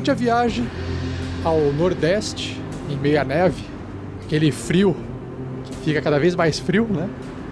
Durante 0.07 0.23
a 0.23 0.25
viagem 0.25 0.69
ao 1.43 1.59
nordeste, 1.73 2.63
em 2.89 2.97
meio 2.97 3.21
à 3.21 3.25
neve, 3.25 3.65
aquele 4.25 4.53
frio 4.53 4.95
que 5.65 5.75
fica 5.79 6.01
cada 6.01 6.17
vez 6.21 6.37
mais 6.37 6.61
frio, 6.61 6.87
né? 6.89 7.11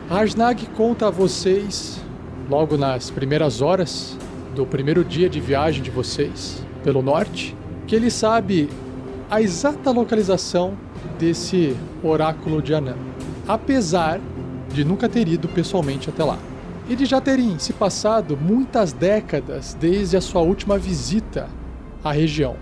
Rajnag 0.09 0.65
conta 0.77 1.09
a 1.09 1.11
vocês, 1.11 2.01
logo 2.49 2.77
nas 2.77 3.11
primeiras 3.11 3.61
horas 3.61 4.17
do 4.55 4.65
primeiro 4.65 5.05
dia 5.05 5.29
de 5.29 5.41
viagem 5.41 5.83
de 5.83 5.91
vocês 5.91 6.65
pelo 6.85 7.03
norte, 7.03 7.57
que 7.89 7.97
ele 7.97 8.09
sabe 8.09 8.71
a 9.29 9.43
exata 9.43 9.91
localização 9.91 10.79
desse 11.19 11.77
oráculo 12.05 12.63
de 12.63 12.73
Anã, 12.73 12.95
apesar 13.49 14.21
de 14.73 14.85
nunca 14.85 15.09
ter 15.09 15.27
ido 15.27 15.49
pessoalmente 15.49 16.09
até 16.09 16.23
lá. 16.23 16.39
E 16.89 16.95
de 16.95 17.05
já 17.05 17.21
terem 17.21 17.59
se 17.59 17.73
passado 17.73 18.39
muitas 18.41 18.93
décadas 18.93 19.77
desde 19.81 20.17
a 20.17 20.21
sua 20.21 20.43
última 20.43 20.79
visita 20.79 21.49
à 22.05 22.13
região. 22.13 22.57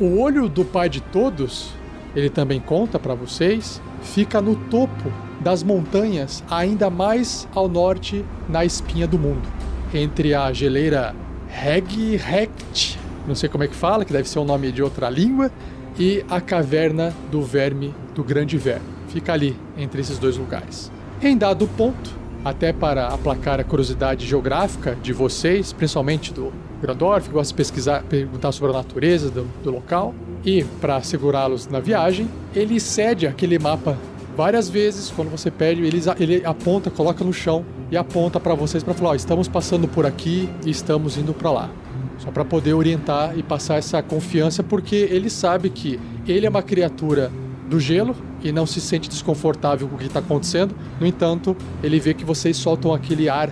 O 0.00 0.20
olho 0.20 0.48
do 0.48 0.64
pai 0.64 0.88
de 0.88 1.00
todos, 1.00 1.70
ele 2.14 2.30
também 2.30 2.60
conta 2.60 2.98
para 2.98 3.14
vocês, 3.14 3.82
fica 4.02 4.40
no 4.40 4.54
topo 4.54 5.12
das 5.40 5.62
montanhas 5.62 6.42
ainda 6.50 6.88
mais 6.88 7.46
ao 7.54 7.68
norte 7.68 8.24
na 8.48 8.64
espinha 8.64 9.06
do 9.06 9.18
mundo, 9.18 9.46
entre 9.92 10.34
a 10.34 10.52
geleira 10.52 11.14
Regrect, 11.48 12.98
não 13.26 13.34
sei 13.34 13.48
como 13.48 13.64
é 13.64 13.68
que 13.68 13.74
fala, 13.74 14.04
que 14.04 14.12
deve 14.12 14.28
ser 14.28 14.38
o 14.38 14.42
um 14.42 14.44
nome 14.44 14.72
de 14.72 14.82
outra 14.82 15.08
língua, 15.08 15.50
e 15.98 16.24
a 16.28 16.40
caverna 16.40 17.14
do 17.30 17.42
verme 17.42 17.94
do 18.14 18.24
grande 18.24 18.58
verme. 18.58 18.86
Fica 19.08 19.32
ali 19.32 19.56
entre 19.76 20.00
esses 20.00 20.18
dois 20.18 20.36
lugares. 20.36 20.90
Em 21.22 21.36
dado 21.36 21.68
ponto, 21.68 22.10
até 22.44 22.72
para 22.72 23.08
aplacar 23.08 23.60
a 23.60 23.64
curiosidade 23.64 24.26
geográfica 24.26 24.96
de 25.00 25.12
vocês, 25.12 25.72
principalmente 25.72 26.32
do 26.32 26.52
Grandorf, 26.84 27.28
que 27.28 27.34
gosta 27.34 27.52
de 27.52 27.56
pesquisar, 27.56 28.02
perguntar 28.02 28.52
sobre 28.52 28.72
a 28.72 28.76
natureza 28.76 29.30
do, 29.30 29.46
do 29.62 29.70
local, 29.70 30.14
e 30.44 30.62
para 30.80 31.00
segurá-los 31.02 31.66
na 31.66 31.80
viagem, 31.80 32.28
ele 32.54 32.78
cede 32.78 33.26
aquele 33.26 33.58
mapa 33.58 33.96
várias 34.36 34.68
vezes. 34.68 35.10
Quando 35.10 35.30
você 35.30 35.50
pede, 35.50 35.82
ele, 35.82 36.02
ele 36.20 36.44
aponta, 36.44 36.90
coloca 36.90 37.24
no 37.24 37.32
chão 37.32 37.64
e 37.90 37.96
aponta 37.96 38.38
para 38.38 38.54
vocês 38.54 38.82
para 38.82 38.92
falar: 38.92 39.10
ó, 39.10 39.14
estamos 39.14 39.48
passando 39.48 39.88
por 39.88 40.04
aqui 40.04 40.48
e 40.66 40.70
estamos 40.70 41.16
indo 41.16 41.32
para 41.32 41.50
lá. 41.50 41.70
Só 42.18 42.30
para 42.30 42.44
poder 42.44 42.74
orientar 42.74 43.36
e 43.36 43.42
passar 43.42 43.76
essa 43.76 44.02
confiança, 44.02 44.62
porque 44.62 44.94
ele 44.94 45.30
sabe 45.30 45.70
que 45.70 45.98
ele 46.28 46.46
é 46.46 46.50
uma 46.50 46.62
criatura 46.62 47.32
do 47.68 47.80
gelo 47.80 48.14
e 48.42 48.52
não 48.52 48.66
se 48.66 48.80
sente 48.80 49.08
desconfortável 49.08 49.88
com 49.88 49.96
o 49.96 49.98
que 49.98 50.04
está 50.04 50.20
acontecendo. 50.20 50.74
No 51.00 51.06
entanto, 51.06 51.56
ele 51.82 51.98
vê 51.98 52.12
que 52.12 52.24
vocês 52.24 52.56
soltam 52.56 52.92
aquele 52.92 53.28
ar, 53.28 53.50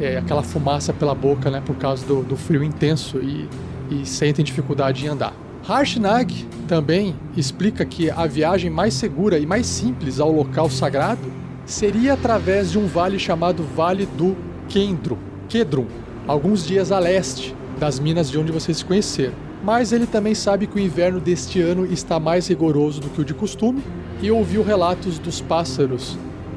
é, 0.00 0.18
aquela 0.18 0.42
fumaça 0.42 0.92
pela 0.92 1.14
boca, 1.14 1.50
né, 1.50 1.62
por 1.64 1.76
causa 1.76 2.04
do, 2.06 2.22
do 2.22 2.36
frio 2.36 2.62
intenso 2.62 3.18
e, 3.18 3.48
e 3.90 4.06
sentem 4.06 4.44
dificuldade 4.44 5.04
em 5.04 5.08
andar. 5.08 5.32
Harshnag 5.66 6.46
também 6.68 7.16
explica 7.36 7.84
que 7.84 8.10
a 8.10 8.26
viagem 8.26 8.70
mais 8.70 8.94
segura 8.94 9.38
e 9.38 9.46
mais 9.46 9.66
simples 9.66 10.20
ao 10.20 10.30
local 10.30 10.70
sagrado 10.70 11.32
seria 11.64 12.12
através 12.12 12.70
de 12.70 12.78
um 12.78 12.86
vale 12.86 13.18
chamado 13.18 13.64
Vale 13.74 14.06
do 14.06 14.36
Kendro, 14.68 15.18
Kedrum, 15.48 15.86
alguns 16.26 16.64
dias 16.64 16.92
a 16.92 16.98
leste 16.98 17.54
das 17.78 17.98
minas 17.98 18.30
de 18.30 18.38
onde 18.38 18.52
vocês 18.52 18.78
se 18.78 18.84
conheceram. 18.84 19.34
Mas 19.64 19.90
ele 19.92 20.06
também 20.06 20.34
sabe 20.34 20.66
que 20.66 20.76
o 20.76 20.78
inverno 20.78 21.18
deste 21.18 21.60
ano 21.60 21.84
está 21.84 22.20
mais 22.20 22.46
rigoroso 22.46 23.00
do 23.00 23.08
que 23.08 23.20
o 23.20 23.24
de 23.24 23.34
costume 23.34 23.82
e 24.22 24.30
ouviu 24.30 24.62
relatos 24.62 25.18
dos 25.18 25.40
pássaros 25.40 26.16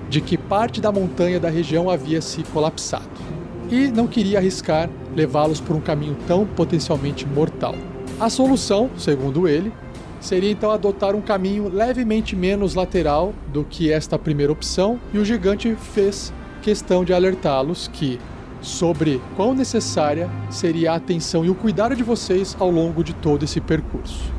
de 0.09 0.21
que 0.21 0.37
parte 0.37 0.81
da 0.81 0.91
montanha 0.91 1.39
da 1.39 1.49
região 1.49 1.89
havia 1.89 2.21
se 2.21 2.43
colapsado. 2.43 3.28
E 3.71 3.87
não 3.87 4.07
queria 4.07 4.39
arriscar 4.39 4.89
levá-los 5.15 5.61
por 5.61 5.75
um 5.75 5.81
caminho 5.81 6.17
tão 6.27 6.45
potencialmente 6.45 7.27
mortal. 7.27 7.75
A 8.19 8.29
solução, 8.29 8.89
segundo 8.97 9.47
ele, 9.47 9.71
seria 10.19 10.51
então 10.51 10.71
adotar 10.71 11.15
um 11.15 11.21
caminho 11.21 11.69
levemente 11.69 12.35
menos 12.35 12.75
lateral 12.75 13.33
do 13.47 13.63
que 13.63 13.91
esta 13.91 14.17
primeira 14.19 14.51
opção, 14.51 14.99
e 15.13 15.17
o 15.17 15.25
gigante 15.25 15.75
fez 15.75 16.33
questão 16.61 17.05
de 17.05 17.13
alertá-los 17.13 17.87
que 17.87 18.19
sobre 18.61 19.21
quão 19.35 19.53
necessária 19.53 20.29
seria 20.49 20.91
a 20.91 20.95
atenção 20.95 21.45
e 21.45 21.49
o 21.49 21.55
cuidado 21.55 21.95
de 21.95 22.03
vocês 22.03 22.57
ao 22.59 22.69
longo 22.69 23.03
de 23.03 23.13
todo 23.13 23.43
esse 23.43 23.61
percurso. 23.61 24.33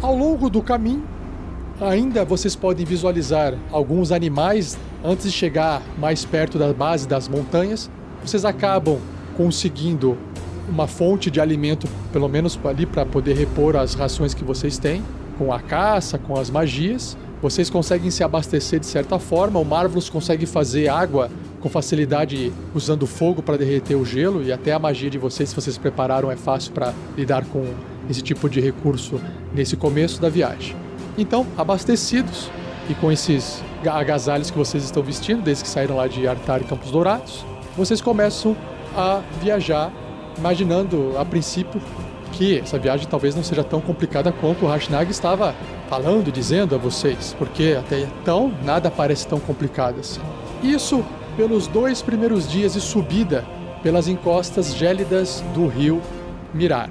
Ao 0.00 0.14
longo 0.14 0.48
do 0.48 0.62
caminho, 0.62 1.04
ainda 1.80 2.24
vocês 2.24 2.54
podem 2.54 2.86
visualizar 2.86 3.54
alguns 3.72 4.12
animais 4.12 4.78
antes 5.02 5.24
de 5.24 5.32
chegar 5.32 5.82
mais 5.98 6.24
perto 6.24 6.58
da 6.58 6.72
base 6.72 7.08
das 7.08 7.28
montanhas. 7.28 7.90
Vocês 8.24 8.44
acabam 8.44 8.98
conseguindo 9.36 10.16
uma 10.68 10.86
fonte 10.86 11.30
de 11.30 11.40
alimento, 11.40 11.88
pelo 12.12 12.28
menos 12.28 12.58
ali 12.64 12.86
para 12.86 13.04
poder 13.04 13.34
repor 13.34 13.76
as 13.76 13.94
rações 13.94 14.34
que 14.34 14.44
vocês 14.44 14.78
têm, 14.78 15.02
com 15.36 15.52
a 15.52 15.58
caça, 15.58 16.18
com 16.18 16.38
as 16.38 16.50
magias. 16.50 17.16
Vocês 17.42 17.70
conseguem 17.70 18.10
se 18.10 18.22
abastecer 18.22 18.78
de 18.78 18.86
certa 18.86 19.18
forma. 19.18 19.58
O 19.58 19.64
Marvelous 19.64 20.10
consegue 20.10 20.44
fazer 20.46 20.88
água 20.88 21.30
com 21.60 21.68
facilidade 21.68 22.52
usando 22.74 23.06
fogo 23.06 23.42
para 23.42 23.56
derreter 23.56 23.94
o 23.94 24.04
gelo 24.04 24.42
e 24.42 24.52
até 24.52 24.72
a 24.72 24.78
magia 24.78 25.10
de 25.10 25.18
vocês, 25.18 25.48
se 25.50 25.54
vocês 25.54 25.76
prepararam, 25.76 26.30
é 26.30 26.36
fácil 26.36 26.72
para 26.72 26.94
lidar 27.16 27.44
com 27.46 27.64
esse 28.08 28.22
tipo 28.22 28.48
de 28.48 28.60
recurso 28.60 29.20
nesse 29.54 29.76
começo 29.76 30.20
da 30.20 30.28
viagem. 30.28 30.76
Então, 31.16 31.46
abastecidos 31.56 32.50
e 32.88 32.94
com 32.94 33.10
esses 33.10 33.62
agasalhos 33.86 34.50
que 34.50 34.58
vocês 34.58 34.84
estão 34.84 35.02
vestindo, 35.02 35.42
desde 35.42 35.64
que 35.64 35.70
saíram 35.70 35.96
lá 35.96 36.06
de 36.06 36.26
Artar 36.26 36.60
e 36.60 36.64
Campos 36.64 36.90
Dourados, 36.90 37.44
vocês 37.76 38.00
começam 38.00 38.56
a 38.96 39.20
viajar 39.40 39.92
imaginando 40.36 41.16
a 41.18 41.24
princípio 41.24 41.80
que 42.32 42.58
essa 42.58 42.78
viagem 42.78 43.06
talvez 43.08 43.34
não 43.34 43.42
seja 43.42 43.62
tão 43.62 43.80
complicada 43.80 44.32
quanto 44.32 44.64
o 44.64 44.68
Hashnag 44.68 45.10
estava 45.10 45.54
falando 45.88 46.30
dizendo 46.32 46.74
a 46.74 46.78
vocês, 46.78 47.34
porque 47.38 47.76
até 47.78 48.00
então 48.00 48.52
nada 48.64 48.90
parece 48.90 49.26
tão 49.26 49.40
complicado 49.40 50.00
assim. 50.00 50.20
Isso 50.62 51.04
pelos 51.36 51.66
dois 51.66 52.02
primeiros 52.02 52.48
dias 52.48 52.74
de 52.74 52.80
subida 52.80 53.44
pelas 53.82 54.08
encostas 54.08 54.74
gélidas 54.74 55.42
do 55.54 55.66
rio 55.66 56.00
Mirar. 56.52 56.90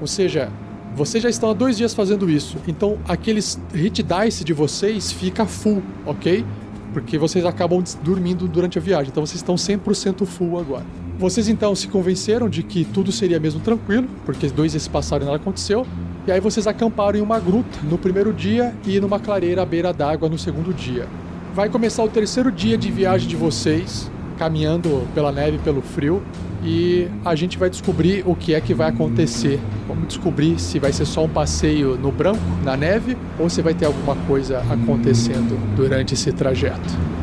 Ou 0.00 0.06
seja, 0.06 0.50
vocês 0.94 1.22
já 1.22 1.28
estão 1.30 1.50
há 1.50 1.54
dois 1.54 1.76
dias 1.76 1.94
fazendo 1.94 2.28
isso, 2.28 2.58
então 2.66 2.98
aqueles 3.08 3.60
hit 3.72 4.02
dice 4.02 4.44
de 4.44 4.52
vocês 4.52 5.12
fica 5.12 5.46
full, 5.46 5.82
ok? 6.04 6.44
Porque 6.92 7.18
vocês 7.18 7.44
acabam 7.44 7.82
dormindo 8.02 8.48
durante 8.48 8.78
a 8.78 8.80
viagem, 8.80 9.10
então 9.10 9.24
vocês 9.24 9.36
estão 9.36 9.54
100% 9.54 10.24
full 10.26 10.58
agora. 10.58 10.84
Vocês 11.18 11.48
então 11.48 11.74
se 11.74 11.88
convenceram 11.88 12.48
de 12.48 12.62
que 12.62 12.84
tudo 12.84 13.10
seria 13.10 13.40
mesmo 13.40 13.60
tranquilo, 13.60 14.08
porque 14.24 14.46
dois 14.48 14.72
dias 14.72 14.86
passaram 14.86 15.24
e 15.24 15.26
nada 15.26 15.36
aconteceu. 15.36 15.86
E 16.26 16.32
aí 16.32 16.40
vocês 16.40 16.66
acamparam 16.66 17.18
em 17.18 17.22
uma 17.22 17.40
gruta 17.40 17.78
no 17.82 17.98
primeiro 17.98 18.32
dia 18.32 18.74
e 18.86 19.00
numa 19.00 19.18
clareira 19.18 19.62
à 19.62 19.66
beira 19.66 19.92
d'água 19.92 20.28
no 20.28 20.38
segundo 20.38 20.72
dia. 20.72 21.08
Vai 21.54 21.68
começar 21.68 22.04
o 22.04 22.08
terceiro 22.08 22.52
dia 22.52 22.78
de 22.78 22.90
viagem 22.90 23.26
de 23.26 23.34
vocês, 23.34 24.10
caminhando 24.38 25.06
pela 25.14 25.32
neve, 25.32 25.58
pelo 25.58 25.82
frio, 25.82 26.22
e 26.62 27.08
a 27.24 27.34
gente 27.34 27.58
vai 27.58 27.68
descobrir 27.68 28.22
o 28.26 28.34
que 28.34 28.54
é 28.54 28.60
que 28.60 28.72
vai 28.72 28.88
acontecer. 28.88 29.60
Vamos 29.86 30.08
descobrir 30.08 30.58
se 30.58 30.78
vai 30.78 30.92
ser 30.92 31.04
só 31.04 31.24
um 31.24 31.28
passeio 31.28 31.96
no 31.96 32.12
branco, 32.12 32.40
na 32.64 32.76
neve, 32.76 33.16
ou 33.38 33.50
se 33.50 33.60
vai 33.60 33.74
ter 33.74 33.86
alguma 33.86 34.16
coisa 34.26 34.62
acontecendo 34.70 35.58
durante 35.76 36.14
esse 36.14 36.32
trajeto. 36.32 37.18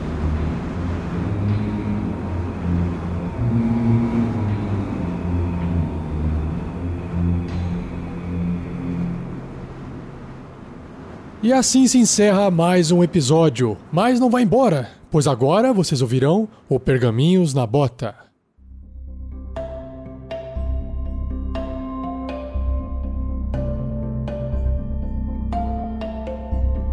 E 11.46 11.54
assim 11.54 11.86
se 11.86 12.00
encerra 12.00 12.50
mais 12.50 12.90
um 12.90 13.04
episódio. 13.04 13.78
Mas 13.92 14.20
não 14.20 14.32
vai 14.32 14.42
embora, 14.42 14.90
pois 15.16 15.28
agora 15.28 15.72
vocês 15.72 16.02
ouvirão 16.02 16.46
o 16.68 16.78
Pergaminhos 16.78 17.54
na 17.54 17.66
Bota. 17.66 18.14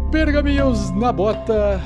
Pergaminhos 0.09 0.89
na 0.91 1.11
Bota 1.11 1.81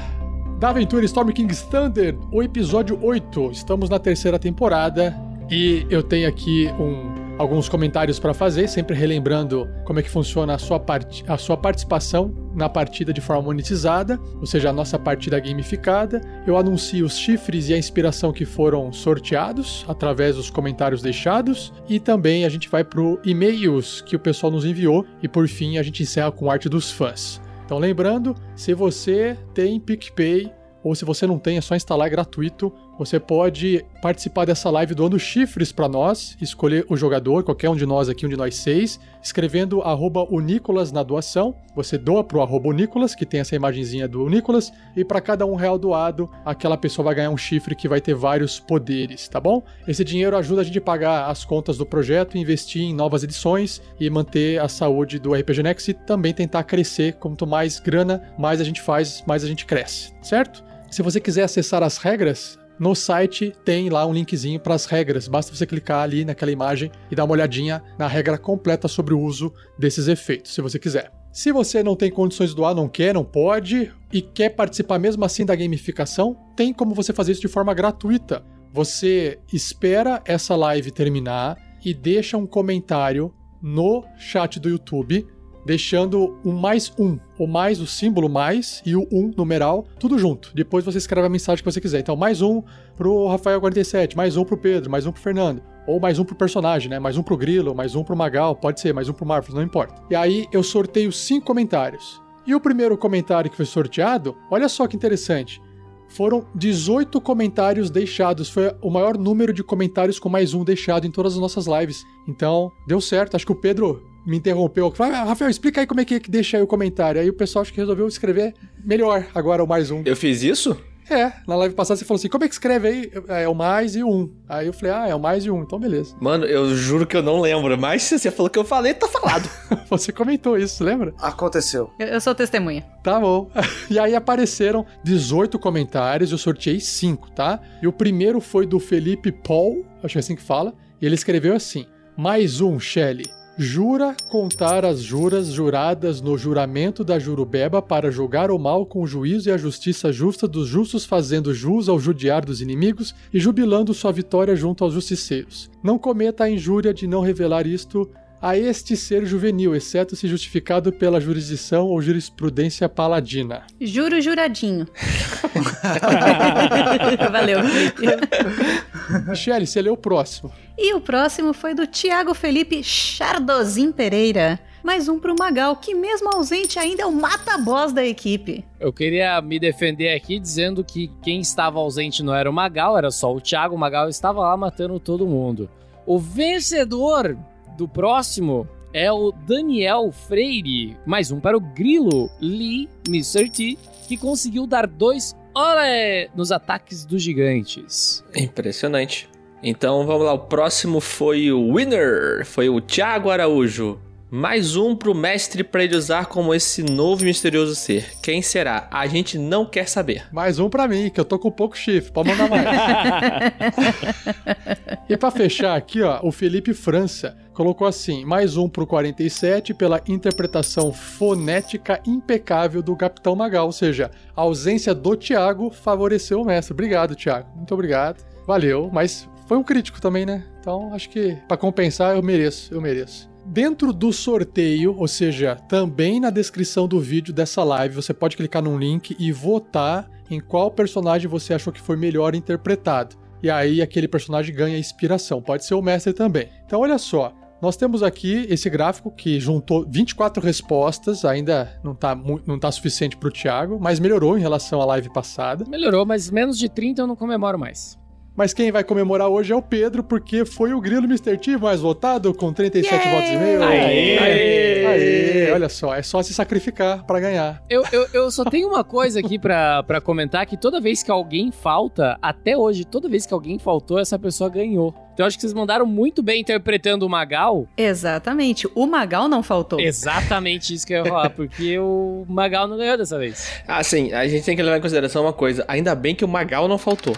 da 0.60 0.70
aventura 0.70 1.06
Storm 1.06 1.32
King's 1.32 1.64
Thunder, 1.64 2.16
o 2.32 2.44
episódio 2.44 3.04
8. 3.04 3.50
Estamos 3.50 3.90
na 3.90 3.98
terceira 3.98 4.38
temporada 4.38 5.20
e 5.50 5.88
eu 5.90 6.04
tenho 6.04 6.30
aqui 6.30 6.68
um 6.80 7.17
alguns 7.38 7.70
comentários 7.70 8.20
para 8.20 8.34
fazer, 8.34 8.68
sempre 8.68 8.96
relembrando 8.96 9.70
como 9.86 10.00
é 10.00 10.04
que 10.04 10.10
funciona 10.10 10.56
a 10.56 10.58
sua, 10.58 10.80
part... 10.80 11.24
a 11.28 11.38
sua 11.38 11.56
participação 11.56 12.34
na 12.56 12.68
partida 12.68 13.14
de 13.14 13.22
forma 13.22 13.44
monetizada, 13.44 14.20
ou 14.40 14.46
seja, 14.46 14.70
a 14.70 14.74
nossa 14.74 14.98
partida 14.98 15.40
gamificada. 15.40 16.22
Eu 16.46 16.58
anuncio 16.58 17.06
os 17.06 17.18
chifres 17.18 17.70
e 17.70 17.74
a 17.74 17.78
inspiração 17.78 18.34
que 18.34 18.46
foram 18.46 18.92
sorteados 18.92 19.86
através 19.88 20.36
dos 20.36 20.50
comentários 20.50 21.02
deixados 21.02 21.72
e 21.88 22.00
também 22.00 22.46
a 22.46 22.50
gente 22.50 22.68
vai 22.68 22.84
para 22.84 23.02
e-mails 23.24 24.02
que 24.02 24.16
o 24.16 24.20
pessoal 24.20 24.52
nos 24.52 24.66
enviou 24.66 25.06
e 25.22 25.28
por 25.28 25.48
fim 25.48 25.78
a 25.78 25.84
gente 25.84 26.04
encerra 26.04 26.32
com 26.32 26.50
arte 26.50 26.68
dos 26.68 26.92
fãs. 26.92 27.40
Então 27.66 27.78
lembrando, 27.78 28.34
se 28.56 28.74
você 28.74 29.38
tem 29.54 29.80
PicPay 29.80 30.52
ou 30.84 30.96
se 30.96 31.04
você 31.04 31.28
não 31.28 31.38
tem, 31.38 31.58
é 31.58 31.62
só 31.62 31.76
instalar 31.76 32.10
gratuito 32.10 32.74
você 32.98 33.20
pode 33.20 33.86
participar 34.02 34.46
dessa 34.46 34.70
live 34.70 34.96
doando 34.96 35.20
chifres 35.20 35.72
para 35.72 35.88
nós, 35.88 36.36
escolher 36.42 36.86
o 36.90 36.98
jogador, 36.98 37.44
qualquer 37.44 37.70
um 37.70 37.76
de 37.76 37.86
nós 37.86 38.10
aqui, 38.10 38.26
um 38.26 38.30
de 38.30 38.38
nós 38.38 38.56
seis, 38.56 39.00
escrevendo 39.22 39.82
arroba 39.82 40.26
o 40.30 40.40
Nicolas 40.40 40.92
na 40.92 41.04
doação. 41.04 41.56
Você 41.76 41.98
doa 41.98 42.24
pro 42.24 42.42
arroba 42.42 42.70
o 42.70 42.72
Nicolas, 42.72 43.14
que 43.14 43.26
tem 43.26 43.40
essa 43.40 43.56
imagenzinha 43.56 44.08
do 44.08 44.28
Nicolas, 44.28 44.72
e 44.96 45.06
para 45.06 45.22
cada 45.22 45.46
um 45.46 45.56
real 45.56 45.78
doado, 45.78 46.30
aquela 46.44 46.78
pessoa 46.78 47.06
vai 47.06 47.16
ganhar 47.16 47.30
um 47.30 47.38
chifre 47.38 47.76
que 47.76 47.88
vai 47.88 48.02
ter 48.02 48.16
vários 48.16 48.60
poderes, 48.60 49.28
tá 49.28 49.40
bom? 49.40 49.62
Esse 49.88 50.04
dinheiro 50.04 50.36
ajuda 50.36 50.62
a 50.62 50.64
gente 50.64 50.80
a 50.80 50.82
pagar 50.82 51.30
as 51.30 51.46
contas 51.46 51.78
do 51.78 51.86
projeto, 51.86 52.38
investir 52.38 52.82
em 52.82 52.96
novas 52.96 53.24
edições 53.24 53.82
e 54.00 54.10
manter 54.10 54.60
a 54.60 54.68
saúde 54.68 55.20
do 55.20 55.34
RPG 55.34 55.62
Next 55.62 55.92
e 55.92 55.94
também 55.94 56.34
tentar 56.34 56.64
crescer. 56.64 57.14
Quanto 57.14 57.46
mais 57.46 57.80
grana, 57.80 58.34
mais 58.38 58.60
a 58.60 58.64
gente 58.64 58.82
faz, 58.82 59.24
mais 59.28 59.44
a 59.44 59.48
gente 59.48 59.66
cresce, 59.66 60.14
certo? 60.22 60.64
Se 60.90 61.02
você 61.02 61.20
quiser 61.20 61.44
acessar 61.44 61.84
as 61.84 61.98
regras, 61.98 62.58
no 62.80 62.94
site 62.94 63.54
tem 63.66 63.90
lá 63.90 64.06
um 64.06 64.14
linkzinho 64.14 64.60
para 64.60 64.76
as 64.76 64.86
regras. 64.86 65.28
Basta 65.28 65.56
você 65.56 65.66
clicar 65.66 66.04
ali 66.04 66.24
naquela 66.24 66.52
imagem 66.52 66.92
e 67.10 67.16
dar 67.16 67.26
uma 67.26 67.34
olhadinha 67.34 67.84
na 67.98 68.08
regra 68.08 68.38
completa 68.38 68.88
sobre 68.88 69.14
o 69.14 69.20
uso 69.20 69.54
desses 69.78 70.08
efeitos, 70.08 70.54
se 70.54 70.62
você 70.62 70.78
quiser. 70.78 71.12
Se 71.32 71.52
você 71.52 71.84
não 71.84 71.96
tem 71.96 72.10
condições 72.10 72.50
de 72.50 72.56
doar, 72.56 72.74
não 72.74 72.88
quer, 72.88 73.14
não 73.14 73.24
pode 73.24 73.92
e 74.12 74.22
quer 74.22 74.50
participar 74.50 74.98
mesmo 74.98 75.24
assim 75.24 75.46
da 75.46 75.56
gamificação, 75.56 76.36
tem 76.56 76.74
como 76.74 76.96
você 76.96 77.14
fazer 77.14 77.34
isso 77.34 77.42
de 77.42 77.48
forma 77.48 77.74
gratuita. 77.74 78.44
Você 78.74 79.40
espera 79.52 80.22
essa 80.26 80.56
live 80.56 80.92
terminar 80.92 81.58
e 81.84 81.94
deixa 81.94 82.38
um 82.38 82.48
comentário 82.48 83.34
no 83.62 84.04
chat 84.18 84.60
do 84.60 84.70
YouTube 84.70 85.28
deixando 85.68 86.40
um 86.46 86.54
mais 86.54 86.92
um. 86.98 87.20
O 87.38 87.46
mais, 87.46 87.82
o 87.82 87.86
símbolo 87.86 88.30
mais 88.30 88.82
e 88.86 88.96
o 88.96 89.06
um 89.12 89.32
numeral, 89.36 89.86
tudo 90.00 90.18
junto. 90.18 90.50
Depois 90.56 90.86
você 90.86 90.98
escreve 90.98 91.28
a 91.28 91.30
mensagem 91.30 91.62
que 91.62 91.70
você 91.70 91.82
quiser. 91.82 92.00
Então, 92.00 92.16
mais 92.16 92.42
um 92.42 92.64
pro 92.96 93.28
Rafael47, 93.28 94.16
mais 94.16 94.38
um 94.38 94.46
pro 94.46 94.58
Pedro, 94.58 94.90
mais 94.90 95.06
um 95.06 95.12
pro 95.12 95.22
Fernando. 95.22 95.62
Ou 95.86 96.00
mais 96.00 96.20
um 96.20 96.24
pro 96.24 96.36
personagem, 96.36 96.90
né? 96.90 97.00
Mais 97.00 97.18
um 97.18 97.24
pro 97.24 97.36
Grilo, 97.36 97.76
mais 97.76 97.96
um 97.96 98.04
pro 98.04 98.16
Magal, 98.16 98.56
pode 98.56 98.80
ser, 98.80 98.94
mais 98.94 99.10
um 99.10 99.14
pro 99.14 99.26
Marvel, 99.26 99.56
não 99.56 99.62
importa. 99.62 100.02
E 100.10 100.16
aí 100.16 100.48
eu 100.54 100.64
sorteio 100.64 101.12
cinco 101.12 101.46
comentários. 101.46 102.22
E 102.46 102.56
o 102.56 102.62
primeiro 102.62 102.98
comentário 102.98 103.52
que 103.52 103.58
foi 103.58 103.66
sorteado, 103.66 104.38
olha 104.50 104.70
só 104.70 104.88
que 104.88 104.96
interessante. 104.96 105.62
Foram 106.08 106.46
18 106.56 107.20
comentários 107.20 107.90
deixados. 107.90 108.50
Foi 108.50 108.74
o 108.82 108.90
maior 108.90 109.18
número 109.18 109.52
de 109.52 109.64
comentários 109.64 110.18
com 110.18 110.30
mais 110.30 110.54
um 110.54 110.64
deixado 110.64 111.06
em 111.06 111.12
todas 111.12 111.34
as 111.34 111.40
nossas 111.40 111.68
lives. 111.68 112.06
Então, 112.26 112.72
deu 112.88 113.02
certo. 113.02 113.36
Acho 113.36 113.46
que 113.46 113.52
o 113.52 113.56
Pedro 113.56 114.02
me 114.28 114.38
interrompeu. 114.38 114.92
Falei, 114.92 115.14
ah, 115.14 115.24
Rafael, 115.24 115.50
explica 115.50 115.80
aí 115.80 115.88
como 115.88 116.02
é 116.02 116.06
que, 116.06 116.16
é 116.16 116.20
que 116.20 116.30
deixa 116.30 116.58
aí 116.58 116.64
o 116.64 116.68
comentário. 116.68 117.22
Aí 117.22 117.30
o 117.30 117.34
pessoal 117.34 117.62
acho 117.62 117.72
que 117.72 117.80
resolveu 117.80 118.08
escrever 118.08 118.54
melhor 118.84 119.26
agora 119.34 119.64
o 119.64 119.68
mais 119.68 119.90
um. 119.90 120.04
Eu 120.06 120.16
fiz 120.16 120.44
isso? 120.44 120.78
É, 121.10 121.32
na 121.48 121.56
live 121.56 121.74
passada 121.74 121.98
você 121.98 122.04
falou 122.04 122.18
assim: 122.18 122.28
como 122.28 122.44
é 122.44 122.48
que 122.50 122.54
escreve 122.54 122.88
aí? 122.88 123.12
É 123.30 123.48
o 123.48 123.56
mais 123.56 123.96
e 123.96 124.04
um. 124.04 124.30
Aí 124.48 124.68
eu 124.68 124.74
falei: 124.74 124.92
ah, 124.92 125.08
é 125.08 125.16
o 125.16 125.20
mais 125.20 125.46
e 125.46 125.50
um, 125.50 125.64
então 125.64 125.80
beleza. 125.80 126.14
Mano, 126.20 126.46
eu 126.46 126.76
juro 126.76 127.08
que 127.08 127.16
eu 127.16 127.24
não 127.24 127.40
lembro, 127.40 127.78
mas 127.78 128.04
se 128.04 128.20
você 128.20 128.30
falou 128.30 128.50
que 128.50 128.60
eu 128.60 128.66
falei, 128.66 128.94
tá 128.94 129.08
falado. 129.08 129.50
você 129.90 130.12
comentou 130.12 130.58
isso, 130.58 130.84
lembra? 130.84 131.14
Aconteceu. 131.20 131.90
Eu, 131.98 132.08
eu 132.08 132.22
sou 132.22 132.36
testemunha. 132.36 132.86
Tá 133.04 133.20
bom. 133.20 133.50
E 133.90 133.98
aí 133.98 134.16
apareceram 134.16 134.86
18 135.02 135.58
comentários, 135.58 136.34
eu 136.34 136.38
sorteei 136.38 136.78
5, 136.78 137.32
tá? 137.32 137.62
E 137.82 137.88
o 137.88 137.94
primeiro 137.94 138.42
foi 138.42 138.66
do 138.66 138.82
Felipe 138.82 139.32
Paul, 139.32 139.86
acho 140.04 140.12
que 140.12 140.18
é 140.18 140.20
assim 140.20 140.36
que 140.36 140.42
fala, 140.42 140.74
e 141.02 141.06
ele 141.06 141.16
escreveu 141.16 141.56
assim: 141.56 141.86
mais 142.18 142.60
um, 142.60 142.78
Shelly. 142.78 143.37
Jura 143.60 144.16
contar 144.30 144.86
as 144.86 145.00
juras 145.00 145.48
juradas 145.48 146.22
no 146.22 146.38
juramento 146.38 147.04
da 147.04 147.18
jurubeba 147.18 147.82
para 147.82 148.12
julgar 148.12 148.52
o 148.52 148.60
mal 148.60 148.86
com 148.86 149.02
o 149.02 149.08
juízo 149.08 149.50
e 149.50 149.52
a 149.52 149.58
justiça 149.58 150.14
justa 150.14 150.48
dos 150.48 150.68
justos, 150.68 151.06
fazendo 151.06 151.52
jus 151.56 151.90
ao 151.90 152.00
judiar 152.00 152.46
dos 152.46 152.62
inimigos 152.62 153.16
e 153.34 153.40
jubilando 153.40 153.96
sua 153.96 154.12
vitória 154.12 154.56
junto 154.56 154.84
aos 154.84 154.94
justiceiros. 154.94 155.72
Não 155.82 155.98
cometa 155.98 156.44
a 156.44 156.50
injúria 156.52 156.94
de 156.94 157.08
não 157.08 157.22
revelar 157.22 157.66
isto 157.66 158.08
a 158.42 158.58
este 158.58 158.96
ser 158.96 159.26
juvenil, 159.26 159.76
exceto 159.76 160.16
se 160.16 160.28
justificado 160.28 160.92
pela 160.92 161.20
jurisdição 161.20 161.88
ou 161.88 162.02
jurisprudência 162.02 162.88
paladina. 162.88 163.64
Juro 163.82 164.22
juradinho. 164.22 164.88
Valeu, 167.32 167.64
Felipe. 167.64 169.36
Shelly, 169.36 169.66
você 169.66 169.82
lê 169.82 169.90
o 169.90 169.98
próximo. 169.98 170.52
E 170.78 170.94
o 170.94 171.02
próximo 171.02 171.54
foi 171.54 171.74
do 171.74 171.88
Tiago 171.88 172.34
Felipe 172.34 172.84
Chardozin 172.84 173.92
Pereira. 173.92 174.60
Mais 174.84 175.10
um 175.10 175.20
pro 175.20 175.36
Magal, 175.38 175.76
que 175.76 175.96
mesmo 175.96 176.30
ausente 176.30 176.78
ainda 176.78 177.04
é 177.04 177.06
o 177.06 177.12
mata-boss 177.12 177.92
da 177.92 178.06
equipe. 178.06 178.64
Eu 178.80 178.94
queria 178.94 179.42
me 179.42 179.60
defender 179.60 180.14
aqui 180.14 180.40
dizendo 180.40 180.84
que 180.84 181.12
quem 181.22 181.42
estava 181.42 181.80
ausente 181.80 182.24
não 182.24 182.34
era 182.34 182.50
o 182.50 182.54
Magal, 182.54 182.98
era 182.98 183.12
só 183.12 183.34
o 183.34 183.42
Thiago. 183.42 183.76
O 183.76 183.78
Magal 183.78 184.08
estava 184.08 184.42
lá 184.42 184.56
matando 184.56 185.00
todo 185.00 185.28
mundo. 185.28 185.70
O 186.06 186.20
vencedor 186.20 187.38
do 187.78 187.88
próximo 187.88 188.68
é 188.94 189.12
o 189.12 189.32
Daniel 189.32 190.12
Freire. 190.12 190.98
Mais 191.06 191.32
um 191.32 191.40
para 191.40 191.56
o 191.56 191.62
Grilo 191.62 192.30
Lee 192.42 192.90
Mr. 193.08 193.50
T, 193.50 193.78
que 194.08 194.18
conseguiu 194.18 194.66
dar 194.66 194.88
dois 194.88 195.36
olé 195.54 196.30
nos 196.36 196.52
ataques 196.52 197.06
dos 197.06 197.22
gigantes. 197.22 198.24
Impressionante. 198.36 199.30
Então 199.62 200.06
vamos 200.06 200.26
lá, 200.26 200.34
o 200.34 200.40
próximo 200.40 201.00
foi 201.00 201.52
o 201.52 201.76
winner, 201.76 202.46
foi 202.46 202.70
o 202.70 202.82
Thiago 202.82 203.30
Araújo. 203.30 204.00
Mais 204.30 204.76
um 204.76 204.94
pro 204.94 205.16
mestre 205.16 205.64
para 205.64 205.86
ele 205.86 205.96
usar 205.96 206.26
como 206.26 206.54
esse 206.54 206.84
novo 206.84 207.24
e 207.24 207.28
misterioso 207.28 207.74
ser. 207.76 208.12
Quem 208.22 208.42
será? 208.42 208.86
A 208.92 209.08
gente 209.08 209.38
não 209.38 209.66
quer 209.66 209.88
saber. 209.88 210.26
Mais 210.34 210.60
um 210.60 210.70
pra 210.70 210.86
mim, 210.86 211.10
que 211.10 211.18
eu 211.18 211.24
tô 211.24 211.40
com 211.40 211.50
pouco 211.50 211.78
chifre. 211.78 212.12
Pode 212.12 212.30
mandar 212.30 212.50
mais. 212.50 212.66
e 215.08 215.16
pra 215.16 215.32
fechar 215.32 215.78
aqui, 215.78 216.02
ó, 216.02 216.20
o 216.24 216.32
Felipe 216.34 216.74
França 216.74 217.38
colocou 217.54 217.88
assim: 217.88 218.26
mais 218.26 218.58
um 218.58 218.68
pro 218.68 218.86
47 218.86 219.74
pela 219.74 220.02
interpretação 220.06 220.92
fonética 220.92 222.02
impecável 222.06 222.84
do 222.84 222.98
Capitão 222.98 223.34
Magal. 223.34 223.68
Ou 223.68 223.72
seja, 223.72 224.12
a 224.36 224.42
ausência 224.42 224.94
do 224.94 225.16
Thiago 225.16 225.70
favoreceu 225.70 226.42
o 226.42 226.46
mestre. 226.46 226.74
Obrigado, 226.74 227.16
Thiago. 227.16 227.48
Muito 227.56 227.74
obrigado. 227.74 228.22
Valeu, 228.46 228.90
mas 228.92 229.26
foi 229.48 229.56
um 229.56 229.64
crítico 229.64 230.02
também, 230.02 230.26
né? 230.26 230.44
Então 230.60 230.94
acho 230.94 231.10
que 231.10 231.38
para 231.48 231.56
compensar 231.56 232.14
eu 232.14 232.22
mereço, 232.22 232.74
eu 232.74 232.82
mereço. 232.82 233.37
Dentro 233.50 233.94
do 233.94 234.12
sorteio, 234.12 234.94
ou 234.98 235.08
seja, 235.08 235.56
também 235.56 236.20
na 236.20 236.30
descrição 236.30 236.86
do 236.86 237.00
vídeo 237.00 237.34
dessa 237.34 237.64
live, 237.64 237.96
você 237.96 238.14
pode 238.14 238.36
clicar 238.36 238.62
num 238.62 238.78
link 238.78 239.16
e 239.18 239.32
votar 239.32 240.10
em 240.30 240.42
qual 240.42 240.70
personagem 240.70 241.30
você 241.30 241.54
achou 241.54 241.72
que 241.72 241.82
foi 241.82 241.96
melhor 241.96 242.36
interpretado. 242.36 243.16
E 243.42 243.50
aí 243.50 243.82
aquele 243.82 244.08
personagem 244.08 244.54
ganha 244.54 244.78
inspiração. 244.78 245.42
Pode 245.42 245.66
ser 245.66 245.76
o 245.76 245.82
mestre 245.82 246.12
também. 246.12 246.50
Então 246.66 246.82
olha 246.82 246.98
só, 246.98 247.34
nós 247.62 247.78
temos 247.78 248.04
aqui 248.04 248.46
esse 248.50 248.70
gráfico 248.70 249.10
que 249.10 249.40
juntou 249.40 249.86
24 249.90 250.44
respostas, 250.44 251.24
ainda 251.24 251.80
não 251.82 251.96
tá, 251.96 252.14
não 252.46 252.60
tá 252.60 252.70
suficiente 252.70 253.16
para 253.16 253.30
o 253.30 253.32
Thiago, 253.32 253.80
mas 253.80 253.98
melhorou 253.98 254.38
em 254.38 254.42
relação 254.42 254.82
à 254.82 254.86
live 254.86 255.12
passada. 255.14 255.64
Melhorou, 255.70 256.06
mas 256.06 256.30
menos 256.30 256.60
de 256.60 256.68
30 256.68 257.02
eu 257.02 257.08
não 257.08 257.16
comemoro 257.16 257.58
mais. 257.58 257.98
Mas 258.38 258.54
quem 258.54 258.72
vai 258.72 258.84
comemorar 258.84 259.28
hoje 259.30 259.52
é 259.52 259.56
o 259.56 259.64
Pedro, 259.64 260.04
porque 260.04 260.46
foi 260.46 260.72
o 260.72 260.80
Grilo 260.80 261.06
Mr. 261.06 261.36
T 261.40 261.58
mais 261.58 261.82
votado, 261.82 262.32
com 262.36 262.54
37 262.54 262.94
yeah! 262.94 263.12
votos 263.12 263.32
e 263.32 263.36
meio. 263.36 263.64
Aê! 263.64 264.18
Aê! 264.20 264.86
Aê! 264.86 265.52
Olha 265.52 265.68
só, 265.68 265.96
é 265.96 266.04
só 266.04 266.22
se 266.22 266.36
sacrificar 266.36 267.04
para 267.04 267.20
ganhar. 267.20 267.64
Eu, 267.68 267.84
eu, 267.92 268.06
eu, 268.14 268.30
só 268.30 268.46
tenho 268.46 268.68
uma 268.68 268.84
coisa 268.84 269.20
aqui 269.20 269.40
para 269.40 270.00
comentar, 270.04 270.46
que 270.46 270.56
toda 270.56 270.80
vez 270.80 271.02
que 271.02 271.10
alguém 271.10 271.52
falta, 271.52 272.16
até 272.22 272.56
hoje, 272.56 272.86
toda 272.86 273.10
vez 273.10 273.26
que 273.26 273.34
alguém 273.34 273.58
faltou, 273.58 273.98
essa 273.98 274.20
pessoa 274.20 274.52
ganhou. 274.52 274.94
Então 275.18 275.24
eu 275.24 275.28
acho 275.30 275.36
que 275.36 275.42
vocês 275.42 275.54
mandaram 275.54 275.88
muito 275.88 276.22
bem 276.22 276.42
interpretando 276.42 277.02
o 277.04 277.10
Magal. 277.10 277.68
Exatamente. 277.76 278.68
O 278.76 278.86
Magal 278.86 279.28
não 279.28 279.42
faltou. 279.42 279.80
Exatamente 279.80 280.76
isso 280.76 280.86
que 280.86 280.94
eu 280.94 281.04
ia 281.04 281.06
falar, 281.10 281.32
porque 281.32 281.80
o 281.80 282.24
Magal 282.30 282.68
não 282.68 282.78
ganhou 282.78 282.96
dessa 283.00 283.18
vez. 283.18 283.52
Ah, 283.68 283.84
sim. 283.84 284.14
A 284.14 284.28
gente 284.28 284.46
tem 284.46 284.56
que 284.56 284.62
levar 284.62 284.78
em 284.78 284.82
consideração 284.82 285.24
uma 285.24 285.34
coisa. 285.34 285.66
Ainda 285.68 285.96
bem 285.96 286.14
que 286.14 286.24
o 286.24 286.28
Magal 286.28 286.68
não 286.68 286.78
faltou. 286.78 287.16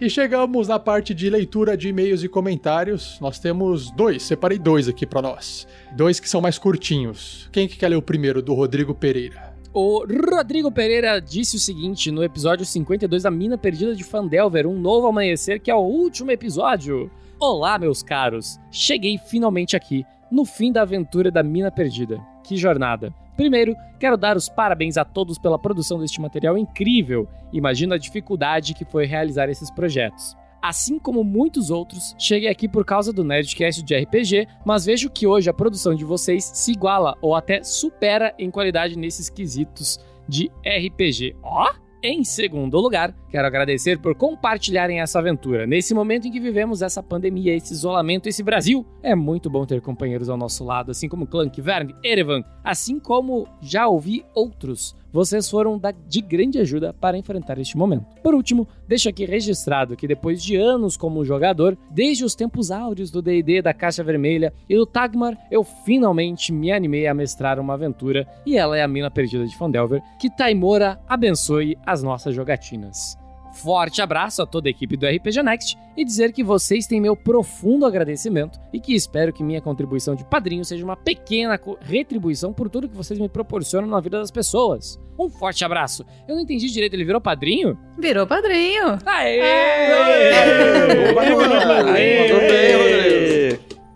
E 0.00 0.10
chegamos 0.10 0.66
na 0.66 0.78
parte 0.78 1.14
de 1.14 1.30
leitura 1.30 1.76
de 1.76 1.88
e-mails 1.88 2.24
e 2.24 2.28
comentários. 2.28 3.18
Nós 3.20 3.38
temos 3.38 3.90
dois, 3.92 4.22
separei 4.22 4.58
dois 4.58 4.88
aqui 4.88 5.06
para 5.06 5.22
nós. 5.22 5.66
Dois 5.96 6.18
que 6.18 6.28
são 6.28 6.40
mais 6.40 6.58
curtinhos. 6.58 7.48
Quem 7.52 7.68
que 7.68 7.76
quer 7.76 7.88
ler 7.88 7.96
o 7.96 8.02
primeiro? 8.02 8.42
Do 8.42 8.52
Rodrigo 8.52 8.94
Pereira. 8.94 9.52
O 9.72 10.04
Rodrigo 10.04 10.70
Pereira 10.70 11.20
disse 11.20 11.56
o 11.56 11.60
seguinte 11.60 12.10
no 12.10 12.22
episódio 12.22 12.66
52 12.66 13.22
da 13.22 13.30
Mina 13.30 13.56
Perdida 13.56 13.94
de 13.94 14.04
Fandelver, 14.04 14.66
um 14.66 14.78
novo 14.78 15.06
amanhecer, 15.06 15.60
que 15.60 15.70
é 15.70 15.74
o 15.74 15.78
último 15.78 16.30
episódio. 16.30 17.10
Olá, 17.38 17.78
meus 17.78 18.02
caros. 18.02 18.58
Cheguei 18.70 19.18
finalmente 19.18 19.74
aqui, 19.74 20.04
no 20.32 20.46
fim 20.46 20.72
da 20.72 20.80
aventura 20.80 21.30
da 21.30 21.42
Mina 21.42 21.70
Perdida. 21.70 22.18
Que 22.42 22.56
jornada. 22.56 23.14
Primeiro, 23.36 23.76
quero 24.00 24.16
dar 24.16 24.36
os 24.36 24.48
parabéns 24.48 24.96
a 24.96 25.04
todos 25.04 25.38
pela 25.38 25.58
produção 25.58 25.98
deste 25.98 26.20
material 26.20 26.56
incrível. 26.56 27.28
Imagino 27.52 27.92
a 27.92 27.98
dificuldade 27.98 28.72
que 28.72 28.84
foi 28.84 29.04
realizar 29.04 29.50
esses 29.50 29.70
projetos. 29.70 30.34
Assim 30.62 30.98
como 30.98 31.22
muitos 31.22 31.70
outros, 31.70 32.14
cheguei 32.18 32.48
aqui 32.48 32.66
por 32.68 32.84
causa 32.84 33.12
do 33.12 33.24
Nerdcast 33.24 33.82
de 33.82 33.94
RPG, 33.94 34.46
mas 34.64 34.86
vejo 34.86 35.10
que 35.10 35.26
hoje 35.26 35.50
a 35.50 35.54
produção 35.54 35.94
de 35.94 36.04
vocês 36.04 36.44
se 36.44 36.72
iguala 36.72 37.16
ou 37.20 37.34
até 37.34 37.62
supera 37.62 38.34
em 38.38 38.50
qualidade 38.50 38.96
nesses 38.96 39.28
quesitos 39.28 39.98
de 40.28 40.50
RPG. 40.64 41.36
Ó! 41.42 41.68
Oh? 41.68 41.81
Em 42.04 42.24
segundo 42.24 42.80
lugar, 42.80 43.14
quero 43.30 43.46
agradecer 43.46 43.96
por 43.96 44.16
compartilharem 44.16 45.00
essa 45.00 45.20
aventura. 45.20 45.68
Nesse 45.68 45.94
momento 45.94 46.26
em 46.26 46.32
que 46.32 46.40
vivemos 46.40 46.82
essa 46.82 47.00
pandemia, 47.00 47.54
esse 47.54 47.72
isolamento, 47.72 48.28
esse 48.28 48.42
Brasil, 48.42 48.84
é 49.04 49.14
muito 49.14 49.48
bom 49.48 49.64
ter 49.64 49.80
companheiros 49.80 50.28
ao 50.28 50.36
nosso 50.36 50.64
lado, 50.64 50.90
assim 50.90 51.08
como 51.08 51.28
Clank, 51.28 51.60
Verne, 51.60 51.94
Erevan, 52.02 52.42
assim 52.64 52.98
como 52.98 53.46
já 53.60 53.86
ouvi 53.86 54.24
outros 54.34 54.96
vocês 55.12 55.48
foram 55.48 55.80
de 56.08 56.20
grande 56.20 56.58
ajuda 56.58 56.92
para 56.92 57.18
enfrentar 57.18 57.58
este 57.58 57.76
momento. 57.76 58.06
Por 58.22 58.34
último, 58.34 58.66
deixo 58.88 59.08
aqui 59.08 59.24
registrado 59.24 59.96
que 59.96 60.08
depois 60.08 60.42
de 60.42 60.56
anos 60.56 60.96
como 60.96 61.24
jogador, 61.24 61.76
desde 61.90 62.24
os 62.24 62.34
tempos 62.34 62.70
áureos 62.70 63.10
do 63.10 63.22
D&D 63.22 63.62
da 63.62 63.74
Caixa 63.74 64.02
Vermelha 64.02 64.52
e 64.68 64.76
do 64.76 64.86
Tagmar, 64.86 65.36
eu 65.50 65.62
finalmente 65.62 66.52
me 66.52 66.72
animei 66.72 67.06
a 67.06 67.14
mestrar 67.14 67.60
uma 67.60 67.74
aventura 67.74 68.26
e 68.46 68.56
ela 68.56 68.76
é 68.76 68.82
a 68.82 68.88
mina 68.88 69.10
perdida 69.10 69.46
de 69.46 69.56
Fandelver. 69.56 70.02
Que 70.18 70.30
Taimora 70.30 71.00
abençoe 71.08 71.76
as 71.84 72.02
nossas 72.02 72.34
jogatinas. 72.34 73.21
Forte 73.52 74.00
abraço 74.00 74.42
a 74.42 74.46
toda 74.46 74.68
a 74.68 74.70
equipe 74.70 74.96
do 74.96 75.06
RPG 75.06 75.42
Next 75.42 75.78
e 75.96 76.04
dizer 76.04 76.32
que 76.32 76.42
vocês 76.42 76.86
têm 76.86 77.00
meu 77.00 77.14
profundo 77.14 77.84
agradecimento 77.84 78.58
e 78.72 78.80
que 78.80 78.94
espero 78.94 79.32
que 79.32 79.42
minha 79.42 79.60
contribuição 79.60 80.14
de 80.14 80.24
padrinho 80.24 80.64
seja 80.64 80.84
uma 80.84 80.96
pequena 80.96 81.60
retribuição 81.80 82.52
por 82.52 82.70
tudo 82.70 82.88
que 82.88 82.96
vocês 82.96 83.18
me 83.20 83.28
proporcionam 83.28 83.88
na 83.88 84.00
vida 84.00 84.18
das 84.18 84.30
pessoas. 84.30 84.98
Um 85.18 85.28
forte 85.28 85.64
abraço. 85.64 86.04
Eu 86.26 86.34
não 86.34 86.42
entendi 86.42 86.68
direito, 86.70 86.94
ele 86.94 87.04
virou 87.04 87.20
padrinho? 87.20 87.78
Virou 87.98 88.26
padrinho. 88.26 88.98
Aê! 89.04 89.40
Aê! 89.42 91.12
Valeu, 91.14 91.36
Rodrigo. 91.36 91.72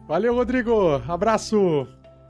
Valeu, 0.06 0.34
Rodrigo. 0.34 1.02
Abraço. 1.08 1.88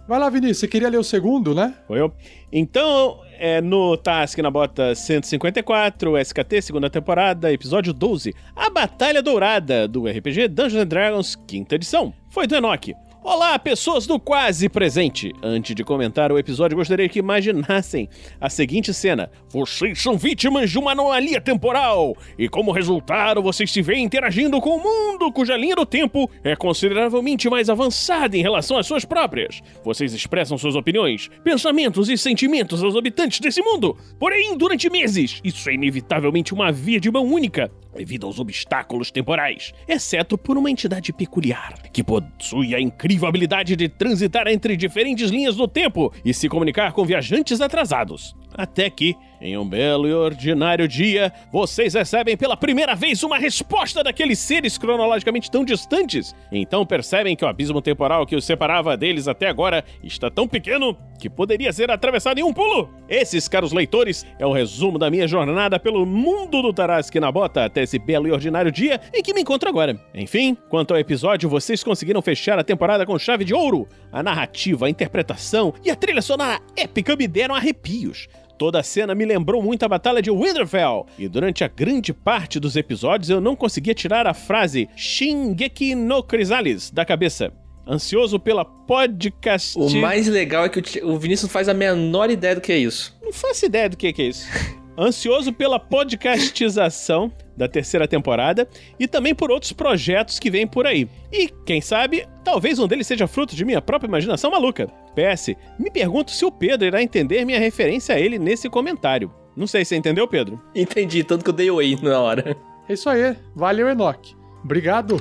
Vai 0.08 0.20
lá, 0.20 0.30
Vinícius, 0.30 0.58
você 0.58 0.68
queria 0.68 0.88
ler 0.88 0.98
o 0.98 1.04
segundo, 1.04 1.52
né? 1.52 1.74
Foi 1.88 2.00
eu. 2.00 2.12
Então, 2.52 3.18
é, 3.38 3.60
no 3.60 3.96
Task 3.96 4.38
na 4.38 4.50
bota 4.50 4.94
154, 4.94 6.18
SKT, 6.18 6.62
segunda 6.62 6.90
temporada, 6.90 7.52
episódio 7.52 7.92
12, 7.92 8.34
A 8.54 8.70
Batalha 8.70 9.22
Dourada, 9.22 9.86
do 9.86 10.06
RPG 10.06 10.48
Dungeons 10.48 10.86
Dragons, 10.86 11.36
quinta 11.46 11.74
edição. 11.74 12.12
Foi 12.30 12.46
do 12.46 12.56
Enoch. 12.56 13.05
Olá, 13.28 13.58
pessoas 13.58 14.06
do 14.06 14.20
quase 14.20 14.68
presente! 14.68 15.32
Antes 15.42 15.74
de 15.74 15.82
comentar 15.82 16.30
o 16.30 16.38
episódio, 16.38 16.76
gostaria 16.76 17.08
que 17.08 17.18
imaginassem 17.18 18.08
a 18.40 18.48
seguinte 18.48 18.94
cena: 18.94 19.28
Vocês 19.48 20.00
são 20.00 20.16
vítimas 20.16 20.70
de 20.70 20.78
uma 20.78 20.92
anomalia 20.92 21.40
temporal, 21.40 22.16
e 22.38 22.48
como 22.48 22.70
resultado, 22.70 23.42
vocês 23.42 23.72
se 23.72 23.82
veem 23.82 24.04
interagindo 24.04 24.60
com 24.60 24.76
o 24.76 24.80
mundo 24.80 25.32
cuja 25.32 25.56
linha 25.56 25.74
do 25.74 25.84
tempo 25.84 26.30
é 26.44 26.54
consideravelmente 26.54 27.50
mais 27.50 27.68
avançada 27.68 28.36
em 28.36 28.42
relação 28.42 28.78
às 28.78 28.86
suas 28.86 29.04
próprias. 29.04 29.60
Vocês 29.84 30.14
expressam 30.14 30.56
suas 30.56 30.76
opiniões, 30.76 31.28
pensamentos 31.42 32.08
e 32.08 32.16
sentimentos 32.16 32.80
aos 32.80 32.94
habitantes 32.94 33.40
desse 33.40 33.60
mundo. 33.60 33.96
Porém, 34.20 34.56
durante 34.56 34.88
meses, 34.88 35.40
isso 35.42 35.68
é 35.68 35.74
inevitavelmente 35.74 36.54
uma 36.54 36.70
via 36.70 37.00
de 37.00 37.10
mão 37.10 37.24
única, 37.24 37.72
devido 37.96 38.26
aos 38.26 38.38
obstáculos 38.38 39.10
temporais, 39.10 39.72
exceto 39.88 40.38
por 40.38 40.56
uma 40.56 40.70
entidade 40.70 41.12
peculiar, 41.12 41.74
que 41.92 42.04
possui 42.04 42.74
a 42.74 42.80
incrível 42.80 43.28
habilidade 43.28 43.74
de 43.74 43.88
transitar 43.88 44.46
entre 44.46 44.76
diferentes 44.76 45.30
linhas 45.30 45.56
do 45.56 45.66
tempo 45.66 46.12
e 46.24 46.32
se 46.32 46.48
comunicar 46.48 46.92
com 46.92 47.04
viajantes 47.04 47.60
atrasados. 47.60 48.36
Até 48.54 48.88
que, 48.88 49.14
em 49.40 49.56
um 49.56 49.68
belo 49.68 50.08
e 50.08 50.12
ordinário 50.12 50.88
dia, 50.88 51.32
vocês 51.52 51.94
recebem 51.94 52.36
pela 52.36 52.56
primeira 52.56 52.94
vez 52.94 53.22
uma 53.22 53.38
resposta 53.38 54.02
daqueles 54.02 54.38
seres 54.38 54.78
cronologicamente 54.78 55.50
tão 55.50 55.64
distantes. 55.64 56.34
Então 56.50 56.86
percebem 56.86 57.36
que 57.36 57.44
o 57.44 57.48
abismo 57.48 57.82
temporal 57.82 58.26
que 58.26 58.36
os 58.36 58.44
separava 58.44 58.96
deles 58.96 59.28
até 59.28 59.48
agora 59.48 59.84
está 60.02 60.30
tão 60.30 60.48
pequeno 60.48 60.96
que 61.18 61.30
poderia 61.30 61.72
ser 61.72 61.90
atravessado 61.90 62.38
em 62.38 62.42
um 62.42 62.52
pulo. 62.52 62.90
Esses, 63.08 63.48
caros 63.48 63.72
leitores, 63.72 64.26
é 64.38 64.46
o 64.46 64.52
resumo 64.52 64.98
da 64.98 65.10
minha 65.10 65.26
jornada 65.26 65.78
pelo 65.78 66.04
mundo 66.04 66.62
do 66.62 66.72
Tarasque 66.72 67.20
na 67.20 67.32
Bota 67.32 67.64
até 67.64 67.82
esse 67.82 67.98
belo 67.98 68.28
e 68.28 68.32
ordinário 68.32 68.70
dia 68.70 69.00
em 69.14 69.22
que 69.22 69.32
me 69.32 69.40
encontro 69.40 69.68
agora. 69.68 69.98
Enfim, 70.14 70.56
quanto 70.68 70.92
ao 70.92 71.00
episódio, 71.00 71.48
vocês 71.48 71.82
conseguiram 71.82 72.22
fechar 72.22 72.58
a 72.58 72.64
temporada 72.64 73.06
com 73.06 73.18
chave 73.18 73.44
de 73.44 73.54
ouro. 73.54 73.88
A 74.12 74.22
narrativa, 74.22 74.86
a 74.86 74.90
interpretação 74.90 75.72
e 75.84 75.90
a 75.90 75.96
trilha 75.96 76.22
sonora 76.22 76.60
épica 76.76 77.16
me 77.16 77.26
deram 77.26 77.54
arrepios. 77.54 78.28
Toda 78.58 78.80
a 78.80 78.82
cena 78.82 79.14
me 79.14 79.26
lembrou 79.26 79.62
muito 79.62 79.82
a 79.82 79.88
Batalha 79.88 80.22
de 80.22 80.30
Winterfell, 80.30 81.06
e 81.18 81.28
durante 81.28 81.62
a 81.62 81.68
grande 81.68 82.14
parte 82.14 82.58
dos 82.58 82.74
episódios 82.74 83.28
eu 83.28 83.40
não 83.40 83.54
conseguia 83.54 83.92
tirar 83.94 84.26
a 84.26 84.32
frase 84.32 84.88
Shingeki 84.96 85.94
no 85.94 86.22
Chrysalis 86.22 86.90
da 86.90 87.04
cabeça. 87.04 87.52
Ansioso 87.86 88.40
pela 88.40 88.64
podcast. 88.64 89.78
O 89.78 89.88
mais 90.00 90.26
legal 90.26 90.64
é 90.64 90.68
que 90.68 91.04
o 91.04 91.18
Vinícius 91.18 91.44
não 91.44 91.52
faz 91.52 91.68
a 91.68 91.74
menor 91.74 92.30
ideia 92.30 92.54
do 92.54 92.60
que 92.60 92.72
é 92.72 92.78
isso. 92.78 93.16
Não 93.22 93.32
faço 93.32 93.66
ideia 93.66 93.88
do 93.88 93.96
que 93.96 94.12
que 94.12 94.22
é 94.22 94.26
isso. 94.26 94.48
Ansioso 94.98 95.52
pela 95.52 95.78
podcastização 95.78 97.30
da 97.56 97.68
terceira 97.68 98.06
temporada 98.06 98.68
e 98.98 99.08
também 99.08 99.34
por 99.34 99.50
outros 99.50 99.72
projetos 99.72 100.38
que 100.38 100.50
vêm 100.50 100.66
por 100.66 100.86
aí. 100.86 101.08
E, 101.32 101.48
quem 101.64 101.80
sabe, 101.80 102.26
talvez 102.44 102.78
um 102.78 102.86
deles 102.86 103.06
seja 103.06 103.26
fruto 103.26 103.56
de 103.56 103.64
minha 103.64 103.80
própria 103.80 104.08
imaginação 104.08 104.50
maluca. 104.50 104.88
PS, 105.14 105.54
me 105.78 105.90
pergunto 105.90 106.30
se 106.30 106.44
o 106.44 106.52
Pedro 106.52 106.86
irá 106.86 107.02
entender 107.02 107.44
minha 107.44 107.58
referência 107.58 108.14
a 108.14 108.20
ele 108.20 108.38
nesse 108.38 108.68
comentário. 108.68 109.32
Não 109.56 109.66
sei 109.66 109.84
se 109.84 109.90
você 109.90 109.96
entendeu, 109.96 110.28
Pedro. 110.28 110.60
Entendi, 110.74 111.24
tanto 111.24 111.42
que 111.42 111.50
eu 111.50 111.54
dei 111.54 111.70
oi 111.70 111.98
na 112.02 112.20
hora. 112.20 112.56
É 112.88 112.92
isso 112.92 113.08
aí. 113.08 113.36
Valeu, 113.54 113.88
Enoch. 113.88 114.36
Obrigado. 114.62 115.20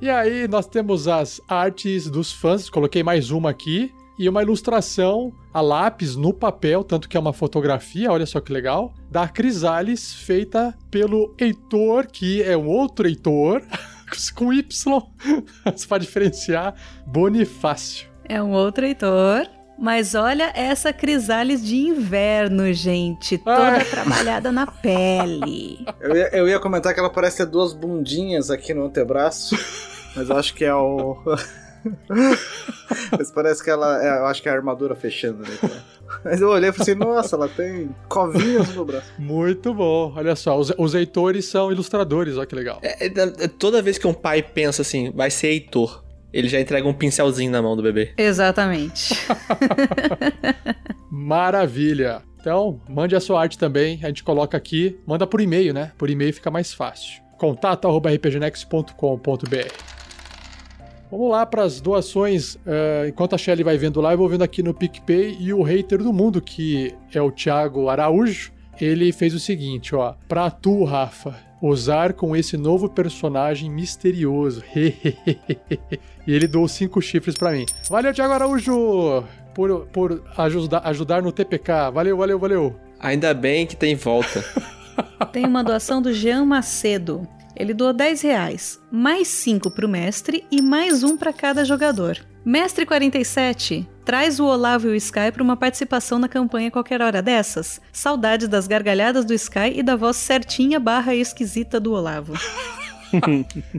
E 0.00 0.10
aí, 0.10 0.48
nós 0.48 0.66
temos 0.66 1.06
as 1.06 1.40
artes 1.48 2.10
dos 2.10 2.32
fãs. 2.32 2.68
Coloquei 2.68 3.02
mais 3.02 3.30
uma 3.30 3.50
aqui. 3.50 3.94
E 4.18 4.28
uma 4.28 4.42
ilustração 4.42 5.32
a 5.52 5.60
lápis 5.60 6.16
no 6.16 6.32
papel, 6.32 6.84
tanto 6.84 7.08
que 7.08 7.16
é 7.16 7.20
uma 7.20 7.32
fotografia, 7.32 8.10
olha 8.10 8.26
só 8.26 8.40
que 8.40 8.52
legal, 8.52 8.94
da 9.12 9.28
Crisales, 9.28 10.14
feita 10.14 10.74
pelo 10.90 11.36
Heitor, 11.38 12.06
que 12.10 12.42
é 12.42 12.56
um 12.56 12.66
outro 12.66 13.06
Heitor, 13.06 13.60
com 14.34 14.50
Y, 14.50 14.66
você 15.66 15.86
pode 15.86 16.06
diferenciar, 16.06 16.74
Bonifácio. 17.06 18.08
É 18.26 18.42
um 18.42 18.52
outro 18.52 18.86
Heitor. 18.86 19.46
Mas 19.78 20.14
olha 20.14 20.52
essa 20.54 20.92
crisales 20.92 21.64
de 21.64 21.76
inverno, 21.76 22.72
gente. 22.72 23.36
Toda 23.36 23.72
Ai. 23.72 23.84
trabalhada 23.84 24.52
na 24.52 24.66
pele. 24.66 25.84
Eu 26.00 26.16
ia, 26.16 26.28
eu 26.36 26.48
ia 26.48 26.60
comentar 26.60 26.94
que 26.94 27.00
ela 27.00 27.10
parece 27.10 27.38
ter 27.38 27.46
duas 27.46 27.72
bundinhas 27.72 28.50
aqui 28.50 28.72
no 28.72 28.84
antebraço, 28.84 29.56
mas 30.14 30.30
eu 30.30 30.36
acho 30.36 30.54
que 30.54 30.64
é 30.64 30.74
o. 30.74 31.18
mas 33.18 33.30
parece 33.30 33.62
que 33.62 33.70
ela. 33.70 34.02
é, 34.02 34.20
eu 34.20 34.26
acho 34.26 34.42
que 34.42 34.48
é 34.48 34.52
a 34.52 34.54
armadura 34.54 34.94
fechando, 34.94 35.42
né? 35.42 35.58
Mas 36.24 36.40
eu 36.40 36.48
olhei 36.48 36.70
e 36.70 36.72
falei 36.72 36.92
assim: 36.92 37.00
nossa, 37.00 37.36
ela 37.36 37.48
tem 37.48 37.90
covinhas 38.08 38.74
no 38.74 38.84
braço. 38.84 39.12
Muito 39.18 39.72
bom, 39.74 40.12
olha 40.16 40.34
só, 40.36 40.58
os, 40.58 40.72
os 40.76 40.94
Heitores 40.94 41.46
são 41.46 41.72
ilustradores, 41.72 42.36
olha 42.36 42.46
que 42.46 42.54
legal. 42.54 42.78
É, 42.82 43.06
é, 43.06 43.06
é, 43.06 43.48
toda 43.48 43.82
vez 43.82 43.98
que 43.98 44.06
um 44.06 44.14
pai 44.14 44.42
pensa 44.42 44.82
assim, 44.82 45.10
vai 45.10 45.30
ser 45.30 45.48
Heitor, 45.48 46.04
ele 46.32 46.48
já 46.48 46.60
entrega 46.60 46.86
um 46.88 46.94
pincelzinho 46.94 47.50
na 47.50 47.60
mão 47.60 47.76
do 47.76 47.82
bebê. 47.82 48.12
Exatamente. 48.16 49.14
Maravilha. 51.10 52.22
Então, 52.40 52.80
mande 52.88 53.14
a 53.14 53.20
sua 53.20 53.40
arte 53.40 53.56
também, 53.56 54.00
a 54.02 54.08
gente 54.08 54.24
coloca 54.24 54.56
aqui, 54.56 54.98
manda 55.06 55.24
por 55.26 55.40
e-mail, 55.40 55.72
né? 55.72 55.92
Por 55.96 56.10
e-mail 56.10 56.34
fica 56.34 56.50
mais 56.50 56.72
fácil. 56.72 57.22
contato@rpgnex.com.br. 57.38 60.01
Vamos 61.12 61.30
lá 61.30 61.44
para 61.44 61.62
as 61.62 61.78
doações. 61.78 62.56
eh, 62.64 63.08
enquanto 63.10 63.34
a 63.34 63.38
Shelly 63.38 63.62
vai 63.62 63.76
vendo 63.76 64.00
lá, 64.00 64.14
eu 64.14 64.16
vou 64.16 64.30
vendo 64.30 64.40
aqui 64.40 64.62
no 64.62 64.72
PicPay 64.72 65.36
e 65.38 65.52
o 65.52 65.62
hater 65.62 66.02
do 66.02 66.10
mundo, 66.10 66.40
que 66.40 66.94
é 67.12 67.20
o 67.20 67.30
Thiago 67.30 67.90
Araújo, 67.90 68.50
ele 68.80 69.12
fez 69.12 69.34
o 69.34 69.38
seguinte, 69.38 69.94
ó. 69.94 70.14
Pra 70.26 70.50
tu, 70.50 70.84
Rafa, 70.84 71.38
usar 71.60 72.14
com 72.14 72.34
esse 72.34 72.56
novo 72.56 72.88
personagem 72.88 73.70
misterioso. 73.70 74.64
e 74.74 76.32
ele 76.32 76.46
doou 76.46 76.66
cinco 76.66 77.02
chifres 77.02 77.36
pra 77.36 77.52
mim. 77.52 77.66
Valeu, 77.90 78.14
Thiago 78.14 78.32
Araújo, 78.32 79.22
por, 79.54 79.86
por 79.88 80.24
ajudar, 80.38 80.80
ajudar 80.86 81.20
no 81.20 81.30
TPK. 81.30 81.90
Valeu, 81.92 82.16
valeu, 82.16 82.38
valeu. 82.38 82.74
Ainda 82.98 83.34
bem 83.34 83.66
que 83.66 83.76
tem 83.76 83.94
volta. 83.94 84.42
Tem 85.30 85.46
uma 85.46 85.62
doação 85.62 86.02
do 86.02 86.12
Jean 86.12 86.44
Macedo. 86.44 87.26
Ele 87.62 87.72
doou 87.72 87.92
10 87.92 88.22
reais, 88.22 88.82
mais 88.90 89.28
5 89.28 89.70
pro 89.70 89.88
mestre 89.88 90.44
e 90.50 90.60
mais 90.60 91.04
um 91.04 91.16
para 91.16 91.32
cada 91.32 91.64
jogador. 91.64 92.18
Mestre 92.44 92.84
47, 92.84 93.88
traz 94.04 94.40
o 94.40 94.46
Olavo 94.46 94.88
e 94.88 94.90
o 94.90 94.96
Sky 94.96 95.30
para 95.32 95.44
uma 95.44 95.56
participação 95.56 96.18
na 96.18 96.28
campanha 96.28 96.72
qualquer 96.72 97.00
hora 97.00 97.22
dessas. 97.22 97.80
Saudades 97.92 98.48
das 98.48 98.66
gargalhadas 98.66 99.24
do 99.24 99.32
Sky 99.32 99.74
e 99.76 99.82
da 99.84 99.94
voz 99.94 100.16
certinha 100.16 100.80
barra 100.80 101.14
esquisita 101.14 101.78
do 101.78 101.92
Olavo. 101.92 102.34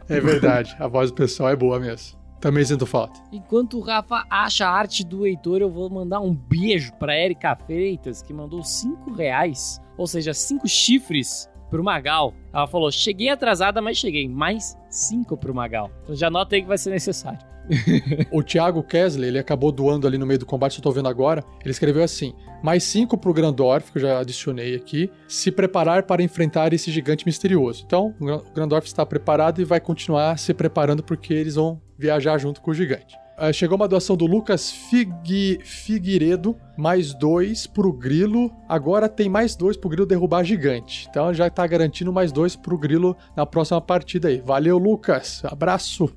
É 0.08 0.22
verdade, 0.22 0.76
a 0.80 0.88
voz 0.88 1.10
do 1.10 1.16
pessoal 1.16 1.50
é 1.50 1.56
boa 1.56 1.80
mesmo. 1.80 2.18
Também 2.40 2.64
sinto 2.64 2.86
falta. 2.86 3.20
Enquanto 3.32 3.80
o 3.80 3.82
Rafa 3.82 4.24
acha 4.30 4.66
a 4.66 4.72
arte 4.72 5.04
do 5.04 5.26
Heitor, 5.26 5.60
eu 5.60 5.72
vou 5.72 5.90
mandar 5.90 6.20
um 6.20 6.34
beijo 6.34 6.94
pra 7.00 7.18
Erika 7.18 7.56
Freitas, 7.66 8.22
que 8.22 8.32
mandou 8.32 8.64
5 8.64 9.12
reais, 9.14 9.82
ou 9.98 10.06
seja, 10.06 10.34
5 10.34 10.68
chifres 10.68 11.50
pro 11.74 11.84
Magal. 11.84 12.36
Ela 12.54 12.68
falou: 12.68 12.92
cheguei 12.92 13.30
atrasada, 13.30 13.82
mas 13.82 13.98
cheguei. 13.98 14.30
Mais 14.30 14.78
5 14.90 15.36
pro 15.36 15.56
Magal. 15.56 15.90
Então 16.04 16.16
já 16.16 16.30
nota 16.30 16.56
aí 16.56 16.62
que 16.62 16.68
vai 16.68 16.78
ser 16.78 16.92
necessário. 16.92 17.40
O 18.30 18.44
Thiago 18.44 18.84
Kessler, 18.84 19.30
ele 19.30 19.40
acabou 19.40 19.72
doando 19.72 20.06
ali 20.06 20.18
no 20.18 20.26
meio 20.26 20.38
do 20.38 20.46
combate, 20.46 20.78
eu 20.78 20.84
tô 20.84 20.92
vendo 20.92 21.08
agora. 21.08 21.44
Ele 21.62 21.72
escreveu 21.72 22.04
assim: 22.04 22.34
mais 22.62 22.84
cinco 22.84 23.18
pro 23.18 23.34
Grandorf, 23.34 23.92
que 23.92 23.98
eu 23.98 24.02
já 24.02 24.20
adicionei 24.20 24.76
aqui, 24.76 25.10
se 25.28 25.50
preparar 25.50 26.04
para 26.04 26.22
enfrentar 26.22 26.74
esse 26.74 26.92
gigante 26.92 27.26
misterioso. 27.26 27.84
Então, 27.86 28.14
o 28.20 28.54
Grandorf 28.54 28.86
está 28.86 29.06
preparado 29.06 29.62
e 29.62 29.66
vai 29.66 29.80
continuar 29.80 30.38
se 30.38 30.54
preparando 30.54 31.02
porque 31.02 31.34
eles 31.34 31.56
vão 31.56 31.82
viajar 31.98 32.38
junto 32.38 32.62
com 32.62 32.72
o 32.72 32.74
gigante. 32.74 33.16
Ah, 33.46 33.52
chegou 33.52 33.76
uma 33.76 33.90
doação 33.90 34.16
do 34.16 34.26
Lucas 34.26 34.72
Figui, 34.72 35.60
Figueiredo, 35.66 36.56
mais 36.78 37.14
dois 37.14 37.68
pro 37.68 37.92
Grilo. 37.92 38.50
Agora 38.70 39.10
tem 39.10 39.28
mais 39.28 39.54
dois 39.54 39.76
pro 39.76 39.90
Grilo 39.90 40.06
derrubar 40.06 40.46
gigante. 40.46 41.08
Então 41.10 41.34
já 41.34 41.50
tá 41.50 41.68
garantindo 41.68 42.14
mais 42.14 42.32
dois 42.32 42.56
pro 42.56 42.78
Grilo 42.78 43.18
na 43.36 43.46
próxima 43.46 43.82
partida 43.82 44.30
aí. 44.30 44.40
Valeu, 44.40 44.78
Lucas. 44.78 45.44
Abraço. 45.44 46.10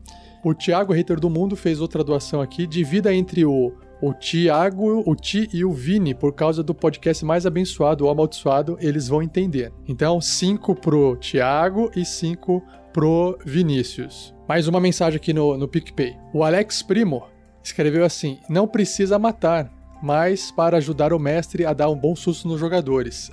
O 0.44 0.54
Thiago, 0.54 0.92
hater 0.92 1.18
do 1.18 1.28
mundo, 1.28 1.56
fez 1.56 1.80
outra 1.80 2.04
doação 2.04 2.40
aqui. 2.40 2.64
Divida 2.64 3.12
entre 3.12 3.44
o, 3.44 3.72
o 4.00 4.14
Thiago, 4.14 5.02
o 5.04 5.16
Ti 5.16 5.48
e 5.52 5.64
o 5.64 5.72
Vini, 5.72 6.14
por 6.14 6.32
causa 6.32 6.62
do 6.62 6.76
podcast 6.76 7.24
mais 7.24 7.44
abençoado 7.44 8.04
ou 8.04 8.10
amaldiçoado, 8.12 8.78
eles 8.80 9.08
vão 9.08 9.20
entender. 9.20 9.72
Então, 9.88 10.20
cinco 10.20 10.76
pro 10.76 11.16
Thiago 11.16 11.90
e 11.96 12.04
cinco 12.04 12.62
pro 12.92 13.36
Vinícius. 13.44 14.35
Mais 14.48 14.68
uma 14.68 14.80
mensagem 14.80 15.16
aqui 15.16 15.32
no, 15.32 15.56
no 15.56 15.66
PicPay. 15.66 16.16
O 16.32 16.44
Alex 16.44 16.82
Primo 16.82 17.24
escreveu 17.62 18.04
assim: 18.04 18.38
Não 18.48 18.68
precisa 18.68 19.18
matar, 19.18 19.70
mas 20.02 20.50
para 20.50 20.76
ajudar 20.76 21.12
o 21.12 21.18
mestre 21.18 21.66
a 21.66 21.72
dar 21.72 21.90
um 21.90 21.96
bom 21.96 22.14
susto 22.14 22.46
nos 22.46 22.60
jogadores. 22.60 23.30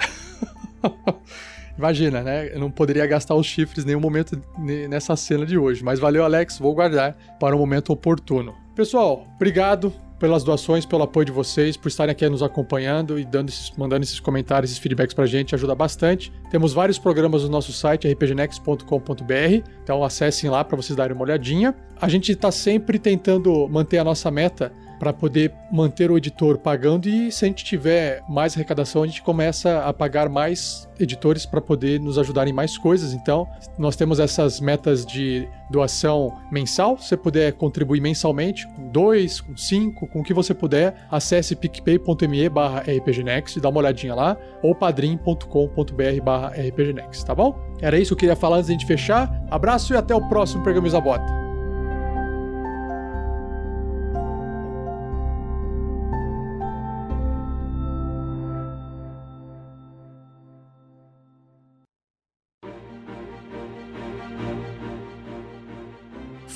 Imagina, 1.77 2.21
né? 2.21 2.53
Eu 2.53 2.59
não 2.59 2.69
poderia 2.69 3.05
gastar 3.07 3.35
os 3.35 3.45
chifres 3.45 3.83
em 3.83 3.87
nenhum 3.87 3.99
momento 3.99 4.39
ne- 4.57 4.87
nessa 4.87 5.15
cena 5.15 5.45
de 5.45 5.57
hoje. 5.57 5.83
Mas 5.83 5.99
valeu, 5.99 6.23
Alex. 6.23 6.59
Vou 6.59 6.73
guardar 6.73 7.15
para 7.39 7.55
o 7.55 7.59
momento 7.59 7.91
oportuno. 7.91 8.53
Pessoal, 8.75 9.27
obrigado 9.35 9.93
pelas 10.23 10.41
doações, 10.41 10.85
pelo 10.85 11.03
apoio 11.03 11.25
de 11.25 11.33
vocês, 11.33 11.75
por 11.75 11.89
estarem 11.89 12.13
aqui 12.13 12.29
nos 12.29 12.41
acompanhando 12.41 13.19
e 13.19 13.25
dando 13.25 13.49
esses, 13.49 13.71
mandando 13.71 14.05
esses 14.05 14.21
comentários, 14.21 14.71
esses 14.71 14.81
feedbacks 14.81 15.13
pra 15.13 15.25
gente, 15.25 15.53
ajuda 15.53 15.75
bastante. 15.75 16.31
Temos 16.49 16.71
vários 16.71 16.97
programas 16.97 17.43
no 17.43 17.49
nosso 17.49 17.73
site, 17.73 18.07
rpgnext.com.br, 18.07 19.67
então 19.83 20.01
acessem 20.01 20.49
lá 20.49 20.63
para 20.63 20.77
vocês 20.77 20.95
darem 20.95 21.13
uma 21.13 21.25
olhadinha. 21.25 21.75
A 21.99 22.07
gente 22.07 22.31
está 22.31 22.51
sempre 22.51 22.97
tentando 22.97 23.67
manter 23.67 23.97
a 23.97 24.03
nossa 24.05 24.31
meta 24.31 24.71
para 25.03 25.11
poder 25.11 25.53
manter 25.69 26.09
o 26.09 26.17
editor 26.17 26.57
pagando 26.57 27.09
e 27.09 27.29
se 27.29 27.43
a 27.43 27.47
gente 27.49 27.65
tiver 27.65 28.23
mais 28.29 28.55
arrecadação, 28.55 29.03
a 29.03 29.05
gente 29.05 29.21
começa 29.21 29.79
a 29.81 29.91
pagar 29.91 30.29
mais 30.29 30.87
editores 30.97 31.45
para 31.45 31.59
poder 31.59 31.99
nos 31.99 32.17
ajudar 32.17 32.47
em 32.47 32.53
mais 32.53 32.77
coisas. 32.77 33.11
Então, 33.11 33.45
nós 33.77 33.97
temos 33.97 34.17
essas 34.17 34.61
metas 34.61 35.05
de 35.05 35.45
doação 35.69 36.33
mensal. 36.49 36.97
Se 36.97 37.09
você 37.09 37.17
puder 37.17 37.51
contribuir 37.51 37.99
mensalmente, 37.99 38.65
com 38.65 38.87
dois, 38.87 39.41
com 39.41 39.57
cinco, 39.57 40.07
com 40.07 40.21
o 40.21 40.23
que 40.23 40.33
você 40.33 40.53
puder, 40.53 40.95
acesse 41.11 41.53
picpay.me 41.53 42.47
barra 42.47 42.79
rpgnext, 42.87 43.59
dá 43.59 43.67
uma 43.67 43.79
olhadinha 43.79 44.15
lá, 44.15 44.37
ou 44.61 44.73
padrim.com.br 44.73 46.23
barra 46.23 46.47
rpgnext, 46.47 47.25
tá 47.25 47.35
bom? 47.35 47.59
Era 47.81 47.99
isso 47.99 48.11
que 48.11 48.13
eu 48.13 48.19
queria 48.19 48.35
falar 48.37 48.55
antes 48.57 48.67
de 48.67 48.71
gente 48.71 48.85
fechar. 48.85 49.29
Abraço 49.51 49.93
e 49.93 49.97
até 49.97 50.15
o 50.15 50.29
próximo 50.29 50.63
Pergaminhos 50.63 50.93
da 50.93 51.01
Bota. 51.01 51.42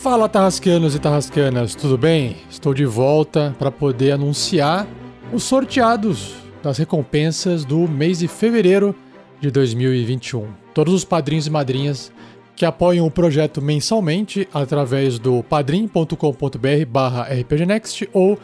Fala 0.01 0.29
Tarrascanos 0.29 0.93
e 0.93 0.99
Tarrascanas, 0.99 1.73
tudo 1.73 1.97
bem? 1.97 2.37
Estou 2.49 2.71
de 2.71 2.85
volta 2.85 3.55
para 3.57 3.71
poder 3.71 4.11
anunciar 4.11 4.87
os 5.33 5.41
sorteados 5.43 6.35
das 6.61 6.77
recompensas 6.77 7.65
do 7.65 7.87
mês 7.87 8.19
de 8.19 8.27
fevereiro 8.27 8.95
de 9.41 9.49
2021. 9.49 10.49
Todos 10.71 10.93
os 10.93 11.03
padrinhos 11.03 11.47
e 11.47 11.49
madrinhas 11.49 12.11
que 12.55 12.63
apoiam 12.63 13.07
o 13.07 13.11
projeto 13.11 13.59
mensalmente 13.59 14.47
através 14.53 15.17
do 15.17 15.41
padrim.com.br 15.41 16.85
barra 16.87 17.23
rpgnext 17.23 18.07
ou 18.13 18.37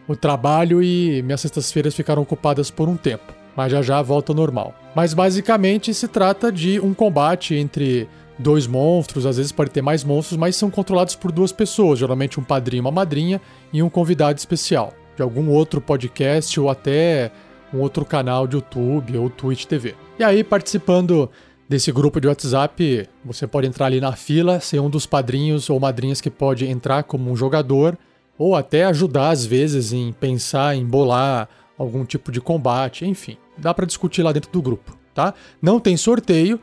o 0.08 0.16
trabalho 0.16 0.84
e 0.84 1.24
minhas 1.24 1.42
sextas-feiras 1.42 1.96
ficaram 1.96 2.22
ocupadas 2.22 2.70
por 2.70 2.90
um 2.90 2.98
tempo 2.98 3.41
mas 3.56 3.72
já 3.72 3.82
já 3.82 4.02
volta 4.02 4.32
ao 4.32 4.36
normal. 4.36 4.74
Mas 4.96 5.14
basicamente 5.14 5.94
se 5.94 6.08
trata 6.08 6.52
de 6.52 6.80
um 6.80 6.94
combate 6.94 7.56
entre 7.56 8.08
dois 8.38 8.66
monstros, 8.68 9.26
às 9.26 9.38
vezes 9.38 9.52
pode 9.52 9.72
ter 9.72 9.82
mais 9.82 10.04
monstros, 10.04 10.38
mas 10.38 10.56
são 10.56 10.70
controlados 10.70 11.16
por 11.16 11.32
duas 11.32 11.52
pessoas, 11.52 12.00
geralmente 12.00 12.40
um 12.40 12.44
padrinho, 12.44 12.82
uma 12.82 12.92
madrinha 12.92 13.40
e 13.72 13.82
um 13.84 13.90
convidado 13.90 14.38
especial, 14.38 14.94
de 15.16 15.22
algum 15.22 15.50
outro 15.50 15.80
podcast 15.80 16.60
ou 16.60 16.70
até 16.70 17.32
um 17.74 17.80
outro 17.80 18.04
canal 18.04 18.48
de 18.48 18.56
YouTube 18.56 19.18
ou 19.18 19.30
Twitch 19.30 19.66
TV. 19.66 19.96
E 20.20 20.24
aí, 20.24 20.44
participando 20.44 21.30
desse 21.70 21.92
grupo 21.92 22.20
de 22.20 22.28
WhatsApp, 22.28 23.08
você 23.24 23.48
pode 23.48 23.68
entrar 23.68 23.86
ali 23.86 24.02
na 24.02 24.12
fila, 24.12 24.60
ser 24.60 24.80
um 24.82 24.90
dos 24.90 25.06
padrinhos 25.06 25.70
ou 25.70 25.80
madrinhas 25.80 26.20
que 26.20 26.30
pode 26.30 26.68
entrar 26.68 27.04
como 27.04 27.32
um 27.32 27.36
jogador, 27.36 27.98
ou 28.38 28.56
até 28.56 28.84
ajudar 28.86 29.30
às 29.30 29.46
vezes 29.46 29.94
em 29.94 30.12
pensar, 30.12 30.76
em 30.76 30.86
bolar 30.86 31.48
algum 31.82 32.06
tipo 32.06 32.32
de 32.32 32.40
combate, 32.40 33.06
enfim. 33.06 33.38
Dá 33.58 33.74
para 33.74 33.86
discutir 33.86 34.22
lá 34.22 34.32
dentro 34.32 34.52
do 34.52 34.62
grupo, 34.62 34.96
tá? 35.14 35.34
Não 35.62 35.80
tem 35.80 35.98
sorteio. 35.98 36.60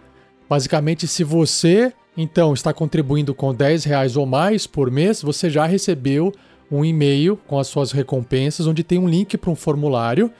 Basicamente, 0.48 1.06
se 1.06 1.24
você 1.24 1.92
então 2.16 2.52
está 2.52 2.72
contribuindo 2.72 3.34
com 3.34 3.54
10 3.54 3.84
reais 3.84 4.16
ou 4.16 4.26
mais 4.26 4.66
por 4.66 4.90
mês, 4.90 5.22
você 5.22 5.48
já 5.48 5.66
recebeu 5.66 6.32
um 6.70 6.84
e-mail 6.84 7.38
com 7.46 7.58
as 7.58 7.68
suas 7.68 7.92
recompensas, 7.92 8.66
onde 8.66 8.82
tem 8.82 8.98
um 8.98 9.08
link 9.08 9.36
para 9.36 9.50
um 9.50 9.56
formulário. 9.56 10.30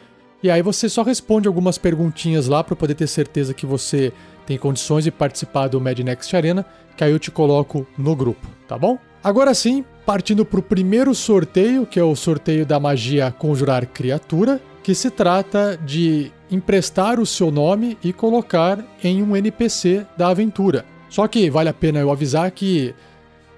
E 0.43 0.51
aí 0.51 0.63
você 0.63 0.89
só 0.89 1.03
responde 1.03 1.49
algumas 1.49 1.79
perguntinhas 1.79 2.47
lá 2.47 2.63
para 2.63 2.77
poder 2.77 2.95
ter 2.95 3.07
certeza 3.07 3.55
que 3.55 3.67
você 3.67 4.13
tem 4.47 4.57
condições 4.57 5.05
de 5.05 5.11
participar 5.11 5.69
do 5.69 5.81
Mad 5.81 5.99
Next 5.99 6.35
Arena, 6.35 6.65
que 6.97 7.05
aí 7.05 7.13
eu 7.13 7.19
te 7.19 7.31
coloco 7.31 7.87
no 7.97 8.15
grupo, 8.17 8.47
tá 8.67 8.79
bom? 8.79 8.99
Agora 9.23 9.53
sim, 9.53 9.85
partindo 10.07 10.45
para 10.45 10.61
o 10.61 10.63
primeiro 10.63 11.15
sorteio, 11.15 11.85
que 11.85 11.99
é 11.99 12.03
o 12.03 12.17
sorteio 12.17 12.65
da 12.65 12.81
magia 12.81 13.31
Conjurar 13.31 13.87
Criatura, 13.87 14.61
que 14.83 14.95
se 14.95 15.11
trata 15.11 15.79
de 15.85 16.33
emprestar 16.51 17.21
o 17.21 17.27
seu 17.27 17.51
nome 17.51 17.99
e 18.03 18.13
colocar 18.13 18.79
em 19.03 19.23
um 19.23 19.37
NPC 19.37 20.07
da 20.17 20.29
aventura. 20.29 20.85
Só 21.09 21.27
que 21.27 21.51
vale 21.51 21.69
a 21.69 21.75
pena 21.75 21.99
eu 21.99 22.11
avisar 22.11 22.51
que 22.51 22.95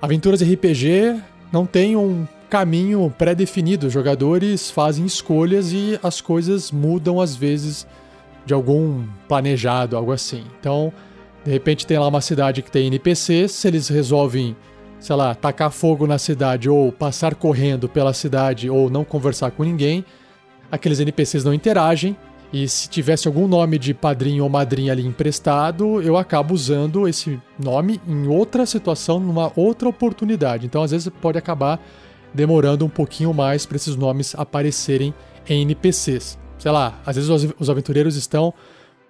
aventuras 0.00 0.42
RPG 0.42 1.20
não 1.52 1.66
tem 1.66 1.96
um 1.96 2.26
caminho 2.48 3.12
pré-definido. 3.16 3.86
Os 3.86 3.92
jogadores 3.92 4.70
fazem 4.70 5.04
escolhas 5.04 5.72
e 5.72 5.98
as 6.02 6.20
coisas 6.20 6.70
mudam 6.70 7.20
às 7.20 7.36
vezes 7.36 7.86
de 8.44 8.52
algum 8.52 9.04
planejado, 9.28 9.96
algo 9.96 10.12
assim. 10.12 10.44
Então, 10.58 10.92
de 11.44 11.50
repente 11.50 11.86
tem 11.86 11.98
lá 11.98 12.08
uma 12.08 12.20
cidade 12.20 12.62
que 12.62 12.70
tem 12.70 12.86
NPCs, 12.86 13.52
se 13.52 13.68
eles 13.68 13.88
resolvem, 13.88 14.56
sei 14.98 15.14
lá, 15.14 15.34
tacar 15.34 15.70
fogo 15.70 16.06
na 16.06 16.18
cidade 16.18 16.68
ou 16.68 16.90
passar 16.90 17.34
correndo 17.34 17.88
pela 17.88 18.12
cidade 18.12 18.68
ou 18.68 18.90
não 18.90 19.04
conversar 19.04 19.50
com 19.52 19.62
ninguém, 19.62 20.04
aqueles 20.70 21.00
NPCs 21.00 21.44
não 21.44 21.54
interagem. 21.54 22.16
E 22.52 22.68
se 22.68 22.88
tivesse 22.88 23.28
algum 23.28 23.46
nome 23.46 23.78
de 23.78 23.94
padrinho 23.94 24.42
ou 24.42 24.50
madrinha 24.50 24.92
ali 24.92 25.06
emprestado, 25.06 26.02
eu 26.02 26.16
acabo 26.16 26.52
usando 26.52 27.06
esse 27.06 27.40
nome 27.56 28.00
em 28.08 28.26
outra 28.26 28.66
situação, 28.66 29.20
numa 29.20 29.52
outra 29.54 29.88
oportunidade. 29.88 30.66
Então, 30.66 30.82
às 30.82 30.90
vezes, 30.90 31.08
pode 31.20 31.38
acabar 31.38 31.80
demorando 32.34 32.84
um 32.84 32.88
pouquinho 32.88 33.32
mais 33.32 33.66
para 33.66 33.76
esses 33.76 33.94
nomes 33.94 34.34
aparecerem 34.36 35.14
em 35.48 35.62
NPCs. 35.62 36.38
Sei 36.58 36.70
lá, 36.70 37.00
às 37.06 37.16
vezes 37.16 37.30
os 37.58 37.70
aventureiros 37.70 38.16
estão 38.16 38.52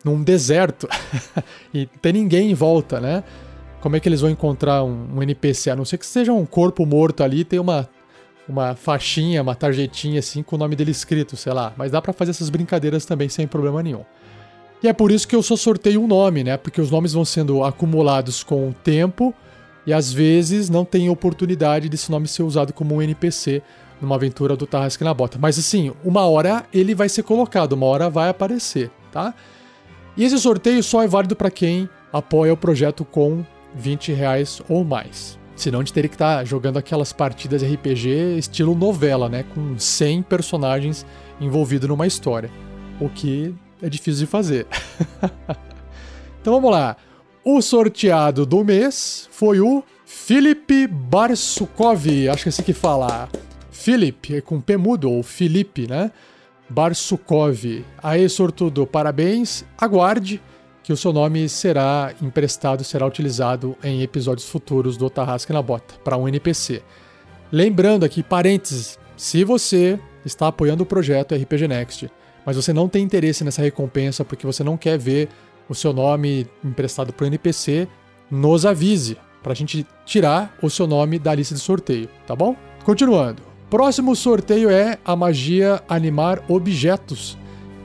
num 0.04 0.22
deserto 0.22 0.88
e 1.74 1.86
tem 1.86 2.12
ninguém 2.12 2.50
em 2.50 2.54
volta, 2.54 3.00
né? 3.00 3.24
Como 3.80 3.96
é 3.96 4.00
que 4.00 4.08
eles 4.08 4.20
vão 4.20 4.30
encontrar 4.30 4.84
um, 4.84 5.22
NPC? 5.22 5.70
A 5.70 5.76
não 5.76 5.84
ser 5.84 5.98
que 5.98 6.06
seja 6.06 6.32
um 6.32 6.44
corpo 6.44 6.84
morto 6.84 7.22
ali, 7.22 7.44
tem 7.44 7.58
uma 7.58 7.88
uma 8.50 8.74
faixinha, 8.74 9.42
uma 9.42 9.54
tarjetinha 9.54 10.18
assim 10.18 10.42
com 10.42 10.56
o 10.56 10.58
nome 10.58 10.76
dele 10.76 10.90
escrito, 10.90 11.36
sei 11.36 11.52
lá. 11.52 11.72
Mas 11.76 11.90
dá 11.90 12.02
para 12.02 12.12
fazer 12.12 12.32
essas 12.32 12.50
brincadeiras 12.50 13.06
também 13.06 13.28
sem 13.28 13.46
problema 13.46 13.82
nenhum. 13.82 14.04
E 14.82 14.88
é 14.88 14.92
por 14.92 15.10
isso 15.10 15.28
que 15.28 15.36
eu 15.36 15.42
só 15.42 15.56
sorteio 15.56 16.02
um 16.02 16.06
nome, 16.06 16.42
né? 16.42 16.56
Porque 16.56 16.80
os 16.80 16.90
nomes 16.90 17.12
vão 17.12 17.24
sendo 17.24 17.62
acumulados 17.64 18.42
com 18.42 18.68
o 18.68 18.74
tempo. 18.74 19.34
E 19.86 19.92
às 19.92 20.12
vezes 20.12 20.68
não 20.68 20.84
tem 20.84 21.08
oportunidade 21.08 21.88
desse 21.88 22.10
nome 22.10 22.28
ser 22.28 22.42
usado 22.42 22.72
como 22.72 22.94
um 22.94 23.02
NPC 23.02 23.62
numa 24.00 24.14
aventura 24.14 24.56
do 24.56 24.66
Tarrasque 24.66 25.04
na 25.04 25.14
Bota. 25.14 25.38
Mas 25.38 25.58
assim, 25.58 25.92
uma 26.04 26.26
hora 26.26 26.64
ele 26.72 26.94
vai 26.94 27.08
ser 27.08 27.22
colocado, 27.22 27.72
uma 27.72 27.86
hora 27.86 28.10
vai 28.10 28.28
aparecer, 28.28 28.90
tá? 29.12 29.34
E 30.16 30.24
esse 30.24 30.38
sorteio 30.38 30.82
só 30.82 31.02
é 31.02 31.08
válido 31.08 31.36
para 31.36 31.50
quem 31.50 31.88
apoia 32.12 32.52
o 32.52 32.56
projeto 32.56 33.04
com 33.04 33.44
20 33.74 34.12
reais 34.12 34.60
ou 34.68 34.84
mais. 34.84 35.39
Senão 35.60 35.80
a 35.80 35.82
gente 35.82 35.92
teria 35.92 36.08
que 36.08 36.14
estar 36.14 36.38
tá 36.38 36.44
jogando 36.44 36.78
aquelas 36.78 37.12
partidas 37.12 37.62
RPG 37.62 38.38
estilo 38.38 38.74
novela, 38.74 39.28
né? 39.28 39.44
Com 39.54 39.78
100 39.78 40.22
personagens 40.22 41.04
envolvidos 41.38 41.86
numa 41.86 42.06
história. 42.06 42.50
O 42.98 43.10
que 43.10 43.54
é 43.82 43.88
difícil 43.90 44.24
de 44.24 44.26
fazer. 44.26 44.66
então 46.40 46.54
vamos 46.54 46.70
lá. 46.70 46.96
O 47.44 47.60
sorteado 47.60 48.46
do 48.46 48.64
mês 48.64 49.28
foi 49.30 49.60
o 49.60 49.84
Felipe 50.06 50.86
Barsukov. 50.86 52.06
Acho 52.30 52.42
que 52.44 52.48
é 52.48 52.50
assim 52.50 52.62
que 52.62 52.72
fala. 52.72 53.28
Felipe, 53.70 54.36
é 54.36 54.40
com 54.40 54.62
P 54.62 54.78
mudo, 54.78 55.10
ou 55.10 55.22
Felipe, 55.22 55.86
né? 55.86 56.10
Barsukov. 56.70 57.84
Aí, 58.02 58.26
sortudo, 58.30 58.86
parabéns. 58.86 59.62
Aguarde 59.76 60.40
que 60.82 60.92
o 60.92 60.96
seu 60.96 61.12
nome 61.12 61.48
será 61.48 62.14
emprestado, 62.20 62.84
será 62.84 63.06
utilizado 63.06 63.76
em 63.82 64.02
episódios 64.02 64.48
futuros 64.48 64.96
do 64.96 65.10
Tarrasque 65.10 65.52
na 65.52 65.62
Bota, 65.62 65.94
para 66.02 66.16
um 66.16 66.28
NPC. 66.28 66.82
Lembrando 67.52 68.04
aqui, 68.04 68.22
parênteses, 68.22 68.98
se 69.16 69.44
você 69.44 69.98
está 70.24 70.48
apoiando 70.48 70.82
o 70.82 70.86
projeto 70.86 71.34
RPG 71.34 71.68
Next, 71.68 72.10
mas 72.44 72.56
você 72.56 72.72
não 72.72 72.88
tem 72.88 73.02
interesse 73.02 73.44
nessa 73.44 73.62
recompensa 73.62 74.24
porque 74.24 74.46
você 74.46 74.64
não 74.64 74.76
quer 74.76 74.98
ver 74.98 75.28
o 75.68 75.74
seu 75.74 75.92
nome 75.92 76.46
emprestado 76.64 77.12
para 77.12 77.24
o 77.24 77.26
NPC, 77.26 77.86
nos 78.30 78.64
avise, 78.64 79.16
para 79.42 79.52
a 79.52 79.56
gente 79.56 79.86
tirar 80.04 80.56
o 80.62 80.68
seu 80.68 80.86
nome 80.86 81.18
da 81.18 81.34
lista 81.34 81.54
de 81.54 81.60
sorteio, 81.60 82.08
tá 82.26 82.34
bom? 82.34 82.56
Continuando. 82.84 83.42
Próximo 83.68 84.16
sorteio 84.16 84.68
é 84.68 84.98
a 85.04 85.14
magia 85.14 85.80
animar 85.88 86.42
objetos, 86.48 87.38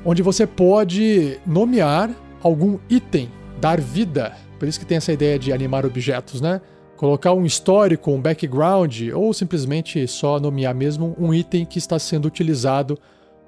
onde 0.04 0.24
você 0.24 0.48
pode 0.48 1.40
nomear 1.46 2.10
algum 2.46 2.78
item, 2.88 3.32
dar 3.60 3.82
vida. 3.82 4.34
Por 4.60 4.68
isso 4.68 4.80
que 4.80 4.86
tem 4.86 4.98
essa 4.98 5.12
ideia 5.12 5.40
de 5.40 5.52
animar 5.52 5.84
objetos, 5.84 6.40
né? 6.40 6.62
Colocar 6.96 7.34
um 7.34 7.44
histórico, 7.44 8.12
um 8.12 8.22
background, 8.22 9.10
ou 9.14 9.34
simplesmente 9.34 10.08
só 10.08 10.40
nomear 10.40 10.76
mesmo 10.76 11.16
um 11.20 11.34
item 11.34 11.66
que 11.66 11.80
está 11.80 11.98
sendo 11.98 12.28
utilizado 12.28 13.00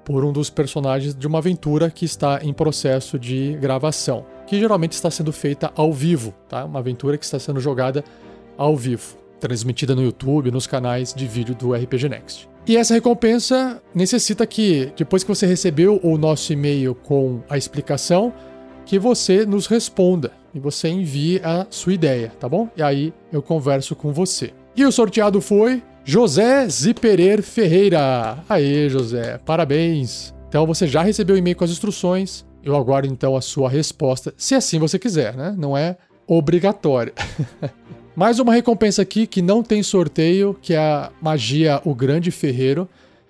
por 0.04 0.24
um 0.24 0.32
dos 0.32 0.50
personagens 0.50 1.14
de 1.14 1.26
uma 1.28 1.38
aventura 1.38 1.90
que 1.90 2.04
está 2.04 2.40
em 2.42 2.52
processo 2.52 3.18
de 3.18 3.56
gravação, 3.60 4.26
que 4.46 4.58
geralmente 4.58 4.92
está 4.92 5.10
sendo 5.10 5.32
feita 5.32 5.70
ao 5.76 5.92
vivo, 5.92 6.34
tá? 6.48 6.64
Uma 6.64 6.80
aventura 6.80 7.16
que 7.16 7.24
está 7.24 7.38
sendo 7.38 7.60
jogada 7.60 8.02
ao 8.56 8.76
vivo, 8.76 9.16
transmitida 9.38 9.94
no 9.94 10.02
YouTube, 10.02 10.50
nos 10.50 10.66
canais 10.66 11.14
de 11.14 11.26
vídeo 11.26 11.54
do 11.54 11.72
RPG 11.72 12.08
Next. 12.08 12.48
E 12.66 12.76
essa 12.76 12.94
recompensa 12.94 13.80
necessita 13.94 14.46
que, 14.46 14.92
depois 14.96 15.22
que 15.22 15.28
você 15.28 15.46
recebeu 15.46 16.00
o 16.02 16.18
nosso 16.18 16.52
e-mail 16.52 16.94
com 16.94 17.40
a 17.48 17.56
explicação, 17.56 18.34
que 18.88 18.98
você 18.98 19.44
nos 19.44 19.66
responda 19.66 20.32
e 20.54 20.58
você 20.58 20.88
envie 20.88 21.42
a 21.44 21.66
sua 21.68 21.92
ideia, 21.92 22.32
tá 22.40 22.48
bom? 22.48 22.70
E 22.74 22.82
aí 22.82 23.12
eu 23.30 23.42
converso 23.42 23.94
com 23.94 24.14
você. 24.14 24.54
E 24.74 24.82
o 24.82 24.90
sorteado 24.90 25.42
foi 25.42 25.82
José 26.02 26.66
Ziperer 26.70 27.42
Ferreira. 27.42 28.38
Aê, 28.48 28.88
José, 28.88 29.38
parabéns. 29.44 30.34
Então 30.48 30.66
você 30.66 30.86
já 30.86 31.02
recebeu 31.02 31.36
o 31.36 31.38
e-mail 31.38 31.54
com 31.54 31.64
as 31.64 31.70
instruções. 31.70 32.46
Eu 32.64 32.74
aguardo 32.74 33.06
então 33.06 33.36
a 33.36 33.42
sua 33.42 33.68
resposta, 33.68 34.32
se 34.38 34.54
assim 34.54 34.78
você 34.78 34.98
quiser, 34.98 35.36
né? 35.36 35.54
Não 35.58 35.76
é 35.76 35.98
obrigatório. 36.26 37.12
Mais 38.16 38.38
uma 38.38 38.54
recompensa 38.54 39.02
aqui 39.02 39.26
que 39.26 39.42
não 39.42 39.62
tem 39.62 39.82
sorteio, 39.82 40.56
que 40.62 40.72
é 40.72 40.78
a 40.78 41.12
Magia 41.20 41.82
O 41.84 41.94
Grande 41.94 42.30
Ferreiro. 42.30 42.88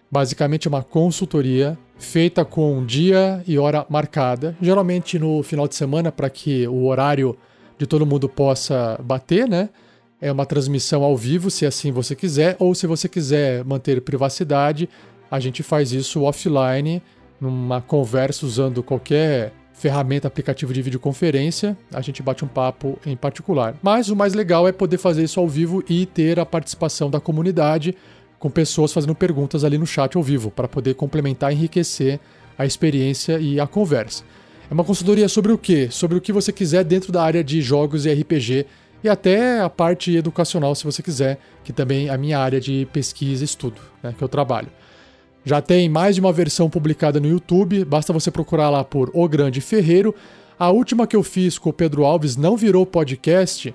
Basicamente 0.09 0.69
uma 0.69 0.85
consultoria 0.85 1.77
feita 1.99 2.45
com 2.45 2.85
dia 2.85 3.43
e 3.47 3.59
hora 3.59 3.85
marcada, 3.89 4.57
geralmente 4.61 5.19
no 5.19 5.43
final 5.43 5.66
de 5.66 5.75
semana 5.75 6.12
para 6.12 6.31
que 6.31 6.66
o 6.69 6.87
horário 6.87 7.37
de 7.77 7.87
todo 7.87 8.07
mundo 8.07 8.29
possa 8.29 8.99
bater, 9.03 9.49
né? 9.49 9.69
É 10.20 10.33
uma 10.33 10.47
transmissão 10.47 11.05
ao 11.05 11.16
vivo, 11.16 11.51
se 11.51 11.65
assim 11.65 11.93
você 11.93 12.15
quiser, 12.16 12.57
ou 12.59 12.75
se 12.75 12.87
você 12.87 13.09
quiser 13.09 13.65
manter 13.65 14.01
privacidade, 14.01 14.89
a 15.31 15.39
gente 15.39 15.62
faz 15.62 15.93
isso 15.93 16.23
offline, 16.23 17.03
numa 17.41 17.81
conversa 17.81 18.45
usando 18.45 18.83
qualquer 18.83 19.53
ferramenta, 19.73 20.27
aplicativo 20.27 20.73
de 20.73 20.83
videoconferência, 20.83 21.77
a 21.93 22.01
gente 22.01 22.20
bate 22.20 22.45
um 22.45 22.49
papo 22.49 22.99
em 23.07 23.16
particular. 23.16 23.77
Mas 23.81 24.09
o 24.09 24.16
mais 24.16 24.35
legal 24.35 24.66
é 24.66 24.73
poder 24.73 24.99
fazer 24.99 25.23
isso 25.23 25.39
ao 25.39 25.47
vivo 25.47 25.85
e 25.89 26.05
ter 26.05 26.41
a 26.41 26.45
participação 26.45 27.09
da 27.09 27.20
comunidade 27.20 27.97
com 28.39 28.51
pessoas 28.51 28.93
fazendo 28.93 29.15
perguntas 29.15 29.65
ali 29.65 29.78
no 29.78 29.86
chat 29.86 30.16
ao 30.16 30.23
vivo, 30.23 30.51
para 30.51 30.69
poder 30.69 30.94
complementar 30.94 31.52
e 31.52 31.56
enriquecer 31.56 32.20
a 32.56 32.65
experiência 32.65 33.39
e 33.39 33.59
a 33.59 33.66
conversa. 33.66 34.24
É 34.70 34.74
uma 34.74 34.85
consultoria 34.85 35.28
sobre 35.28 35.52
o 35.52 35.59
quê? 35.59 35.89
Sobre 35.90 36.19
o 36.19 36.20
que 36.20 36.32
você 36.32 36.52
quiser 36.52 36.85
dentro 36.85 37.10
da 37.10 37.23
área 37.23 37.43
de 37.43 37.60
jogos 37.62 38.05
e 38.05 38.12
RPG 38.12 38.66
e 39.02 39.09
até 39.09 39.60
a 39.60 39.70
parte 39.70 40.15
educacional, 40.15 40.74
se 40.74 40.85
você 40.85 41.02
quiser, 41.02 41.39
que 41.65 41.73
também 41.73 42.09
é 42.09 42.10
a 42.10 42.19
minha 42.19 42.39
área 42.39 42.60
de 42.60 42.86
pesquisa 42.93 43.43
e 43.43 43.47
estudo, 43.47 43.81
né, 44.02 44.15
que 44.16 44.23
eu 44.23 44.28
trabalho. 44.28 44.69
Já 45.44 45.62
tem 45.62 45.89
mais 45.89 46.16
de 46.16 46.20
uma 46.20 46.32
versão 46.32 46.69
publicada 46.69 47.20
no 47.20 47.28
YouTube, 47.28 47.85
basta 47.85 48.12
você 48.12 48.31
procurar 48.31 48.70
lá 48.70 48.85
por 48.85 49.10
O 49.15 49.27
Grande 49.28 49.60
Ferreiro. 49.60 50.15
A 50.59 50.70
última 50.70 51.06
que 51.06 51.16
eu 51.16 51.23
fiz 51.23 51.59
com 51.59 51.70
o 51.70 51.73
Pedro 51.73 52.05
Alves 52.05 52.36
não 52.36 52.56
virou 52.56 52.85
podcast 52.85 53.73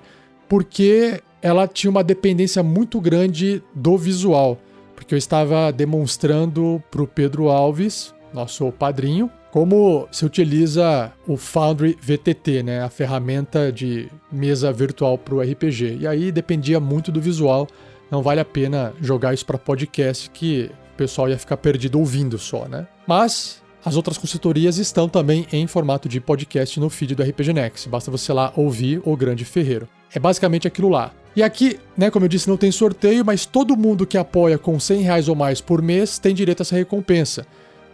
porque 0.48 1.20
ela 1.42 1.68
tinha 1.68 1.90
uma 1.90 2.02
dependência 2.02 2.62
muito 2.62 3.00
grande 3.00 3.62
do 3.74 3.98
visual, 3.98 4.58
porque 4.94 5.14
eu 5.14 5.18
estava 5.18 5.70
demonstrando 5.72 6.82
para 6.90 7.02
o 7.02 7.06
Pedro 7.06 7.48
Alves, 7.48 8.14
nosso 8.32 8.72
padrinho, 8.72 9.30
como 9.52 10.08
se 10.10 10.24
utiliza 10.24 11.12
o 11.28 11.36
Foundry 11.36 11.96
VTT, 12.00 12.62
né, 12.64 12.82
a 12.82 12.88
ferramenta 12.88 13.70
de 13.70 14.08
mesa 14.32 14.72
virtual 14.72 15.16
para 15.16 15.34
o 15.34 15.40
RPG. 15.40 15.98
E 16.00 16.06
aí 16.06 16.32
dependia 16.32 16.80
muito 16.80 17.12
do 17.12 17.20
visual, 17.20 17.68
não 18.10 18.20
vale 18.22 18.40
a 18.40 18.44
pena 18.44 18.92
jogar 19.00 19.32
isso 19.32 19.46
para 19.46 19.56
podcast 19.56 20.28
que 20.30 20.70
o 20.94 20.96
pessoal 20.96 21.28
ia 21.28 21.38
ficar 21.38 21.56
perdido 21.56 21.98
ouvindo 21.98 22.38
só, 22.38 22.66
né? 22.66 22.86
Mas 23.06 23.62
as 23.84 23.96
outras 23.96 24.16
consultorias 24.16 24.78
estão 24.78 25.08
também 25.08 25.46
em 25.52 25.66
formato 25.66 26.08
de 26.08 26.18
podcast 26.18 26.80
no 26.80 26.88
feed 26.88 27.14
do 27.14 27.22
RPG 27.22 27.52
Next. 27.52 27.88
Basta 27.88 28.10
você 28.10 28.32
lá 28.32 28.52
ouvir 28.56 29.02
o 29.04 29.14
Grande 29.14 29.44
Ferreiro. 29.44 29.86
É 30.14 30.18
basicamente 30.18 30.66
aquilo 30.66 30.88
lá. 30.88 31.12
E 31.36 31.42
aqui, 31.42 31.78
né, 31.96 32.10
como 32.10 32.24
eu 32.24 32.28
disse, 32.28 32.48
não 32.48 32.56
tem 32.56 32.70
sorteio, 32.70 33.24
mas 33.24 33.44
todo 33.44 33.76
mundo 33.76 34.06
que 34.06 34.16
apoia 34.16 34.56
com 34.56 34.80
100 34.80 35.02
reais 35.02 35.28
ou 35.28 35.34
mais 35.34 35.60
por 35.60 35.82
mês 35.82 36.18
tem 36.18 36.34
direito 36.34 36.60
a 36.60 36.62
essa 36.62 36.76
recompensa. 36.76 37.46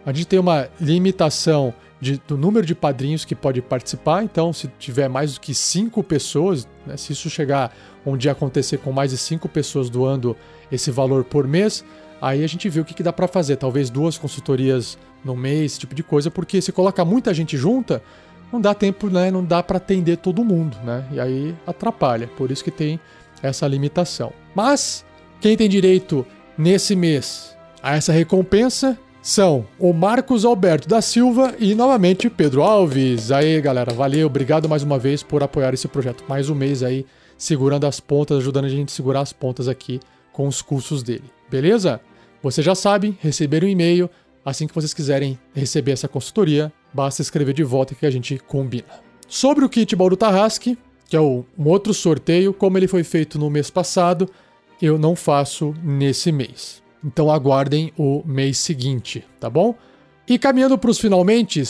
A 0.05 0.13
gente 0.13 0.27
tem 0.27 0.39
uma 0.39 0.69
limitação 0.79 1.73
de, 1.99 2.21
do 2.27 2.37
número 2.37 2.65
de 2.65 2.73
padrinhos 2.73 3.25
que 3.25 3.35
pode 3.35 3.61
participar, 3.61 4.23
então 4.23 4.53
se 4.53 4.67
tiver 4.79 5.09
mais 5.09 5.33
do 5.33 5.41
que 5.41 5.53
5 5.53 6.03
pessoas, 6.03 6.67
né, 6.85 6.95
se 6.95 7.13
isso 7.13 7.29
chegar 7.29 7.75
um 8.05 8.15
dia 8.15 8.31
acontecer 8.31 8.77
com 8.77 8.91
mais 8.91 9.11
de 9.11 9.17
5 9.17 9.49
pessoas 9.49 9.89
doando 9.89 10.37
esse 10.71 10.89
valor 10.89 11.23
por 11.23 11.47
mês, 11.47 11.83
aí 12.21 12.43
a 12.43 12.47
gente 12.47 12.69
vê 12.69 12.79
o 12.79 12.85
que, 12.85 12.93
que 12.93 13.03
dá 13.03 13.11
para 13.11 13.27
fazer. 13.27 13.55
Talvez 13.55 13.89
duas 13.89 14.17
consultorias 14.17 14.97
no 15.25 15.35
mês, 15.35 15.71
esse 15.73 15.79
tipo 15.79 15.95
de 15.95 16.03
coisa, 16.03 16.29
porque 16.29 16.61
se 16.61 16.71
colocar 16.71 17.03
muita 17.03 17.33
gente 17.33 17.57
junta, 17.57 18.01
não 18.51 18.61
dá 18.61 18.73
tempo, 18.73 19.09
né? 19.09 19.31
Não 19.31 19.43
dá 19.43 19.63
para 19.63 19.77
atender 19.77 20.17
todo 20.17 20.43
mundo, 20.43 20.77
né? 20.83 21.05
E 21.11 21.19
aí 21.19 21.55
atrapalha. 21.65 22.27
Por 22.37 22.51
isso 22.51 22.63
que 22.63 22.71
tem 22.71 22.99
essa 23.41 23.67
limitação. 23.67 24.31
Mas 24.53 25.05
quem 25.39 25.57
tem 25.57 25.67
direito 25.67 26.25
nesse 26.57 26.95
mês 26.95 27.55
a 27.81 27.95
essa 27.95 28.11
recompensa 28.11 28.97
são 29.21 29.65
o 29.79 29.93
Marcos 29.93 30.45
Alberto 30.45 30.87
da 30.87 31.01
Silva 31.01 31.53
e 31.59 31.75
novamente 31.75 32.29
Pedro 32.29 32.63
Alves. 32.63 33.31
Aí, 33.31 33.61
galera, 33.61 33.93
valeu, 33.93 34.27
obrigado 34.27 34.67
mais 34.67 34.83
uma 34.83 34.97
vez 34.97 35.21
por 35.23 35.43
apoiar 35.43 35.73
esse 35.73 35.87
projeto. 35.87 36.23
Mais 36.27 36.49
um 36.49 36.55
mês 36.55 36.83
aí 36.83 37.05
segurando 37.37 37.87
as 37.87 37.99
pontas, 37.99 38.37
ajudando 38.37 38.65
a 38.65 38.69
gente 38.69 38.89
a 38.89 38.95
segurar 38.95 39.21
as 39.21 39.33
pontas 39.33 39.67
aqui 39.67 39.99
com 40.31 40.47
os 40.47 40.61
cursos 40.61 41.03
dele. 41.03 41.23
Beleza? 41.49 42.01
Você 42.41 42.61
já 42.61 42.73
sabe, 42.73 43.17
receber 43.21 43.63
um 43.63 43.67
e-mail 43.67 44.09
assim 44.43 44.67
que 44.67 44.73
vocês 44.73 44.93
quiserem 44.93 45.37
receber 45.53 45.91
essa 45.91 46.07
consultoria, 46.07 46.73
basta 46.93 47.21
escrever 47.21 47.53
de 47.53 47.63
volta 47.63 47.95
que 47.95 48.05
a 48.05 48.11
gente 48.11 48.37
combina. 48.39 48.87
Sobre 49.27 49.63
o 49.63 49.69
kit 49.69 49.95
Bauru 49.95 50.17
Tarrasque, 50.17 50.77
que 51.07 51.15
é 51.15 51.21
um 51.21 51.45
outro 51.63 51.93
sorteio, 51.93 52.53
como 52.53 52.77
ele 52.77 52.87
foi 52.87 53.03
feito 53.03 53.37
no 53.37 53.49
mês 53.49 53.69
passado, 53.69 54.29
eu 54.81 54.97
não 54.97 55.15
faço 55.15 55.73
nesse 55.83 56.31
mês. 56.31 56.81
Então 57.03 57.31
aguardem 57.31 57.91
o 57.97 58.23
mês 58.25 58.57
seguinte, 58.57 59.23
tá 59.39 59.49
bom? 59.49 59.75
E 60.27 60.37
caminhando 60.37 60.77
para 60.77 60.91
os 60.91 60.99
finalmente, 60.99 61.63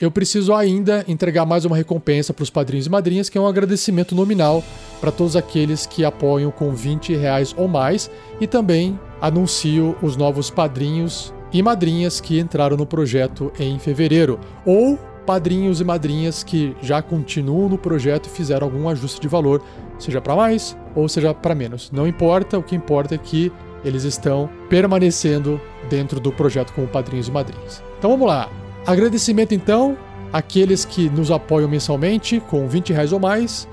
eu 0.00 0.10
preciso 0.10 0.54
ainda 0.54 1.04
entregar 1.08 1.46
mais 1.46 1.64
uma 1.64 1.76
recompensa 1.76 2.34
para 2.34 2.42
os 2.42 2.50
padrinhos 2.50 2.86
e 2.86 2.90
madrinhas, 2.90 3.28
que 3.28 3.38
é 3.38 3.40
um 3.40 3.46
agradecimento 3.46 4.14
nominal 4.14 4.62
para 5.00 5.12
todos 5.12 5.36
aqueles 5.36 5.86
que 5.86 6.04
apoiam 6.04 6.50
com 6.50 6.74
20 6.74 7.14
reais 7.14 7.54
ou 7.56 7.66
mais 7.66 8.10
e 8.40 8.46
também 8.46 8.98
anuncio 9.20 9.96
os 10.02 10.16
novos 10.16 10.50
padrinhos 10.50 11.32
e 11.52 11.62
madrinhas 11.62 12.20
que 12.20 12.38
entraram 12.38 12.76
no 12.76 12.86
projeto 12.86 13.52
em 13.58 13.78
fevereiro 13.78 14.38
ou 14.64 14.98
padrinhos 15.26 15.80
e 15.80 15.84
madrinhas 15.84 16.44
que 16.44 16.76
já 16.80 17.02
continuam 17.02 17.68
no 17.68 17.76
projeto 17.76 18.26
e 18.26 18.30
fizeram 18.30 18.66
algum 18.66 18.88
ajuste 18.88 19.20
de 19.20 19.28
valor, 19.28 19.62
seja 19.98 20.20
para 20.20 20.36
mais 20.36 20.76
ou 20.94 21.08
seja 21.08 21.34
para 21.34 21.54
menos. 21.54 21.90
Não 21.90 22.06
importa, 22.06 22.58
o 22.58 22.62
que 22.62 22.76
importa 22.76 23.14
é 23.14 23.18
que 23.18 23.52
eles 23.84 24.04
estão 24.04 24.48
permanecendo 24.68 25.60
dentro 25.88 26.20
do 26.20 26.32
projeto 26.32 26.72
como 26.72 26.86
padrinhos 26.86 27.28
e 27.28 27.30
madrinhas. 27.30 27.82
Então 27.98 28.10
vamos 28.10 28.26
lá. 28.26 28.48
Agradecimento 28.86 29.52
então 29.52 29.96
àqueles 30.32 30.84
que 30.84 31.08
nos 31.10 31.30
apoiam 31.30 31.68
mensalmente 31.68 32.40
com 32.40 32.68
20 32.68 32.92
reais 32.92 33.12
ou 33.12 33.20
mais. 33.20 33.68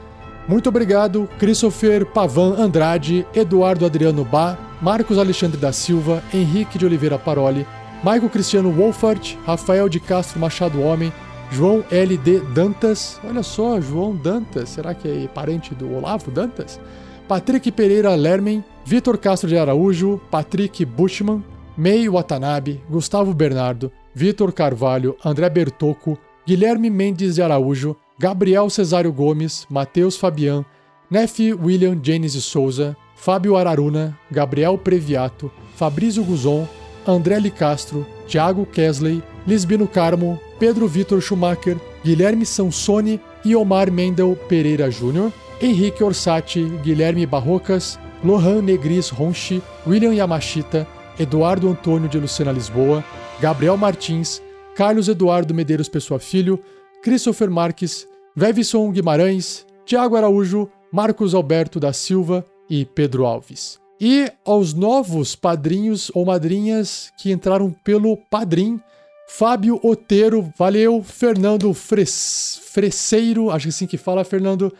Muito 0.47 0.67
obrigado, 0.67 1.29
Christopher 1.39 2.05
Pavan 2.05 2.55
Andrade, 2.57 3.25
Eduardo 3.33 3.85
Adriano 3.85 4.25
Bá, 4.25 4.57
Marcos 4.81 5.17
Alexandre 5.17 5.57
da 5.57 5.71
Silva, 5.71 6.21
Henrique 6.33 6.77
de 6.77 6.85
Oliveira 6.85 7.17
Paroli, 7.17 7.65
Michael 8.03 8.29
Cristiano 8.29 8.69
Wolfart, 8.69 9.37
Rafael 9.45 9.87
de 9.87 10.01
Castro 10.01 10.41
Machado 10.41 10.81
Homem, 10.81 11.13
João 11.49 11.85
L.D. 11.89 12.41
Dantas, 12.53 13.21
olha 13.23 13.41
só, 13.41 13.79
João 13.79 14.13
Dantas, 14.13 14.69
será 14.69 14.93
que 14.93 15.07
é 15.07 15.27
parente 15.29 15.73
do 15.73 15.95
Olavo 15.95 16.29
Dantas? 16.29 16.77
Patrick 17.25 17.71
Pereira 17.71 18.13
Lermen, 18.13 18.65
Vitor 18.83 19.17
Castro 19.17 19.47
de 19.47 19.57
Araújo, 19.57 20.19
Patrick 20.29 20.83
Bushman, 20.83 21.41
Mei 21.77 22.09
Watanabe, 22.09 22.81
Gustavo 22.89 23.33
Bernardo, 23.33 23.89
Vitor 24.13 24.51
Carvalho, 24.51 25.15
André 25.23 25.49
Bertocco, 25.49 26.19
Guilherme 26.45 26.89
Mendes 26.89 27.35
de 27.35 27.41
Araújo, 27.41 27.95
Gabriel 28.17 28.69
Cesário 28.69 29.11
Gomes, 29.11 29.65
Matheus 29.69 30.15
Fabian, 30.15 30.65
Neff 31.09 31.39
William 31.39 31.99
Janes 32.01 32.33
de 32.33 32.41
Souza, 32.41 32.95
Fábio 33.15 33.55
Araruna, 33.55 34.17
Gabriel 34.31 34.77
Previato, 34.77 35.51
Fabrício 35.75 36.23
Guzon, 36.23 36.67
André 37.05 37.39
Licastro, 37.39 38.05
Thiago 38.27 38.65
Kesley, 38.65 39.21
Lisbino 39.45 39.87
Carmo, 39.87 40.39
Pedro 40.59 40.87
Vitor 40.87 41.21
Schumacher, 41.21 41.77
Guilherme 42.03 42.45
Sansoni 42.45 43.19
e 43.43 43.55
Omar 43.55 43.91
Mendel 43.91 44.35
Pereira 44.47 44.89
Júnior, 44.89 45.31
Henrique 45.61 46.03
Orsatti, 46.03 46.63
Guilherme 46.83 47.25
Barrocas, 47.25 47.99
Lohan 48.23 48.61
Negris 48.61 49.09
Ronchi, 49.09 49.61
William 49.85 50.13
Yamashita, 50.13 50.87
Eduardo 51.19 51.69
Antônio 51.69 52.07
de 52.07 52.17
Lucena 52.17 52.51
Lisboa, 52.51 53.03
Gabriel 53.39 53.77
Martins, 53.77 54.41
Carlos 54.75 55.07
Eduardo 55.07 55.53
Medeiros 55.53 55.89
Pessoa 55.89 56.19
Filho, 56.19 56.59
Christopher 57.03 57.51
Marques, 57.51 58.07
Vevison 58.33 58.89
Guimarães, 58.89 59.65
Tiago 59.85 60.15
Araújo, 60.15 60.71
Marcos 60.89 61.35
Alberto 61.35 61.77
da 61.77 61.91
Silva 61.91 62.45
e 62.69 62.85
Pedro 62.85 63.25
Alves. 63.25 63.77
E 63.99 64.31
aos 64.45 64.73
novos 64.73 65.35
padrinhos 65.35 66.09
ou 66.15 66.25
madrinhas 66.25 67.11
que 67.17 67.31
entraram 67.31 67.75
pelo 67.83 68.15
Padrim, 68.15 68.79
Fábio 69.27 69.81
Oteiro, 69.83 70.49
valeu, 70.57 71.03
Fernando 71.03 71.73
Fres, 71.73 72.61
Freseiro, 72.71 73.51
acho 73.51 73.63
que 73.63 73.69
é 73.69 73.69
assim 73.69 73.87
que 73.87 73.97
fala, 73.97 74.23
Fernando, 74.23 74.73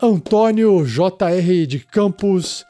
Antônio 0.00 0.84
JR 0.86 1.66
de 1.66 1.80
Campos, 1.80 2.64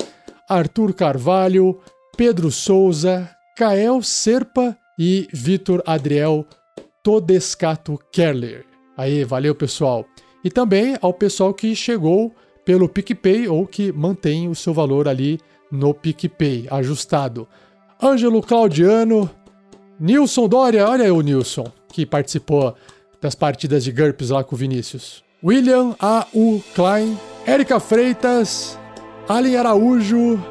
Arthur 0.49 0.95
Carvalho, 0.95 1.79
Pedro 2.17 2.51
Souza, 2.51 3.29
Kael 3.55 4.03
Serpa 4.03 4.77
e 4.99 5.29
Vitor 5.31 5.83
Adriel 5.87 6.47
Todescato 7.03 7.99
Kerler. 8.11 8.74
Aí, 8.97 9.25
valeu 9.25 9.55
pessoal. 9.55 10.05
E 10.43 10.51
também 10.51 10.97
ao 11.01 11.13
pessoal 11.13 11.53
que 11.55 11.75
chegou 11.75 12.35
pelo 12.65 12.89
PicPay 12.89 13.49
ou 13.49 13.67
que 13.67 13.93
mantém 13.93 14.49
o 14.49 14.55
seu 14.55 14.73
valor 14.73 15.09
ali 15.09 15.39
no 15.71 15.93
PicPay, 15.93 16.67
ajustado. 16.71 17.47
Ângelo 18.03 18.43
Claudiano, 18.43 19.31
Nilson 19.99 20.49
Dória, 20.49 20.89
olha 20.89 21.05
aí 21.05 21.11
o 21.11 21.21
Nilson, 21.21 21.67
que 21.89 22.05
participou 22.05 22.75
das 23.21 23.35
partidas 23.35 23.85
de 23.85 23.93
GURPS 23.93 24.31
lá 24.31 24.45
com 24.45 24.55
o 24.55 24.59
Vinícius. 24.59 25.25
William 25.43 25.95
A. 26.01 26.27
U. 26.35 26.63
Klein, 26.75 27.19
Érica 27.47 27.79
Freitas, 27.81 28.79
Alien 29.29 29.57
Araújo, 29.57 30.43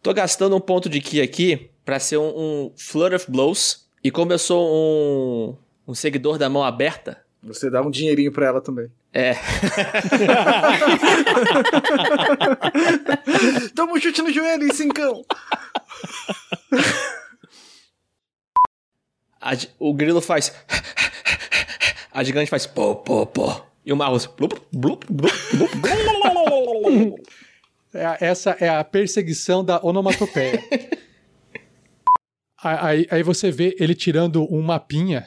Tô 0.07 0.15
gastando 0.15 0.55
um 0.55 0.61
ponto 0.61 0.89
de 0.89 1.01
Ki 1.01 1.21
aqui 1.21 1.69
pra 1.85 1.99
ser 1.99 2.17
um, 2.17 2.29
um 2.29 2.73
Flood 2.77 3.17
of 3.17 3.29
Blows. 3.29 3.89
E 4.05 4.11
como 4.13 4.33
eu 4.33 4.39
sou 4.39 4.65
um, 4.65 5.57
um 5.91 5.95
seguidor 5.97 6.39
da 6.39 6.49
mão 6.49 6.63
aberta. 6.63 7.21
Você 7.43 7.69
dá 7.69 7.83
um 7.83 7.91
dinheirinho 7.91 8.31
pra 8.31 8.47
ela 8.47 8.61
também. 8.61 8.89
É. 9.13 9.35
Toma 13.75 13.95
um 13.95 14.01
chute 14.01 14.23
no 14.23 14.31
joelho, 14.31 14.63
hein, 14.63 14.73
cincão. 14.73 15.25
A 19.41 19.55
o 19.81 19.93
grilo 19.93 20.21
faz. 20.21 20.55
A 22.13 22.23
gigante 22.23 22.49
faz 22.49 22.65
pô, 22.65 22.95
pô, 22.95 23.27
pô. 23.27 23.61
E 23.85 23.93
o 23.93 23.97
Marros. 23.97 24.27
Blup, 24.27 24.57
blup, 24.73 25.05
blup, 25.11 25.35
blup, 25.53 25.77
blup. 25.83 25.97
É 27.97 28.07
a- 28.07 28.19
essa 28.21 28.51
é 28.61 28.69
a 28.69 28.85
perseguição 28.85 29.65
da 29.65 29.81
onomatopeia. 29.83 30.63
aí, 32.63 33.07
aí 33.11 33.23
você 33.23 33.51
vê 33.51 33.77
ele 33.79 33.95
tirando 33.95 34.47
um 34.53 34.63
mapinha 34.63 35.27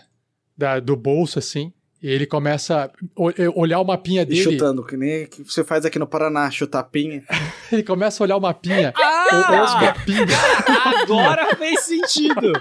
da- 0.57 0.79
do 0.79 0.95
bolso, 0.95 1.39
assim, 1.39 1.71
e 2.01 2.07
ele 2.09 2.25
começa 2.25 2.85
a 2.85 2.89
ol- 3.15 3.33
olhar 3.55 3.79
o 3.79 3.83
mapinha 3.85 4.21
E 4.23 4.25
dele. 4.25 4.41
chutando, 4.43 4.85
que 4.85 4.95
nem 4.97 5.25
que 5.27 5.43
você 5.43 5.63
faz 5.63 5.85
aqui 5.85 5.99
no 5.99 6.07
Paraná, 6.07 6.49
chutar 6.49 6.83
pinha. 6.83 7.23
Ele 7.71 7.83
começa 7.83 8.21
a 8.21 8.25
olhar 8.25 8.37
o 8.37 8.41
mapinha. 8.41 8.93
Ah! 8.95 9.63
os 9.63 9.73
mapinhas. 9.81 10.29
Agora 11.03 11.55
fez 11.55 11.81
sentido. 11.81 12.53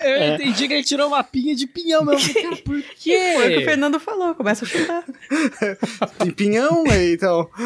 Eu 0.00 0.34
entendi 0.34 0.68
que 0.68 0.74
ele 0.74 0.82
tirou 0.84 1.08
uma 1.08 1.22
pinha 1.24 1.54
de 1.54 1.66
pinhão, 1.66 2.04
meu. 2.04 2.16
Cara, 2.18 2.56
por 2.56 2.82
quê? 2.96 3.32
Foi 3.36 3.46
o 3.48 3.50
que 3.50 3.58
o 3.58 3.64
Fernando 3.64 3.98
falou, 4.00 4.34
começa 4.34 4.64
a 4.64 4.68
chutar. 4.68 5.04
Tem 6.18 6.30
pinhão 6.30 6.84
aí, 6.90 7.14
então. 7.14 7.48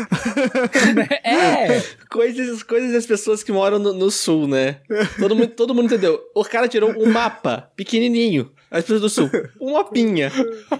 É. 1.22 1.82
Coisas, 2.10 2.62
coisas 2.62 2.92
das 2.92 3.06
pessoas 3.06 3.42
que 3.42 3.52
moram 3.52 3.78
no, 3.78 3.92
no 3.92 4.10
sul, 4.10 4.46
né? 4.46 4.76
Todo 5.18 5.34
mundo, 5.36 5.48
todo 5.48 5.74
mundo 5.74 5.86
entendeu. 5.86 6.20
O 6.34 6.44
cara 6.44 6.68
tirou 6.68 6.90
um 6.90 7.10
mapa 7.10 7.70
pequenininho. 7.76 8.50
As 8.70 8.82
pessoas 8.82 9.00
do 9.00 9.08
sul. 9.08 9.30
Uma 9.60 9.84
pinha. 9.84 10.30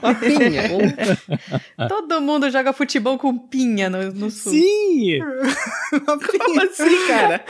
Uma 0.03 0.15
pinha. 0.15 0.63
Um- 0.73 1.89
Todo 1.89 2.21
mundo 2.21 2.51
joga 2.51 2.73
futebol 2.73 3.17
com 3.17 3.37
pinha 3.39 3.89
no, 3.89 4.13
no 4.13 4.31
sul. 4.31 4.53
Sim! 4.53 5.19
Como 6.39 6.63
assim, 6.63 7.07
cara? 7.07 7.45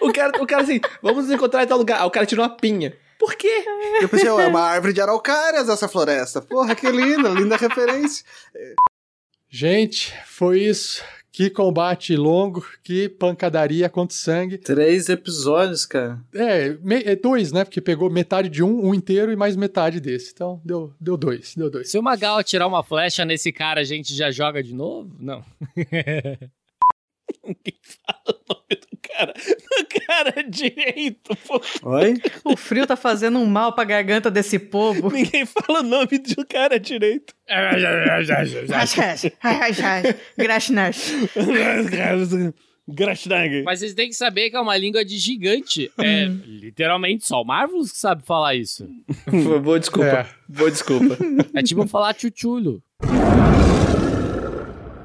O 0.00 0.12
cara, 0.12 0.42
o 0.42 0.46
cara 0.46 0.62
assim, 0.62 0.80
vamos 1.02 1.24
nos 1.24 1.32
encontrar 1.34 1.64
em 1.64 1.66
tal 1.66 1.78
lugar. 1.78 2.00
Ah, 2.00 2.06
o 2.06 2.10
cara 2.10 2.26
tirou 2.26 2.44
uma 2.44 2.54
pinha. 2.54 2.92
Por 3.24 3.36
quê? 3.36 3.64
Eu 4.02 4.08
pensei, 4.08 4.28
ó, 4.28 4.38
é 4.38 4.46
uma 4.48 4.60
árvore 4.60 4.92
de 4.92 5.00
araucárias 5.00 5.68
essa 5.68 5.88
floresta. 5.88 6.42
Porra, 6.42 6.74
que 6.74 6.90
linda, 6.90 7.30
linda 7.30 7.56
referência. 7.56 8.22
Gente, 9.48 10.12
foi 10.26 10.60
isso. 10.60 11.02
Que 11.32 11.48
combate 11.50 12.14
longo, 12.16 12.64
que 12.82 13.08
pancadaria 13.08 13.88
contra 13.88 14.14
sangue. 14.16 14.56
Três 14.58 15.08
episódios, 15.08 15.84
cara. 15.86 16.20
É, 16.34 16.76
me- 16.82 17.02
é 17.02 17.16
dois, 17.16 17.50
né? 17.50 17.64
Porque 17.64 17.80
pegou 17.80 18.08
metade 18.10 18.48
de 18.48 18.62
um, 18.62 18.86
um 18.88 18.94
inteiro 18.94 19.32
e 19.32 19.36
mais 19.36 19.56
metade 19.56 19.98
desse. 20.00 20.30
Então 20.32 20.60
deu, 20.64 20.92
deu 21.00 21.16
dois, 21.16 21.54
deu 21.56 21.68
dois. 21.70 21.90
Se 21.90 21.98
o 21.98 22.02
Magal 22.02 22.44
tirar 22.44 22.66
uma 22.68 22.84
flecha 22.84 23.24
nesse 23.24 23.50
cara, 23.50 23.80
a 23.80 23.84
gente 23.84 24.14
já 24.14 24.30
joga 24.30 24.62
de 24.62 24.72
novo? 24.74 25.10
Não. 25.18 25.44
Ninguém 27.46 27.78
fala 27.82 28.24
o 28.28 28.54
nome 28.54 28.80
do 28.80 28.98
cara. 29.02 29.34
cara 30.06 30.42
direito, 30.42 31.36
pô. 31.46 31.60
Oi? 31.82 32.14
O 32.44 32.56
frio 32.56 32.86
tá 32.86 32.96
fazendo 32.96 33.38
um 33.38 33.46
mal 33.46 33.74
pra 33.74 33.84
garganta 33.84 34.30
desse 34.30 34.58
povo. 34.58 35.10
Ninguém 35.10 35.46
fala 35.46 35.80
o 35.80 35.82
nome 35.82 36.18
do 36.18 36.46
cara 36.46 36.78
direito. 36.78 37.34
Grashnash. 38.66 39.32
Grashnag. 42.86 43.62
Mas 43.62 43.78
vocês 43.78 43.94
têm 43.94 44.08
que 44.08 44.14
saber 44.14 44.50
que 44.50 44.56
é 44.56 44.60
uma 44.60 44.76
língua 44.76 45.04
de 45.04 45.16
gigante. 45.16 45.90
É 45.98 46.26
literalmente 46.26 47.26
só 47.26 47.40
o 47.40 47.44
Marvelous 47.44 47.92
que 47.92 47.98
sabe 47.98 48.24
falar 48.26 48.54
isso. 48.54 48.86
Boa 49.62 49.80
desculpa. 49.80 50.08
É. 50.08 50.26
Boa 50.48 50.70
desculpa. 50.70 51.16
É 51.54 51.62
tipo 51.62 51.86
falar 51.86 52.14
chuchulo. 52.14 52.82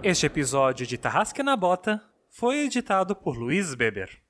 Este 0.03 0.25
episódio 0.25 0.85
de 0.85 0.97
Tarrasque 0.97 1.43
na 1.43 1.55
Bota 1.55 2.01
foi 2.39 2.59
editado 2.59 3.13
por 3.13 3.35
Luiz 3.37 3.75
Beber. 3.75 4.28